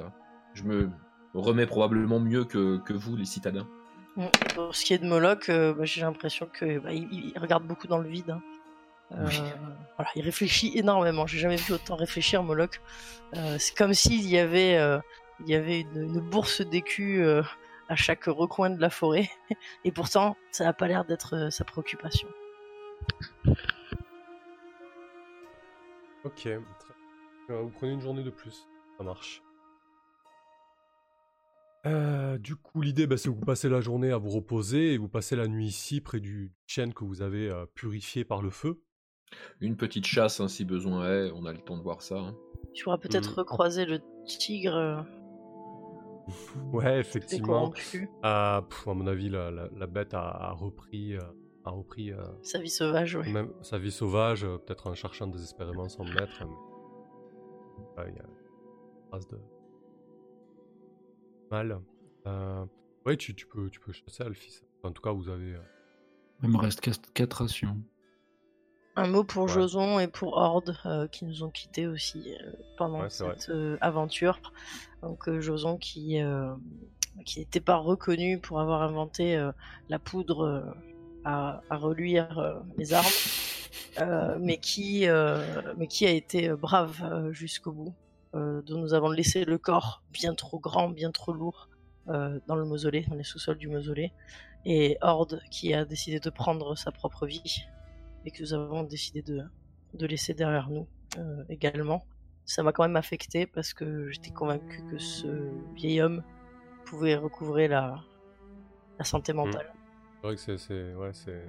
je 0.53 0.63
me 0.63 0.89
remets 1.34 1.65
probablement 1.65 2.19
mieux 2.19 2.45
que, 2.45 2.78
que 2.78 2.93
vous, 2.93 3.15
les 3.15 3.26
citadins. 3.26 3.67
Mm. 4.15 4.26
Pour 4.53 4.76
ce 4.76 4.86
qui 4.86 4.93
est 4.93 4.99
de 4.99 5.07
Moloch, 5.07 5.49
euh, 5.49 5.74
bah, 5.74 5.86
j'ai 5.86 6.01
l'impression 6.01 6.47
que 6.51 6.78
bah, 6.80 6.93
il, 6.93 7.07
il 7.11 7.39
regarde 7.39 7.65
beaucoup 7.65 7.88
dans 7.88 7.97
le 7.97 8.07
vide. 8.07 8.30
hein. 8.30 8.41
Euh, 9.13 9.28
voilà, 9.97 10.09
il 10.15 10.24
réfléchit 10.24 10.71
énormément. 10.76 11.26
J'ai 11.28 11.38
jamais 11.39 11.55
vu 11.55 11.74
autant 11.74 11.95
réfléchir 11.95 12.41
Moloch. 12.43 12.82
Euh, 13.36 13.57
c'est 13.59 13.76
comme 13.76 13.93
s'il 13.93 14.28
y 14.30 14.38
avait, 14.39 14.78
euh, 14.78 14.99
il 15.41 15.49
y 15.49 15.55
avait 15.55 15.82
une, 15.82 16.03
une 16.03 16.19
bourse 16.19 16.61
d'écus 16.61 17.19
euh, 17.21 17.41
à 17.89 17.95
chaque 17.95 18.26
recoin 18.26 18.69
de 18.69 18.80
la 18.82 18.89
forêt, 18.89 19.30
et 19.86 19.91
pourtant, 19.91 20.36
ça 20.51 20.63
n'a 20.63 20.74
pas 20.74 20.88
l'air 20.88 21.05
d'être 21.05 21.36
euh, 21.36 21.49
sa 21.49 21.63
préoccupation. 21.63 22.28
Ok, 26.26 26.36
très- 26.43 26.53
Euh, 27.49 27.61
vous 27.61 27.69
prenez 27.71 27.91
une 27.93 27.99
journée 28.01 28.24
de 28.24 28.30
plus, 28.30 28.67
ça 28.97 29.03
marche. 29.03 29.41
Euh, 31.86 32.38
du 32.38 32.55
coup, 32.55 32.82
l'idée, 32.82 33.07
bah, 33.07 33.17
c'est 33.17 33.28
que 33.30 33.34
vous 33.36 33.41
passez 33.45 33.67
la 33.67 33.82
journée 33.82 34.11
à 34.11 34.17
vous 34.17 34.30
reposer 34.30 34.93
et 34.93 34.97
vous 34.97 35.09
passez 35.09 35.36
la 35.36 35.47
nuit 35.49 35.65
ici, 35.67 35.99
près 35.99 36.21
du 36.21 36.53
chêne 36.65 36.93
que 36.93 37.03
vous 37.03 37.21
avez 37.21 37.49
euh, 37.49 37.65
purifié 37.76 38.24
par 38.24 38.41
le 38.41 38.49
feu. 38.49 38.82
Une 39.59 39.76
petite 39.76 40.05
chasse, 40.05 40.39
hein, 40.39 40.47
si 40.47 40.63
besoin 40.63 41.09
est, 41.09 41.32
on 41.32 41.45
a 41.45 41.51
le 41.51 41.59
temps 41.59 41.78
de 41.78 41.84
voir 41.84 42.01
ça. 42.01 42.17
hein. 42.19 42.36
Tu 42.74 42.86
pourras 42.86 42.97
peut-être 42.99 43.32
Mm. 43.32 43.39
recroiser 43.39 43.86
le 43.86 43.99
tigre 44.26 44.75
euh, 44.75 45.01
Ouais, 46.71 47.00
effectivement. 47.01 47.74
Euh, 48.24 48.62
pff, 48.62 48.87
à 48.87 48.93
mon 48.93 49.08
avis, 49.08 49.28
la, 49.29 49.51
la- 49.51 49.70
la 49.75 49.87
bête 49.87 50.13
a, 50.13 50.21
a 50.29 50.51
repris, 50.54 51.17
euh, 51.17 51.21
a 51.66 51.70
repris 51.72 52.12
euh, 52.12 52.22
sa 52.42 52.60
vie 52.60 52.70
sauvage, 52.70 53.16
ouais. 53.16 53.30
même 53.32 53.52
sa 53.62 53.78
vie 53.78 53.92
sauvage, 53.92 54.44
euh, 54.44 54.58
peut-être 54.58 54.88
en 54.88 54.94
cherchant 54.96 55.28
désespérément 55.28 55.88
son 55.90 56.04
maître. 56.04 56.44
mais- 56.46 58.04
il 58.08 58.16
y 58.16 58.20
a 58.20 58.24
une 58.24 59.10
trace 59.10 59.28
de 59.28 59.38
mal. 61.52 61.80
Euh, 62.26 62.66
ouais, 63.06 63.18
tu, 63.18 63.36
tu 63.36 63.46
peux, 63.48 63.70
tu 63.70 63.80
peux 63.80 63.92
chasser 63.92 64.24
Alphys. 64.24 64.62
En 64.84 64.92
tout 64.92 65.02
cas, 65.02 65.12
vous 65.12 65.30
avez. 65.30 65.54
euh, 65.54 65.62
Il 66.44 66.50
me 66.50 66.58
reste 66.58 66.82
4 67.14 67.34
rations. 67.34 67.78
Un 68.96 69.08
mot 69.08 69.24
pour 69.24 69.44
Ouais. 69.44 69.50
Joson 69.54 70.00
et 70.00 70.08
pour 70.08 70.38
Horde 70.38 70.76
euh, 70.86 71.08
qui 71.08 71.26
nous 71.26 71.44
ont 71.44 71.50
quittés 71.50 71.88
aussi 71.88 72.36
euh, 72.36 72.52
pendant 72.78 73.02
Ouais, 73.02 73.10
cette 73.10 73.50
euh, 73.50 73.78
aventure. 73.82 74.40
Donc 75.02 75.28
euh, 75.28 75.40
Joson 75.42 75.78
qui 75.78 76.22
euh, 76.22 76.54
qui 77.26 77.40
n'était 77.40 77.60
pas 77.62 77.76
reconnu 77.78 78.40
pour 78.40 78.60
avoir 78.60 78.82
inventé 78.84 79.36
euh, 79.36 79.52
la 79.90 79.98
poudre 80.00 80.42
euh, 80.46 80.62
à, 81.25 81.62
à 81.70 81.78
reluire 81.78 82.39
euh, 82.39 82.59
les 82.78 82.93
armes, 82.93 83.05
euh, 84.00 84.37
mais 84.39 84.58
qui 84.58 85.08
euh, 85.08 85.74
mais 85.78 85.87
qui 85.87 86.05
a 86.05 86.12
été 86.12 86.50
brave 86.50 87.32
jusqu'au 87.32 87.71
bout. 87.71 87.95
dont 88.33 88.79
nous 88.79 88.93
avons 88.93 89.09
laissé 89.09 89.45
le 89.45 89.58
corps 89.58 90.04
bien 90.12 90.33
trop 90.33 90.59
grand, 90.59 90.89
bien 90.89 91.12
trop 91.12 91.33
lourd 91.33 91.70
dans 92.08 92.55
le 92.55 92.66
mausolée, 92.66 93.05
dans 93.08 93.16
les 93.16 93.24
sous-sols 93.24 93.58
du 93.58 93.70
mausolée, 93.70 94.12
et 94.66 94.97
Horde 95.01 95.41
qui 95.51 95.74
a 95.74 95.86
décidé 95.86 96.20
de 96.20 96.29
prendre 96.29 96.75
sa 96.75 96.91
propre 96.91 97.25
vie 97.25 97.66
et 98.25 98.32
que 98.32 98.41
nous 98.41 98.54
avons 98.54 98.83
décidé 98.83 99.21
de, 99.21 99.43
de 99.93 100.05
laisser 100.08 100.33
derrière 100.33 100.70
nous 100.70 100.87
euh, 101.17 101.43
également. 101.50 102.05
Ça 102.45 102.63
m'a 102.63 102.71
quand 102.71 102.83
même 102.83 102.95
affecté 102.95 103.45
parce 103.45 103.74
que 103.74 104.09
j'étais 104.09 104.32
convaincu 104.32 104.83
que 104.91 104.97
ce 104.97 105.50
vieil 105.75 106.01
homme 106.01 106.24
pouvait 106.86 107.16
recouvrer 107.16 107.67
la, 107.67 108.01
la 109.00 109.05
santé 109.05 109.32
mentale. 109.33 109.74
C'est 110.24 110.28
vrai 110.28 110.36
que 110.37 110.41
c'est, 110.41 110.58
c'est, 110.58 110.95
ouais, 110.95 111.12
c'est 111.12 111.43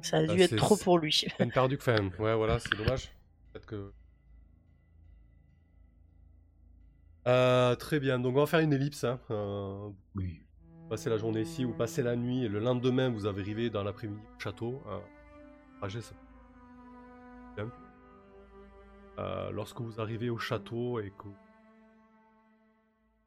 Ça 0.00 0.18
a 0.18 0.22
dû 0.22 0.40
Ah, 0.40 0.44
être 0.44 0.54
trop 0.54 0.76
pour 0.76 1.00
lui. 1.00 1.24
peine 1.38 1.50
perdue. 1.50 1.76
Enfin, 1.76 1.96
ouais, 2.20 2.36
voilà, 2.36 2.60
c'est 2.60 2.76
dommage. 2.76 3.10
Peut-être 3.52 3.66
que. 3.66 3.92
Euh, 7.26 7.74
très 7.74 7.98
bien, 7.98 8.20
donc 8.20 8.36
on 8.36 8.38
va 8.38 8.46
faire 8.46 8.60
une 8.60 8.72
ellipse. 8.72 9.02
Hein. 9.02 9.18
Euh, 9.32 9.88
Oui. 10.14 10.40
vous 10.82 10.88
passez 10.88 11.10
la 11.10 11.18
journée 11.18 11.40
ici, 11.40 11.64
vous 11.64 11.72
passez 11.74 12.04
la 12.04 12.14
nuit, 12.14 12.44
et 12.44 12.48
le 12.48 12.60
lendemain, 12.60 13.10
vous 13.10 13.26
arrivez 13.26 13.68
dans 13.68 13.82
l'après-midi 13.82 14.20
au 14.36 14.40
château. 14.40 14.80
Euh, 14.86 15.00
trajet, 15.78 16.00
c'est 16.02 16.14
bien. 17.56 17.68
Euh, 19.18 19.50
lorsque 19.50 19.80
vous 19.80 20.00
arrivez 20.00 20.30
au 20.30 20.38
château 20.38 21.00
et 21.00 21.10
que 21.10 21.26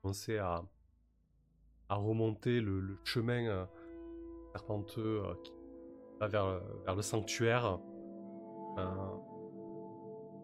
commencez 0.01 0.37
à, 0.37 0.63
à 1.89 1.95
remonter 1.95 2.61
le, 2.61 2.79
le 2.79 2.97
chemin 3.03 3.45
euh, 3.47 3.65
serpenteux 4.51 5.23
euh, 5.25 5.33
qui 5.43 5.53
va 6.19 6.27
vers, 6.27 6.61
vers 6.85 6.95
le 6.95 7.01
sanctuaire. 7.01 7.79
Euh, 8.77 8.85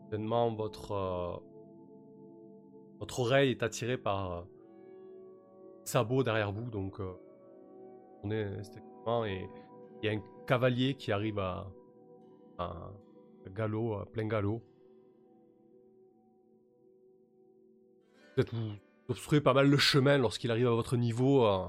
soudainement, 0.04 0.54
votre, 0.54 0.92
euh, 0.92 1.38
votre 3.00 3.20
oreille 3.20 3.52
est 3.52 3.64
attirée 3.64 3.98
par 3.98 4.32
euh, 4.32 4.42
sabot 5.84 6.24
derrière 6.24 6.52
vous, 6.52 6.70
donc 6.70 7.00
euh, 7.00 7.14
on 8.24 8.32
est 8.32 8.50
et 9.28 9.48
il 10.02 10.06
y 10.06 10.10
a 10.10 10.18
un 10.18 10.22
cavalier 10.48 10.96
qui 10.96 11.12
arrive 11.12 11.38
à, 11.40 11.68
galop, 13.54 13.94
à 13.94 14.06
plein 14.06 14.28
galop. 14.28 14.62
Peut-être 18.36 18.54
vous 18.54 18.72
obstruez 19.10 19.42
pas 19.42 19.54
mal 19.54 19.70
le 19.70 19.78
chemin 19.78 20.18
lorsqu'il 20.18 20.50
arrive 20.52 20.68
à 20.68 20.72
votre 20.72 20.98
niveau. 20.98 21.46
euh, 21.46 21.68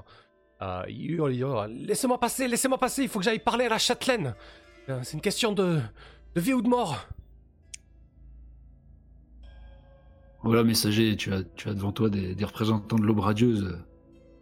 euh, 0.61 0.83
il 0.87 1.11
hurle, 1.11 1.33
il 1.33 1.39
hurle, 1.39 1.71
Laissez-moi 1.71 2.19
passer, 2.19 2.47
laissez-moi 2.47 2.77
passer, 2.77 3.03
il 3.03 3.09
faut 3.09 3.19
que 3.19 3.25
j'aille 3.25 3.39
parler 3.39 3.65
à 3.65 3.69
la 3.69 3.77
châtelaine. 3.77 4.33
Euh, 4.89 4.99
C'est 5.03 5.13
une 5.13 5.21
question 5.21 5.51
de, 5.51 5.79
de 6.35 6.41
vie 6.41 6.53
ou 6.53 6.61
de 6.61 6.67
mort. 6.69 7.05
Voilà, 10.43 10.63
messager, 10.63 11.15
tu 11.17 11.33
as, 11.33 11.43
tu 11.55 11.67
as 11.69 11.73
devant 11.73 11.91
toi 11.91 12.09
des, 12.09 12.35
des 12.35 12.45
représentants 12.45 12.95
de 12.97 13.03
l'aube 13.03 13.19
radieuse. 13.19 13.77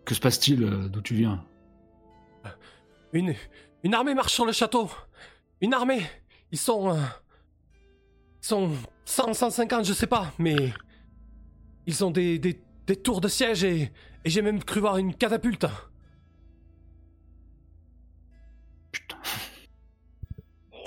Que 0.03 0.13
se 0.13 0.19
passe-t-il 0.19 0.63
euh, 0.63 0.87
D'où 0.87 1.01
tu 1.01 1.15
viens? 1.15 1.43
Une, 3.13 3.33
une 3.83 3.93
armée 3.93 4.13
marche 4.13 4.33
sur 4.33 4.45
le 4.45 4.51
château. 4.51 4.89
Une 5.61 5.73
armée. 5.73 6.01
Ils 6.51 6.57
sont. 6.59 6.91
euh, 6.93 7.01
ils 8.43 8.47
sont 8.47 8.71
100, 9.05 9.33
150, 9.33 9.85
je 9.85 9.93
sais 9.93 10.07
pas, 10.07 10.31
mais. 10.37 10.73
Ils 11.87 12.03
ont 12.03 12.11
des, 12.11 12.39
des, 12.39 12.59
des 12.87 12.95
tours 12.95 13.21
de 13.21 13.27
siège 13.27 13.63
et, 13.63 13.91
et 14.23 14.29
j'ai 14.29 14.41
même 14.41 14.63
cru 14.63 14.79
voir 14.79 14.97
une 14.97 15.13
catapulte. 15.15 15.65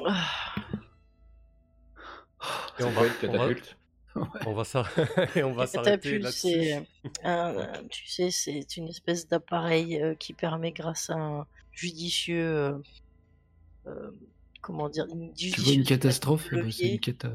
Et 2.79 2.85
on 2.85 2.91
va, 2.91 3.03
on 3.03 3.09
catapulte 3.21 3.77
on 4.47 4.53
va 4.55 4.65
s'ar- 4.65 4.91
et 5.37 5.43
on 5.43 5.53
va 5.53 5.67
s'arrêter 5.67 6.21
c'est 6.31 6.85
un- 7.23 7.85
tu 7.89 8.09
sais, 8.09 8.31
c'est 8.31 8.77
une 8.77 8.89
espèce 8.89 9.29
d'appareil 9.29 10.01
euh, 10.03 10.15
qui 10.15 10.33
permet, 10.33 10.73
grâce 10.73 11.11
à 11.11 11.15
un 11.15 11.47
judicieux, 11.73 12.45
euh, 12.45 12.79
euh, 13.87 14.11
comment 14.61 14.89
dire, 14.89 15.07
une 15.07 15.33
Tu 15.35 15.61
vois 15.61 15.73
une 15.73 15.85
catastrophe 15.85 16.51
levier 16.51 16.73
C'est 16.73 16.89
une 16.95 17.01
cata... 17.01 17.33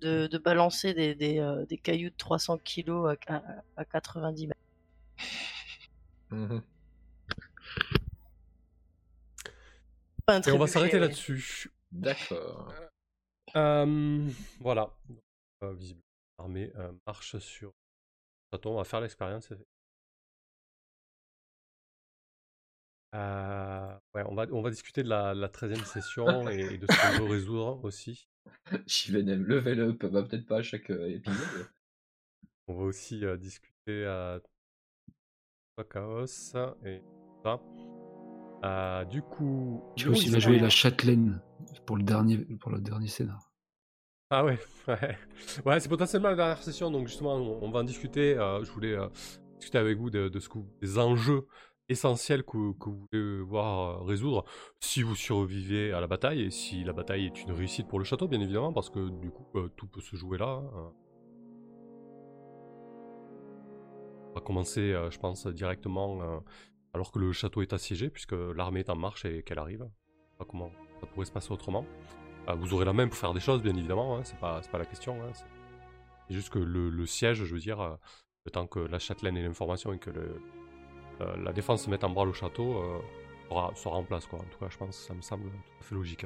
de, 0.00 0.26
de 0.28 0.38
balancer 0.38 0.94
des, 0.94 1.14
des, 1.14 1.38
euh, 1.40 1.64
des 1.66 1.78
cailloux 1.78 2.10
de 2.10 2.14
300 2.16 2.58
kilos 2.58 3.16
à, 3.26 3.34
à, 3.34 3.42
à 3.76 3.84
90 3.84 4.46
mètres. 4.46 4.60
Mhm. 6.30 6.62
Un 10.28 10.40
Et 10.42 10.52
on 10.52 10.58
va 10.58 10.68
s'arrêter 10.68 10.94
ouais. 10.94 11.00
là-dessus. 11.00 11.70
D'accord. 11.92 12.72
Euh, 13.56 14.28
voilà. 14.60 14.90
Euh, 15.62 15.72
visible. 15.74 16.00
L'armée 16.38 16.72
euh, 16.76 16.92
marche 17.06 17.38
sur. 17.38 17.72
Attends, 18.52 18.72
on 18.72 18.76
va 18.76 18.84
faire 18.84 19.00
l'expérience. 19.00 19.52
Euh, 23.14 23.98
ouais, 24.14 24.22
on 24.26 24.34
va, 24.34 24.46
on 24.52 24.62
va 24.62 24.70
discuter 24.70 25.02
de 25.02 25.08
la, 25.08 25.34
la 25.34 25.48
13e 25.48 25.84
session 25.84 26.48
et, 26.48 26.74
et 26.74 26.78
de 26.78 26.86
ce 26.86 27.18
qu'on 27.18 27.24
veut 27.24 27.30
résoudre 27.30 27.84
aussi. 27.84 28.28
Shivenem 28.86 29.44
level 29.44 29.80
up, 29.80 30.06
bah 30.06 30.22
peut-être 30.22 30.46
pas 30.46 30.58
à 30.58 30.62
chaque 30.62 30.90
épisode. 30.90 31.68
On 32.68 32.74
va 32.74 32.84
aussi 32.84 33.22
discuter 33.38 34.06
à 34.06 34.40
Chaos 35.90 36.24
et 36.84 37.02
ça. 37.42 37.60
Euh, 38.64 39.04
du 39.04 39.22
coup. 39.22 39.82
Tu 39.96 40.06
coup, 40.06 40.12
aussi 40.12 40.30
la 40.30 40.38
jouer 40.38 40.58
la 40.58 40.70
châtelaine 40.70 41.40
pour 41.86 41.96
le 41.96 42.02
dernier, 42.02 42.38
pour 42.60 42.70
le 42.70 42.80
dernier 42.80 43.06
scénar. 43.08 43.50
Ah 44.30 44.44
ouais, 44.44 44.58
ouais. 44.88 45.16
Ouais, 45.64 45.80
c'est 45.80 45.88
potentiellement 45.88 46.28
la 46.28 46.36
dernière 46.36 46.62
session, 46.62 46.90
donc 46.90 47.08
justement, 47.08 47.34
on, 47.34 47.64
on 47.64 47.70
va 47.70 47.80
en 47.80 47.84
discuter. 47.84 48.36
euh, 48.38 48.62
je 48.64 48.70
voulais 48.70 48.94
euh, 48.94 49.08
discuter 49.58 49.78
avec 49.78 49.98
vous 49.98 50.10
de, 50.10 50.28
de 50.28 50.38
ce 50.40 50.48
que 50.48 50.58
des 50.80 50.98
enjeux 50.98 51.46
essentiels 51.88 52.44
que, 52.44 52.72
que 52.78 52.88
vous 52.90 53.06
voulez 53.10 53.40
voir 53.42 54.04
résoudre 54.04 54.44
si 54.78 55.02
vous 55.02 55.16
survivez 55.16 55.92
à 55.92 56.00
la 56.00 56.06
bataille 56.06 56.42
et 56.42 56.50
si 56.50 56.84
la 56.84 56.92
bataille 56.92 57.26
est 57.26 57.42
une 57.42 57.50
réussite 57.50 57.88
pour 57.88 57.98
le 57.98 58.04
château, 58.04 58.28
bien 58.28 58.40
évidemment, 58.40 58.72
parce 58.72 58.90
que 58.90 59.08
du 59.20 59.30
coup, 59.30 59.46
tout 59.76 59.88
peut 59.88 60.00
se 60.00 60.14
jouer 60.14 60.38
là. 60.38 60.62
hein. 60.76 60.92
On 64.30 64.34
va 64.34 64.40
commencer, 64.40 64.94
je 65.10 65.18
pense, 65.18 65.46
directement 65.48 66.42
alors 66.94 67.12
que 67.12 67.18
le 67.18 67.32
château 67.32 67.62
est 67.62 67.72
assiégé, 67.72 68.10
puisque 68.10 68.32
l'armée 68.32 68.80
est 68.80 68.90
en 68.90 68.96
marche 68.96 69.24
et 69.24 69.42
qu'elle 69.42 69.58
arrive. 69.58 69.88
Pas 70.38 70.44
comment 70.44 70.70
ça 71.00 71.06
pourrait 71.06 71.26
se 71.26 71.32
passer 71.32 71.52
autrement. 71.52 71.86
Ah, 72.46 72.54
vous 72.54 72.72
aurez 72.74 72.84
la 72.84 72.92
main 72.92 73.06
pour 73.08 73.16
faire 73.16 73.34
des 73.34 73.40
choses, 73.40 73.62
bien 73.62 73.76
évidemment, 73.76 74.16
hein, 74.16 74.24
c'est 74.24 74.38
pas, 74.38 74.60
pas 74.72 74.78
la 74.78 74.86
question. 74.86 75.22
hein, 75.22 75.30
c'est 75.32 76.34
juste 76.34 76.50
que 76.50 76.58
le, 76.58 76.90
le 76.90 77.06
siège, 77.06 77.44
je 77.44 77.54
veux 77.54 77.60
dire, 77.60 77.80
euh, 77.80 77.96
le 78.46 78.50
temps 78.50 78.66
que 78.66 78.80
la 78.80 78.98
châtelaine 78.98 79.36
ait 79.36 79.42
l'information 79.42 79.92
et 79.92 79.98
que 79.98 80.10
le- 80.10 80.40
euh, 81.20 81.36
la 81.36 81.52
défense 81.52 81.84
se 81.84 81.90
mette 81.90 82.04
en 82.04 82.10
branle 82.10 82.28
au 82.28 82.32
château, 82.32 82.78
euh, 82.82 82.98
sera, 83.48 83.72
sera 83.74 83.96
en 83.96 84.04
place, 84.04 84.26
quoi. 84.26 84.38
En 84.40 84.44
tout 84.44 84.58
cas, 84.58 84.68
je 84.70 84.78
pense 84.78 84.88
que 84.96 85.04
ça 85.06 85.14
me 85.14 85.22
semble 85.22 85.50
tout 85.50 85.72
à 85.80 85.84
fait 85.84 85.94
logique. 85.94 86.24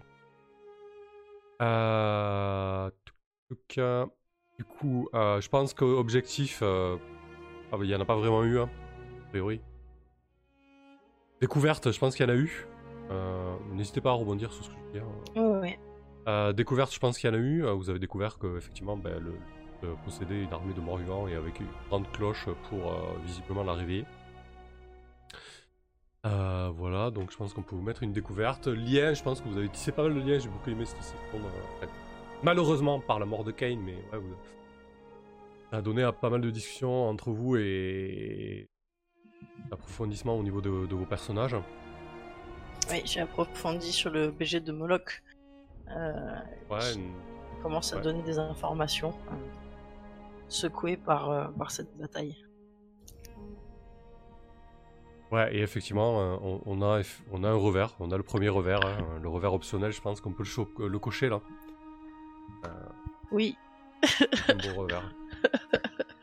Tuc, 3.49 3.78
euh, 3.78 4.07
du 4.59 4.65
coup, 4.65 5.09
je 5.12 5.49
pense 5.49 5.74
qu'objectif, 5.74 6.61
euh, 6.62 6.97
ah, 7.73 7.77
bah, 7.77 7.85
il 7.85 7.89
n'y 7.89 7.95
en 7.95 8.01
a 8.01 8.05
pas 8.05 8.16
vraiment 8.16 8.45
eu, 8.45 8.59
hein, 8.59 8.70
a 9.27 9.28
priori. 9.31 9.61
Découverte, 11.40 11.90
je 11.93 11.98
pense 11.98 12.15
qu'il 12.16 12.27
y 12.27 12.31
en 12.31 12.32
a 12.32 12.36
eu. 12.36 12.66
Euh, 13.11 13.56
N'hésitez 13.73 14.01
pas 14.01 14.11
à 14.11 14.15
rebondir 14.15 14.52
sur 14.52 14.65
ce 14.65 14.70
que 14.70 14.74
je 14.77 14.85
veux 14.86 14.93
dire. 14.93 15.05
Ouais, 15.36 15.61
ouais. 15.61 15.78
Euh, 16.28 16.52
découverte, 16.52 16.93
je 16.94 16.98
pense 16.98 17.19
qu'il 17.19 17.28
y 17.28 17.32
en 17.32 17.36
a 17.36 17.40
eu. 17.40 17.65
Euh, 17.65 17.73
Vous 17.73 17.90
avez 17.90 17.98
découvert 17.98 18.39
que 18.39 18.56
effectivement, 18.56 18.97
ben, 18.97 19.19
le, 19.23 19.32
de 19.86 19.94
posséder 20.05 20.36
une 20.43 20.52
armée 20.52 20.73
de 20.73 20.81
morts-vivants 20.81 21.28
et 21.28 21.35
avec 21.35 21.61
une 21.61 21.66
grande 21.89 22.11
cloche 22.12 22.47
pour 22.70 22.93
euh, 22.93 22.97
visiblement 23.24 23.62
la 23.65 23.74
réveiller. 23.74 24.05
Voilà, 26.77 27.11
donc 27.11 27.31
je 27.31 27.36
pense 27.36 27.52
qu'on 27.52 27.62
peut 27.62 27.77
vous 27.77 27.82
mettre 27.82 28.02
une 28.02 28.12
découverte. 28.12 28.66
Lien, 28.66 29.12
je 29.15 29.23
pense 29.23 29.40
que 29.43 29.48
vous 29.48 29.59
avez 29.59 29.69
tissé 29.69 29.93
pas 29.93 30.02
mal 30.02 30.15
de 30.15 30.20
liens. 30.20 30.39
J'ai 30.39 30.48
beaucoup 30.48 30.70
aimé 30.70 30.85
cette 30.86 30.98
enfin, 31.32 31.86
malheureusement, 32.43 33.01
par 33.01 33.19
la 33.19 33.27
mort 33.27 33.44
de 33.44 33.52
Kane, 33.52 33.81
mais 33.81 33.94
ouais, 34.12 34.19
vous- 34.19 34.35
ça 35.70 35.77
a 35.78 35.82
donné 35.82 36.02
à 36.02 36.12
pas 36.12 36.31
mal 36.31 36.40
de 36.40 36.51
discussions 36.51 37.09
entre 37.09 37.31
vous 37.31 37.56
et 37.56 38.66
d'approfondissement 39.71 40.37
au 40.39 40.43
niveau 40.43 40.61
de, 40.61 40.87
de 40.87 40.95
vos 40.95 41.05
personnages. 41.07 41.57
Oui, 42.91 43.03
j'ai 43.05 43.21
approfondi 43.21 43.93
sur 43.93 44.11
le 44.11 44.31
BG 44.31 44.61
de 44.61 44.73
Moloch. 44.73 45.23
Euh, 45.91 46.37
Ouais, 46.71 46.95
une- 46.95 47.12
commence 47.62 47.93
à 47.93 47.97
Ouais. 47.97 48.03
donner 48.03 48.23
des 48.23 48.39
informations 48.39 49.11
euh, 49.31 49.35
secouées 50.49 50.97
par, 50.99 51.31
euh, 51.31 51.45
par 51.59 51.71
cette 51.71 51.97
bataille. 51.97 52.37
Ouais, 55.33 55.55
et 55.57 55.62
effectivement, 55.62 56.21
euh, 56.21 56.37
on, 56.43 56.61
on 56.66 56.83
a, 56.83 57.01
on 57.33 57.43
a 57.43 57.49
un 57.49 57.55
revers, 57.55 57.95
on 57.99 58.11
a 58.12 58.16
le 58.16 58.23
premier 58.23 58.49
revers, 58.51 58.85
hein, 58.85 58.99
le 59.23 59.29
revers 59.29 59.53
optionnel, 59.55 59.91
je 59.93 60.01
pense 60.01 60.21
qu'on 60.21 60.33
peut 60.33 60.45
le, 60.79 60.89
le 60.89 60.99
cocher 60.99 61.29
là. 61.29 61.41
Oui, 63.33 63.57
Un 64.49 64.55
beau 64.57 64.83
revers. 64.83 65.11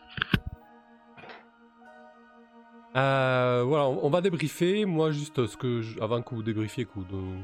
Euh, 2.95 3.63
voilà, 3.65 3.85
on, 3.87 4.09
va 4.09 4.21
débriefer. 4.21 4.85
Moi, 4.85 5.11
juste 5.11 5.45
ce 5.45 5.55
que 5.57 5.81
avant 6.01 6.21
que 6.21 6.35
vous 6.35 6.43
débriefiez, 6.43 6.85
que 6.85 6.91
vous 6.95 7.03
don- 7.05 7.43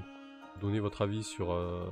donniez 0.61 0.79
votre 0.79 1.01
avis 1.01 1.23
sur 1.23 1.53
euh, 1.53 1.85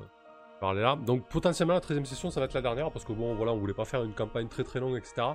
parler 0.59 0.81
là. 0.81 0.95
Donc, 0.97 1.27
potentiellement, 1.29 1.73
la 1.73 1.81
13 1.81 2.03
session, 2.03 2.31
ça 2.31 2.39
va 2.39 2.45
être 2.45 2.53
la 2.53 2.61
dernière 2.61 2.91
parce 2.91 3.05
que 3.05 3.13
bon, 3.13 3.35
voilà, 3.35 3.53
on 3.53 3.57
voulait 3.57 3.73
pas 3.73 3.85
faire 3.85 4.03
une 4.03 4.13
campagne 4.13 4.47
très 4.47 4.63
très 4.63 4.79
longue, 4.79 4.97
etc. 4.97 5.27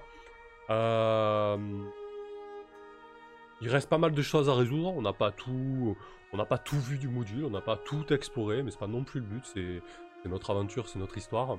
Euh, 0.69 1.57
il 3.63 3.69
reste 3.69 3.89
pas 3.89 3.99
mal 3.99 4.13
de 4.13 4.23
choses 4.23 4.49
à 4.49 4.55
résoudre. 4.55 4.95
On 4.97 5.03
n'a 5.03 5.13
pas 5.13 5.31
tout, 5.31 5.97
on 6.33 6.37
n'a 6.37 6.45
pas 6.47 6.59
tout 6.59 6.79
vu 6.79 6.99
du 6.99 7.09
module, 7.09 7.45
on 7.45 7.51
n'a 7.51 7.61
pas 7.61 7.77
tout 7.77 8.13
exploré, 8.13 8.63
mais 8.63 8.71
c'est 8.71 8.79
pas 8.79 8.87
non 8.87 9.05
plus 9.05 9.21
le 9.21 9.27
but. 9.27 9.45
C'est 9.45 9.83
notre 10.29 10.51
aventure, 10.51 10.89
c'est 10.89 10.99
notre 10.99 11.17
histoire. 11.17 11.57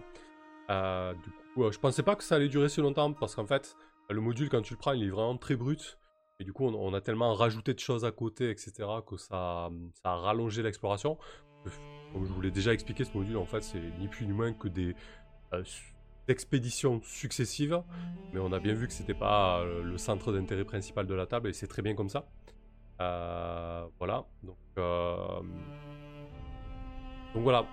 Euh, 0.70 1.14
du 1.14 1.30
coup, 1.54 1.64
euh, 1.64 1.72
je 1.72 1.80
pensais 1.80 2.04
pas 2.04 2.16
que 2.16 2.24
ça 2.24 2.36
allait 2.36 2.48
durer 2.48 2.70
si 2.70 2.82
longtemps 2.82 3.12
parce 3.14 3.36
qu'en 3.36 3.46
fait, 3.46 3.76
le 4.10 4.22
module, 4.22 4.50
quand 4.50 4.62
tu 4.62 4.74
le 4.74 4.78
prends, 4.78 4.94
il 4.94 5.04
est 5.04 5.10
vraiment 5.10 5.38
très 5.38 5.56
brut. 5.56 5.98
Et 6.42 6.44
du 6.44 6.54
coup, 6.54 6.66
on, 6.66 6.94
a 6.96 7.02
tellement 7.02 7.36
rajouté 7.36 7.76
de 7.76 7.80
choses 7.80 8.04
à 8.04 8.12
côté, 8.12 8.50
etc., 8.50 8.72
que 9.06 9.16
ça, 9.16 9.70
a 10.04 10.16
rallongé 10.16 10.64
l'exploration. 10.64 11.20
Comme 12.12 12.26
je 12.26 12.34
vous 12.34 12.42
l'ai 12.42 12.50
déjà 12.50 12.74
expliqué, 12.74 13.04
ce 13.04 13.16
module, 13.16 13.38
en 13.38 13.46
fait, 13.46 13.62
c'est 13.62 13.80
ni 14.00 14.08
plus 14.08 14.26
ni 14.26 14.34
moins 14.34 14.52
que 14.52 14.68
des 14.68 14.96
euh, 15.54 15.62
expéditions 16.28 17.00
successives. 17.04 17.84
Mais 18.34 18.40
on 18.40 18.52
a 18.54 18.60
bien 18.60 18.74
vu 18.74 18.88
que 18.88 18.94
c'était 18.94 19.14
pas 19.14 19.60
euh, 19.60 19.84
le 19.84 20.00
centre 20.00 20.34
d'intérêt 20.34 20.66
principal 20.66 21.06
de 21.06 21.14
la 21.14 21.28
table, 21.28 21.48
et 21.48 21.54
c'est 21.54 21.68
très 21.68 21.84
bien 21.84 21.94
comme 21.94 22.10
ça. 22.10 22.26
Euh, 23.02 23.86
voilà. 24.00 24.26
Donc, 24.42 24.58
voilà. 27.36 27.68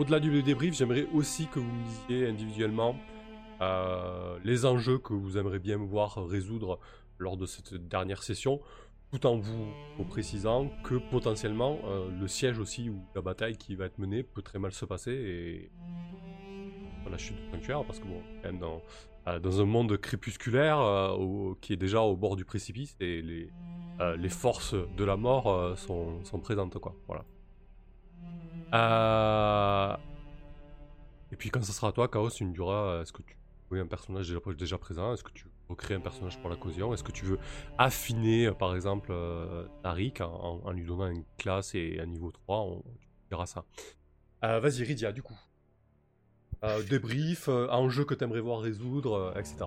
Au-delà 0.00 0.18
du 0.18 0.42
débrief, 0.42 0.74
j'aimerais 0.74 1.06
aussi 1.14 1.46
que 1.46 1.60
vous 1.60 1.70
me 1.70 1.84
disiez 1.84 2.26
individuellement 2.26 2.96
les 4.42 4.66
enjeux 4.66 4.98
que 4.98 5.12
vous 5.12 5.38
aimeriez 5.38 5.60
bien 5.60 5.76
voir 5.76 6.26
résoudre 6.26 6.80
lors 7.20 7.36
de 7.36 7.46
cette 7.46 7.74
dernière 7.74 8.22
session, 8.22 8.60
tout 9.10 9.26
en 9.26 9.36
vous, 9.36 9.66
précisant 10.08 10.70
que 10.84 10.94
potentiellement 10.94 11.78
euh, 11.84 12.08
le 12.18 12.28
siège 12.28 12.58
aussi 12.58 12.88
ou 12.88 13.02
la 13.14 13.20
bataille 13.20 13.56
qui 13.56 13.74
va 13.74 13.86
être 13.86 13.98
menée 13.98 14.22
peut 14.22 14.42
très 14.42 14.58
mal 14.58 14.72
se 14.72 14.84
passer 14.84 15.12
et 15.12 15.70
la 17.10 17.18
chute 17.18 17.36
de 17.36 17.50
sanctuaire 17.50 17.84
parce 17.84 17.98
que 17.98 18.04
bon, 18.06 18.22
euh, 19.26 19.38
dans 19.40 19.60
un 19.60 19.64
monde 19.64 19.96
crépusculaire 19.96 20.78
euh, 20.78 21.54
qui 21.60 21.72
est 21.72 21.76
déjà 21.76 22.02
au 22.02 22.16
bord 22.16 22.36
du 22.36 22.44
précipice 22.44 22.96
et 23.00 23.20
les, 23.20 24.28
forces 24.28 24.74
de 24.74 25.04
la 25.04 25.16
mort 25.16 25.76
sont, 25.76 26.22
présentes 26.40 26.78
quoi. 26.78 26.94
Voilà. 27.08 27.24
Et 31.32 31.36
puis 31.36 31.50
quand 31.50 31.62
ça 31.62 31.72
sera 31.72 31.88
à 31.88 31.92
toi, 31.92 32.06
Chaos, 32.06 32.30
tu 32.30 32.44
me 32.44 32.54
diras 32.54 33.02
est-ce 33.02 33.12
que 33.12 33.22
tu 33.22 33.36
veux 33.70 33.80
un 33.80 33.86
personnage 33.86 34.28
déjà, 34.28 34.40
déjà 34.56 34.78
présent 34.78 35.12
Est-ce 35.12 35.24
que 35.24 35.32
tu 35.32 35.46
veux 35.70 35.76
créer 35.76 35.96
un 35.96 36.00
personnage 36.00 36.38
pour 36.40 36.50
la 36.50 36.56
caution 36.56 36.92
Est-ce 36.94 37.02
que 37.04 37.12
tu 37.12 37.24
veux 37.24 37.38
affiner 37.78 38.46
euh, 38.46 38.52
par 38.52 38.74
exemple 38.74 39.10
euh, 39.12 39.66
Tarik 39.82 40.20
en, 40.20 40.26
en- 40.32 40.60
en 40.64 40.70
lui 40.72 40.84
donnant 40.84 41.06
une 41.08 41.24
classe 41.38 41.74
et 41.74 41.98
un 42.00 42.06
niveau 42.06 42.30
3 42.30 42.58
On 42.60 42.82
tu 42.82 43.30
verras 43.30 43.46
ça. 43.46 43.64
Euh, 44.44 44.58
Vas-y, 44.60 44.82
Rydia, 44.84 45.12
du 45.12 45.22
coup. 45.22 45.38
Euh, 46.64 46.82
débrief, 46.82 47.48
euh, 47.48 47.68
enjeux 47.70 48.04
que 48.04 48.14
tu 48.14 48.24
aimerais 48.24 48.40
voir 48.40 48.60
résoudre, 48.60 49.14
euh, 49.14 49.38
etc. 49.40 49.66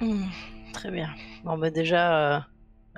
Hmm, 0.00 0.24
très 0.72 0.90
bien. 0.90 1.08
Bon, 1.44 1.56
bah 1.56 1.70
déjà, 1.70 2.46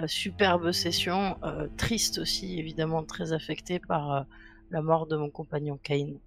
superbe 0.07 0.73
session. 0.73 1.37
euh, 1.45 1.69
triste 1.77 2.19
aussi, 2.19 2.59
évidemment, 2.59 3.03
très 3.05 3.33
affecté 3.33 3.79
par 3.79 4.13
euh, 4.13 4.21
la 4.71 4.83
mort 4.83 5.07
de 5.07 5.17
mon 5.17 5.31
compagnon 5.31 5.79
Kane. 5.83 6.19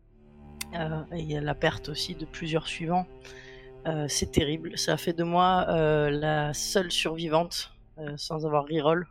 Euh, 0.76 1.02
et 1.14 1.40
la 1.40 1.56
perte 1.56 1.90
aussi 1.90 2.14
de 2.16 2.26
plusieurs 2.26 2.68
suivants. 2.68 3.08
Euh, 3.88 4.06
c'est 4.08 4.32
terrible. 4.32 4.78
Ça 4.78 4.94
a 4.94 4.98
fait 4.98 5.14
de 5.14 5.24
moi 5.24 5.66
euh, 5.70 6.10
la 6.10 6.54
seule 6.54 6.92
survivante 6.92 7.72
euh, 7.98 8.14
sans 8.18 8.46
avoir 8.46 8.66
reroll 8.66 9.08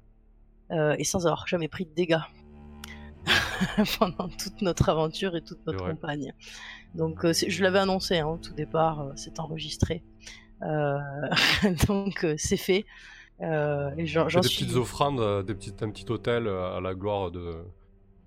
et 0.99 1.05
sans 1.05 1.27
avoir 1.27 1.47
jamais 1.47 1.67
pris 1.67 1.87
de 1.87 1.95
dégâts 1.95 2.21
pendant 3.99 4.29
toute 4.29 4.61
notre 4.61 4.91
aventure 4.91 5.35
et 5.35 5.41
toute 5.41 5.67
notre 5.67 5.83
campagne. 5.83 6.35
Donc, 6.95 7.25
je 7.33 7.63
l'avais 7.63 7.79
annoncé 7.79 8.19
hein, 8.19 8.27
au 8.27 8.37
tout 8.37 8.53
départ, 8.53 9.13
c'est 9.17 9.41
enregistré. 9.41 10.03
Donc 11.87 12.27
c'est 12.37 12.59
fait. 12.59 12.85
Euh, 13.41 13.93
j'en 14.05 14.27
des 14.27 14.49
suis. 14.49 14.67
petites 14.67 14.77
offrandes, 14.77 15.47
des 15.47 15.55
petites, 15.55 15.83
un 15.83 15.91
petit 15.91 16.05
hôtel 16.13 16.47
à 16.49 16.79
la 16.83 16.95
gloire 16.95 17.31
de. 17.31 17.55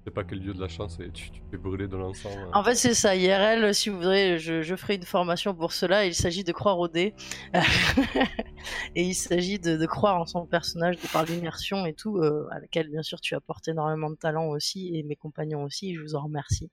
Sais 0.03 0.10
pas 0.11 0.23
quel 0.23 0.40
dieu 0.40 0.53
de 0.56 0.60
la 0.60 0.68
chance 0.68 0.99
et 0.99 1.11
tu, 1.11 1.30
tu 1.30 1.41
fais 1.52 1.57
brûler 1.57 1.88
de 1.88 1.95
l'encens. 1.95 2.26
euh. 2.36 2.49
En 2.53 2.64
fait, 2.64 2.73
c'est 2.73 2.95
ça. 2.95 3.15
IRL, 3.15 3.73
si 3.76 3.90
vous 3.90 3.98
voudrez, 3.98 4.40
je, 4.40 4.64
je 4.64 4.76
ferai 4.76 4.95
une 4.95 5.03
formation 5.03 5.53
pour 5.53 5.73
cela. 5.73 6.06
Il 6.06 6.15
s'agit 6.15 6.44
de 6.44 6.52
croire 6.52 6.80
au 6.80 6.88
dé. 6.88 7.14
et 8.95 9.03
il 9.03 9.14
s'agit 9.14 9.60
de, 9.60 9.78
de 9.78 9.86
croire 9.86 10.18
en 10.19 10.26
son 10.26 10.45
personnage, 10.48 10.95
de 10.98 11.07
par 11.07 11.23
l'immersion 11.26 11.86
et 11.86 11.94
tout, 11.94 12.18
euh, 12.18 12.48
à 12.52 12.60
laquelle, 12.60 12.90
bien 12.90 13.03
sûr, 13.03 13.22
tu 13.22 13.36
apportes 13.36 13.68
énormément 13.68 14.10
de 14.10 14.15
talent 14.15 14.48
aussi, 14.48 14.90
et 14.95 15.03
mes 15.03 15.15
compagnons 15.15 15.64
aussi. 15.64 15.94
Je 15.95 16.02
vous 16.02 16.15
en 16.15 16.23
remercie. 16.23 16.69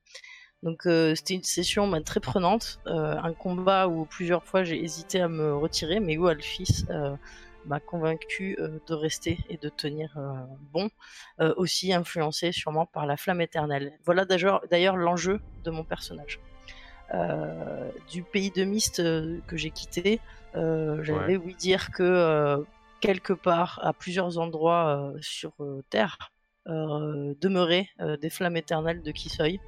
Donc, 0.63 0.87
euh, 0.87 1.15
c'était 1.15 1.35
une 1.35 1.45
session 1.45 1.91
très 2.03 2.21
prenante. 2.21 2.81
euh, 2.87 3.17
un 3.23 3.33
combat 3.35 3.89
où 3.89 4.07
plusieurs 4.07 4.43
fois 4.45 4.65
j'ai 4.65 4.83
hésité 4.83 5.21
à 5.21 5.29
me 5.29 5.55
retirer, 5.55 6.01
mais 6.01 6.17
où 6.17 6.27
Alphys 6.27 6.85
m'a 7.69 7.81
convaincu 7.81 8.57
euh, 8.59 8.81
de 8.87 8.95
rester 8.95 9.39
et 9.49 9.57
de 9.57 9.69
tenir 9.69 10.17
euh, 10.17 10.33
bon. 10.73 10.91
euh, 11.41 11.55
aussi 11.57 11.93
influencé 11.93 12.53
sûrement 12.53 12.87
par 12.87 13.07
la 13.07 13.17
flamme 13.17 13.41
éternelle. 13.41 13.93
Voilà 14.05 14.25
d'ailleurs 14.25 14.97
l'enjeu 14.97 15.41
de 15.65 15.71
mon 15.71 15.85
personnage. 15.85 16.41
Du 18.11 18.23
pays 18.23 18.51
de 18.51 18.65
Mist 18.65 18.97
que 18.99 19.57
j'ai 19.57 19.71
quitté, 19.71 20.21
j'avais 20.55 21.39
oui 21.39 21.55
dire 21.55 21.91
que 21.91 22.67
quelque 23.01 23.33
part, 23.33 23.81
à 23.83 23.95
plusieurs 23.95 24.37
endroits 24.39 25.15
sur 25.23 25.53
Terre, 25.89 26.19
demeuraient 26.67 27.89
des 28.21 28.29
flammes 28.29 28.59
éternelles 28.59 29.03
de 29.03 29.11
Kisoi. 29.11 29.59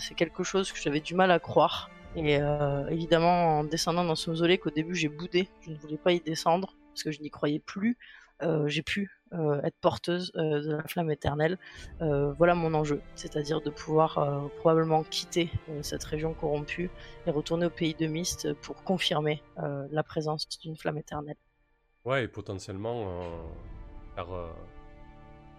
C'est 0.00 0.14
quelque 0.16 0.42
chose 0.42 0.72
que 0.72 0.80
j'avais 0.80 0.98
du 0.98 1.14
mal 1.14 1.30
à 1.30 1.38
croire. 1.38 1.90
Et 2.14 2.38
euh, 2.40 2.86
évidemment, 2.88 3.58
en 3.58 3.64
descendant 3.64 4.04
dans 4.04 4.14
ce 4.14 4.28
mausolée 4.28 4.58
qu'au 4.58 4.70
début 4.70 4.94
j'ai 4.94 5.08
boudé, 5.08 5.48
je 5.62 5.70
ne 5.70 5.76
voulais 5.76 5.96
pas 5.96 6.12
y 6.12 6.20
descendre 6.20 6.74
parce 6.92 7.02
que 7.02 7.10
je 7.10 7.20
n'y 7.20 7.30
croyais 7.30 7.58
plus, 7.58 7.98
euh, 8.42 8.66
j'ai 8.68 8.82
pu 8.82 9.10
euh, 9.32 9.62
être 9.62 9.76
porteuse 9.80 10.32
euh, 10.36 10.60
de 10.60 10.72
la 10.72 10.82
flamme 10.84 11.10
éternelle. 11.10 11.58
Voilà 12.00 12.54
mon 12.54 12.74
enjeu, 12.74 13.00
c'est-à-dire 13.14 13.60
de 13.60 13.70
pouvoir 13.70 14.50
probablement 14.58 15.04
quitter 15.04 15.50
cette 15.82 16.04
région 16.04 16.34
corrompue 16.34 16.90
et 17.26 17.30
retourner 17.30 17.66
au 17.66 17.70
pays 17.70 17.94
de 17.94 18.06
Mist 18.06 18.52
pour 18.54 18.82
confirmer 18.84 19.42
la 19.56 20.02
présence 20.02 20.48
d'une 20.60 20.76
flamme 20.76 20.98
éternelle. 20.98 21.36
Ouais, 22.04 22.24
et 22.24 22.28
potentiellement 22.28 23.22
faire 24.14 24.28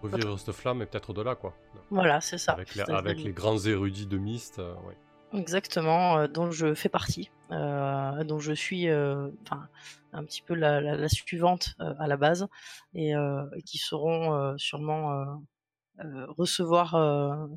revivre 0.04 0.38
cette 0.38 0.54
flamme 0.54 0.82
et 0.82 0.86
peut-être 0.86 1.10
au-delà, 1.10 1.34
quoi. 1.34 1.54
Voilà, 1.90 2.20
c'est 2.20 2.38
ça. 2.38 2.52
Avec, 2.52 2.68
les, 2.68 2.74
C'est-à-dire 2.74 2.96
avec 2.96 3.18
les 3.18 3.32
grands 3.32 3.58
érudits 3.58 4.06
de 4.06 4.18
Myst, 4.18 4.58
euh, 4.58 4.74
ouais. 4.86 4.96
Exactement, 5.34 6.18
euh, 6.18 6.28
dont 6.28 6.50
je 6.52 6.74
fais 6.74 6.88
partie, 6.88 7.30
euh, 7.50 8.22
dont 8.24 8.38
je 8.38 8.52
suis 8.52 8.88
euh, 8.88 9.28
un 10.12 10.24
petit 10.24 10.42
peu 10.42 10.54
la, 10.54 10.80
la- 10.80 10.96
la 10.96 11.08
suivante 11.08 11.74
à 11.78 12.06
la 12.06 12.16
base, 12.16 12.46
et, 12.94 13.12
qui 13.66 13.78
sauront 13.78 14.32
euh, 14.34 14.54
sûrement 14.58 15.42
recevoir 16.38 16.92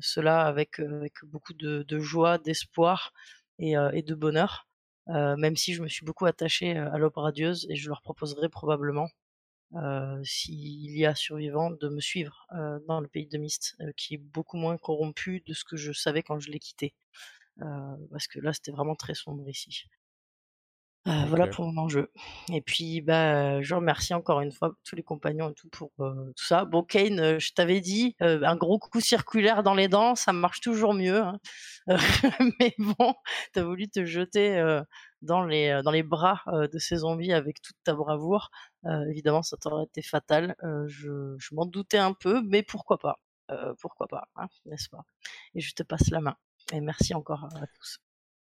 cela 0.02 0.46
avec, 0.46 0.80
avec 0.80 1.14
beaucoup 1.24 1.54
de, 1.54 1.84
joie, 2.00 2.38
d'espoir 2.38 3.12
et, 3.58 3.74
de 4.02 4.14
bonheur, 4.14 4.68
même 5.08 5.56
si 5.56 5.74
je 5.74 5.82
me 5.82 5.88
suis 5.88 6.04
beaucoup 6.06 6.26
attachée 6.26 6.76
euh, 6.76 6.92
à 6.92 6.98
l'aube 6.98 7.16
radieuse, 7.16 7.66
et 7.70 7.76
je 7.76 7.88
leur 7.88 8.02
proposerai 8.02 8.48
probablement, 8.48 9.08
s'il 10.24 10.96
y 10.96 11.06
a 11.06 11.14
survivants, 11.14 11.70
de 11.70 11.88
me 11.88 12.00
suivre 12.00 12.46
dans 12.88 13.00
le 13.00 13.08
pays 13.08 13.26
de 13.26 13.38
Mist, 13.38 13.76
qui 13.96 14.14
est 14.14 14.18
beaucoup 14.18 14.56
moins 14.56 14.76
corrompu 14.78 15.42
de 15.46 15.54
ce 15.54 15.64
que 15.64 15.76
je 15.76 15.92
savais 15.92 16.22
quand 16.22 16.38
je 16.40 16.50
l'ai 16.50 16.58
quitté. 16.58 16.94
Euh, 17.62 17.96
parce 18.10 18.26
que 18.28 18.40
là 18.40 18.52
c'était 18.52 18.72
vraiment 18.72 18.94
très 18.96 19.14
sombre 19.14 19.48
ici. 19.48 19.84
Euh, 21.06 21.24
Voilà 21.26 21.46
pour 21.46 21.64
mon 21.64 21.80
enjeu. 21.82 22.10
Et 22.52 22.60
puis 22.60 23.00
bah 23.00 23.62
je 23.62 23.74
remercie 23.74 24.12
encore 24.12 24.40
une 24.42 24.52
fois 24.52 24.72
tous 24.84 24.94
les 24.94 25.02
compagnons 25.02 25.48
et 25.50 25.54
tout 25.54 25.68
pour 25.70 25.90
euh, 26.00 26.32
tout 26.36 26.44
ça. 26.44 26.66
Bon 26.66 26.82
Kane, 26.82 27.18
euh, 27.20 27.38
je 27.38 27.52
t'avais 27.54 27.80
dit 27.80 28.14
euh, 28.20 28.42
un 28.44 28.56
gros 28.56 28.78
coup 28.78 29.00
circulaire 29.00 29.62
dans 29.62 29.74
les 29.74 29.88
dents, 29.88 30.14
ça 30.16 30.32
marche 30.34 30.60
toujours 30.60 30.92
mieux. 30.92 31.22
hein. 31.22 31.38
Mais 32.60 32.74
bon, 32.78 33.14
t'as 33.54 33.62
voulu 33.64 33.88
te 33.88 34.04
jeter 34.04 34.58
euh, 34.58 34.82
dans 35.22 35.44
les 35.44 35.68
euh, 35.70 35.82
dans 35.82 35.92
les 35.92 36.02
bras 36.02 36.42
euh, 36.48 36.68
de 36.68 36.78
ces 36.78 36.96
zombies 36.96 37.32
avec 37.32 37.62
toute 37.62 37.76
ta 37.84 37.94
bravoure. 37.94 38.50
Euh, 38.84 39.06
évidemment, 39.10 39.42
ça 39.42 39.56
t'aurait 39.56 39.84
été 39.84 40.02
fatal. 40.02 40.56
Euh, 40.64 40.84
je 40.88 41.36
je 41.38 41.54
m'en 41.54 41.64
doutais 41.66 41.98
un 41.98 42.12
peu, 42.12 42.42
mais 42.42 42.62
pourquoi 42.62 42.98
pas? 42.98 43.18
Euh, 43.50 43.72
Pourquoi 43.80 44.08
pas, 44.08 44.28
hein, 44.36 44.48
n'est-ce 44.66 44.90
pas? 44.90 45.04
Et 45.54 45.60
je 45.60 45.74
te 45.74 45.82
passe 45.82 46.10
la 46.10 46.20
main. 46.20 46.36
Et 46.72 46.80
merci 46.80 47.14
encore 47.14 47.44
à 47.44 47.66
tous. 47.66 47.98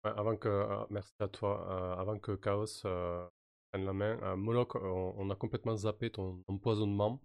Ouais, 0.05 0.11
avant 0.17 0.35
que, 0.35 0.47
euh, 0.49 0.85
merci 0.89 1.13
à 1.19 1.27
toi. 1.27 1.67
euh, 1.69 2.01
avant 2.01 2.17
que 2.19 2.33
Chaos 2.35 2.65
euh, 2.85 3.25
prenne 3.71 3.85
la 3.85 3.93
main, 3.93 4.17
euh, 4.23 4.35
Moloch, 4.35 4.75
on, 4.75 5.13
on 5.17 5.29
a 5.29 5.35
complètement 5.35 5.75
zappé 5.75 6.09
ton 6.09 6.41
empoisonnement. 6.47 7.21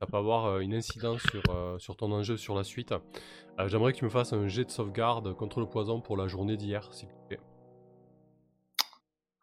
Ça 0.00 0.06
peut 0.06 0.16
avoir 0.16 0.46
euh, 0.46 0.58
une 0.60 0.74
incidence 0.74 1.22
sur, 1.30 1.42
euh, 1.50 1.78
sur 1.78 1.96
ton 1.96 2.12
enjeu 2.12 2.36
sur 2.36 2.54
la 2.54 2.64
suite. 2.64 2.92
Euh, 2.92 3.68
J'aimerais 3.68 3.92
que 3.92 3.98
tu 3.98 4.04
me 4.04 4.10
fasses 4.10 4.32
un 4.32 4.46
jet 4.48 4.64
de 4.64 4.70
sauvegarde 4.70 5.34
contre 5.34 5.60
le 5.60 5.66
poison 5.68 6.00
pour 6.00 6.16
la 6.16 6.26
journée 6.28 6.56
d'hier, 6.56 6.92
s'il 6.92 7.08
te 7.08 7.14
plaît. 7.28 7.40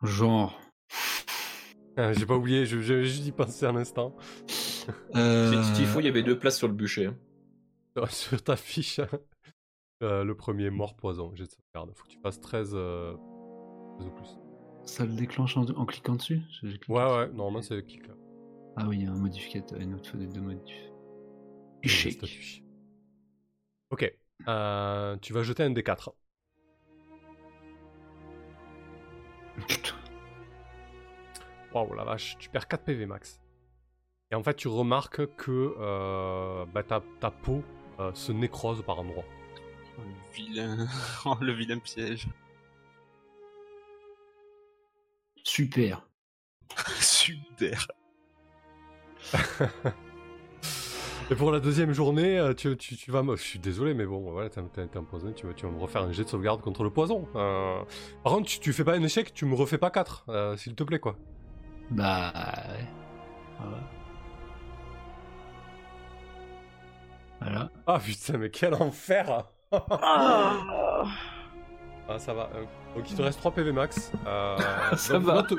Genre. 0.03 0.60
Euh, 1.99 2.14
J'ai 2.18 2.26
pas 2.26 2.36
oublié, 2.36 2.65
je- 2.65 2.82
j'ai 2.82 3.03
juste 3.06 3.26
y 3.26 3.32
pensé 3.32 3.65
un 3.65 3.76
instant. 3.76 4.15
Euh, 5.15 5.64
S'il 5.76 5.86
faut, 5.86 5.99
il 6.02 6.06
y 6.06 6.10
avait 6.10 6.24
deux 6.24 6.38
places 6.38 6.57
sur 6.57 6.68
le 6.68 6.74
bûcher. 6.74 7.06
hein. 7.07 7.15
Sur- 7.95 8.11
Sur 8.11 8.44
ta 8.44 8.56
fiche, 8.56 8.99
euh, 10.04 10.24
le 10.24 10.36
premier 10.36 10.70
mort 10.70 10.96
poison, 10.96 11.34
jet 11.36 11.46
de 11.46 11.52
sauvegarde. 11.52 11.92
Faut 11.96 12.04
que 12.06 12.10
tu 12.10 12.20
fasses 12.20 12.40
13, 12.42 12.72
euh, 12.76 13.14
13 13.98 14.08
ou 14.08 14.12
plus. 14.12 14.40
Ça 14.86 15.06
le 15.06 15.14
déclenche 15.14 15.58
en, 15.58 15.66
en 15.72 15.86
cliquant 15.86 16.16
dessus? 16.16 16.42
J'ai 16.62 16.68
Ouais, 16.88 17.04
dessus. 17.04 17.18
ouais, 17.18 17.30
normalement 17.34 17.62
c'est 17.62 17.76
le 17.76 17.82
clic 17.82 18.08
là. 18.08 18.14
Ah 18.76 18.88
oui, 18.88 18.98
il 19.00 19.04
y 19.04 19.08
a 19.08 19.12
un 19.12 19.16
modificateur, 19.18 19.80
une 19.80 19.96
autre 19.96 20.10
fenêtre 20.10 20.34
de 20.34 20.40
modif. 20.42 20.76
Échec. 21.84 22.20
Ok, 23.90 24.12
euh, 24.48 25.18
tu 25.22 25.34
vas 25.34 25.44
jeter 25.44 25.64
un 25.64 25.72
D4. 25.72 26.16
Putain. 29.68 29.96
Waouh, 31.74 31.94
la 31.96 32.04
vache, 32.04 32.38
tu 32.40 32.50
perds 32.50 32.68
4 32.68 32.84
PV 32.86 33.06
max. 33.06 33.42
Et 34.32 34.36
en 34.36 34.44
fait, 34.44 34.56
tu 34.56 34.68
remarques 34.68 35.36
que 35.36 35.76
euh, 35.80 36.66
bah, 36.68 36.84
ta, 36.84 37.04
ta 37.20 37.32
peau 37.32 37.64
euh, 38.00 38.14
se 38.14 38.32
nécrose 38.32 38.84
par 38.84 39.00
endroits. 39.00 39.26
Oh, 41.26 41.36
le 41.42 41.54
vilain 41.54 41.80
piège. 41.80 42.28
Super. 45.44 46.08
Super. 47.00 47.88
Et 51.32 51.36
pour 51.36 51.52
la 51.52 51.60
deuxième 51.60 51.94
journée, 51.94 52.38
euh, 52.38 52.54
tu, 52.54 52.76
tu, 52.76 53.12
vas 53.12 53.24
me... 53.24 53.38
Je 53.38 53.42
suis 53.42 53.60
désolé, 53.60 53.94
mais 53.94 54.06
bon, 54.06 54.30
voilà, 54.32 54.50
t'es 54.50 54.60
empoisonné, 54.98 55.34
tu, 55.34 55.48
tu 55.56 55.66
vas 55.66 55.72
me 55.72 55.80
refaire 55.80 56.04
un 56.04 56.12
jet 56.12 56.26
de 56.26 56.30
sauvegarde 56.30 56.62
contre 56.62 56.84
le 56.84 56.90
poison. 56.90 57.28
Euh, 57.36 57.82
par 58.24 58.34
contre, 58.34 58.50
tu, 58.60 58.74
fais 58.74 58.84
pas 58.84 58.94
un 58.94 59.04
échec, 59.04 59.34
tu 59.34 59.46
me 59.46 59.56
refais 59.56 59.78
pas 59.78 59.90
4, 59.90 60.26
euh, 60.28 60.58
s'il 60.58 60.76
te 60.76 60.84
plaît, 60.84 61.00
quoi. 61.00 61.16
Bah... 61.92 62.34
Voilà. 63.58 63.80
voilà. 67.40 67.72
Ah 67.88 68.00
putain, 68.00 68.38
mais 68.38 68.50
quel 68.50 68.74
enfer 68.74 69.46
ah. 69.90 71.04
Ah, 72.10 72.20
ça 72.20 72.34
va. 72.34 72.50
euh, 72.56 72.64
Donc 72.95 73.10
il 73.10 73.16
te 73.16 73.22
reste 73.22 73.40
3 73.40 73.52
PV 73.52 73.72
max. 73.72 74.12
Euh, 74.28 74.58
Ça 74.98 75.14
donc, 75.14 75.24
va. 75.24 75.34
Note, 75.36 75.54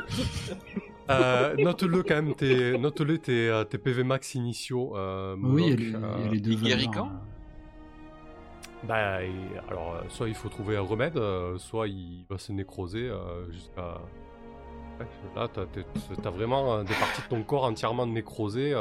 euh, 1.11 1.55
note-le 1.59 2.03
quand 2.03 2.15
même, 2.15 2.35
tes, 2.35 2.79
note-le 2.79 3.19
tes, 3.19 3.49
euh, 3.49 3.65
tes 3.65 3.79
PV 3.79 4.05
max 4.05 4.35
initiaux. 4.35 4.97
Euh, 4.97 5.37
Oui, 5.43 5.65
il 5.67 5.71
y 5.71 5.73
a 5.73 5.77
les, 5.77 5.85
il 5.85 5.93
y 5.93 5.95
a 5.95 5.99
euh, 5.99 6.29
les 6.31 6.41
deux 6.41 6.53
il 6.53 6.61
guérit 6.63 6.87
valeurs, 6.87 6.93
quand 6.95 7.07
hein. 7.09 7.21
Bah, 8.87 9.23
et- 9.25 9.31
alors, 9.71 9.95
euh, 9.95 10.03
soit 10.09 10.29
il 10.29 10.35
faut 10.35 10.51
trouver 10.51 10.77
un 10.77 10.83
remède, 10.83 11.17
euh, 11.17 11.57
soit 11.59 11.89
il 11.89 12.27
va 12.29 12.37
se 12.39 12.53
nécroser 12.53 13.09
euh, 13.09 13.51
jusqu'à. 13.51 13.99
Ouais, 15.01 15.07
là, 15.35 15.49
t'as, 15.53 15.65
t'as 16.23 16.31
vraiment 16.31 16.75
euh, 16.75 16.83
des 16.85 16.93
parties 16.95 17.23
de 17.23 17.29
ton 17.29 17.43
corps 17.43 17.65
entièrement 17.65 18.07
nécrosées. 18.07 18.73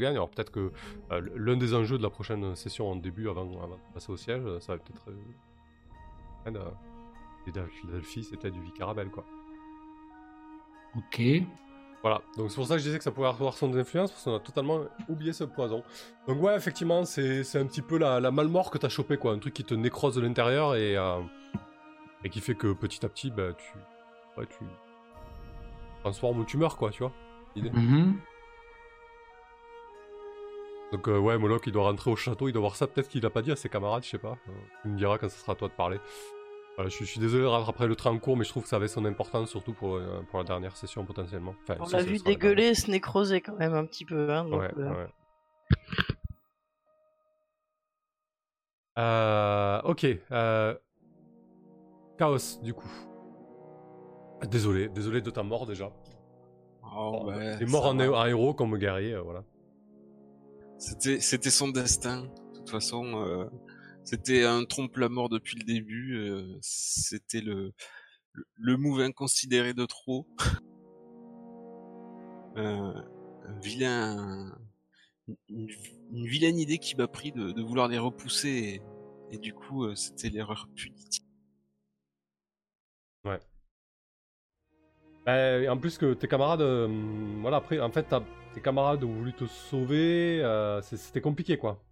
Gagnes. 0.00 0.16
Alors, 0.16 0.28
peut-être 0.30 0.50
que 0.50 0.72
euh, 1.12 1.20
l'un 1.36 1.56
des 1.56 1.74
enjeux 1.74 1.98
de 1.98 2.02
la 2.02 2.10
prochaine 2.10 2.54
session 2.56 2.90
en 2.90 2.96
début, 2.96 3.28
avant, 3.28 3.42
avant 3.62 3.76
de 3.76 3.94
passer 3.94 4.10
au 4.12 4.16
siège, 4.16 4.42
ça 4.60 4.74
va 4.74 4.78
peut-être. 4.78 5.08
Euh, 6.46 6.70
et 7.46 7.50
Delphi, 7.52 8.24
c'était 8.24 8.50
du 8.50 8.60
Vicarabel, 8.60 9.08
quoi. 9.08 9.24
Ok. 10.96 11.22
Voilà, 12.02 12.20
donc 12.36 12.50
c'est 12.50 12.56
pour 12.56 12.66
ça 12.66 12.74
que 12.74 12.80
je 12.80 12.84
disais 12.84 12.98
que 12.98 13.04
ça 13.04 13.10
pouvait 13.10 13.28
avoir 13.28 13.54
son 13.54 13.74
influence, 13.74 14.10
parce 14.10 14.24
qu'on 14.24 14.36
a 14.36 14.40
totalement 14.40 14.80
oublié 15.08 15.32
ce 15.32 15.44
poison. 15.44 15.82
Donc 16.28 16.42
ouais, 16.42 16.54
effectivement, 16.54 17.06
c'est 17.06 17.42
c'est 17.44 17.58
un 17.58 17.64
petit 17.64 17.80
peu 17.80 17.96
la, 17.96 18.20
la 18.20 18.30
malmort 18.30 18.70
que 18.70 18.76
t'as 18.76 18.90
chopé, 18.90 19.16
quoi. 19.16 19.32
Un 19.32 19.38
truc 19.38 19.54
qui 19.54 19.64
te 19.64 19.72
nécrose 19.72 20.14
de 20.14 20.20
l'intérieur 20.20 20.74
et, 20.74 20.98
euh, 20.98 21.22
et 22.22 22.28
qui 22.28 22.40
fait 22.42 22.54
que 22.54 22.74
petit 22.74 23.06
à 23.06 23.08
petit, 23.08 23.30
bah, 23.30 23.54
tu... 23.54 23.72
Ouais, 24.38 24.46
tu... 24.46 24.64
Transformes 26.02 26.40
ou 26.40 26.44
tu 26.44 26.58
meurs, 26.58 26.76
quoi, 26.76 26.90
tu 26.90 27.02
vois. 27.02 27.12
l'idée. 27.56 27.70
Mhm. 27.70 28.18
Donc 30.94 31.08
euh, 31.08 31.18
ouais, 31.18 31.36
Moloch, 31.38 31.62
il 31.66 31.72
doit 31.72 31.82
rentrer 31.82 32.08
au 32.08 32.14
château, 32.14 32.46
il 32.46 32.52
doit 32.52 32.60
voir 32.60 32.76
ça, 32.76 32.86
peut-être 32.86 33.08
qu'il 33.08 33.26
a 33.26 33.30
pas 33.30 33.42
dit 33.42 33.50
à 33.50 33.56
ses 33.56 33.68
camarades, 33.68 34.04
je 34.04 34.10
sais 34.10 34.18
pas. 34.18 34.38
Euh, 34.48 34.52
tu 34.82 34.88
me 34.90 34.96
diras 34.96 35.18
quand 35.18 35.28
ce 35.28 35.36
sera 35.40 35.52
à 35.52 35.56
toi 35.56 35.66
de 35.66 35.72
parler. 35.72 35.98
Voilà, 36.76 36.88
je, 36.88 36.94
suis- 36.94 37.04
je 37.04 37.10
suis 37.10 37.18
désolé 37.20 37.42
de 37.42 37.48
rattraper 37.48 37.88
le 37.88 37.96
train 37.96 38.12
en 38.12 38.18
cours, 38.20 38.36
mais 38.36 38.44
je 38.44 38.50
trouve 38.50 38.62
que 38.62 38.68
ça 38.68 38.76
avait 38.76 38.86
son 38.86 39.04
importance, 39.04 39.50
surtout 39.50 39.72
pour, 39.72 39.96
euh, 39.96 40.22
pour 40.30 40.38
la 40.38 40.44
dernière 40.44 40.76
session, 40.76 41.04
potentiellement. 41.04 41.56
Enfin, 41.64 41.74
On 41.80 41.88
l'a 41.88 42.02
vu 42.04 42.18
dégueuler, 42.18 42.76
se 42.76 42.88
nécroser 42.92 43.40
quand 43.40 43.56
même 43.56 43.74
un 43.74 43.84
petit 43.86 44.04
peu. 44.04 44.30
Hein, 44.32 44.44
donc, 44.44 44.60
Ouais, 44.60 44.70
euh, 44.78 44.90
ouais. 44.94 45.06
Euh, 48.98 49.80
ok. 49.82 50.06
euh, 50.30 50.74
Chaos, 52.16 52.60
du 52.62 52.72
coup. 52.72 52.90
Désolé, 54.48 54.88
désolé 54.88 55.20
de 55.22 55.30
ta 55.30 55.42
mort 55.42 55.66
déjà. 55.66 55.90
Oh, 56.96 57.24
ouais, 57.26 57.58
T'es 57.58 57.64
mort 57.64 57.86
en, 57.86 57.98
en 57.98 58.26
héros 58.26 58.54
comme 58.54 58.76
guerrier, 58.78 59.14
euh, 59.14 59.22
voilà. 59.22 59.42
C'était, 60.86 61.18
c'était 61.18 61.50
son 61.50 61.68
destin. 61.68 62.24
De 62.24 62.58
toute 62.58 62.68
façon, 62.68 63.22
euh, 63.22 63.46
c'était 64.04 64.44
un 64.44 64.66
trompe-la-mort 64.66 65.30
depuis 65.30 65.56
le 65.56 65.64
début. 65.64 66.14
euh, 66.18 66.58
c'était 66.60 67.40
le, 67.40 67.72
le, 68.32 68.44
le 68.58 68.76
move 68.76 68.98
de 69.00 69.86
trop. 69.86 70.28
Euh, 72.56 72.92
un 73.48 73.58
vilain, 73.60 74.56
une, 75.48 75.66
vilaine 76.12 76.56
idée 76.56 76.78
qui 76.78 76.94
m'a 76.94 77.08
pris 77.08 77.32
de, 77.32 77.50
de 77.50 77.62
vouloir 77.62 77.88
les 77.88 77.98
repousser. 77.98 78.80
Et, 79.32 79.38
du 79.38 79.52
coup, 79.54 79.92
c'était 79.96 80.28
l'erreur 80.28 80.68
punitive. 80.76 81.24
Bah, 85.24 85.62
et 85.62 85.68
en 85.68 85.78
plus 85.78 85.98
que 85.98 86.14
tes 86.14 86.28
camarades, 86.28 86.62
voilà, 87.40 87.56
après, 87.56 87.80
en 87.80 87.90
fait, 87.90 88.04
t'as- 88.04 88.22
tes 88.54 88.60
camarades 88.60 89.02
ont 89.04 89.12
voulu 89.12 89.32
te 89.32 89.46
sauver, 89.46 90.40
euh, 90.42 90.80
c'était 90.82 91.20
compliqué, 91.20 91.58
quoi. 91.58 91.82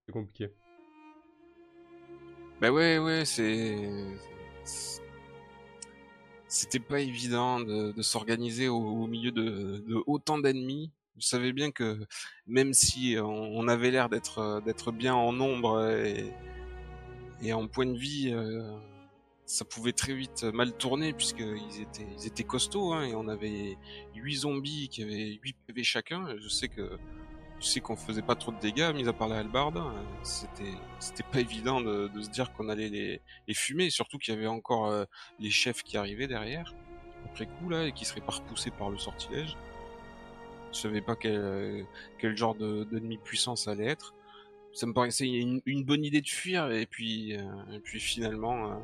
C'était 0.00 0.12
compliqué. 0.12 0.50
Bah 2.60 2.70
ouais, 2.70 2.98
ouais, 2.98 3.24
c'est. 3.24 3.76
C'était 6.46 6.78
pas 6.78 7.00
évident 7.00 7.58
de, 7.58 8.00
s'organiser 8.00 8.68
au, 8.68 9.06
milieu 9.08 9.32
de, 9.32 9.82
autant 10.06 10.38
d'ennemis. 10.38 10.92
Je 11.18 11.26
savais 11.26 11.52
bien 11.52 11.72
que 11.72 11.98
même 12.46 12.72
si 12.72 13.16
on, 13.20 13.66
avait 13.66 13.90
l'air 13.90 14.08
d'être 14.08 14.92
bien 14.92 15.14
en 15.14 15.32
nombre 15.32 15.84
et, 15.90 16.32
et 17.42 17.52
en 17.52 17.66
point 17.66 17.86
de 17.86 17.98
vie, 17.98 18.30
euh, 18.32 18.62
ça 19.46 19.64
pouvait 19.64 19.92
très 19.92 20.14
vite 20.14 20.44
mal 20.44 20.72
tourner 20.76 21.12
puisqu'ils 21.12 21.80
étaient 21.80 22.06
ils 22.18 22.26
étaient 22.26 22.44
costauds 22.44 22.92
hein, 22.94 23.04
et 23.04 23.14
on 23.14 23.28
avait 23.28 23.76
huit 24.14 24.36
zombies 24.36 24.88
qui 24.88 25.02
avaient 25.02 25.38
8 25.42 25.56
PV 25.66 25.82
chacun. 25.84 26.36
Je 26.38 26.48
sais 26.48 26.68
que 26.68 26.98
je 27.60 27.66
sais 27.66 27.80
qu'on 27.80 27.96
faisait 27.96 28.22
pas 28.22 28.34
trop 28.34 28.52
de 28.52 28.58
dégâts, 28.58 28.92
mis 28.94 29.08
à 29.08 29.12
part 29.12 29.28
la 29.28 29.38
hallebarde. 29.38 29.78
hein. 29.78 29.94
C'était, 30.22 30.72
c'était 30.98 31.22
pas 31.22 31.40
évident 31.40 31.80
de, 31.80 32.08
de 32.08 32.20
se 32.22 32.28
dire 32.28 32.52
qu'on 32.52 32.68
allait 32.68 32.88
les, 32.88 33.22
les 33.48 33.54
fumer, 33.54 33.90
surtout 33.90 34.18
qu'il 34.18 34.34
y 34.34 34.36
avait 34.36 34.46
encore 34.48 34.86
euh, 34.88 35.04
les 35.38 35.50
chefs 35.50 35.82
qui 35.82 35.96
arrivaient 35.96 36.26
derrière, 36.26 36.74
après 37.24 37.46
coup 37.46 37.70
là, 37.70 37.86
et 37.86 37.92
qui 37.92 38.04
seraient 38.04 38.20
pas 38.20 38.32
repoussés 38.32 38.70
par 38.70 38.90
le 38.90 38.98
sortilège. 38.98 39.56
Je 40.72 40.78
savais 40.78 41.00
pas 41.00 41.14
quel, 41.16 41.36
euh, 41.36 41.82
quel 42.18 42.36
genre 42.36 42.54
de, 42.56 42.84
d'ennemi 42.84 43.18
puissant 43.18 43.56
ça 43.56 43.70
allait 43.70 43.86
être. 43.86 44.14
Ça 44.72 44.86
me 44.86 44.92
paraissait 44.92 45.28
une, 45.28 45.62
une 45.64 45.84
bonne 45.84 46.04
idée 46.04 46.20
de 46.20 46.28
fuir, 46.28 46.70
et 46.70 46.84
puis, 46.86 47.34
euh, 47.36 47.44
et 47.72 47.78
puis 47.78 48.00
finalement, 48.00 48.72
euh, 48.72 48.74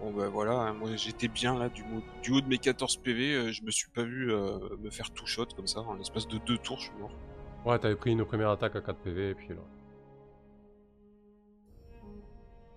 bon 0.00 0.12
ben 0.12 0.28
voilà, 0.28 0.52
hein, 0.52 0.72
moi 0.72 0.96
j'étais 0.96 1.28
bien 1.28 1.58
là 1.58 1.68
du, 1.68 1.82
haut 2.32 2.40
de 2.40 2.46
mes 2.46 2.58
14 2.58 2.96
PV, 2.98 3.34
euh, 3.34 3.52
je 3.52 3.62
me 3.62 3.70
suis 3.70 3.90
pas 3.90 4.02
vu 4.02 4.32
euh, 4.32 4.58
me 4.78 4.90
faire 4.90 5.10
tout 5.10 5.26
shot 5.26 5.46
comme 5.54 5.66
ça, 5.66 5.80
en 5.80 5.94
l'espace 5.94 6.26
de 6.26 6.38
deux 6.38 6.58
tours, 6.58 6.78
je 6.78 6.84
suis 6.84 6.98
mort. 6.98 7.12
Ouais, 7.64 7.78
t'avais 7.78 7.96
pris 7.96 8.12
une 8.12 8.24
première 8.24 8.50
attaque 8.50 8.76
à 8.76 8.80
4 8.80 8.98
PV, 8.98 9.30
et 9.30 9.34
puis 9.34 9.48
là. 9.50 9.60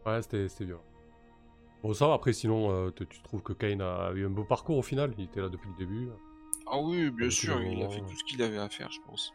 Ouais, 0.05 0.21
c'était 0.21 0.65
violent. 0.65 0.83
Bon, 1.81 1.93
ça, 1.93 2.13
après, 2.13 2.33
sinon, 2.33 2.71
euh, 2.71 2.91
tu 2.91 3.07
tu 3.07 3.21
trouves 3.21 3.41
que 3.41 3.53
Kane 3.53 3.81
a 3.81 4.11
eu 4.13 4.25
un 4.25 4.29
beau 4.29 4.43
parcours 4.43 4.77
au 4.77 4.81
final, 4.81 5.13
il 5.17 5.25
était 5.25 5.41
là 5.41 5.49
depuis 5.49 5.69
le 5.69 5.77
début. 5.77 6.09
Ah 6.67 6.79
oui, 6.79 7.09
bien 7.09 7.29
sûr, 7.29 7.61
il 7.61 7.81
a 7.83 7.89
fait 7.89 8.01
tout 8.01 8.15
ce 8.15 8.23
qu'il 8.23 8.41
avait 8.41 8.57
à 8.57 8.69
faire, 8.69 8.91
je 8.91 8.99
pense. 9.05 9.33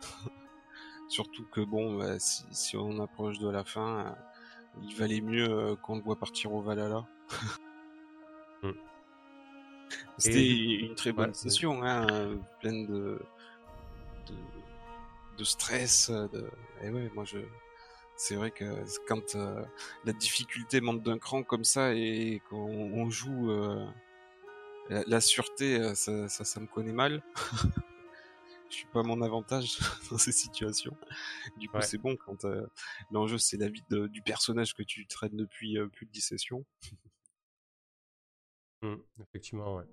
Surtout 1.08 1.44
que 1.52 1.60
bon, 1.62 1.98
bah, 1.98 2.18
si, 2.18 2.44
si 2.50 2.76
on 2.76 2.98
approche 3.00 3.38
de 3.38 3.48
la 3.48 3.64
fin, 3.64 4.14
il 4.82 4.94
valait 4.94 5.20
mieux 5.20 5.48
euh, 5.48 5.76
qu'on 5.76 5.96
le 5.96 6.02
voit 6.02 6.16
partir 6.16 6.52
au 6.52 6.60
Valhalla. 6.60 7.06
Mm. 8.64 8.70
C'était 10.18 10.38
Et 10.38 10.84
une 10.84 10.94
très 10.94 11.10
bonne 11.10 11.30
ouais, 11.30 11.34
session, 11.34 11.82
hein, 11.82 12.38
pleine 12.60 12.86
de, 12.86 13.20
de, 14.28 14.34
de 15.36 15.42
stress. 15.42 16.10
De... 16.10 16.48
Et 16.80 16.88
ouais, 16.88 17.10
moi 17.12 17.24
je, 17.24 17.38
c'est 18.14 18.36
vrai 18.36 18.52
que 18.52 18.84
quand 19.08 19.34
euh, 19.34 19.64
la 20.04 20.12
difficulté 20.12 20.80
monte 20.80 21.02
d'un 21.02 21.18
cran 21.18 21.42
comme 21.42 21.64
ça 21.64 21.92
et 21.92 22.40
qu'on 22.48 22.92
on 22.94 23.10
joue 23.10 23.50
euh, 23.50 23.84
la, 24.90 25.02
la 25.08 25.20
sûreté, 25.20 25.92
ça, 25.96 26.28
ça, 26.28 26.44
ça 26.44 26.60
me 26.60 26.68
connaît 26.68 26.92
mal. 26.92 27.24
Je 28.72 28.78
suis 28.78 28.86
pas 28.86 29.00
à 29.00 29.02
mon 29.02 29.20
avantage 29.20 29.76
dans 30.10 30.16
ces 30.16 30.32
situations. 30.32 30.96
Du 31.58 31.68
coup, 31.68 31.76
Ouais. 31.76 31.82
c'est 31.82 31.98
bon 31.98 32.16
quand 32.16 32.46
euh, 32.46 32.66
l'enjeu 33.10 33.36
c'est 33.36 33.58
la 33.58 33.68
vie 33.68 33.82
de- 33.90 34.06
du 34.06 34.22
personnage 34.22 34.72
que 34.74 34.82
tu 34.82 35.06
traînes 35.06 35.36
depuis 35.36 35.76
euh, 35.76 35.88
plus 35.88 36.06
de 36.06 36.10
10 36.10 36.22
sessions. 36.22 36.64
Hmm, 38.82 38.96
effectivement, 39.20 39.76
ouais. 39.76 39.84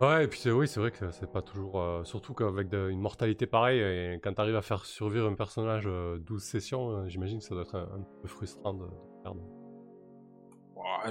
Ouais, 0.00 0.24
et 0.24 0.28
puis 0.28 0.38
c'est 0.40 0.50
oui, 0.50 0.66
c'est 0.66 0.80
vrai 0.80 0.90
que 0.92 1.10
c'est 1.10 1.30
pas 1.30 1.42
toujours. 1.42 1.80
euh, 1.80 2.04
surtout 2.04 2.34
qu'avec 2.34 2.68
de- 2.68 2.88
une 2.90 3.00
mortalité 3.00 3.46
pareille, 3.46 3.80
et 3.80 4.20
quand 4.22 4.32
t'arrives 4.32 4.56
à 4.56 4.62
faire 4.62 4.84
survivre 4.84 5.26
un 5.28 5.34
personnage 5.34 5.84
euh, 5.86 6.18
12 6.18 6.42
sessions, 6.44 7.08
j'imagine 7.08 7.38
que 7.38 7.44
ça 7.44 7.54
doit 7.54 7.62
être 7.64 7.74
un, 7.76 8.00
un 8.00 8.02
peu 8.22 8.28
frustrant 8.28 8.74
de, 8.74 8.86
de 8.86 9.22
perdre. 9.22 9.42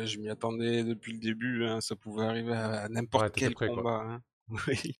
Je 0.04 0.18
m'y 0.20 0.30
attendais 0.30 0.84
depuis 0.86 1.12
le 1.14 1.20
début, 1.20 1.66
hein, 1.66 1.82
ça 1.82 1.96
pouvait 1.98 2.24
arriver 2.26 2.54
à 2.54 2.88
n'importe 2.90 3.26
Ouais, 3.26 3.32
quel 3.36 3.54
prêt, 3.54 3.68
combat. 3.68 4.02
Hein. 4.06 4.22
Oui. 4.68 4.96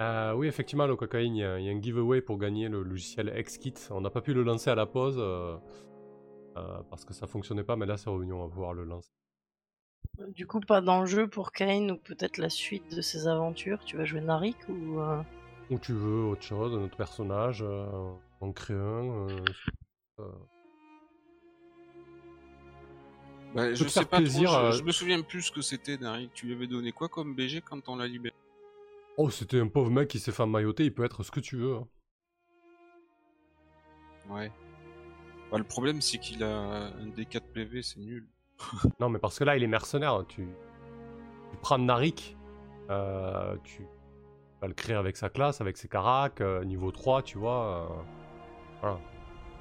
Euh, 0.00 0.34
oui, 0.34 0.46
effectivement, 0.46 0.86
le 0.86 0.94
cocaïne, 0.96 1.36
il 1.36 1.40
y, 1.40 1.44
a 1.44 1.58
il 1.58 1.64
y 1.64 1.70
a 1.70 1.72
un 1.72 1.80
giveaway 1.80 2.20
pour 2.20 2.36
gagner 2.38 2.68
le 2.68 2.82
logiciel 2.82 3.32
XKit. 3.42 3.74
On 3.90 4.00
n'a 4.02 4.10
pas 4.10 4.20
pu 4.20 4.34
le 4.34 4.42
lancer 4.42 4.68
à 4.68 4.74
la 4.74 4.84
pause 4.86 5.16
euh, 5.18 5.56
euh, 6.58 6.82
parce 6.90 7.04
que 7.04 7.14
ça 7.14 7.26
fonctionnait 7.26 7.64
pas, 7.64 7.76
mais 7.76 7.86
là 7.86 7.96
c'est 7.96 8.10
revenu, 8.10 8.32
on 8.34 8.46
va 8.46 8.48
pouvoir 8.52 8.74
le 8.74 8.84
lancer. 8.84 9.10
Du 10.34 10.46
coup, 10.46 10.60
pas 10.60 10.80
d'enjeu 10.80 11.28
pour 11.28 11.52
Kane 11.52 11.90
ou 11.90 11.96
peut-être 11.98 12.38
la 12.38 12.50
suite 12.50 12.94
de 12.94 13.00
ses 13.00 13.26
aventures. 13.26 13.78
Tu 13.84 13.96
vas 13.96 14.04
jouer 14.04 14.20
Narik 14.20 14.56
ou. 14.68 15.00
euh, 15.00 15.20
Ou 15.70 15.78
tu 15.78 15.92
veux 15.92 16.24
autre 16.24 16.42
chose, 16.42 16.74
un 16.74 16.82
autre 16.82 16.96
personnage, 16.96 17.62
euh, 17.62 17.86
en 18.40 18.52
créer 18.52 18.76
un. 18.76 19.28
euh, 19.28 19.44
euh, 20.20 20.24
Bah, 23.54 23.72
je 23.72 23.88
sais 23.88 24.04
pas 24.04 24.18
plaisir, 24.18 24.50
trop, 24.50 24.60
je, 24.60 24.66
euh, 24.66 24.72
je 24.72 24.82
me 24.84 24.92
souviens 24.92 25.22
plus 25.22 25.42
ce 25.42 25.52
que 25.52 25.62
c'était, 25.62 25.96
Derek. 25.96 26.30
Tu 26.34 26.46
lui 26.46 26.54
avais 26.54 26.66
donné 26.66 26.92
quoi 26.92 27.08
comme 27.08 27.34
BG 27.34 27.62
quand 27.62 27.88
on 27.88 27.96
l'a 27.96 28.06
libéré? 28.06 28.34
Oh, 29.18 29.30
c'était 29.30 29.60
un 29.60 29.68
pauvre 29.68 29.90
mec 29.90 30.08
qui 30.08 30.18
s'est 30.18 30.32
fait 30.32 30.46
mailloter, 30.46 30.84
il 30.84 30.94
peut 30.94 31.04
être 31.04 31.22
ce 31.22 31.30
que 31.30 31.40
tu 31.40 31.56
veux. 31.56 31.76
hein. 31.76 31.88
Ouais. 34.28 34.50
Bah, 35.50 35.58
le 35.58 35.64
problème, 35.64 36.00
c'est 36.00 36.18
qu'il 36.18 36.42
a 36.42 36.48
un 36.88 37.06
D4 37.08 37.46
PV, 37.54 37.82
c'est 37.82 38.00
nul. 38.00 38.26
Non, 39.00 39.08
mais 39.08 39.18
parce 39.18 39.38
que 39.38 39.44
là, 39.44 39.56
il 39.56 39.62
est 39.62 39.66
mercenaire. 39.68 40.24
Tu, 40.28 40.46
tu 41.50 41.56
prends 41.62 41.78
Narik, 41.78 42.36
euh, 42.90 43.56
tu 43.64 43.82
vas 43.82 43.88
va 44.62 44.68
le 44.68 44.74
créer 44.74 44.96
avec 44.96 45.16
sa 45.16 45.28
classe, 45.28 45.60
avec 45.60 45.76
ses 45.76 45.88
caracs, 45.88 46.40
euh, 46.40 46.64
niveau 46.64 46.90
3, 46.90 47.22
tu 47.22 47.38
vois. 47.38 47.90
euh, 47.90 48.02
voilà. 48.80 49.00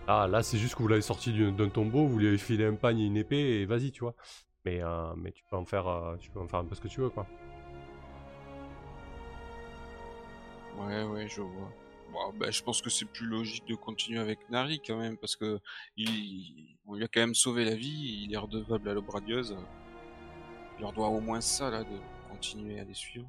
Là, 0.07 0.27
là 0.27 0.44
c'est 0.44 0.57
juste 0.57 0.76
que 0.76 0.82
vous 0.84 0.88
l'avez 0.90 1.02
sorti 1.02 1.34
du- 1.34 1.52
d'un 1.52 1.69
tombeau, 1.69 2.07
vous 2.07 2.19
lui 2.19 2.27
avez 2.27 2.38
filé 2.38 2.65
un 2.65 2.76
pagne 2.76 2.99
et 2.99 3.06
une 3.07 3.18
épée, 3.18 3.61
et 3.61 3.65
vas-y, 3.65 3.91
tu 3.91 4.02
vois. 4.02 4.15
Mais, 4.65 4.82
euh, 4.84 5.14
mais 5.18 5.32
tu, 5.32 5.44
peux 5.49 5.57
en 5.57 5.65
faire, 5.65 5.88
euh, 5.88 6.18
tu 6.18 6.32
peux 6.32 6.40
en 6.40 6.48
faire 6.48 6.60
un 6.61 6.65
peu 6.65 6.76
ce 6.76 6.82
que 6.82 6.88
tu 6.88 7.02
veux, 7.02 7.10
quoi. 7.10 7.27
Ouais, 10.80 11.03
ouais, 11.03 11.27
je 11.27 11.41
vois. 11.41 11.72
Bah, 12.39 12.49
je 12.49 12.64
pense 12.64 12.81
que 12.81 12.89
c'est 12.89 13.06
plus 13.06 13.26
logique 13.26 13.65
de 13.68 13.76
continuer 13.76 14.19
avec 14.19 14.49
Nari 14.49 14.81
quand 14.85 14.97
même, 14.97 15.18
parce 15.18 15.35
que 15.35 15.60
il... 15.97 16.77
lui 16.89 17.03
a 17.03 17.07
quand 17.07 17.19
même 17.19 17.35
sauvé 17.35 17.65
la 17.65 17.76
vie, 17.76 18.23
il 18.23 18.34
est 18.34 18.38
redevable 18.38 18.89
à 18.89 18.93
l'aube 18.93 19.10
radieuse. 19.10 19.56
Il 20.77 20.81
leur 20.81 20.93
doit 20.93 21.07
au 21.07 21.19
moins 21.19 21.41
ça, 21.41 21.69
là, 21.69 21.84
de 21.84 21.97
continuer 22.30 22.80
à 22.80 22.84
les 22.84 22.93
suivre. 22.93 23.27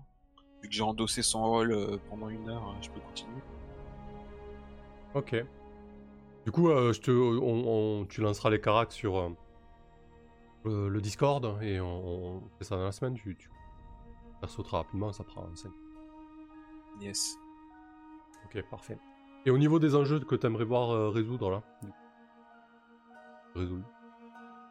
Vu 0.63 0.69
que 0.69 0.75
j'ai 0.75 0.83
endossé 0.83 1.23
son 1.23 1.43
rôle 1.45 1.73
euh, 1.73 1.99
pendant 2.09 2.29
une 2.29 2.49
heure, 2.49 2.75
je 2.81 2.91
peux 2.91 3.01
continuer. 3.01 3.43
Ok. 5.15 5.37
Du 6.45 6.53
coup, 6.53 6.71
euh, 6.71 6.93
je 6.93 7.01
te, 7.01 8.05
tu 8.07 8.21
lanceras 8.21 8.51
les 8.51 8.61
caracs 8.61 8.93
sur 8.93 9.19
euh, 9.19 10.89
le, 10.89 11.01
Discord 11.01 11.61
et 11.63 11.81
on, 11.81 12.43
fait 12.59 12.65
ça 12.65 12.77
dans 12.77 12.85
la 12.85 12.93
semaine. 12.93 13.15
Tu, 13.15 13.37
tu 13.37 13.49
très 14.63 14.77
rapidement, 14.77 15.13
ça 15.13 15.25
prend 15.25 15.49
5. 15.55 15.71
Yes. 17.01 17.37
Ok, 18.45 18.63
parfait. 18.71 18.99
Et 19.45 19.51
au 19.51 19.59
niveau 19.59 19.79
des 19.79 19.95
enjeux 19.95 20.21
que 20.21 20.35
tu 20.35 20.47
aimerais 20.47 20.65
voir 20.65 20.91
euh, 20.91 21.11
résoudre 21.11 21.51
là? 21.51 21.63
Du 21.83 21.89
coup 21.89 21.95
Résolu. 23.55 23.83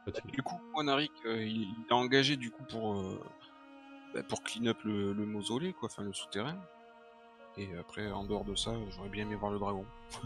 Fatigué. 0.05 0.31
Du 0.31 0.43
coup, 0.43 0.59
moi, 0.73 0.83
Narik, 0.83 1.11
euh, 1.25 1.43
il, 1.43 1.63
il 1.63 1.85
est 1.89 1.93
engagé 1.93 2.37
du 2.37 2.51
coup 2.51 2.63
pour, 2.69 2.99
euh, 2.99 3.19
bah, 4.13 4.21
pour 4.23 4.43
clean 4.43 4.67
up 4.67 4.77
le, 4.83 5.13
le 5.13 5.25
mausolée, 5.25 5.73
quoi, 5.73 5.89
enfin 5.91 6.03
le 6.03 6.13
souterrain. 6.13 6.57
Et 7.57 7.73
après, 7.77 8.11
en 8.11 8.25
dehors 8.25 8.43
de 8.43 8.53
ça, 8.53 8.71
j'aurais 8.89 9.09
bien 9.09 9.23
aimé 9.23 9.35
voir 9.35 9.51
le 9.51 9.59
dragon. 9.59 9.85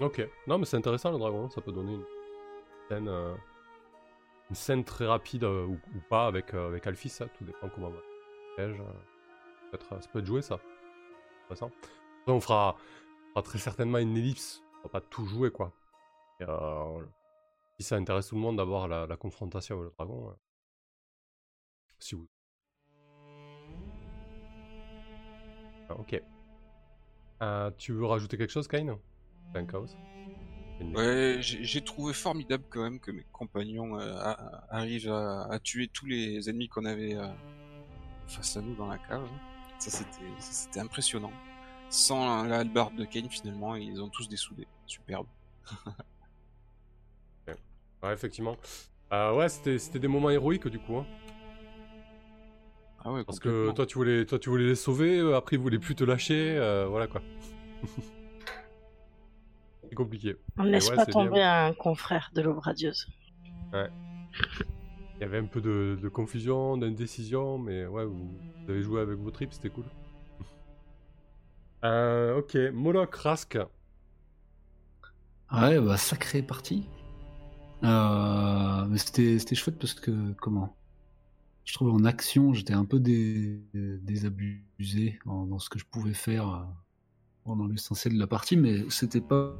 Ok. 0.00 0.28
Non, 0.48 0.58
mais 0.58 0.64
c'est 0.64 0.76
intéressant 0.76 1.12
le 1.12 1.18
dragon. 1.18 1.48
Ça 1.50 1.60
peut 1.60 1.70
donner 1.70 1.94
une 1.94 2.04
scène, 2.88 3.08
euh, 3.08 3.34
une 4.50 4.56
scène 4.56 4.84
très 4.84 5.06
rapide 5.06 5.44
euh, 5.44 5.66
ou, 5.66 5.74
ou 5.74 6.00
pas 6.10 6.26
avec, 6.26 6.52
euh, 6.52 6.66
avec 6.66 6.84
Alphys. 6.86 7.10
Ça, 7.10 7.26
tout 7.26 7.44
dépend 7.44 7.68
comment 7.68 7.88
on 7.88 7.90
va. 7.90 8.00
ça 10.00 10.08
peut 10.12 10.18
être 10.18 10.26
joué 10.26 10.42
ça. 10.42 10.58
Intéressant. 11.44 11.70
On 12.26 12.40
fera, 12.40 12.76
on 13.26 13.28
fera 13.30 13.42
très 13.42 13.58
certainement 13.58 13.98
une 13.98 14.16
ellipse. 14.16 14.62
On 14.80 14.82
va 14.84 14.88
pas 14.88 15.00
tout 15.00 15.24
jouer 15.26 15.50
quoi. 15.50 15.72
Et, 16.40 16.44
euh, 16.48 17.04
si 17.78 17.84
ça 17.86 17.96
intéresse 17.96 18.28
tout 18.28 18.34
le 18.34 18.40
monde 18.40 18.56
d'avoir 18.56 18.88
la, 18.88 19.06
la 19.06 19.16
confrontation 19.16 19.76
avec 19.76 19.90
le 19.90 19.94
dragon. 19.96 20.28
euh, 20.30 20.34
si 21.98 22.14
vous. 22.14 22.28
Ah, 25.88 25.94
ok. 25.98 26.22
Euh, 27.42 27.70
tu 27.76 27.92
veux 27.92 28.06
rajouter 28.06 28.36
quelque 28.38 28.50
chose, 28.52 28.68
Kain 28.68 28.98
un 29.56 29.66
chaos? 29.66 29.86
Ouais, 30.94 31.36
j'ai 31.40 31.80
trouvé 31.84 32.12
formidable 32.12 32.64
quand 32.68 32.82
même 32.82 32.98
que 32.98 33.12
mes 33.12 33.24
compagnons 33.32 34.00
euh, 34.00 34.16
a- 34.18 34.64
arrivent 34.74 35.10
à, 35.10 35.44
à 35.44 35.58
tuer 35.60 35.86
tous 35.86 36.06
les 36.06 36.48
ennemis 36.50 36.68
qu'on 36.68 36.84
avait 36.84 37.14
euh, 37.14 37.28
face 38.26 38.56
à 38.56 38.60
nous 38.62 38.74
dans 38.74 38.88
la 38.88 38.98
cave. 38.98 39.28
Ça 39.90 40.04
c'était 40.40 40.80
impressionnant. 40.80 41.32
Sans 41.90 42.44
la 42.44 42.60
hallebarde 42.60 42.96
de 42.96 43.04
Kane 43.04 43.28
finalement, 43.28 43.76
ils 43.76 44.00
ont 44.02 44.08
tous 44.08 44.28
dessoudé. 44.28 44.66
Superbe. 44.86 45.26
Ouais, 48.02 48.12
effectivement. 48.12 48.58
Euh, 49.14 49.34
ouais, 49.34 49.48
c'était 49.48 49.98
des 49.98 50.08
moments 50.08 50.28
héroïques 50.28 50.68
du 50.68 50.78
coup. 50.78 50.98
hein. 50.98 51.06
Ah 53.02 53.12
ouais, 53.12 53.24
Parce 53.24 53.40
que 53.40 53.70
toi 53.72 53.86
tu, 53.86 53.94
voulais, 53.94 54.26
toi, 54.26 54.38
tu 54.38 54.50
voulais 54.50 54.66
les 54.66 54.74
sauver, 54.74 55.20
eux, 55.20 55.34
après 55.34 55.56
ils 55.56 55.58
voulaient 55.58 55.78
plus 55.78 55.94
te 55.94 56.04
lâcher. 56.04 56.54
euh, 56.58 56.86
voilà 56.86 57.06
quoi. 57.06 57.22
c'est 59.88 59.94
compliqué. 59.94 60.36
On 60.58 60.64
ne 60.64 60.70
laisse 60.70 60.90
ouais, 60.90 60.96
pas 60.96 61.06
tomber 61.06 61.42
un 61.42 61.72
confrère 61.72 62.30
de 62.34 62.42
l'aube 62.42 62.58
radieuse. 62.58 63.06
Il 65.24 65.28
y 65.28 65.30
avait 65.30 65.38
un 65.38 65.46
peu 65.46 65.62
de, 65.62 65.98
de 66.02 66.08
confusion, 66.10 66.76
d'indécision, 66.76 67.56
mais 67.56 67.86
ouais, 67.86 68.04
vous, 68.04 68.28
vous 68.62 68.70
avez 68.70 68.82
joué 68.82 69.00
avec 69.00 69.18
vos 69.18 69.30
tripes, 69.30 69.54
c'était 69.54 69.70
cool. 69.70 69.84
Euh, 71.84 72.38
ok, 72.38 72.56
Moloch, 72.74 73.14
Rask. 73.14 73.58
Ouais, 75.52 75.80
bah 75.80 75.96
sacrée 75.96 76.42
partie. 76.42 76.86
Euh, 77.84 78.86
mais 78.86 78.98
c'était 78.98 79.38
c'était 79.38 79.54
chouette 79.54 79.78
parce 79.78 79.94
que 79.94 80.32
comment? 80.40 80.76
Je 81.64 81.74
trouve 81.74 81.90
en 81.90 82.04
action 82.04 82.54
j'étais 82.54 82.74
un 82.74 82.84
peu 82.84 83.00
dé- 83.00 83.62
désabusé 83.74 85.18
dans, 85.26 85.46
dans 85.46 85.58
ce 85.58 85.70
que 85.70 85.78
je 85.78 85.84
pouvais 85.86 86.14
faire 86.14 86.48
euh, 86.48 86.62
pendant 87.44 87.66
l'essentiel 87.66 88.14
de 88.14 88.18
la 88.20 88.26
partie, 88.26 88.56
mais 88.56 88.88
c'était 88.90 89.20
pas 89.20 89.54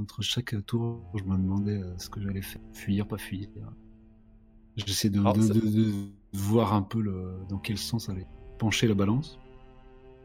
entre 0.00 0.22
chaque 0.22 0.54
tour 0.66 1.02
je 1.14 1.24
me 1.24 1.36
demandais 1.36 1.78
euh, 1.82 1.98
ce 1.98 2.08
que 2.08 2.20
j'allais 2.20 2.42
faire, 2.42 2.62
fuir, 2.72 3.06
pas 3.06 3.18
fuir. 3.18 3.48
J'essaie 4.76 5.10
de, 5.10 5.20
Alors, 5.20 5.34
de- 5.34 5.42
ça- 5.42 5.54
de- 5.54 5.60
de 5.60 5.92
voir 6.32 6.72
un 6.74 6.82
peu 6.82 7.00
le, 7.00 7.34
dans 7.48 7.58
quel 7.58 7.76
sens 7.78 8.08
allait 8.08 8.26
pencher 8.58 8.88
la 8.88 8.94
balance. 8.94 9.38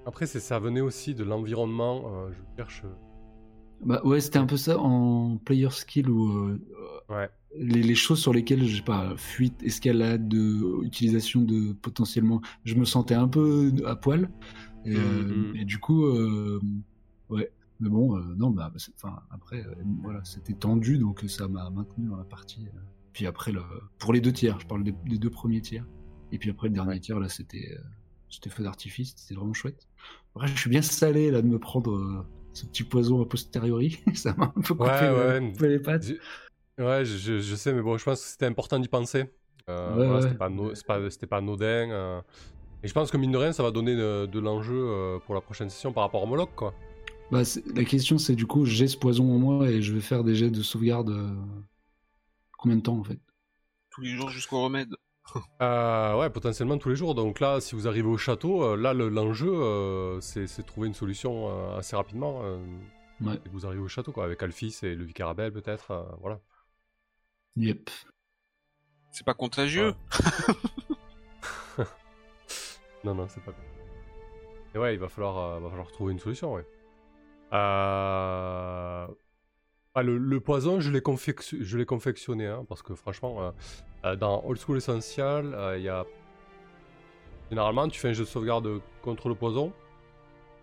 Après, 0.06 0.28
ça 0.28 0.60
venait 0.60 0.82
aussi 0.82 1.16
de 1.16 1.24
l'environnement. 1.24 2.04
euh, 2.14 2.32
je 2.32 2.58
cherche. 2.58 2.84
Bah 3.84 4.02
ouais, 4.06 4.22
c'était 4.22 4.38
un 4.40 4.46
peu 4.46 4.56
ça 4.58 4.80
en 4.80 5.38
player 5.38 5.70
skill 5.72 6.10
où 6.10 6.30
euh, 6.32 6.60
Ouais. 7.10 7.30
les, 7.58 7.84
les 7.84 7.96
choses 7.96 8.20
sur 8.22 8.32
lesquelles, 8.34 8.66
je 8.66 8.78
sais 8.78 8.84
pas, 8.84 9.16
fuite, 9.18 9.62
escalade, 9.64 10.28
de, 10.28 10.84
utilisation 10.86 11.42
de 11.42 11.74
potentiellement, 11.74 12.42
je 12.64 12.76
me 12.76 12.86
sentais 12.86 13.16
un 13.16 13.28
peu 13.28 13.74
à 13.86 13.96
poil. 13.96 14.30
Et, 14.86 14.96
euh, 14.96 15.24
Mhm. 15.24 15.56
et 15.58 15.66
du 15.66 15.80
coup, 15.80 16.06
euh, 16.06 16.62
ouais. 17.30 17.52
Mais 17.80 17.90
bon, 17.90 18.18
euh, 18.18 18.22
non, 18.38 18.52
bah, 18.52 18.72
enfin, 18.96 19.20
après, 19.32 19.66
euh, 19.66 19.74
voilà, 20.02 20.24
c'était 20.24 20.54
tendu, 20.54 20.98
donc 20.98 21.24
ça 21.28 21.48
m'a 21.48 21.70
maintenu 21.70 22.08
dans 22.08 22.16
la 22.18 22.24
partie. 22.24 22.66
euh. 22.68 22.80
Puis 23.14 23.28
après, 23.28 23.52
le, 23.52 23.62
pour 24.00 24.14
les 24.14 24.22
deux 24.22 24.32
tiers, 24.32 24.60
je 24.60 24.66
parle 24.68 24.84
des, 24.84 24.94
des 25.06 25.18
deux 25.18 25.30
premiers 25.30 25.62
tiers. 25.62 25.86
Et 26.32 26.38
puis 26.38 26.50
après, 26.50 26.68
le 26.70 26.74
dernier 26.74 27.00
tiers, 27.00 27.20
là, 27.20 27.30
c'était 27.30 27.76
euh, 27.78 27.82
c'était 28.30 28.50
feu 28.50 28.64
d'artifice, 28.64 29.14
c'était 29.18 29.36
vraiment 29.36 29.54
chouette. 29.54 29.88
Après, 30.36 30.48
je 30.48 30.58
suis 30.58 30.70
bien 30.70 30.82
salé, 30.82 31.32
là, 31.32 31.42
de 31.42 31.48
me 31.48 31.60
prendre 31.60 31.96
euh, 31.96 32.26
ce 32.54 32.66
petit 32.66 32.84
poison 32.84 33.22
a 33.22 33.26
posteriori. 33.26 34.00
ça 34.16 34.34
m'a 34.38 34.46
un 34.56 34.62
peu 34.62 34.74
coupé, 34.74 34.90
Ouais, 34.90 35.10
ouais. 35.40 35.52
coupé 35.54 35.68
les 35.70 35.80
pattes. 35.80 36.04
J'ai- 36.04 36.20
Ouais, 36.78 37.06
je, 37.06 37.16
je- 37.18 37.40
je 37.40 37.56
sais, 37.56 37.72
mais 37.74 37.82
bon, 37.82 37.98
je 37.98 38.04
pense 38.04 38.22
que 38.22 38.28
c'était 38.28 38.48
important 38.48 38.80
d'y 38.80 38.90
penser. 38.90 39.26
Euh, 39.70 39.96
Ouais, 39.98 40.06
voilà. 40.08 40.22
C'était 40.24 40.36
pas, 40.36 40.50
no- 40.50 40.74
pas, 41.30 41.38
anodin. 41.38 41.90
euh. 41.92 42.22
Et 42.84 42.88
je 42.90 42.94
pense 42.94 43.10
que 43.12 43.18
mine 43.18 43.32
de 43.32 43.38
rien, 43.38 43.54
ça 43.54 43.64
va 43.64 43.72
donner 43.72 43.96
de, 43.96 44.26
de 44.26 44.40
l'enjeu 44.40 44.76
euh, 44.78 45.18
pour 45.20 45.36
la 45.36 45.42
prochaine 45.42 45.70
session 45.70 45.94
par 45.94 46.04
rapport 46.04 46.22
au 46.22 46.28
Moloch, 46.28 46.54
quoi. 46.56 46.74
Bah, 47.32 47.42
la 47.74 47.84
question, 47.86 48.18
c'est 48.18 48.36
du 48.36 48.46
coup, 48.46 48.66
j'ai 48.66 48.88
ce 48.88 48.98
poison 48.98 49.34
en 49.34 49.38
moi 49.40 49.68
et 49.70 49.82
je 49.82 49.94
vais 49.94 50.02
faire 50.02 50.24
des 50.24 50.36
jets 50.36 50.52
de 50.52 50.62
sauvegarde. 50.62 51.10
euh, 51.10 51.34
Combien 52.58 52.78
de 52.78 52.82
temps, 52.82 52.98
en 52.98 53.04
fait? 53.04 53.20
Tous 53.90 54.02
les 54.02 54.16
jours 54.16 54.30
jusqu'au 54.30 54.64
remède. 54.64 54.96
Euh, 55.62 56.20
ouais, 56.20 56.30
potentiellement 56.30 56.78
tous 56.78 56.90
les 56.90 56.96
jours. 56.96 57.16
Donc 57.16 57.40
là, 57.40 57.60
si 57.60 57.74
vous 57.76 57.88
arrivez 57.88 58.08
au 58.08 58.18
château, 58.18 58.62
euh, 58.64 58.76
là, 58.78 58.94
le- 58.94 59.10
l'enjeu, 59.10 59.50
euh, 59.52 60.20
c'est 60.22 60.46
trouver 60.66 60.88
une 60.88 60.94
solution 60.94 61.50
euh, 61.50 61.78
assez 61.80 61.96
rapidement. 61.96 62.42
euh, 62.44 62.58
Ouais. 63.22 63.40
vous 63.52 63.66
arrivez 63.66 63.82
au 63.82 63.88
château, 63.88 64.12
quoi, 64.12 64.26
avec 64.26 64.44
Alphys 64.44 64.80
et 64.84 64.94
le 64.94 65.04
Vicarabel, 65.06 65.52
peut-être. 65.54 65.92
euh, 65.92 66.04
voilà. 66.20 66.40
Yep. 67.56 67.90
C'est 69.12 69.26
pas 69.26 69.34
contagieux. 69.34 69.96
Non, 73.04 73.14
non, 73.16 73.28
c'est 73.30 73.44
pas. 73.44 73.54
Et 74.74 74.78
ouais, 74.78 74.94
il 74.96 75.00
va 75.00 75.10
falloir, 75.10 75.38
euh, 75.38 75.60
va 75.60 75.70
falloir 75.70 75.92
trouver 75.92 76.12
une 76.14 76.20
solution, 76.20 76.54
ouais. 76.54 76.66
Euh... 77.54 79.08
ah, 79.96 80.04
le, 80.04 80.40
poison, 80.40 80.80
je 80.80 80.92
l'ai 80.92 81.86
confectionné, 81.86 82.48
hein, 82.48 82.66
parce 82.68 82.82
que 82.82 82.96
franchement, 82.96 83.42
euh, 83.42 83.52
euh, 84.06 84.16
dans 84.16 84.44
Old 84.46 84.60
School 84.60 84.78
Essential, 84.78 85.76
il 85.78 85.84
y 85.84 85.90
a... 85.90 86.06
Généralement, 87.50 87.88
tu 87.88 88.00
fais 88.00 88.10
un 88.10 88.14
jeu 88.14 88.24
de 88.24 88.30
sauvegarde 88.30 88.82
contre 89.02 89.30
le 89.30 89.36
poison, 89.36 89.72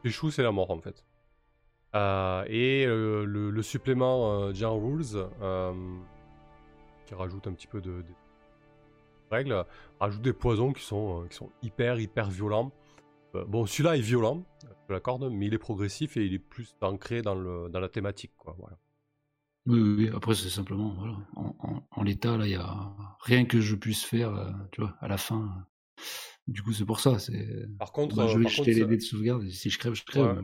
tu 0.02 0.08
échoues, 0.08 0.30
c'est 0.30 0.42
la 0.42 0.50
mort, 0.50 0.70
en 0.70 0.80
fait. 0.80 1.04
Et 2.50 2.84
le, 2.86 3.62
supplément 3.62 4.52
Gen 4.52 4.70
Rules, 4.70 5.28
qui 7.06 7.14
rajoute 7.14 7.46
un 7.46 7.52
petit 7.52 7.68
peu 7.68 7.80
de- 7.80 8.04
règles, 9.30 9.64
rajoute 10.00 10.22
des 10.22 10.32
poisons 10.32 10.72
qui 10.72 10.82
sont 10.82 11.28
hyper, 11.62 12.00
hyper 12.00 12.28
violents. 12.28 12.72
Euh, 13.34 13.44
bon, 13.46 13.66
celui-là 13.66 13.96
est 13.96 14.00
violent, 14.00 14.44
je 14.88 14.92
l'accorde, 14.92 15.28
mais 15.30 15.46
il 15.46 15.54
est 15.54 15.58
progressif 15.58 16.16
et 16.16 16.24
il 16.26 16.34
est 16.34 16.38
plus 16.38 16.74
ancré 16.80 17.22
dans, 17.22 17.34
le, 17.34 17.68
dans 17.70 17.80
la 17.80 17.88
thématique, 17.88 18.32
quoi. 18.36 18.54
Voilà. 18.58 18.78
Oui, 19.66 19.80
oui. 19.80 20.10
Après, 20.14 20.34
c'est 20.34 20.48
simplement, 20.50 20.94
voilà. 20.98 21.16
En, 21.36 21.54
en- 21.60 21.86
en 21.90 22.02
l'état, 22.02 22.36
là, 22.36 22.46
il 22.46 22.52
y 22.52 22.56
a 22.56 22.94
rien 23.20 23.44
que 23.44 23.60
je 23.60 23.76
puisse 23.76 24.04
faire, 24.04 24.34
euh, 24.34 24.50
tu 24.72 24.80
vois, 24.80 24.96
à 25.00 25.08
la 25.08 25.16
fin. 25.18 25.42
euh. 25.42 26.02
Du 26.48 26.62
coup, 26.62 26.72
c'est 26.72 26.84
pour 26.84 26.98
ça. 26.98 27.18
C'est. 27.20 27.68
Par 27.78 27.92
contre, 27.92 28.16
Bah, 28.16 28.26
je 28.26 28.38
vais 28.38 28.44
par 28.44 28.50
jeter 28.52 28.72
contre, 28.72 28.80
les 28.80 28.86
dés 28.86 28.96
de 28.96 29.02
sauvegarde 29.02 29.44
et 29.44 29.50
si 29.50 29.70
je 29.70 29.78
crève, 29.78 29.94
je 29.94 30.04
crève. 30.04 30.38
Ouais. 30.38 30.42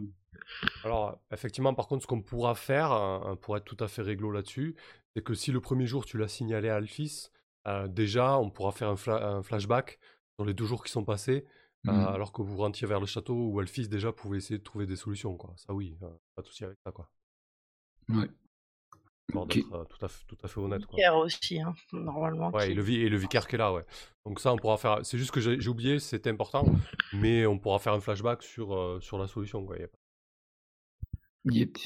Alors, 0.85 1.20
effectivement, 1.32 1.74
par 1.74 1.89
contre, 1.89 2.02
ce 2.02 2.06
qu'on 2.06 2.23
pourra 2.23 2.55
faire, 2.55 2.93
hein, 2.93 3.36
pour 3.43 3.56
être 3.56 3.65
tout 3.65 3.77
à 3.82 3.89
fait 3.89 4.02
réglo 4.02 4.31
là-dessus, 4.31 4.77
c'est 5.15 5.23
que 5.23 5.35
si 5.35 5.52
le 5.52 5.60
premier 5.60 5.86
jour 5.86 6.05
tu 6.06 6.19
l'as 6.19 6.28
signalé 6.28 6.69
à 6.69 6.77
Alphys, 6.77 7.28
euh, 7.66 7.89
déjà, 7.89 8.39
on 8.39 8.51
pourra 8.51 8.73
faire 8.73 8.89
un, 8.89 8.94
fla- 8.94 9.23
un 9.23 9.43
flashback 9.43 9.98
sur 10.36 10.44
les 10.47 10.55
deux 10.55 10.65
jours 10.66 10.85
qui 10.85 10.93
sont 10.93 11.05
passés 11.05 11.44
euh, 11.87 11.93
Mm. 11.93 12.07
alors 12.09 12.33
que 12.33 12.43
vous 12.43 12.57
rentiez 12.57 12.87
vers 12.89 12.99
le 13.01 13.07
château 13.07 13.35
où 13.35 13.61
Alphys 13.61 13.89
déjà 13.89 14.13
pouvait 14.13 14.39
essayer 14.39 14.59
de 14.59 14.65
trouver 14.65 14.87
des 14.87 14.97
solutions. 14.97 15.37
Quoi. 15.37 15.53
Ça, 15.57 15.73
oui, 15.73 15.97
euh, 16.03 16.09
pas 16.35 16.43
de 16.43 16.47
souci 16.47 16.65
avec 16.65 16.77
ça. 16.85 16.91
Quoi. 16.93 17.09
Ouais. 18.09 18.29
D'être, 19.47 19.73
euh, 19.75 19.85
tout, 19.85 20.03
à 20.05 20.09
fait, 20.09 20.25
tout 20.27 20.39
à 20.43 20.49
fait 20.49 20.59
honnête. 20.59 20.87
Quoi. 20.87 20.97
Pierre 20.97 21.17
aussi, 21.17 21.61
hein, 21.61 21.75
normalement. 21.93 22.51
Ouais, 22.51 22.67
qui- 22.67 22.73
et 22.73 22.75
le, 22.75 22.89
et 22.91 23.09
le 23.11 23.17
vicaire 23.19 23.47
qui 23.47 23.57
est 23.57 23.59
là, 23.59 23.73
ouais. 23.75 23.85
Donc 24.25 24.41
ça, 24.41 24.53
on 24.53 24.57
pourra 24.57 24.79
faire. 24.79 25.01
C'est 25.05 25.19
juste 25.19 25.31
que 25.33 25.41
j'ai 25.41 25.61
j'ai 25.61 25.69
oublié, 25.69 25.99
c'était 26.01 26.31
important, 26.31 26.65
mais 27.13 27.45
on 27.47 27.59
pourra 27.59 27.79
faire 27.79 27.93
un 27.93 28.01
flashback 28.01 28.43
sur, 28.43 28.75
euh, 28.75 29.01
sur 29.01 29.19
la 29.19 29.27
solution. 29.27 29.65
Quoi. 29.67 29.77
Yep. 31.45 31.79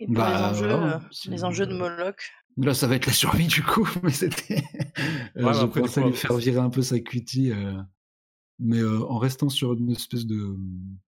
Et 0.00 0.06
pour 0.06 0.14
Bah, 0.14 0.30
les, 0.30 0.44
enjeux, 0.56 0.68
voilà, 0.68 0.96
euh, 0.96 1.00
c'est- 1.10 1.30
les 1.30 1.44
enjeux 1.44 1.66
de 1.66 1.74
Moloch, 1.74 2.32
Là, 2.56 2.74
ça 2.74 2.86
va 2.88 2.96
être 2.96 3.06
la 3.06 3.12
survie 3.12 3.46
du 3.46 3.62
coup, 3.62 3.86
mais 4.02 4.10
c'était. 4.10 4.62
Euh, 5.36 5.44
Ouais, 5.44 5.54
J'ai 5.54 5.60
après, 5.60 5.80
du 5.82 5.86
pensé 5.86 6.00
à 6.00 6.02
coup, 6.02 6.08
lui 6.10 6.16
faire 6.16 6.36
virer 6.36 6.58
un 6.58 6.68
peu 6.70 6.82
sa 6.82 6.98
cutie, 7.00 7.52
euh, 7.52 7.80
mais 8.60 8.78
euh, 8.78 9.04
en 9.06 9.18
restant 9.18 9.48
sur 9.48 9.72
une 9.72 9.90
espèce 9.90 10.26
de. 10.26 10.56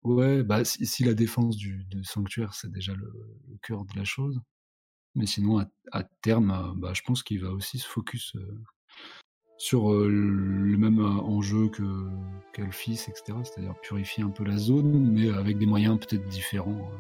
Ouais, 0.04 0.44
bah 0.44 0.66
si, 0.66 0.86
si 0.86 1.04
la 1.04 1.14
défense 1.14 1.56
du, 1.56 1.86
du 1.86 2.04
sanctuaire 2.04 2.54
c'est 2.54 2.72
déjà 2.72 2.94
le, 2.94 3.12
le 3.50 3.58
cœur 3.62 3.86
de 3.86 3.98
la 3.98 4.04
chose, 4.04 4.42
mais 5.16 5.26
sinon 5.26 5.60
à, 5.60 5.66
à 5.92 6.04
terme, 6.04 6.52
euh, 6.52 6.74
bah, 6.76 6.94
je 6.94 7.02
pense 7.04 7.24
qu'il 7.24 7.42
va 7.42 7.52
aussi 7.52 7.80
se 7.80 7.88
focus 7.88 8.36
euh, 8.36 8.62
sur 9.58 9.92
euh, 9.94 10.08
le 10.10 10.78
même 10.78 11.00
enjeu 11.00 11.70
que 11.70 11.84
qu'Alphys, 12.54 13.06
etc. 13.08 13.38
C'est-à-dire 13.44 13.76
purifier 13.82 14.24
un 14.24 14.30
peu 14.30 14.44
la 14.44 14.58
zone, 14.58 15.12
mais 15.12 15.30
avec 15.30 15.58
des 15.58 15.66
moyens 15.66 16.00
peut-être 16.00 16.28
différents. 16.28 16.92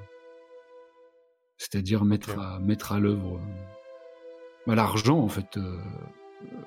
C'est-à-dire 1.57 2.05
mettre 2.05 2.39
à 2.39 2.59
mettre 2.59 2.91
à 2.91 2.99
l'œuvre 2.99 3.39
bah, 4.67 4.75
l'argent 4.75 5.19
en 5.19 5.29
fait 5.29 5.59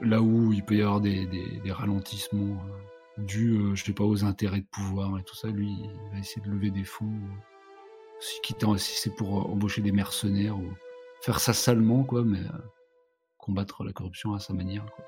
là 0.01 0.23
où 0.23 0.53
il 0.53 0.65
peut 0.65 0.77
y 0.77 0.83
avoir 0.83 1.01
des, 1.01 1.27
des, 1.27 1.61
des 1.61 1.73
ralentissements 1.73 2.59
dus 3.19 3.57
euh, 3.57 3.75
je 3.75 3.85
sais 3.85 3.93
pas 3.93 4.05
aux 4.05 4.25
intérêts 4.25 4.61
de 4.61 4.67
pouvoir 4.67 5.19
et 5.19 5.23
tout 5.23 5.35
ça 5.35 5.49
lui 5.49 5.71
il 5.71 6.11
va 6.13 6.19
essayer 6.19 6.43
de 6.43 6.51
lever 6.51 6.71
des 6.71 6.85
fonds 6.85 7.07
euh, 7.07 8.21
si 8.21 8.41
si 8.79 9.01
c'est 9.01 9.15
pour 9.15 9.39
euh, 9.39 9.53
embaucher 9.53 9.83
des 9.83 9.93
mercenaires 9.93 10.57
ou 10.59 10.71
faire 11.23 11.41
ça 11.41 11.53
salement 11.53 12.05
quoi 12.05 12.25
mais 12.25 12.43
combattre 13.39 13.85
la 13.85 13.93
corruption 13.93 14.35
à 14.35 14.39
sa 14.39 14.53
manière 14.53 14.85
quoi. 14.95 15.05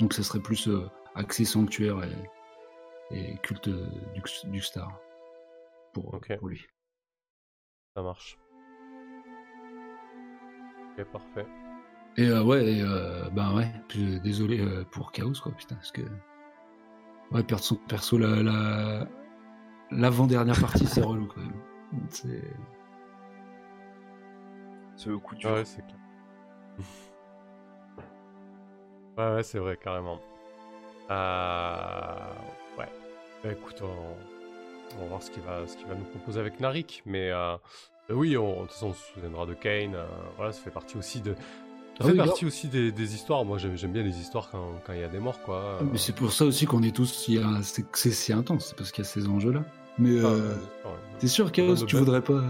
donc 0.00 0.12
ça 0.12 0.22
serait 0.22 0.40
plus 0.40 0.68
euh, 0.68 0.88
axé 1.14 1.44
sanctuaire 1.44 1.98
et, 2.04 3.16
et 3.16 3.38
culte 3.38 3.68
euh, 3.68 3.88
du, 4.14 4.22
du 4.50 4.60
star 4.60 5.00
pour, 5.92 6.20
lui 6.42 6.64
Ça 7.96 8.02
marche. 8.02 8.38
Ok, 10.96 11.04
parfait. 11.06 11.46
Et 12.16 12.28
euh, 12.28 12.44
ouais, 12.44 12.64
et, 12.64 12.82
ben 13.32 13.56
ouais, 13.56 13.72
désolé 14.22 14.64
pour 14.92 15.10
Chaos 15.10 15.32
quoi, 15.42 15.52
putain, 15.52 15.76
parce 15.76 15.90
que 15.90 16.02
ouais, 17.32 17.42
perdre 17.42 17.64
son 17.64 17.76
perso 17.76 18.18
la 18.18 18.42
la 18.42 19.06
l'avant-dernière 19.90 20.60
partie, 20.60 20.86
c'est 20.86 21.02
relou 21.02 21.26
quand 21.26 21.40
même. 21.40 21.60
C'est 22.10 22.42
C'est 24.96 25.10
le 25.10 25.18
coup 25.18 25.34
dur. 25.34 25.50
Ouais, 25.50 25.64
c'est 25.64 25.82
clair. 25.86 25.98
ouais, 29.16 29.34
ouais, 29.34 29.42
c'est 29.42 29.58
vrai, 29.58 29.76
carrément. 29.76 30.20
Euh... 31.10 32.34
Ouais. 32.78 32.88
Bah, 33.42 33.52
écoute, 33.52 33.82
on... 33.82 34.96
on 34.96 35.00
va 35.02 35.06
voir 35.08 35.22
ce 35.22 35.30
qu'il 35.30 35.42
va, 35.42 35.66
ce 35.66 35.76
qu'il 35.76 35.86
va 35.86 35.94
nous 35.94 36.04
proposer 36.04 36.40
avec 36.40 36.60
Narik. 36.60 37.02
Mais 37.06 37.30
euh, 37.30 37.56
oui, 38.10 38.36
on... 38.36 38.56
de 38.56 38.60
toute 38.62 38.72
façon, 38.72 38.88
on 38.88 38.92
se 38.94 39.12
souviendra 39.14 39.46
de 39.46 39.54
Kane. 39.54 39.94
euh, 39.94 40.06
Voilà, 40.36 40.52
ça 40.52 40.62
fait 40.62 40.70
partie 40.70 40.96
aussi 40.98 41.20
de. 41.20 41.34
Ça 41.98 42.04
Ah 42.04 42.06
fait 42.06 42.12
oui, 42.12 42.18
partie 42.18 42.46
aussi 42.46 42.68
des, 42.68 42.92
des 42.92 43.14
histoires. 43.14 43.44
Moi, 43.44 43.58
j'aime 43.58 43.90
bien 43.90 44.04
les 44.04 44.18
histoires 44.20 44.48
quand 44.50 44.92
il 44.92 45.00
y 45.00 45.04
a 45.04 45.08
des 45.08 45.18
morts, 45.18 45.40
quoi. 45.42 45.78
Ah, 45.80 45.84
mais 45.90 45.98
c'est 45.98 46.14
pour 46.14 46.32
ça 46.32 46.44
aussi 46.44 46.64
qu'on 46.64 46.82
est 46.84 46.94
tous 46.94 47.06
si 47.12 47.40
c'est 47.92 48.10
si 48.12 48.32
intense, 48.32 48.66
c'est 48.66 48.76
parce 48.76 48.92
qu'il 48.92 49.04
y 49.04 49.06
a 49.06 49.10
ces 49.10 49.26
enjeux-là. 49.26 49.64
Mais 49.98 50.20
Ah, 50.22 50.26
euh, 50.26 50.54
ouais, 50.84 50.90
t'es 51.18 51.26
sûr 51.26 51.50
Chaos, 51.50 51.74
tu 51.74 51.96
voudrais 51.96 52.22
pas 52.22 52.34
euh, 52.34 52.48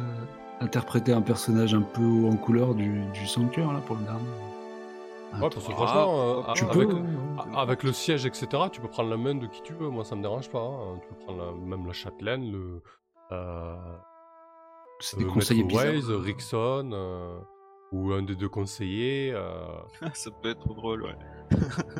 interpréter 0.60 1.14
un 1.14 1.22
personnage 1.22 1.72
un 1.72 1.80
peu 1.80 2.26
en 2.30 2.36
couleur 2.36 2.74
du, 2.74 3.00
du 3.14 3.26
sanctuaire 3.26 3.72
là 3.72 3.80
pour 3.80 3.96
le 3.96 4.02
dernier? 4.02 4.20
Ouais, 5.32 5.40
parce 5.40 5.54
que 5.66 5.72
franchement, 5.72 6.40
euh, 6.48 6.52
tu 6.54 6.64
avec, 6.64 6.88
peux, 6.88 6.94
ouais. 6.94 7.02
a- 7.54 7.60
avec 7.62 7.82
le 7.84 7.92
siège, 7.94 8.26
etc., 8.26 8.64
tu 8.70 8.82
peux 8.82 8.88
prendre 8.88 9.08
la 9.08 9.16
main 9.16 9.34
de 9.34 9.46
qui 9.46 9.62
tu 9.62 9.72
veux. 9.72 9.88
Moi, 9.88 10.04
ça 10.04 10.14
me 10.14 10.20
dérange 10.20 10.50
pas. 10.50 10.60
hein. 10.60 10.98
Tu 11.00 11.08
peux 11.08 11.24
prendre 11.24 11.38
la- 11.42 11.52
même 11.52 11.86
la 11.86 11.92
châtelaine, 11.94 12.52
le. 12.52 12.82
Euh, 13.32 13.74
c'est 15.00 15.18
des 15.18 15.24
conseillers 15.24 15.62
Rickson, 15.62 16.90
ou 17.92 18.12
un 18.12 18.22
des 18.22 18.36
deux 18.36 18.48
conseillers, 18.48 19.32
euh, 19.34 19.80
ça 20.14 20.30
peut 20.30 20.50
être 20.50 20.74
drôle, 20.74 21.02
ouais. 21.04 21.16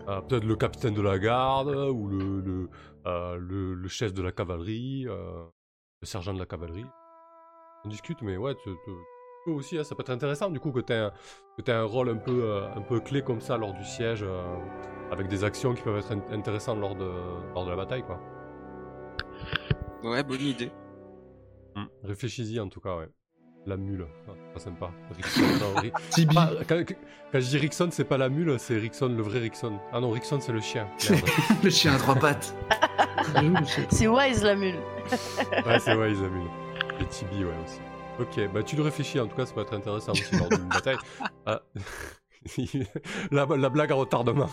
euh, 0.08 0.20
peut-être 0.22 0.44
le 0.44 0.56
capitaine 0.56 0.94
de 0.94 1.02
la 1.02 1.18
garde, 1.18 1.68
ou 1.68 2.08
le, 2.08 2.40
le, 2.40 2.70
euh, 3.06 3.36
le, 3.36 3.74
le 3.74 3.88
chef 3.88 4.12
de 4.12 4.22
la 4.22 4.32
cavalerie, 4.32 5.06
euh, 5.08 5.44
le 6.00 6.06
sergent 6.06 6.34
de 6.34 6.38
la 6.38 6.46
cavalerie. 6.46 6.86
On 7.84 7.88
discute, 7.88 8.22
mais 8.22 8.36
ouais, 8.36 8.54
tu, 8.56 8.70
tu- 8.84 9.50
aussi, 9.50 9.78
hein, 9.78 9.84
ça 9.84 9.94
peut 9.94 10.02
être 10.02 10.10
intéressant 10.10 10.50
du 10.50 10.60
coup 10.60 10.72
que 10.72 10.80
tu 10.80 10.92
aies, 10.92 11.10
un 11.72 11.84
rôle 11.84 12.10
un 12.10 12.16
peu, 12.18 12.42
euh, 12.44 12.68
un 12.74 12.82
peu 12.82 13.00
clé 13.00 13.22
comme 13.22 13.40
ça 13.40 13.56
lors 13.56 13.72
du 13.72 13.84
siège, 13.84 14.22
euh, 14.22 14.56
avec 15.10 15.28
des 15.28 15.42
actions 15.42 15.72
qui 15.74 15.82
peuvent 15.82 15.96
être 15.98 16.12
in- 16.12 16.32
intéressantes 16.32 16.78
lors 16.80 16.94
de, 16.94 17.10
lors 17.54 17.64
de 17.64 17.70
la 17.70 17.76
bataille, 17.76 18.04
quoi. 18.04 18.20
Ouais, 20.02 20.22
bonne 20.22 20.40
idée. 20.40 20.70
Réfléchis-y 22.02 22.58
en 22.60 22.68
tout 22.68 22.80
cas, 22.80 22.96
ouais. 22.96 23.08
La 23.68 23.76
mule, 23.76 24.06
ah, 24.28 24.32
pas 24.54 24.60
sympa. 24.60 24.90
Rickson, 25.14 25.42
non, 25.60 25.80
Ri- 25.80 25.92
Tibi. 26.10 26.34
Ah, 26.38 26.50
quand, 26.66 26.82
quand 27.32 27.40
je 27.40 27.46
dis 27.46 27.58
Rickson, 27.58 27.88
c'est 27.92 28.04
pas 28.04 28.16
la 28.16 28.30
mule, 28.30 28.56
c'est 28.58 28.78
Rickson, 28.78 29.08
le 29.08 29.22
vrai 29.22 29.40
Rickson. 29.40 29.78
Ah 29.92 30.00
non, 30.00 30.10
Rickson, 30.10 30.40
c'est 30.40 30.52
le 30.52 30.60
chien. 30.62 30.88
Le 31.62 31.68
chien 31.70 31.94
à 31.94 31.98
trois 31.98 32.14
pattes. 32.14 32.54
C'est- 33.66 33.86
c'est 33.90 34.06
Wise 34.08 34.42
la 34.42 34.54
mule. 34.54 34.76
ouais, 35.66 35.78
c'est 35.80 35.94
ouais, 35.94 36.08
la 36.14 36.28
mule. 36.28 36.48
Et 37.00 37.04
Tibi, 37.06 37.44
ouais, 37.44 37.52
aussi. 37.64 37.80
Ok, 38.18 38.52
bah 38.52 38.62
tu 38.62 38.74
le 38.74 38.82
réfléchis, 38.82 39.20
en 39.20 39.26
tout 39.26 39.36
cas, 39.36 39.44
ça 39.46 39.52
peut 39.54 39.60
être 39.60 39.74
intéressant 39.74 40.12
aussi 40.12 40.34
lors 40.36 40.48
d'une 40.48 40.68
bataille. 40.68 40.96
Ah. 41.46 41.60
la, 43.30 43.44
la 43.46 43.68
blague 43.68 43.92
à 43.92 43.94
retardement. 43.96 44.48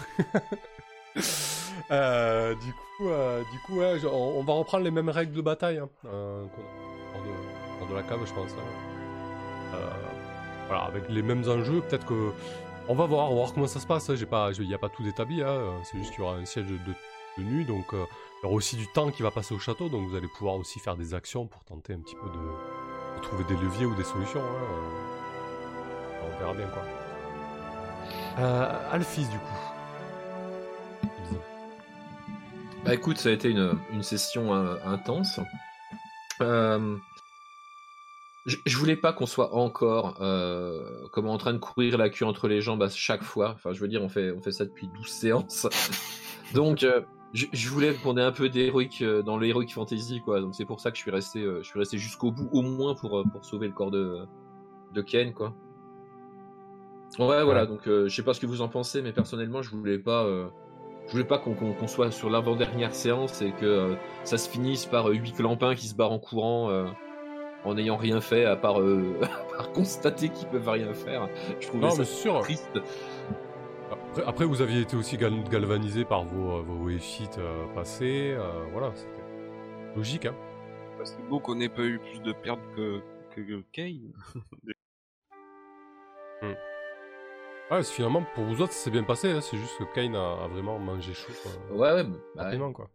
Euh, 1.91 2.53
du 2.55 2.73
coup, 2.73 3.09
euh, 3.09 3.41
du 3.51 3.59
coup 3.65 3.79
ouais, 3.79 3.93
on, 4.11 4.39
on 4.39 4.43
va 4.43 4.53
reprendre 4.53 4.83
les 4.83 4.91
mêmes 4.91 5.09
règles 5.09 5.33
de 5.33 5.41
bataille 5.41 5.77
hein, 5.77 5.89
euh, 6.05 6.43
qu'on 6.47 6.61
a 6.61 7.79
lors 7.79 7.87
de, 7.87 7.91
de 7.93 7.95
la 7.95 8.03
cave, 8.03 8.19
je 8.25 8.33
pense. 8.33 8.51
hein. 8.51 8.94
Euh, 9.73 9.77
voilà, 10.67 10.83
avec 10.83 11.09
les 11.09 11.21
mêmes 11.21 11.47
enjeux, 11.49 11.81
peut-être 11.81 12.05
que. 12.05 12.31
On 12.87 12.93
va 12.93 13.05
voir, 13.07 13.25
on 13.25 13.29
va 13.29 13.35
voir 13.41 13.53
comment 13.53 13.65
ça 13.67 13.79
se 13.79 13.87
passe. 13.87 14.09
hein. 14.09 14.15
J'ai 14.15 14.27
pas, 14.27 14.51
il 14.59 14.67
n'y 14.67 14.73
a 14.73 14.77
pas 14.77 14.89
tout 14.89 15.05
établi. 15.07 15.41
hein. 15.41 15.59
C'est 15.83 15.97
juste 15.97 16.11
qu'il 16.11 16.19
y 16.19 16.23
aura 16.23 16.35
un 16.35 16.45
siège 16.45 16.65
de, 16.67 16.77
de 17.37 17.43
nuit, 17.43 17.65
donc 17.65 17.93
euh, 17.93 18.05
il 18.41 18.43
y 18.43 18.45
aura 18.45 18.55
aussi 18.55 18.75
du 18.75 18.87
temps 18.87 19.09
qui 19.09 19.23
va 19.23 19.31
passer 19.31 19.55
au 19.55 19.59
château, 19.59 19.89
donc 19.89 20.07
vous 20.07 20.15
allez 20.15 20.27
pouvoir 20.27 20.55
aussi 20.55 20.79
faire 20.79 20.95
des 20.95 21.13
actions 21.15 21.47
pour 21.47 21.63
tenter 21.63 21.93
un 21.93 21.99
petit 21.99 22.15
peu 22.15 22.27
de, 22.27 23.17
de 23.17 23.21
trouver 23.23 23.43
des 23.45 23.55
leviers 23.55 23.85
ou 23.87 23.95
des 23.95 24.03
solutions. 24.03 24.39
hein. 24.41 24.63
Euh, 26.21 26.27
On 26.35 26.39
verra 26.39 26.53
bien 26.53 26.67
quoi. 26.67 26.83
Euh, 28.39 28.91
Alphys, 28.91 29.27
du 29.27 29.37
coup. 29.39 31.05
Bisous. 31.23 31.41
Bah 32.83 32.93
écoute, 32.93 33.17
ça 33.17 33.29
a 33.29 33.31
été 33.31 33.49
une, 33.49 33.77
une 33.91 34.03
session 34.03 34.53
euh, 34.53 34.75
intense. 34.85 35.39
Euh, 36.41 36.97
je, 38.45 38.57
je 38.65 38.77
voulais 38.77 38.95
pas 38.95 39.13
qu'on 39.13 39.25
soit 39.25 39.53
encore 39.55 40.17
euh, 40.21 41.07
comme 41.11 41.27
en 41.27 41.37
train 41.37 41.53
de 41.53 41.57
courir 41.59 41.97
la 41.97 42.09
queue 42.09 42.25
entre 42.25 42.47
les 42.47 42.61
jambes 42.61 42.83
à 42.83 42.89
chaque 42.89 43.23
fois. 43.23 43.51
Enfin, 43.55 43.73
je 43.73 43.79
veux 43.79 43.87
dire, 43.87 44.01
on 44.03 44.09
fait, 44.09 44.31
on 44.31 44.41
fait 44.41 44.51
ça 44.51 44.65
depuis 44.65 44.87
12 44.87 45.07
séances. 45.07 45.67
Donc, 46.53 46.83
euh, 46.83 47.01
je, 47.33 47.45
je 47.53 47.69
voulais 47.69 47.93
qu'on 47.95 48.17
ait 48.17 48.21
un 48.21 48.31
peu 48.31 48.49
d'héroïque 48.49 49.01
euh, 49.01 49.21
dans 49.23 49.37
l'heroic 49.37 49.67
fantasy, 49.73 50.21
quoi. 50.21 50.41
Donc, 50.41 50.55
c'est 50.55 50.65
pour 50.65 50.79
ça 50.79 50.91
que 50.91 50.97
je 50.97 51.01
suis 51.01 51.11
resté, 51.11 51.41
euh, 51.41 51.59
je 51.63 51.67
suis 51.67 51.79
resté 51.79 51.97
jusqu'au 51.97 52.31
bout, 52.31 52.47
au 52.51 52.61
moins 52.61 52.95
pour, 52.95 53.19
euh, 53.19 53.23
pour 53.31 53.43
sauver 53.45 53.67
le 53.67 53.73
corps 53.73 53.91
de, 53.91 54.19
de 54.93 55.01
Ken, 55.01 55.33
quoi. 55.33 55.53
Ouais, 57.19 57.43
voilà. 57.43 57.65
Donc, 57.65 57.87
euh, 57.87 58.07
je 58.07 58.15
sais 58.15 58.23
pas 58.23 58.33
ce 58.33 58.39
que 58.39 58.45
vous 58.45 58.61
en 58.61 58.67
pensez, 58.69 59.01
mais 59.01 59.13
personnellement, 59.13 59.61
je 59.61 59.69
voulais 59.71 59.99
pas. 59.99 60.23
euh, 60.25 60.47
je 61.07 61.11
voulais 61.11 61.23
pas 61.23 61.37
qu'on 61.37 61.53
qu'on 61.55 61.87
soit 61.87 62.11
sur 62.11 62.29
l'avant-dernière 62.31 62.93
séance 62.95 63.41
et 63.41 63.51
que 63.53 63.95
ça 64.23 64.37
se 64.39 64.49
finisse 64.49 64.85
par 64.87 65.05
huit 65.07 65.33
clampins 65.33 65.75
qui 65.75 65.87
se 65.87 65.95
barrent 65.95 66.11
en 66.13 66.19
courant 66.19 66.69
euh, 66.71 66.85
en 67.65 67.73
n'ayant 67.73 67.97
rien 67.97 68.21
fait 68.21 68.45
à 68.45 68.55
part, 68.55 68.79
euh, 68.79 69.19
à 69.23 69.55
part 69.57 69.71
constater 69.73 70.29
qu'ils 70.29 70.47
peuvent 70.47 70.69
rien 70.69 70.93
faire. 70.93 71.27
Je 71.59 71.67
trouvais 71.67 71.83
Non, 71.85 71.91
ça 71.91 71.99
mais 71.99 72.05
sûr. 72.05 72.39
triste. 72.41 72.79
Après, 73.91 74.23
après, 74.25 74.45
vous 74.45 74.61
aviez 74.61 74.81
été 74.81 74.95
aussi 74.95 75.17
gal- 75.17 75.43
galvanisé 75.49 76.05
par 76.05 76.23
vos, 76.23 76.57
euh, 76.57 76.61
vos 76.61 76.89
feats 76.99 77.37
euh, 77.39 77.65
passés. 77.75 78.33
euh, 78.37 78.65
voilà, 78.71 78.91
c'était 78.95 79.23
logique. 79.95 80.25
Hein. 80.25 80.35
C'est 81.03 81.21
beau 81.27 81.39
qu'on 81.39 81.59
ait 81.59 81.69
pas 81.69 81.83
eu 81.83 81.99
plus 81.99 82.21
de 82.21 82.31
pertes 82.31 82.59
que, 82.75 82.99
que, 83.35 83.41
que 83.41 83.61
Kane. 83.71 84.11
Ouais, 86.41 86.55
c'est- 87.83 87.93
finalement, 87.93 88.23
pour 88.35 88.43
vous 88.45 88.61
autres, 88.61 88.73
ça 88.73 88.85
s'est 88.85 88.91
bien 88.91 89.03
passé. 89.03 89.31
hein. 89.31 89.41
C'est 89.41 89.57
juste 89.57 89.77
que 89.77 89.83
Kane 89.93 90.15
a, 90.15 90.43
a 90.43 90.47
vraiment 90.47 90.79
mangé 90.79 91.13
chaud. 91.13 91.31
Ouais, 91.71 91.93
ouais, 91.93 92.03
bah, 92.03 92.09
ouais. 92.35 92.43
rapidement, 92.43 92.73
quoi. 92.73 92.89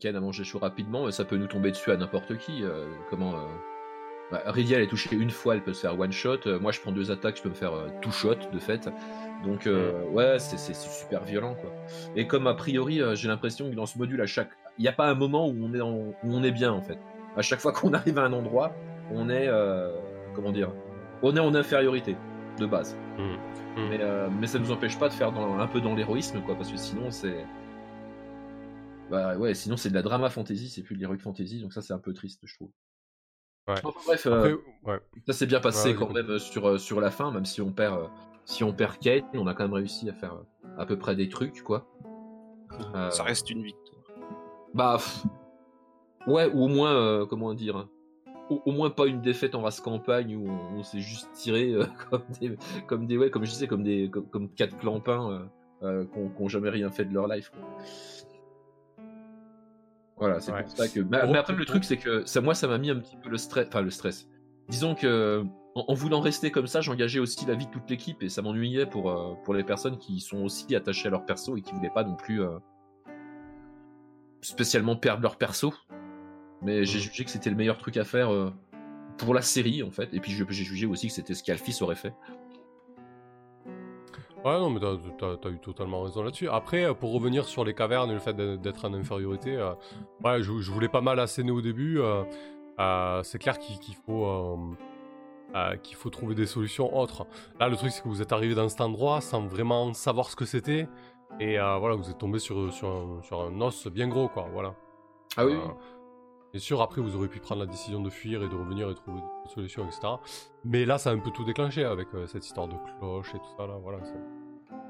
Ken 0.00 0.14
a 0.14 0.20
mangé 0.20 0.44
chaud 0.44 0.58
rapidement, 0.58 1.06
mais 1.06 1.12
ça 1.12 1.24
peut 1.24 1.36
nous 1.36 1.46
tomber 1.46 1.70
dessus 1.70 1.90
à 1.90 1.96
n'importe 1.96 2.36
qui. 2.36 2.62
euh, 2.62 2.86
comment 3.08 3.34
bah, 4.30 4.42
Rydia, 4.46 4.78
elle 4.78 4.84
est 4.84 4.88
touchée 4.88 5.14
une 5.14 5.30
fois, 5.30 5.54
elle 5.54 5.62
peut 5.62 5.72
se 5.72 5.80
faire 5.82 5.98
one 5.98 6.12
shot. 6.12 6.38
Euh, 6.46 6.58
moi, 6.58 6.72
je 6.72 6.80
prends 6.80 6.92
deux 6.92 7.10
attaques, 7.10 7.36
je 7.36 7.42
peux 7.42 7.48
me 7.48 7.54
faire 7.54 7.74
euh, 7.74 7.88
two 8.02 8.10
shot 8.10 8.34
de 8.52 8.58
fait. 8.58 8.88
Donc, 9.44 9.66
euh, 9.66 10.02
ouais, 10.10 10.38
c'est 10.38 10.74
super 10.74 11.22
violent, 11.24 11.54
quoi. 11.54 11.70
Et 12.16 12.26
comme 12.26 12.46
a 12.46 12.54
priori, 12.54 13.00
euh, 13.00 13.14
j'ai 13.14 13.28
l'impression 13.28 13.70
que 13.70 13.74
dans 13.76 13.86
ce 13.86 13.98
module, 13.98 14.20
à 14.20 14.26
chaque 14.26 14.50
il 14.78 14.82
n'y 14.82 14.88
a 14.88 14.92
pas 14.92 15.06
un 15.08 15.14
moment 15.14 15.48
où 15.48 15.54
on 15.62 15.72
est, 15.72 15.80
en- 15.80 15.94
où 15.96 16.14
on 16.24 16.42
est 16.42 16.50
bien 16.50 16.70
en 16.72 16.82
fait. 16.82 16.98
À 17.36 17.40
chaque 17.42 17.60
fois 17.60 17.72
qu'on 17.72 17.92
arrive 17.94 18.18
à 18.18 18.24
un 18.24 18.32
endroit, 18.32 18.74
on 19.10 19.30
est, 19.30 19.46
euh, 19.48 19.90
comment 20.34 20.52
dire, 20.52 20.70
on 21.22 21.34
est 21.36 21.40
en 21.40 21.54
infériorité 21.54 22.14
de 22.58 22.66
base. 22.66 22.96
Mais, 23.88 23.98
euh, 24.00 24.28
mais 24.40 24.46
ça 24.46 24.58
nous 24.58 24.70
empêche 24.72 24.98
pas 24.98 25.08
de 25.08 25.14
faire 25.14 25.32
dans- 25.32 25.58
un 25.58 25.66
peu 25.66 25.80
dans 25.80 25.94
l'héroïsme, 25.94 26.40
quoi, 26.42 26.54
parce 26.56 26.70
que 26.70 26.76
sinon 26.78 27.10
c'est, 27.10 27.44
bah 29.10 29.36
ouais, 29.36 29.54
sinon 29.54 29.76
c'est 29.76 29.88
de 29.90 29.94
la 29.94 30.02
drama 30.02 30.28
fantasy, 30.30 30.68
c'est 30.68 30.82
plus 30.82 30.96
de 30.96 31.00
l'heroic 31.00 31.18
fantasy, 31.18 31.60
donc 31.60 31.72
ça 31.72 31.80
c'est 31.82 31.92
un 31.92 31.98
peu 31.98 32.12
triste, 32.12 32.40
je 32.44 32.54
trouve. 32.56 32.70
Ouais. 33.68 33.74
Enfin, 33.82 33.90
bref, 34.06 34.26
euh, 34.26 34.38
Après, 34.38 34.52
ouais. 34.84 35.00
ça 35.26 35.32
s'est 35.32 35.46
bien 35.46 35.60
passé 35.60 35.88
Ouais, 35.90 35.94
quand 35.96 36.12
même 36.12 36.30
euh, 36.30 36.38
sur, 36.38 36.68
euh, 36.68 36.78
sur 36.78 37.00
la 37.00 37.10
fin, 37.10 37.32
même 37.32 37.44
si 37.44 37.60
on 37.60 37.72
perd, 37.72 37.98
euh, 38.00 38.06
si 38.44 38.62
on 38.62 38.72
perd 38.72 38.98
Kate, 38.98 39.24
on 39.34 39.46
a 39.48 39.54
quand 39.54 39.64
même 39.64 39.72
réussi 39.72 40.08
à 40.08 40.12
faire 40.12 40.34
euh, 40.34 40.68
à 40.78 40.86
peu 40.86 40.96
près 40.96 41.16
des 41.16 41.28
trucs, 41.28 41.62
quoi. 41.62 41.86
Euh, 42.94 43.10
Ça 43.10 43.24
reste 43.24 43.50
une 43.50 43.62
victoire. 43.62 44.02
Bah, 44.74 44.94
pff, 44.98 45.24
ouais, 46.28 46.48
ou 46.52 46.64
au 46.64 46.68
moins, 46.68 46.92
euh, 46.94 47.26
comment 47.26 47.54
dire, 47.54 47.76
hein, 47.76 47.88
au, 48.50 48.62
au 48.66 48.72
moins 48.72 48.90
pas 48.90 49.06
une 49.06 49.20
défaite 49.20 49.56
en 49.56 49.62
race 49.62 49.80
campagne 49.80 50.36
où 50.36 50.48
on, 50.48 50.78
on 50.78 50.82
s'est 50.84 51.00
juste 51.00 51.28
tiré 51.32 51.72
euh, 51.72 51.86
comme 52.10 52.22
des, 52.40 52.56
comme 52.86 53.06
des, 53.06 53.18
ouais, 53.18 53.30
comme 53.30 53.44
je 53.44 53.50
disais, 53.50 53.66
comme 53.66 53.82
des, 53.82 54.08
comme, 54.10 54.28
comme 54.28 54.48
quatre 54.50 54.78
clampins 54.78 55.48
euh, 55.82 56.04
euh, 56.06 56.48
jamais 56.48 56.70
rien 56.70 56.90
fait 56.90 57.04
de 57.04 57.12
leur 57.12 57.26
life. 57.26 57.50
quoi. 57.50 57.60
Voilà, 60.18 60.40
c'est 60.40 60.52
Ouais. 60.52 60.62
pour 60.62 60.70
ça 60.76 60.88
que. 60.88 61.00
Mais, 61.00 61.18
après, 61.36 61.52
le 61.54 61.64
truc, 61.66 61.84
c'est 61.84 61.98
que 61.98 62.24
ça, 62.24 62.40
moi, 62.40 62.54
ça 62.54 62.66
m'a 62.68 62.78
mis 62.78 62.90
un 62.90 62.96
petit 62.98 63.16
peu 63.16 63.28
le 63.28 63.36
stress, 63.36 63.66
enfin 63.68 63.82
le 63.82 63.90
stress. 63.90 64.28
Disons 64.68 64.94
que 64.94 65.44
en, 65.74 65.84
en 65.88 65.94
voulant 65.94 66.20
rester 66.20 66.50
comme 66.50 66.66
ça, 66.66 66.80
j'engageais 66.80 67.18
aussi 67.20 67.44
la 67.46 67.54
vie 67.54 67.66
de 67.66 67.70
toute 67.70 67.88
l'équipe 67.90 68.22
et 68.22 68.28
ça 68.30 68.40
m'ennuyait 68.42 68.86
pour 68.86 69.10
euh, 69.10 69.34
pour 69.44 69.52
les 69.54 69.62
personnes 69.62 69.98
qui 69.98 70.20
sont 70.20 70.42
aussi 70.42 70.74
attachées 70.74 71.08
à 71.08 71.10
leur 71.10 71.26
perso 71.26 71.56
et 71.56 71.60
qui 71.62 71.72
voulaient 71.74 71.90
pas 71.94 72.02
non 72.04 72.16
plus 72.16 72.42
euh, 72.42 72.58
spécialement 74.40 74.96
perdre 74.96 75.22
leur 75.22 75.36
perso. 75.36 75.74
Mais 76.62 76.84
j'ai 76.84 76.98
jugé 76.98 77.24
que 77.24 77.30
c'était 77.30 77.50
le 77.50 77.56
meilleur 77.56 77.78
truc 77.78 77.96
à 77.98 78.04
faire 78.04 78.32
euh, 78.32 78.50
pour 79.18 79.34
la 79.34 79.42
série 79.42 79.82
en 79.82 79.90
fait. 79.90 80.08
Et 80.14 80.20
puis 80.20 80.32
je- 80.32 80.44
j'ai 80.48 80.64
jugé 80.64 80.86
aussi 80.86 81.08
que 81.08 81.12
c'était 81.12 81.34
ce 81.34 81.42
qu'Alphys 81.42 81.78
aurait 81.82 81.94
fait. 81.94 82.14
Ouais, 84.46 84.60
non, 84.60 84.70
mais 84.70 84.78
t'as, 84.78 85.50
eu 85.50 85.58
totalement 85.58 86.02
raison 86.02 86.22
là-dessus. 86.22 86.48
Après, 86.48 86.84
euh, 86.84 86.94
pour 86.94 87.12
revenir 87.12 87.46
sur 87.46 87.64
les 87.64 87.74
cavernes 87.74 88.10
et 88.10 88.14
le 88.14 88.20
fait 88.20 88.36
d'être 88.36 88.84
en 88.84 88.94
infériorité, 88.94 89.56
euh, 89.56 89.72
ouais, 90.24 90.40
je, 90.40 90.60
je 90.60 90.70
voulais 90.70 90.88
pas 90.88 91.00
mal 91.00 91.18
asséner 91.18 91.50
au 91.50 91.60
début. 91.60 91.98
euh, 91.98 92.22
euh, 92.78 93.24
c'est 93.24 93.40
clair 93.40 93.58
qu'il, 93.58 93.96
faut, 94.06 94.56
qu'il 95.82 95.96
faut 95.96 96.10
trouver 96.10 96.36
des 96.36 96.46
solutions 96.46 96.96
autres. 96.96 97.26
Là, 97.58 97.68
le 97.68 97.74
truc, 97.74 97.90
c'est 97.90 98.02
que 98.02 98.08
vous 98.08 98.22
êtes 98.22 98.30
arrivé 98.30 98.54
dans 98.54 98.68
cet 98.68 98.80
endroit 98.82 99.20
sans 99.20 99.44
vraiment 99.48 99.92
savoir 99.94 100.30
ce 100.30 100.36
que 100.36 100.44
c'était. 100.44 100.86
Et 101.40 101.56
voilà, 101.56 101.96
vous 101.96 102.08
êtes 102.08 102.18
tombé 102.18 102.38
sur, 102.38 102.72
sur, 102.72 102.88
un, 102.88 103.22
sur 103.22 103.40
un 103.40 103.60
os 103.60 103.88
bien 103.88 104.06
gros, 104.06 104.28
quoi. 104.28 104.48
Voilà. 104.52 104.74
Ah 105.36 105.44
oui. 105.44 105.56
Bien 106.52 106.60
sûr, 106.60 106.80
après, 106.80 107.00
vous 107.02 107.16
aurez 107.16 107.28
pu 107.28 107.38
prendre 107.40 107.60
la 107.60 107.66
décision 107.66 108.00
de 108.00 108.08
fuir 108.08 108.42
et 108.42 108.48
de 108.48 108.54
revenir 108.54 108.88
et 108.88 108.94
trouver 108.94 109.20
des 109.44 109.50
solutions, 109.50 109.84
etc. 109.86 110.00
Mais 110.64 110.84
là, 110.86 110.96
ça 110.96 111.10
a 111.10 111.12
un 111.12 111.18
peu 111.18 111.30
tout 111.30 111.44
déclenché 111.44 111.84
avec 111.84 112.08
euh, 112.14 112.26
cette 112.26 112.46
histoire 112.46 112.66
de 112.68 112.74
cloche 112.98 113.34
et 113.34 113.38
tout 113.38 113.50
ça, 113.58 113.66
là. 113.66 113.76
Voilà, 113.82 113.98
c'est 114.04 114.14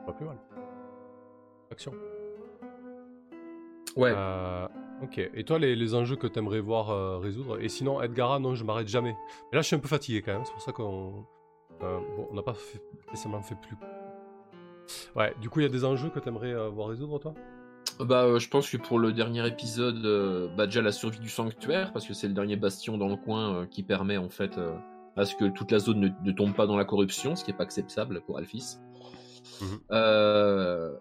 pas 0.07 0.12
plus 0.12 0.27
mal. 0.27 0.39
Action. 1.70 1.93
Ouais. 3.97 4.12
Euh, 4.15 4.69
ok. 5.03 5.19
Et 5.35 5.43
toi, 5.45 5.59
les, 5.59 5.74
les 5.74 5.95
enjeux 5.95 6.16
que 6.16 6.27
t'aimerais 6.27 6.61
voir 6.61 6.91
euh, 6.91 7.19
résoudre? 7.19 7.59
Et 7.61 7.69
sinon, 7.69 8.01
Edgara, 8.03 8.39
non, 8.39 8.55
je 8.55 8.62
m'arrête 8.62 8.89
jamais. 8.89 9.16
Mais 9.51 9.57
là, 9.57 9.62
je 9.62 9.66
suis 9.66 9.77
un 9.77 9.81
peu 9.81 9.89
fatigué 9.89 10.23
quand 10.23 10.35
même. 10.35 10.45
C'est 10.45 10.53
pour 10.53 10.62
ça 10.62 10.73
qu'on. 10.73 11.24
bon, 11.81 12.28
on 12.31 12.35
n'a 12.35 12.43
pas 12.43 12.55
fait- 12.55 12.83
spécialement 13.09 13.43
fait 13.43 13.57
plus. 13.61 13.77
Ouais, 15.16 15.35
du 15.41 15.51
coup, 15.51 15.61
il 15.61 15.65
y 15.65 15.66
a 15.66 15.70
des 15.70 15.85
enjeux 15.85 16.11
que 16.11 16.20
t'aimerais 16.20 16.55
voir 16.69 16.89
résoudre, 16.89 17.19
toi? 17.19 17.35
Bah, 18.01 18.24
euh, 18.24 18.39
je 18.39 18.48
pense 18.48 18.68
que 18.70 18.77
pour 18.77 18.98
le 18.98 19.12
dernier 19.12 19.47
épisode, 19.47 20.05
euh, 20.05 20.48
bah, 20.56 20.66
déjà 20.66 20.82
la 20.82 20.93
survie 20.93 21.18
du 21.18 21.28
sanctuaire, 21.31 21.93
parce 21.93 22.06
que 22.06 22.12
c'est 22.14 22.28
le 22.28 22.35
dernier 22.35 22.56
bastion 22.56 22.98
dans 22.98 23.09
le 23.09 23.16
coin 23.16 23.55
euh, 23.55 23.66
qui 23.66 23.82
permet 23.82 24.18
en 24.18 24.28
fait 24.28 24.59
à 25.16 25.24
ce 25.24 25.35
que 25.35 25.47
toute 25.47 25.70
la 25.70 25.78
zone 25.78 26.01
ne, 26.01 26.09
ne 26.23 26.32
tombe 26.32 26.55
pas 26.55 26.66
dans 26.66 26.77
la 26.77 26.85
corruption, 26.85 27.35
ce 27.36 27.44
qui 27.44 27.51
est 27.52 27.55
pas 27.56 27.62
acceptable 27.64 28.20
pour 28.27 28.36
Alphys. 28.39 28.77
F- 29.90 30.93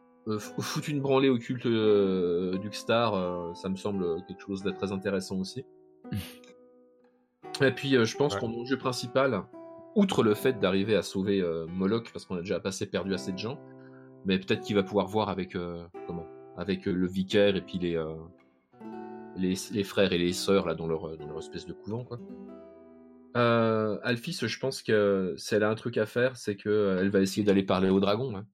foutre 0.62 0.90
une 0.90 1.02
branlée 1.02 1.30
au 1.30 1.38
culte 1.38 1.68
d'Uxtar, 1.68 3.56
ça 3.56 3.70
me 3.70 3.76
semble 3.76 4.24
quelque 4.26 4.42
chose 4.42 4.64
de 4.64 4.72
très 4.72 4.92
intéressant 4.92 5.38
aussi. 5.38 5.66
Et 7.62 7.72
puis, 7.72 7.92
je 7.92 8.18
pense 8.18 8.34
Ouais. 8.36 8.40
qu'en 8.40 8.52
enjeu 8.54 8.78
principal, 8.78 9.44
outre 9.96 10.24
le 10.24 10.34
fait 10.34 10.60
d'arriver 10.60 10.96
à 10.96 11.02
sauver 11.04 11.44
Moloch, 11.68 12.12
parce 12.12 12.26
qu'on 12.26 12.38
a 12.38 12.42
déjà 12.42 12.60
passé 12.60 12.86
perdu 12.86 13.14
assez 13.14 13.34
de 13.34 13.38
gens, 13.38 13.60
mais 14.26 14.40
peut-être 14.40 14.62
qu'il 14.62 14.76
va 14.76 14.84
pouvoir 14.84 15.08
voir 15.08 15.30
avec 15.30 15.56
euh, 15.56 15.86
comment? 16.08 16.26
Avec 16.58 16.88
euh, 16.88 16.92
le 16.94 17.08
vicaire 17.08 17.56
et 17.56 17.62
puis 17.62 17.78
les, 17.80 17.96
euh, 17.96 18.16
les 19.36 19.56
les 19.72 19.84
frères 19.84 20.14
et 20.14 20.18
les 20.18 20.34
sœurs 20.34 20.66
là 20.66 20.76
dans 20.76 20.88
leur 20.88 21.18
dans 21.18 21.28
leur 21.28 21.40
espèce 21.40 21.66
de 21.66 21.74
couvent 21.74 22.04
quoi. 22.04 22.20
Euh, 23.38 24.00
Alphys, 24.04 24.40
je 24.42 24.60
pense 24.60 24.82
que 24.82 25.34
si 25.38 25.56
elle 25.56 25.64
a 25.64 25.70
un 25.70 25.76
truc 25.76 25.98
à 25.98 26.06
faire, 26.06 26.38
c'est 26.38 26.56
que 26.56 26.70
euh, 26.70 27.02
elle 27.02 27.10
va 27.10 27.20
essayer 27.20 27.44
d'aller 27.44 27.64
parler 27.64 27.90
au 27.90 28.00
dragon. 28.00 28.34
hein. 28.38 28.46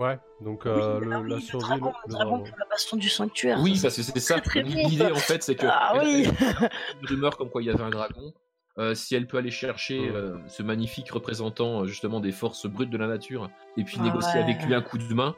Ouais, 0.00 0.18
donc 0.40 0.62
Oui, 0.64 0.70
euh, 0.72 0.96
ah 0.96 0.98
le- 0.98 1.16
oui, 1.18 1.28
la 1.30 1.36
le 1.36 1.40
survie. 1.40 1.66
dragon, 1.66 1.86
le- 1.86 1.92
le 1.92 2.08
le 2.08 2.12
dragon 2.14 2.30
dragon. 2.38 2.44
pour 2.50 2.58
la 2.58 2.66
bastion 2.66 2.96
du 2.96 3.08
sanctuaire. 3.08 3.60
Oui, 3.62 3.76
ça, 3.76 3.82
parce 3.84 3.96
que 3.96 4.02
c'est 4.02 4.18
ça. 4.18 4.40
L'idée 4.56 5.12
en 5.12 5.14
fait, 5.16 5.42
c'est 5.42 5.54
que 5.54 5.66
Ah 5.68 5.92
elle- 5.94 6.00
oui 6.00 6.24
elle- 6.40 6.70
une 7.02 7.06
rumeur 7.06 7.36
comme 7.36 7.48
quoi 7.50 7.62
il 7.62 7.66
y 7.66 7.70
avait 7.70 7.84
un 7.84 7.90
dragon. 7.90 8.32
Euh, 8.76 8.94
si 8.94 9.14
elle 9.14 9.28
peut 9.28 9.36
aller 9.38 9.52
chercher 9.52 10.08
euh, 10.08 10.36
ce 10.48 10.62
magnifique 10.64 11.08
représentant 11.12 11.82
euh, 11.82 11.86
justement 11.86 12.18
des 12.18 12.32
forces 12.32 12.66
brutes 12.66 12.90
de 12.90 12.98
la 12.98 13.06
nature 13.06 13.48
et 13.76 13.84
puis 13.84 13.98
Ah 14.00 14.02
négocier 14.02 14.34
ouais. 14.40 14.42
avec 14.42 14.62
lui 14.64 14.74
un 14.74 14.82
coup 14.82 14.98
de 14.98 15.14
main, 15.14 15.36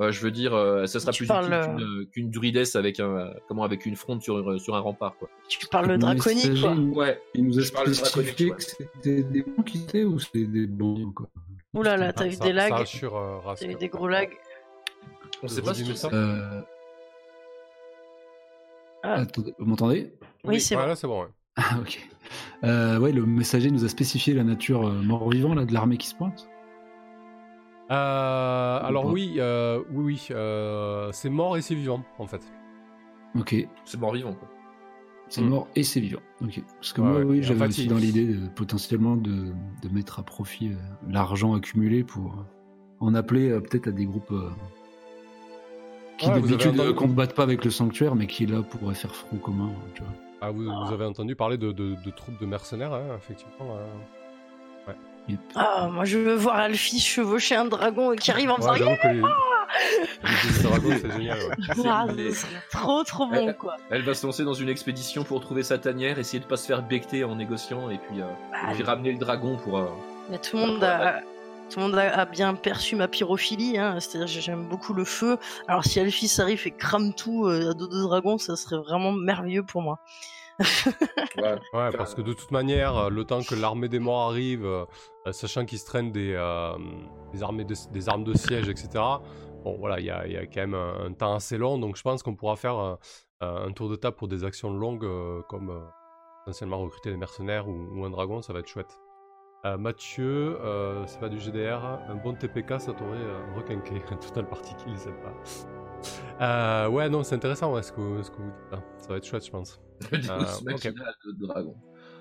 euh, 0.00 0.10
je 0.10 0.20
veux 0.22 0.30
dire, 0.30 0.54
euh, 0.54 0.86
ça 0.86 0.98
sera 0.98 1.12
Tu 1.12 1.24
plus 1.24 1.28
parles, 1.28 1.52
utile 1.52 1.76
qu'une, 1.76 2.06
qu'une 2.06 2.30
druidesse 2.30 2.76
avec 2.76 2.98
un 2.98 3.30
comment 3.46 3.62
avec 3.64 3.84
une 3.84 3.94
fronde 3.94 4.22
sur 4.22 4.58
sur 4.58 4.74
un 4.74 4.80
rempart 4.80 5.16
quoi. 5.18 5.28
Tu 5.50 5.66
parles 5.66 5.88
le 5.88 5.98
draconique, 5.98 6.58
quoi. 6.62 6.72
Il, 6.74 6.88
Ouais. 6.96 7.20
il 7.34 7.44
nous 7.44 7.58
a 7.58 7.62
spécifié 7.62 8.46
draconique, 8.48 8.56
que 8.56 8.62
c'était 8.62 9.22
des 9.22 9.42
bons 9.42 9.62
qui 9.64 9.82
étaient 9.82 10.04
ou 10.04 10.18
c'était 10.18 10.46
des 10.46 10.66
bons 10.66 11.12
quoi. 11.12 11.26
Ouh 11.74 11.82
là 11.82 11.98
là, 11.98 12.14
t'as 12.14 12.24
Ah, 12.24 12.28
eu 12.28 12.32
ça- 12.32 12.44
des 12.46 12.52
lags, 12.54 12.72
euh, 12.72 13.54
t'as 13.54 13.66
eu 13.66 13.74
des 13.74 13.88
gros 13.88 14.08
lags. 14.08 14.32
On 15.42 15.46
De 15.46 15.52
sait 15.52 15.60
pas 15.60 15.74
si 15.74 15.94
ça 15.94 16.08
Euh, 16.10 16.62
Ah. 19.02 19.14
attendez, 19.20 19.54
vous 19.58 19.66
m'entendez? 19.66 20.12
Oui, 20.44 20.58
c'est 20.58 20.74
ouais, 20.74 20.82
bon. 20.82 20.88
là, 20.88 20.96
c'est 20.96 21.06
bon, 21.06 21.22
ouais. 21.22 21.28
Ah, 21.58 21.78
ok. 21.80 22.08
Euh, 22.64 22.98
ouais, 22.98 23.12
le 23.12 23.26
messager 23.26 23.70
nous 23.70 23.84
a 23.84 23.88
spécifié 23.88 24.32
la 24.32 24.44
nature 24.44 24.86
euh, 24.88 25.02
mort-vivant 25.02 25.54
là 25.54 25.64
de 25.64 25.72
l'armée 25.74 25.96
qui 25.98 26.06
se 26.08 26.14
pointe. 26.14 26.48
Euh, 27.90 28.80
alors 28.82 29.06
oui, 29.06 29.34
euh, 29.38 29.82
oui, 29.92 30.04
oui, 30.04 30.28
euh, 30.30 31.10
c'est 31.12 31.30
mort 31.30 31.56
et 31.56 31.62
c'est 31.62 31.74
vivant 31.74 32.02
en 32.18 32.26
fait. 32.26 32.42
Ok, 33.34 33.54
c'est 33.84 33.98
mort 33.98 34.12
vivant 34.12 34.34
quoi. 34.34 34.48
c'est 35.28 35.40
mort 35.42 35.68
et 35.74 35.82
c'est 35.84 36.00
vivant. 36.00 36.20
Ok. 36.42 36.62
Parce 36.76 36.92
que 36.92 37.00
Ouais, 37.00 37.08
moi, 37.08 37.18
ouais. 37.20 37.24
oui, 37.24 37.42
j'avais 37.42 37.66
aussi 37.66 37.84
il- 37.84 37.88
dans 37.88 37.96
l'idée 37.96 38.26
de, 38.26 38.46
potentiellement 38.48 39.16
de, 39.16 39.30
de 39.82 39.88
mettre 39.90 40.18
à 40.18 40.22
profit 40.22 40.68
euh, 40.68 40.76
l'argent 41.08 41.54
accumulé 41.54 42.04
pour 42.04 42.44
en 43.00 43.14
appeler 43.14 43.48
euh, 43.50 43.60
peut-être 43.60 43.88
à 43.88 43.92
des 43.92 44.04
groupes 44.04 44.32
euh, 44.32 44.50
qui 46.18 46.28
Ouais, 46.28 46.40
d'habitude 46.40 46.78
euh, 46.80 46.92
combattent 46.92 47.34
pas 47.34 47.42
avec 47.44 47.64
le 47.64 47.70
sanctuaire, 47.70 48.14
mais 48.16 48.26
qui 48.26 48.44
là 48.44 48.62
pourraient 48.62 48.94
faire 48.94 49.14
front 49.14 49.36
commun. 49.38 49.70
Tu 49.94 50.02
vois. 50.02 50.12
Ah, 50.40 50.50
vous, 50.50 50.62
vous 50.64 50.92
avez 50.92 51.04
entendu 51.04 51.34
parler 51.34 51.56
de, 51.58 51.72
de- 51.72 51.96
de 52.04 52.10
troupes 52.10 52.38
de 52.40 52.46
mercenaires, 52.46 52.92
hein, 52.92 53.02
effectivement. 53.16 53.76
euh. 53.76 54.92
Yep. 55.28 55.40
Ah, 55.56 55.88
moi 55.92 56.06
je 56.06 56.16
veux 56.16 56.34
voir 56.36 56.56
Alphys 56.56 57.00
chevaucher 57.00 57.54
un 57.54 57.66
dragon 57.66 58.12
et 58.12 58.16
qui 58.16 58.30
arrive 58.30 58.50
en 58.50 58.56
faisant 58.56 58.72
Ouais, 58.72 58.98
les, 59.12 59.20
les 59.20 60.62
dragons, 60.62 60.88
c'est 61.02 61.12
génial. 61.12 61.38
ouais. 61.38 61.82
Ah, 61.86 62.06
trop 62.70 63.02
trop 63.04 63.26
bon 63.26 63.48
Euh, 63.48 63.52
quoi. 63.52 63.76
Elle 63.90 64.00
va 64.02 64.14
se 64.14 64.24
lancer 64.26 64.42
dans 64.44 64.54
une 64.54 64.70
expédition 64.70 65.24
pour 65.24 65.40
trouver 65.42 65.62
sa 65.62 65.76
tanière, 65.76 66.18
essayer 66.18 66.40
de 66.40 66.46
pas 66.46 66.56
se 66.56 66.66
faire 66.66 66.82
becter 66.82 67.24
en 67.24 67.34
négociant 67.36 67.90
et 67.90 67.98
puis, 67.98 68.22
euh, 68.22 68.24
Ah, 68.54 68.70
et 68.70 68.74
puis 68.76 68.82
ramener 68.84 69.12
le 69.12 69.18
dragon 69.18 69.58
pour. 69.58 69.76
euh, 69.78 69.86
mais 70.30 70.38
tout 70.38 70.56
le 70.56 70.64
monde 70.66 70.82
a, 70.84 71.20
tout 71.70 71.78
le 71.80 71.86
monde 71.86 71.94
a, 71.98 72.20
a 72.20 72.24
bien 72.24 72.54
perçu 72.54 72.96
ma 72.96 73.08
pyrophilie, 73.08 73.78
hein, 73.78 74.00
c'est-à-dire 74.00 74.32
que 74.34 74.40
j'aime 74.40 74.68
beaucoup 74.68 74.94
le 74.94 75.04
feu. 75.04 75.38
Alors 75.66 75.84
si 75.84 76.00
Alphys 76.00 76.40
arrive 76.40 76.66
et 76.66 76.70
crame 76.70 77.12
tout 77.14 77.46
euh, 77.46 77.70
à 77.70 77.74
dos 77.74 77.88
de 77.88 78.00
dragon, 78.02 78.38
ça 78.38 78.56
serait 78.56 78.78
vraiment 78.78 79.12
merveilleux 79.12 79.62
pour 79.64 79.82
moi. 79.82 79.98
ouais. 81.36 81.58
Ouais, 81.72 81.90
parce 81.96 82.14
que 82.14 82.20
de 82.22 82.32
toute 82.32 82.50
manière, 82.50 82.96
euh, 82.96 83.10
le 83.10 83.24
temps 83.24 83.42
que 83.42 83.54
l'armée 83.54 83.88
des 83.88 84.00
morts 84.00 84.30
arrive, 84.30 84.64
euh, 84.64 84.84
sachant 85.30 85.64
qu'ils 85.64 85.78
se 85.78 85.86
traînent 85.86 86.10
des, 86.10 86.32
euh, 86.34 86.72
des, 87.32 87.42
armées 87.42 87.64
de- 87.64 87.74
des 87.92 88.08
armes 88.08 88.24
de 88.24 88.36
siège, 88.36 88.68
etc. 88.68 88.88
Bon, 89.62 89.76
voilà, 89.78 90.00
il 90.00 90.06
y 90.06 90.10
a, 90.10 90.26
il 90.26 90.32
y 90.32 90.36
a 90.36 90.46
quand 90.46 90.60
même 90.60 90.74
un, 90.74 91.06
un 91.06 91.12
temps 91.12 91.34
assez 91.34 91.58
long, 91.58 91.78
donc 91.78 91.96
je 91.96 92.02
pense 92.02 92.22
qu'on 92.22 92.34
pourra 92.34 92.56
faire 92.56 92.76
euh, 92.78 92.96
un 93.40 93.72
tour 93.72 93.88
de 93.88 93.96
table 93.96 94.16
pour 94.16 94.26
des 94.28 94.44
actions 94.44 94.70
longues, 94.72 95.04
euh, 95.04 95.42
comme 95.48 95.70
euh, 95.70 95.80
potentiellement 96.44 96.78
recruter 96.78 97.10
des 97.10 97.16
mercenaires 97.16 97.68
ou, 97.68 97.88
ou 97.92 98.04
un 98.04 98.10
dragon, 98.10 98.42
ça 98.42 98.52
va 98.52 98.60
être 98.60 98.68
chouette. 98.68 98.98
Euh, 99.68 99.76
Mathieu, 99.76 100.58
euh, 100.62 101.04
c'est 101.06 101.20
pas 101.20 101.28
du 101.28 101.38
GDR, 101.38 101.84
un 102.08 102.14
bon 102.14 102.34
TPK, 102.34 102.80
ça 102.80 102.92
t'aurait 102.92 103.18
euh, 103.18 103.54
requinqué. 103.56 104.00
Total 104.20 104.46
party 104.46 104.74
kill, 104.76 104.94
c'est 104.96 105.12
pas. 105.20 105.34
Euh, 106.40 106.88
ouais, 106.88 107.08
non, 107.08 107.22
c'est 107.22 107.34
intéressant 107.34 107.74
ouais, 107.74 107.82
ce, 107.82 107.92
que, 107.92 108.22
ce 108.22 108.30
que 108.30 108.36
vous 108.36 108.50
dites 108.50 108.72
là. 108.72 108.82
Ça 108.98 109.08
va 109.08 109.16
être 109.16 109.26
chouette, 109.26 109.44
je 109.44 109.50
pense. 109.50 109.80
Le 110.12 111.46
dragon. 111.46 111.74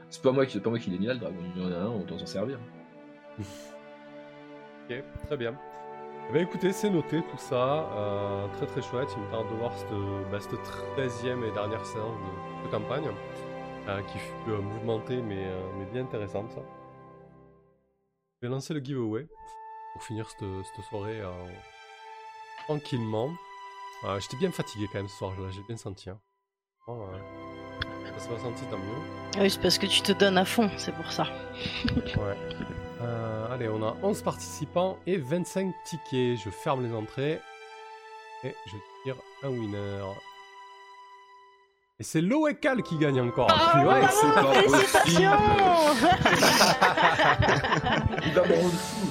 C'est 0.09 0.21
pas 0.21 0.31
moi 0.31 0.45
qui, 0.45 0.53
c'est 0.53 0.61
pas 0.61 0.69
moi 0.69 0.79
qui 0.79 0.89
l'ai 0.89 0.97
mis 0.97 1.05
là, 1.05 1.13
le 1.13 1.19
dragon. 1.19 1.35
Il 1.55 1.61
y 1.61 1.65
en 1.65 1.71
a 1.71 1.75
un, 1.75 1.89
on 1.89 2.03
doit 2.03 2.19
s'en 2.19 2.25
servir. 2.25 2.59
Ok, 4.89 5.03
très 5.25 5.35
bien. 5.35 5.53
Bah 6.31 6.39
écoutez, 6.39 6.71
c'est 6.71 6.89
noté 6.89 7.21
tout 7.21 7.37
ça. 7.37 7.89
Euh, 7.91 8.47
très 8.53 8.65
très 8.67 8.81
chouette. 8.81 9.09
Il 9.17 9.23
me 9.23 9.29
tarde 9.29 9.49
de 9.49 9.55
voir 9.55 9.73
cette, 9.73 9.89
bah, 10.31 10.39
cette 10.39 10.53
13e 10.97 11.43
et 11.43 11.51
dernière 11.51 11.85
séance 11.85 12.15
de, 12.15 12.67
de 12.67 12.71
campagne. 12.71 13.09
qui 14.07 14.17
fut 14.17 14.49
mouvementée 14.49 15.21
mais, 15.21 15.45
mais 15.77 15.85
bien 15.91 16.03
intéressante. 16.03 16.57
Je 18.41 18.47
vais 18.47 18.51
lancer 18.51 18.73
le 18.73 18.79
giveaway 18.79 19.25
pour 19.93 20.03
finir 20.03 20.29
cette, 20.29 20.45
cette 20.75 20.85
soirée 20.85 21.21
euh, 21.21 21.31
tranquillement. 22.65 23.31
Euh, 24.05 24.19
J'étais 24.19 24.37
bien 24.37 24.51
fatigué 24.51 24.85
quand 24.91 24.99
même 24.99 25.07
ce 25.07 25.17
soir, 25.17 25.31
là, 25.39 25.49
j'ai 25.51 25.63
bien 25.67 25.77
senti. 25.77 26.09
Hein. 26.09 26.19
Euh, 26.89 27.17
ça 28.13 28.19
se 28.25 28.29
va 28.29 28.37
sentir 28.39 28.69
tant 28.69 28.77
mieux. 28.77 29.01
Ah 29.35 29.39
Oui, 29.41 29.49
c'est 29.49 29.61
parce 29.61 29.77
que 29.79 29.87
tu 29.87 30.01
te 30.01 30.11
donnes 30.11 30.37
à 30.37 30.45
fond, 30.45 30.69
c'est 30.77 30.93
pour 30.93 31.11
ça. 31.11 31.25
Ouais. 31.95 32.37
Euh, 33.01 33.53
allez, 33.53 33.69
on 33.69 33.83
a 33.83 33.95
11 34.03 34.21
participants 34.23 34.97
et 35.05 35.17
25 35.17 35.73
tickets. 35.85 36.39
Je 36.43 36.49
ferme 36.49 36.83
les 36.83 36.93
entrées 36.93 37.39
et 38.43 38.55
je 38.67 38.75
tire 39.03 39.15
un 39.43 39.49
winner. 39.49 40.03
Et 41.99 42.03
c'est 42.03 42.21
Loekal 42.21 42.83
qui 42.83 42.95
gagne 42.97 43.19
encore. 43.21 43.47
Ah, 43.49 44.09
c'est 44.11 44.31
pas 44.33 44.53
Il 48.23 48.33
va 48.33 48.47
me 48.47 48.53
rendre 48.53 48.73
fou. 48.73 49.07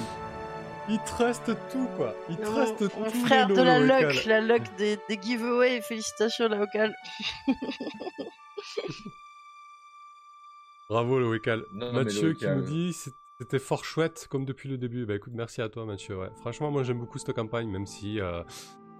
Il 0.89 0.99
truste 0.99 1.51
tout, 1.69 1.89
quoi. 1.97 2.15
Il 2.29 2.37
truste 2.37 2.89
tout. 2.89 2.97
Mon 2.97 3.09
frère 3.09 3.47
de 3.47 3.61
la 3.61 3.81
luck, 3.81 4.23
la 4.23 4.39
luck 4.39 4.61
des, 4.77 4.97
des 5.09 5.19
giveaways, 5.21 5.81
félicitations 5.81 6.47
la 6.47 6.55
locale. 6.55 6.95
Bravo, 10.89 11.19
mais 11.19 11.39
Mathieu 11.91 12.31
qui 12.33 12.47
nous 12.47 12.61
dit 12.61 12.95
c'était 13.39 13.59
fort 13.59 13.83
chouette 13.83 14.27
comme 14.29 14.45
depuis 14.45 14.69
le 14.69 14.77
début. 14.77 15.05
Bah 15.05 15.15
écoute, 15.15 15.33
merci 15.35 15.61
à 15.61 15.67
toi, 15.67 15.83
Mathieu. 15.85 16.17
Ouais. 16.17 16.29
Franchement, 16.39 16.71
moi 16.71 16.83
j'aime 16.83 16.99
beaucoup 16.99 17.17
cette 17.17 17.35
campagne, 17.35 17.69
même 17.69 17.85
si, 17.85 18.21
euh, 18.21 18.41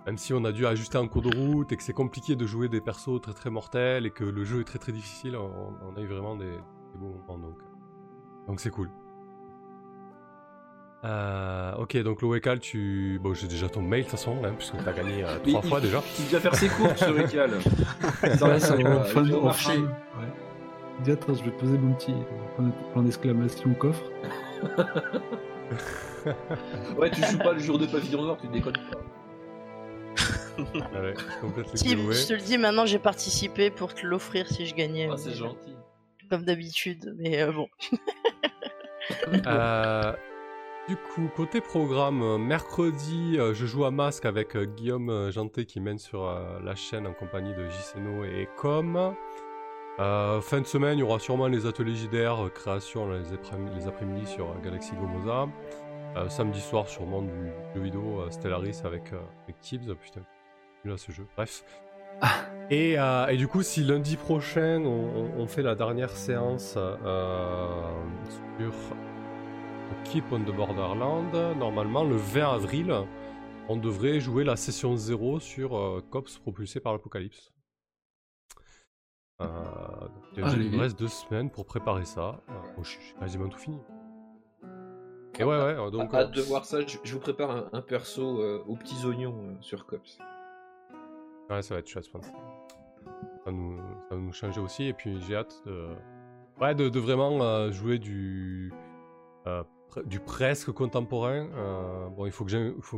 même 0.08 0.18
si 0.18 0.34
on 0.34 0.44
a 0.46 0.52
dû 0.52 0.66
ajuster 0.66 0.98
en 0.98 1.08
cours 1.08 1.22
de 1.22 1.36
route 1.38 1.72
et 1.72 1.78
que 1.78 1.84
c'est 1.84 1.94
compliqué 1.94 2.36
de 2.36 2.46
jouer 2.48 2.70
des 2.70 2.82
persos 2.82 3.22
très 3.22 3.34
très 3.34 3.50
mortels 3.50 4.06
et 4.06 4.10
que 4.12 4.24
le 4.24 4.44
jeu 4.46 4.62
est 4.62 4.64
très 4.64 4.80
très 4.80 4.92
difficile. 4.94 5.36
On, 5.36 5.74
on 5.86 5.96
a 5.98 6.02
eu 6.02 6.08
vraiment 6.08 6.36
des, 6.36 6.46
des 6.52 6.98
beaux 6.98 7.14
moments 7.28 7.38
donc. 7.38 7.58
Donc 8.48 8.60
c'est 8.62 8.70
cool. 8.72 8.90
Euh, 11.04 11.76
ok, 11.76 11.96
donc 11.98 12.22
Loekal, 12.22 12.60
tu. 12.60 13.20
Bon, 13.22 13.34
j'ai 13.34 13.48
déjà 13.48 13.70
ton 13.70 13.82
mail 13.82 14.00
de 14.06 14.10
toute 14.10 14.18
façon, 14.18 14.38
hein, 14.44 14.54
puisque 14.58 14.82
tu 14.82 14.90
as 14.90 14.94
gagné 14.94 15.24
euh, 15.24 15.38
Il- 15.46 15.52
trois 15.52 15.62
il- 15.64 15.70
fois 15.70 15.80
déjà. 15.82 16.02
Il 16.20 16.26
vient 16.26 16.40
faire 16.40 16.56
ses 16.56 16.70
courses 16.70 16.98
sur 16.98 17.20
Ecal. 17.20 17.52
Ouais, 18.24 18.30
ça 18.38 18.48
va, 18.48 18.58
il 18.58 18.84
va 18.84 19.22
de- 19.22 19.34
ouais. 19.36 19.84
Dis, 21.04 21.12
attends, 21.12 21.34
je 21.36 21.44
vais 21.44 21.52
poser 21.52 21.78
mon 21.78 21.94
petit 21.94 22.14
point 22.56 22.70
point 22.94 23.04
d'exclamation 23.04 23.74
coffre. 23.76 24.04
Ouais, 26.98 27.10
tu 27.10 27.22
joues 27.24 27.38
pas 27.38 27.54
le 27.54 27.60
jour 27.60 27.78
de 27.80 27.86
pavillon 27.86 28.22
noir, 28.24 28.38
tu 28.42 28.48
déconnes 28.48 28.74
pas. 28.92 28.98
Allez, 30.96 31.14
je 31.74 31.78
giveaway. 31.78 32.14
je 32.16 32.28
te 32.28 32.34
le 32.34 32.40
dis, 32.40 32.58
maintenant 32.58 32.86
j'ai 32.86 33.00
participé 33.00 33.70
pour 33.72 33.94
te 33.94 34.06
l'offrir 34.06 34.48
si 34.48 34.66
je 34.66 34.76
gagnais. 34.76 35.08
Ah, 35.12 35.18
c'est 35.18 35.34
gentil. 35.34 35.76
Comme 36.30 36.44
d'habitude, 36.44 37.14
mais 37.18 37.42
euh, 37.42 37.52
bon. 37.52 37.68
Euh, 39.46 40.14
du 40.90 40.96
coup, 40.98 41.30
côté 41.36 41.62
programme, 41.62 42.22
euh, 42.22 42.38
mercredi, 42.38 43.36
je 43.38 43.66
joue 43.66 43.86
à 43.86 43.92
Masque 43.92 44.26
avec 44.26 44.58
Guillaume 44.58 45.32
Janté 45.32 45.66
qui 45.66 45.80
mène 45.80 45.98
sur 45.98 46.26
euh, 46.26 46.60
la 46.62 46.76
chaîne 46.76 47.08
en 47.08 47.14
compagnie 47.14 47.54
de 47.54 47.68
JCNO 47.70 48.26
et 48.26 48.50
Com. 48.58 49.16
Euh, 50.00 50.42
fin 50.42 50.60
de 50.62 50.66
semaine, 50.68 50.98
il 50.98 51.02
y 51.02 51.04
aura 51.04 51.20
sûrement 51.20 51.48
les 51.48 51.66
ateliers 51.66 51.96
JDR, 51.96 52.46
euh, 52.46 52.50
création 52.50 53.10
les, 53.10 53.32
après- 53.34 53.58
les 53.76 53.88
après-midi 53.88 54.28
sur 54.28 54.50
euh, 54.50 54.60
Galaxy 54.64 54.92
Gomoza. 54.96 55.48
Euh, 56.18 56.28
samedi 56.30 56.60
soir, 56.62 56.88
sûrement 56.88 57.22
du 57.22 57.32
jeu 57.76 57.82
vidéo 57.82 58.22
euh, 58.22 58.30
Stellaris 58.30 58.82
avec, 58.84 59.14
euh, 59.14 59.20
avec 59.46 59.60
Tibbs. 59.62 59.94
Putain, 59.96 60.22
nul 60.88 60.94
à 60.94 60.98
ce 60.98 61.12
jeu. 61.12 61.26
Bref. 61.36 61.64
Et, 62.70 63.00
euh, 63.00 63.28
et 63.28 63.38
du 63.38 63.48
coup, 63.48 63.62
si 63.62 63.84
lundi 63.84 64.18
prochain, 64.18 64.84
on, 64.84 65.48
fait 65.48 65.62
la 65.62 65.76
dernière 65.76 66.10
séance 66.10 66.74
euh, 66.78 67.70
sur 68.60 68.74
Keep 70.04 70.26
on 70.32 70.40
the 70.40 70.56
Borderland, 70.56 71.34
normalement, 71.58 72.04
le 72.04 72.16
20 72.16 72.54
avril, 72.56 72.94
on 73.70 73.78
devrait 73.78 74.20
jouer 74.20 74.44
la 74.44 74.56
session 74.56 74.96
0 74.96 75.40
sur 75.40 75.78
euh, 75.78 76.04
Cops 76.10 76.38
propulsé 76.40 76.80
par 76.80 76.94
l'Apocalypse. 76.94 77.52
Euh, 79.42 79.48
il 80.36 80.72
nous 80.72 80.80
reste 80.80 80.98
deux 80.98 81.08
semaines 81.08 81.52
pour 81.52 81.66
préparer 81.66 82.06
ça. 82.06 82.42
Je 82.82 82.90
suis 82.90 83.14
quasiment 83.20 83.50
tout 83.50 83.60
fini. 83.60 83.80
Et 85.40 85.44
ouais, 85.44 85.56
ouais, 85.56 85.76
euh, 85.78 85.92
donc. 85.92 86.14
Hâte 86.14 86.32
de 86.32 86.42
voir 86.42 86.66
ça. 86.66 86.82
Je, 86.82 86.98
je 87.04 87.14
vous 87.14 87.20
prépare 87.20 87.52
un, 87.52 87.70
un 87.74 87.82
perso 87.82 88.42
aux 88.66 88.76
petits 88.76 89.06
oignons 89.06 89.58
sur 89.62 89.86
Cops. 89.86 90.18
Ouais, 91.50 91.62
ça 91.62 91.74
va 91.74 91.80
être 91.80 91.88
chouette, 91.88 92.06
je 92.06 92.12
pense. 92.12 92.26
Ça 92.26 92.34
va 93.46 93.52
nous, 93.52 93.78
ça 94.10 94.16
va 94.16 94.22
nous 94.22 94.34
changer 94.34 94.60
aussi. 94.60 94.86
Et 94.86 94.94
puis 94.94 95.22
j'ai 95.22 95.36
hâte 95.36 95.62
de, 95.66 95.96
ouais, 96.60 96.76
de, 96.76 97.00
vraiment 97.00 97.42
euh, 97.42 97.72
jouer 97.72 98.00
du, 98.00 98.74
euh, 99.48 99.64
du 100.06 100.20
presque 100.20 100.72
contemporain. 100.72 101.48
Euh, 101.56 102.10
bon, 102.10 102.26
il 102.26 102.32
faut 102.32 102.44
que 102.44 102.52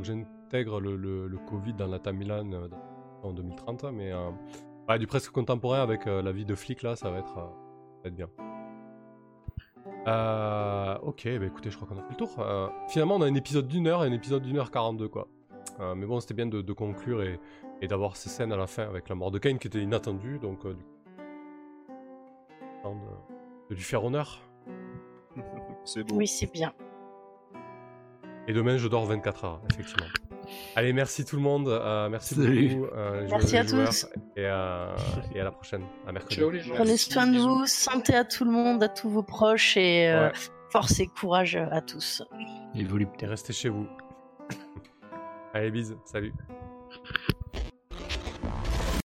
j'intègre 0.03 0.79
le, 0.79 0.95
le, 0.95 1.27
le 1.27 1.37
Covid 1.37 1.73
dans 1.73 1.87
la 1.87 1.99
euh, 2.05 2.67
en 3.23 3.33
2030. 3.33 3.85
Mais 3.93 4.11
du 4.97 5.05
presque 5.05 5.31
contemporain 5.31 5.81
avec 5.81 6.05
la 6.05 6.31
vie 6.31 6.45
de 6.45 6.55
flic, 6.55 6.81
là, 6.81 6.95
ça 6.95 7.11
va 7.11 7.19
être, 7.19 7.37
être 8.05 8.15
bien. 8.15 8.29
Ok, 11.03 11.25
bah 11.25 11.45
écoutez, 11.45 11.69
je 11.69 11.75
crois 11.75 11.87
qu'on 11.87 11.99
a 11.99 12.03
fait 12.03 12.11
le 12.11 12.15
tour. 12.15 12.43
Finalement, 12.87 13.17
on 13.17 13.21
a 13.21 13.27
un 13.27 13.35
épisode 13.35 13.67
d'une 13.67 13.85
heure 13.85 14.03
et 14.03 14.07
un 14.07 14.11
épisode 14.11 14.41
d'une 14.41 14.57
heure 14.57 14.71
42, 14.71 15.07
quoi. 15.07 15.27
Mais 15.95 16.07
bon, 16.07 16.19
c'était 16.19 16.33
bien 16.33 16.47
de 16.47 16.73
conclure 16.73 17.21
et, 17.21 17.39
et 17.81 17.87
d'avoir 17.87 18.15
ces 18.17 18.29
scènes 18.29 18.51
à 18.51 18.57
la 18.57 18.67
fin 18.67 18.83
avec 18.83 19.09
la 19.09 19.15
mort 19.15 19.31
de 19.31 19.39
Kane 19.39 19.57
qui 19.59 19.67
était 19.67 19.79
inattendue, 19.81 20.39
donc 20.39 20.65
euh, 20.65 20.73
du 20.73 20.83
coup, 20.83 20.89
temps 22.83 22.95
de, 22.95 23.69
de 23.69 23.75
lui 23.75 23.83
faire 23.83 24.03
honneur. 24.03 24.41
C'est 25.85 26.03
beau. 26.03 26.15
Oui, 26.15 26.27
c'est 26.27 26.51
bien. 26.51 26.73
Et 28.47 28.53
demain, 28.53 28.77
je 28.77 28.87
dors 28.87 29.05
24 29.05 29.45
heures, 29.45 29.61
effectivement. 29.71 30.07
Allez, 30.75 30.93
merci 30.93 31.23
tout 31.25 31.35
le 31.35 31.41
monde, 31.41 31.67
euh, 31.67 32.09
merci 32.09 32.33
Salut. 32.35 32.75
beaucoup. 32.75 32.85
euh, 32.95 33.27
Merci 33.29 33.57
à 33.57 33.63
tous. 33.65 34.05
Et, 34.35 34.45
euh, 34.45 34.95
et 35.33 35.39
à 35.39 35.43
la 35.43 35.51
prochaine, 35.51 35.83
à 36.07 36.11
mercredi. 36.11 36.35
Ciao 36.35 36.49
les 36.49 36.59
gens. 36.59 36.73
Prenez 36.75 36.97
soin 36.97 37.27
de 37.27 37.37
vous, 37.37 37.65
santé 37.67 38.15
à 38.15 38.23
tout 38.25 38.45
le 38.45 38.51
monde, 38.51 38.81
à 38.83 38.89
tous 38.89 39.09
vos 39.09 39.23
proches 39.23 39.77
et 39.77 40.09
euh, 40.09 40.27
Ouais. 40.27 40.33
force 40.71 40.99
et 40.99 41.07
courage 41.07 41.55
à 41.55 41.81
tous. 41.81 42.23
Évolue 42.75 43.07
Et 43.21 43.25
restez 43.27 43.53
chez 43.53 43.69
vous. 43.69 43.87
Allez, 45.53 45.69
bis, 45.71 45.93
salut. 46.05 46.33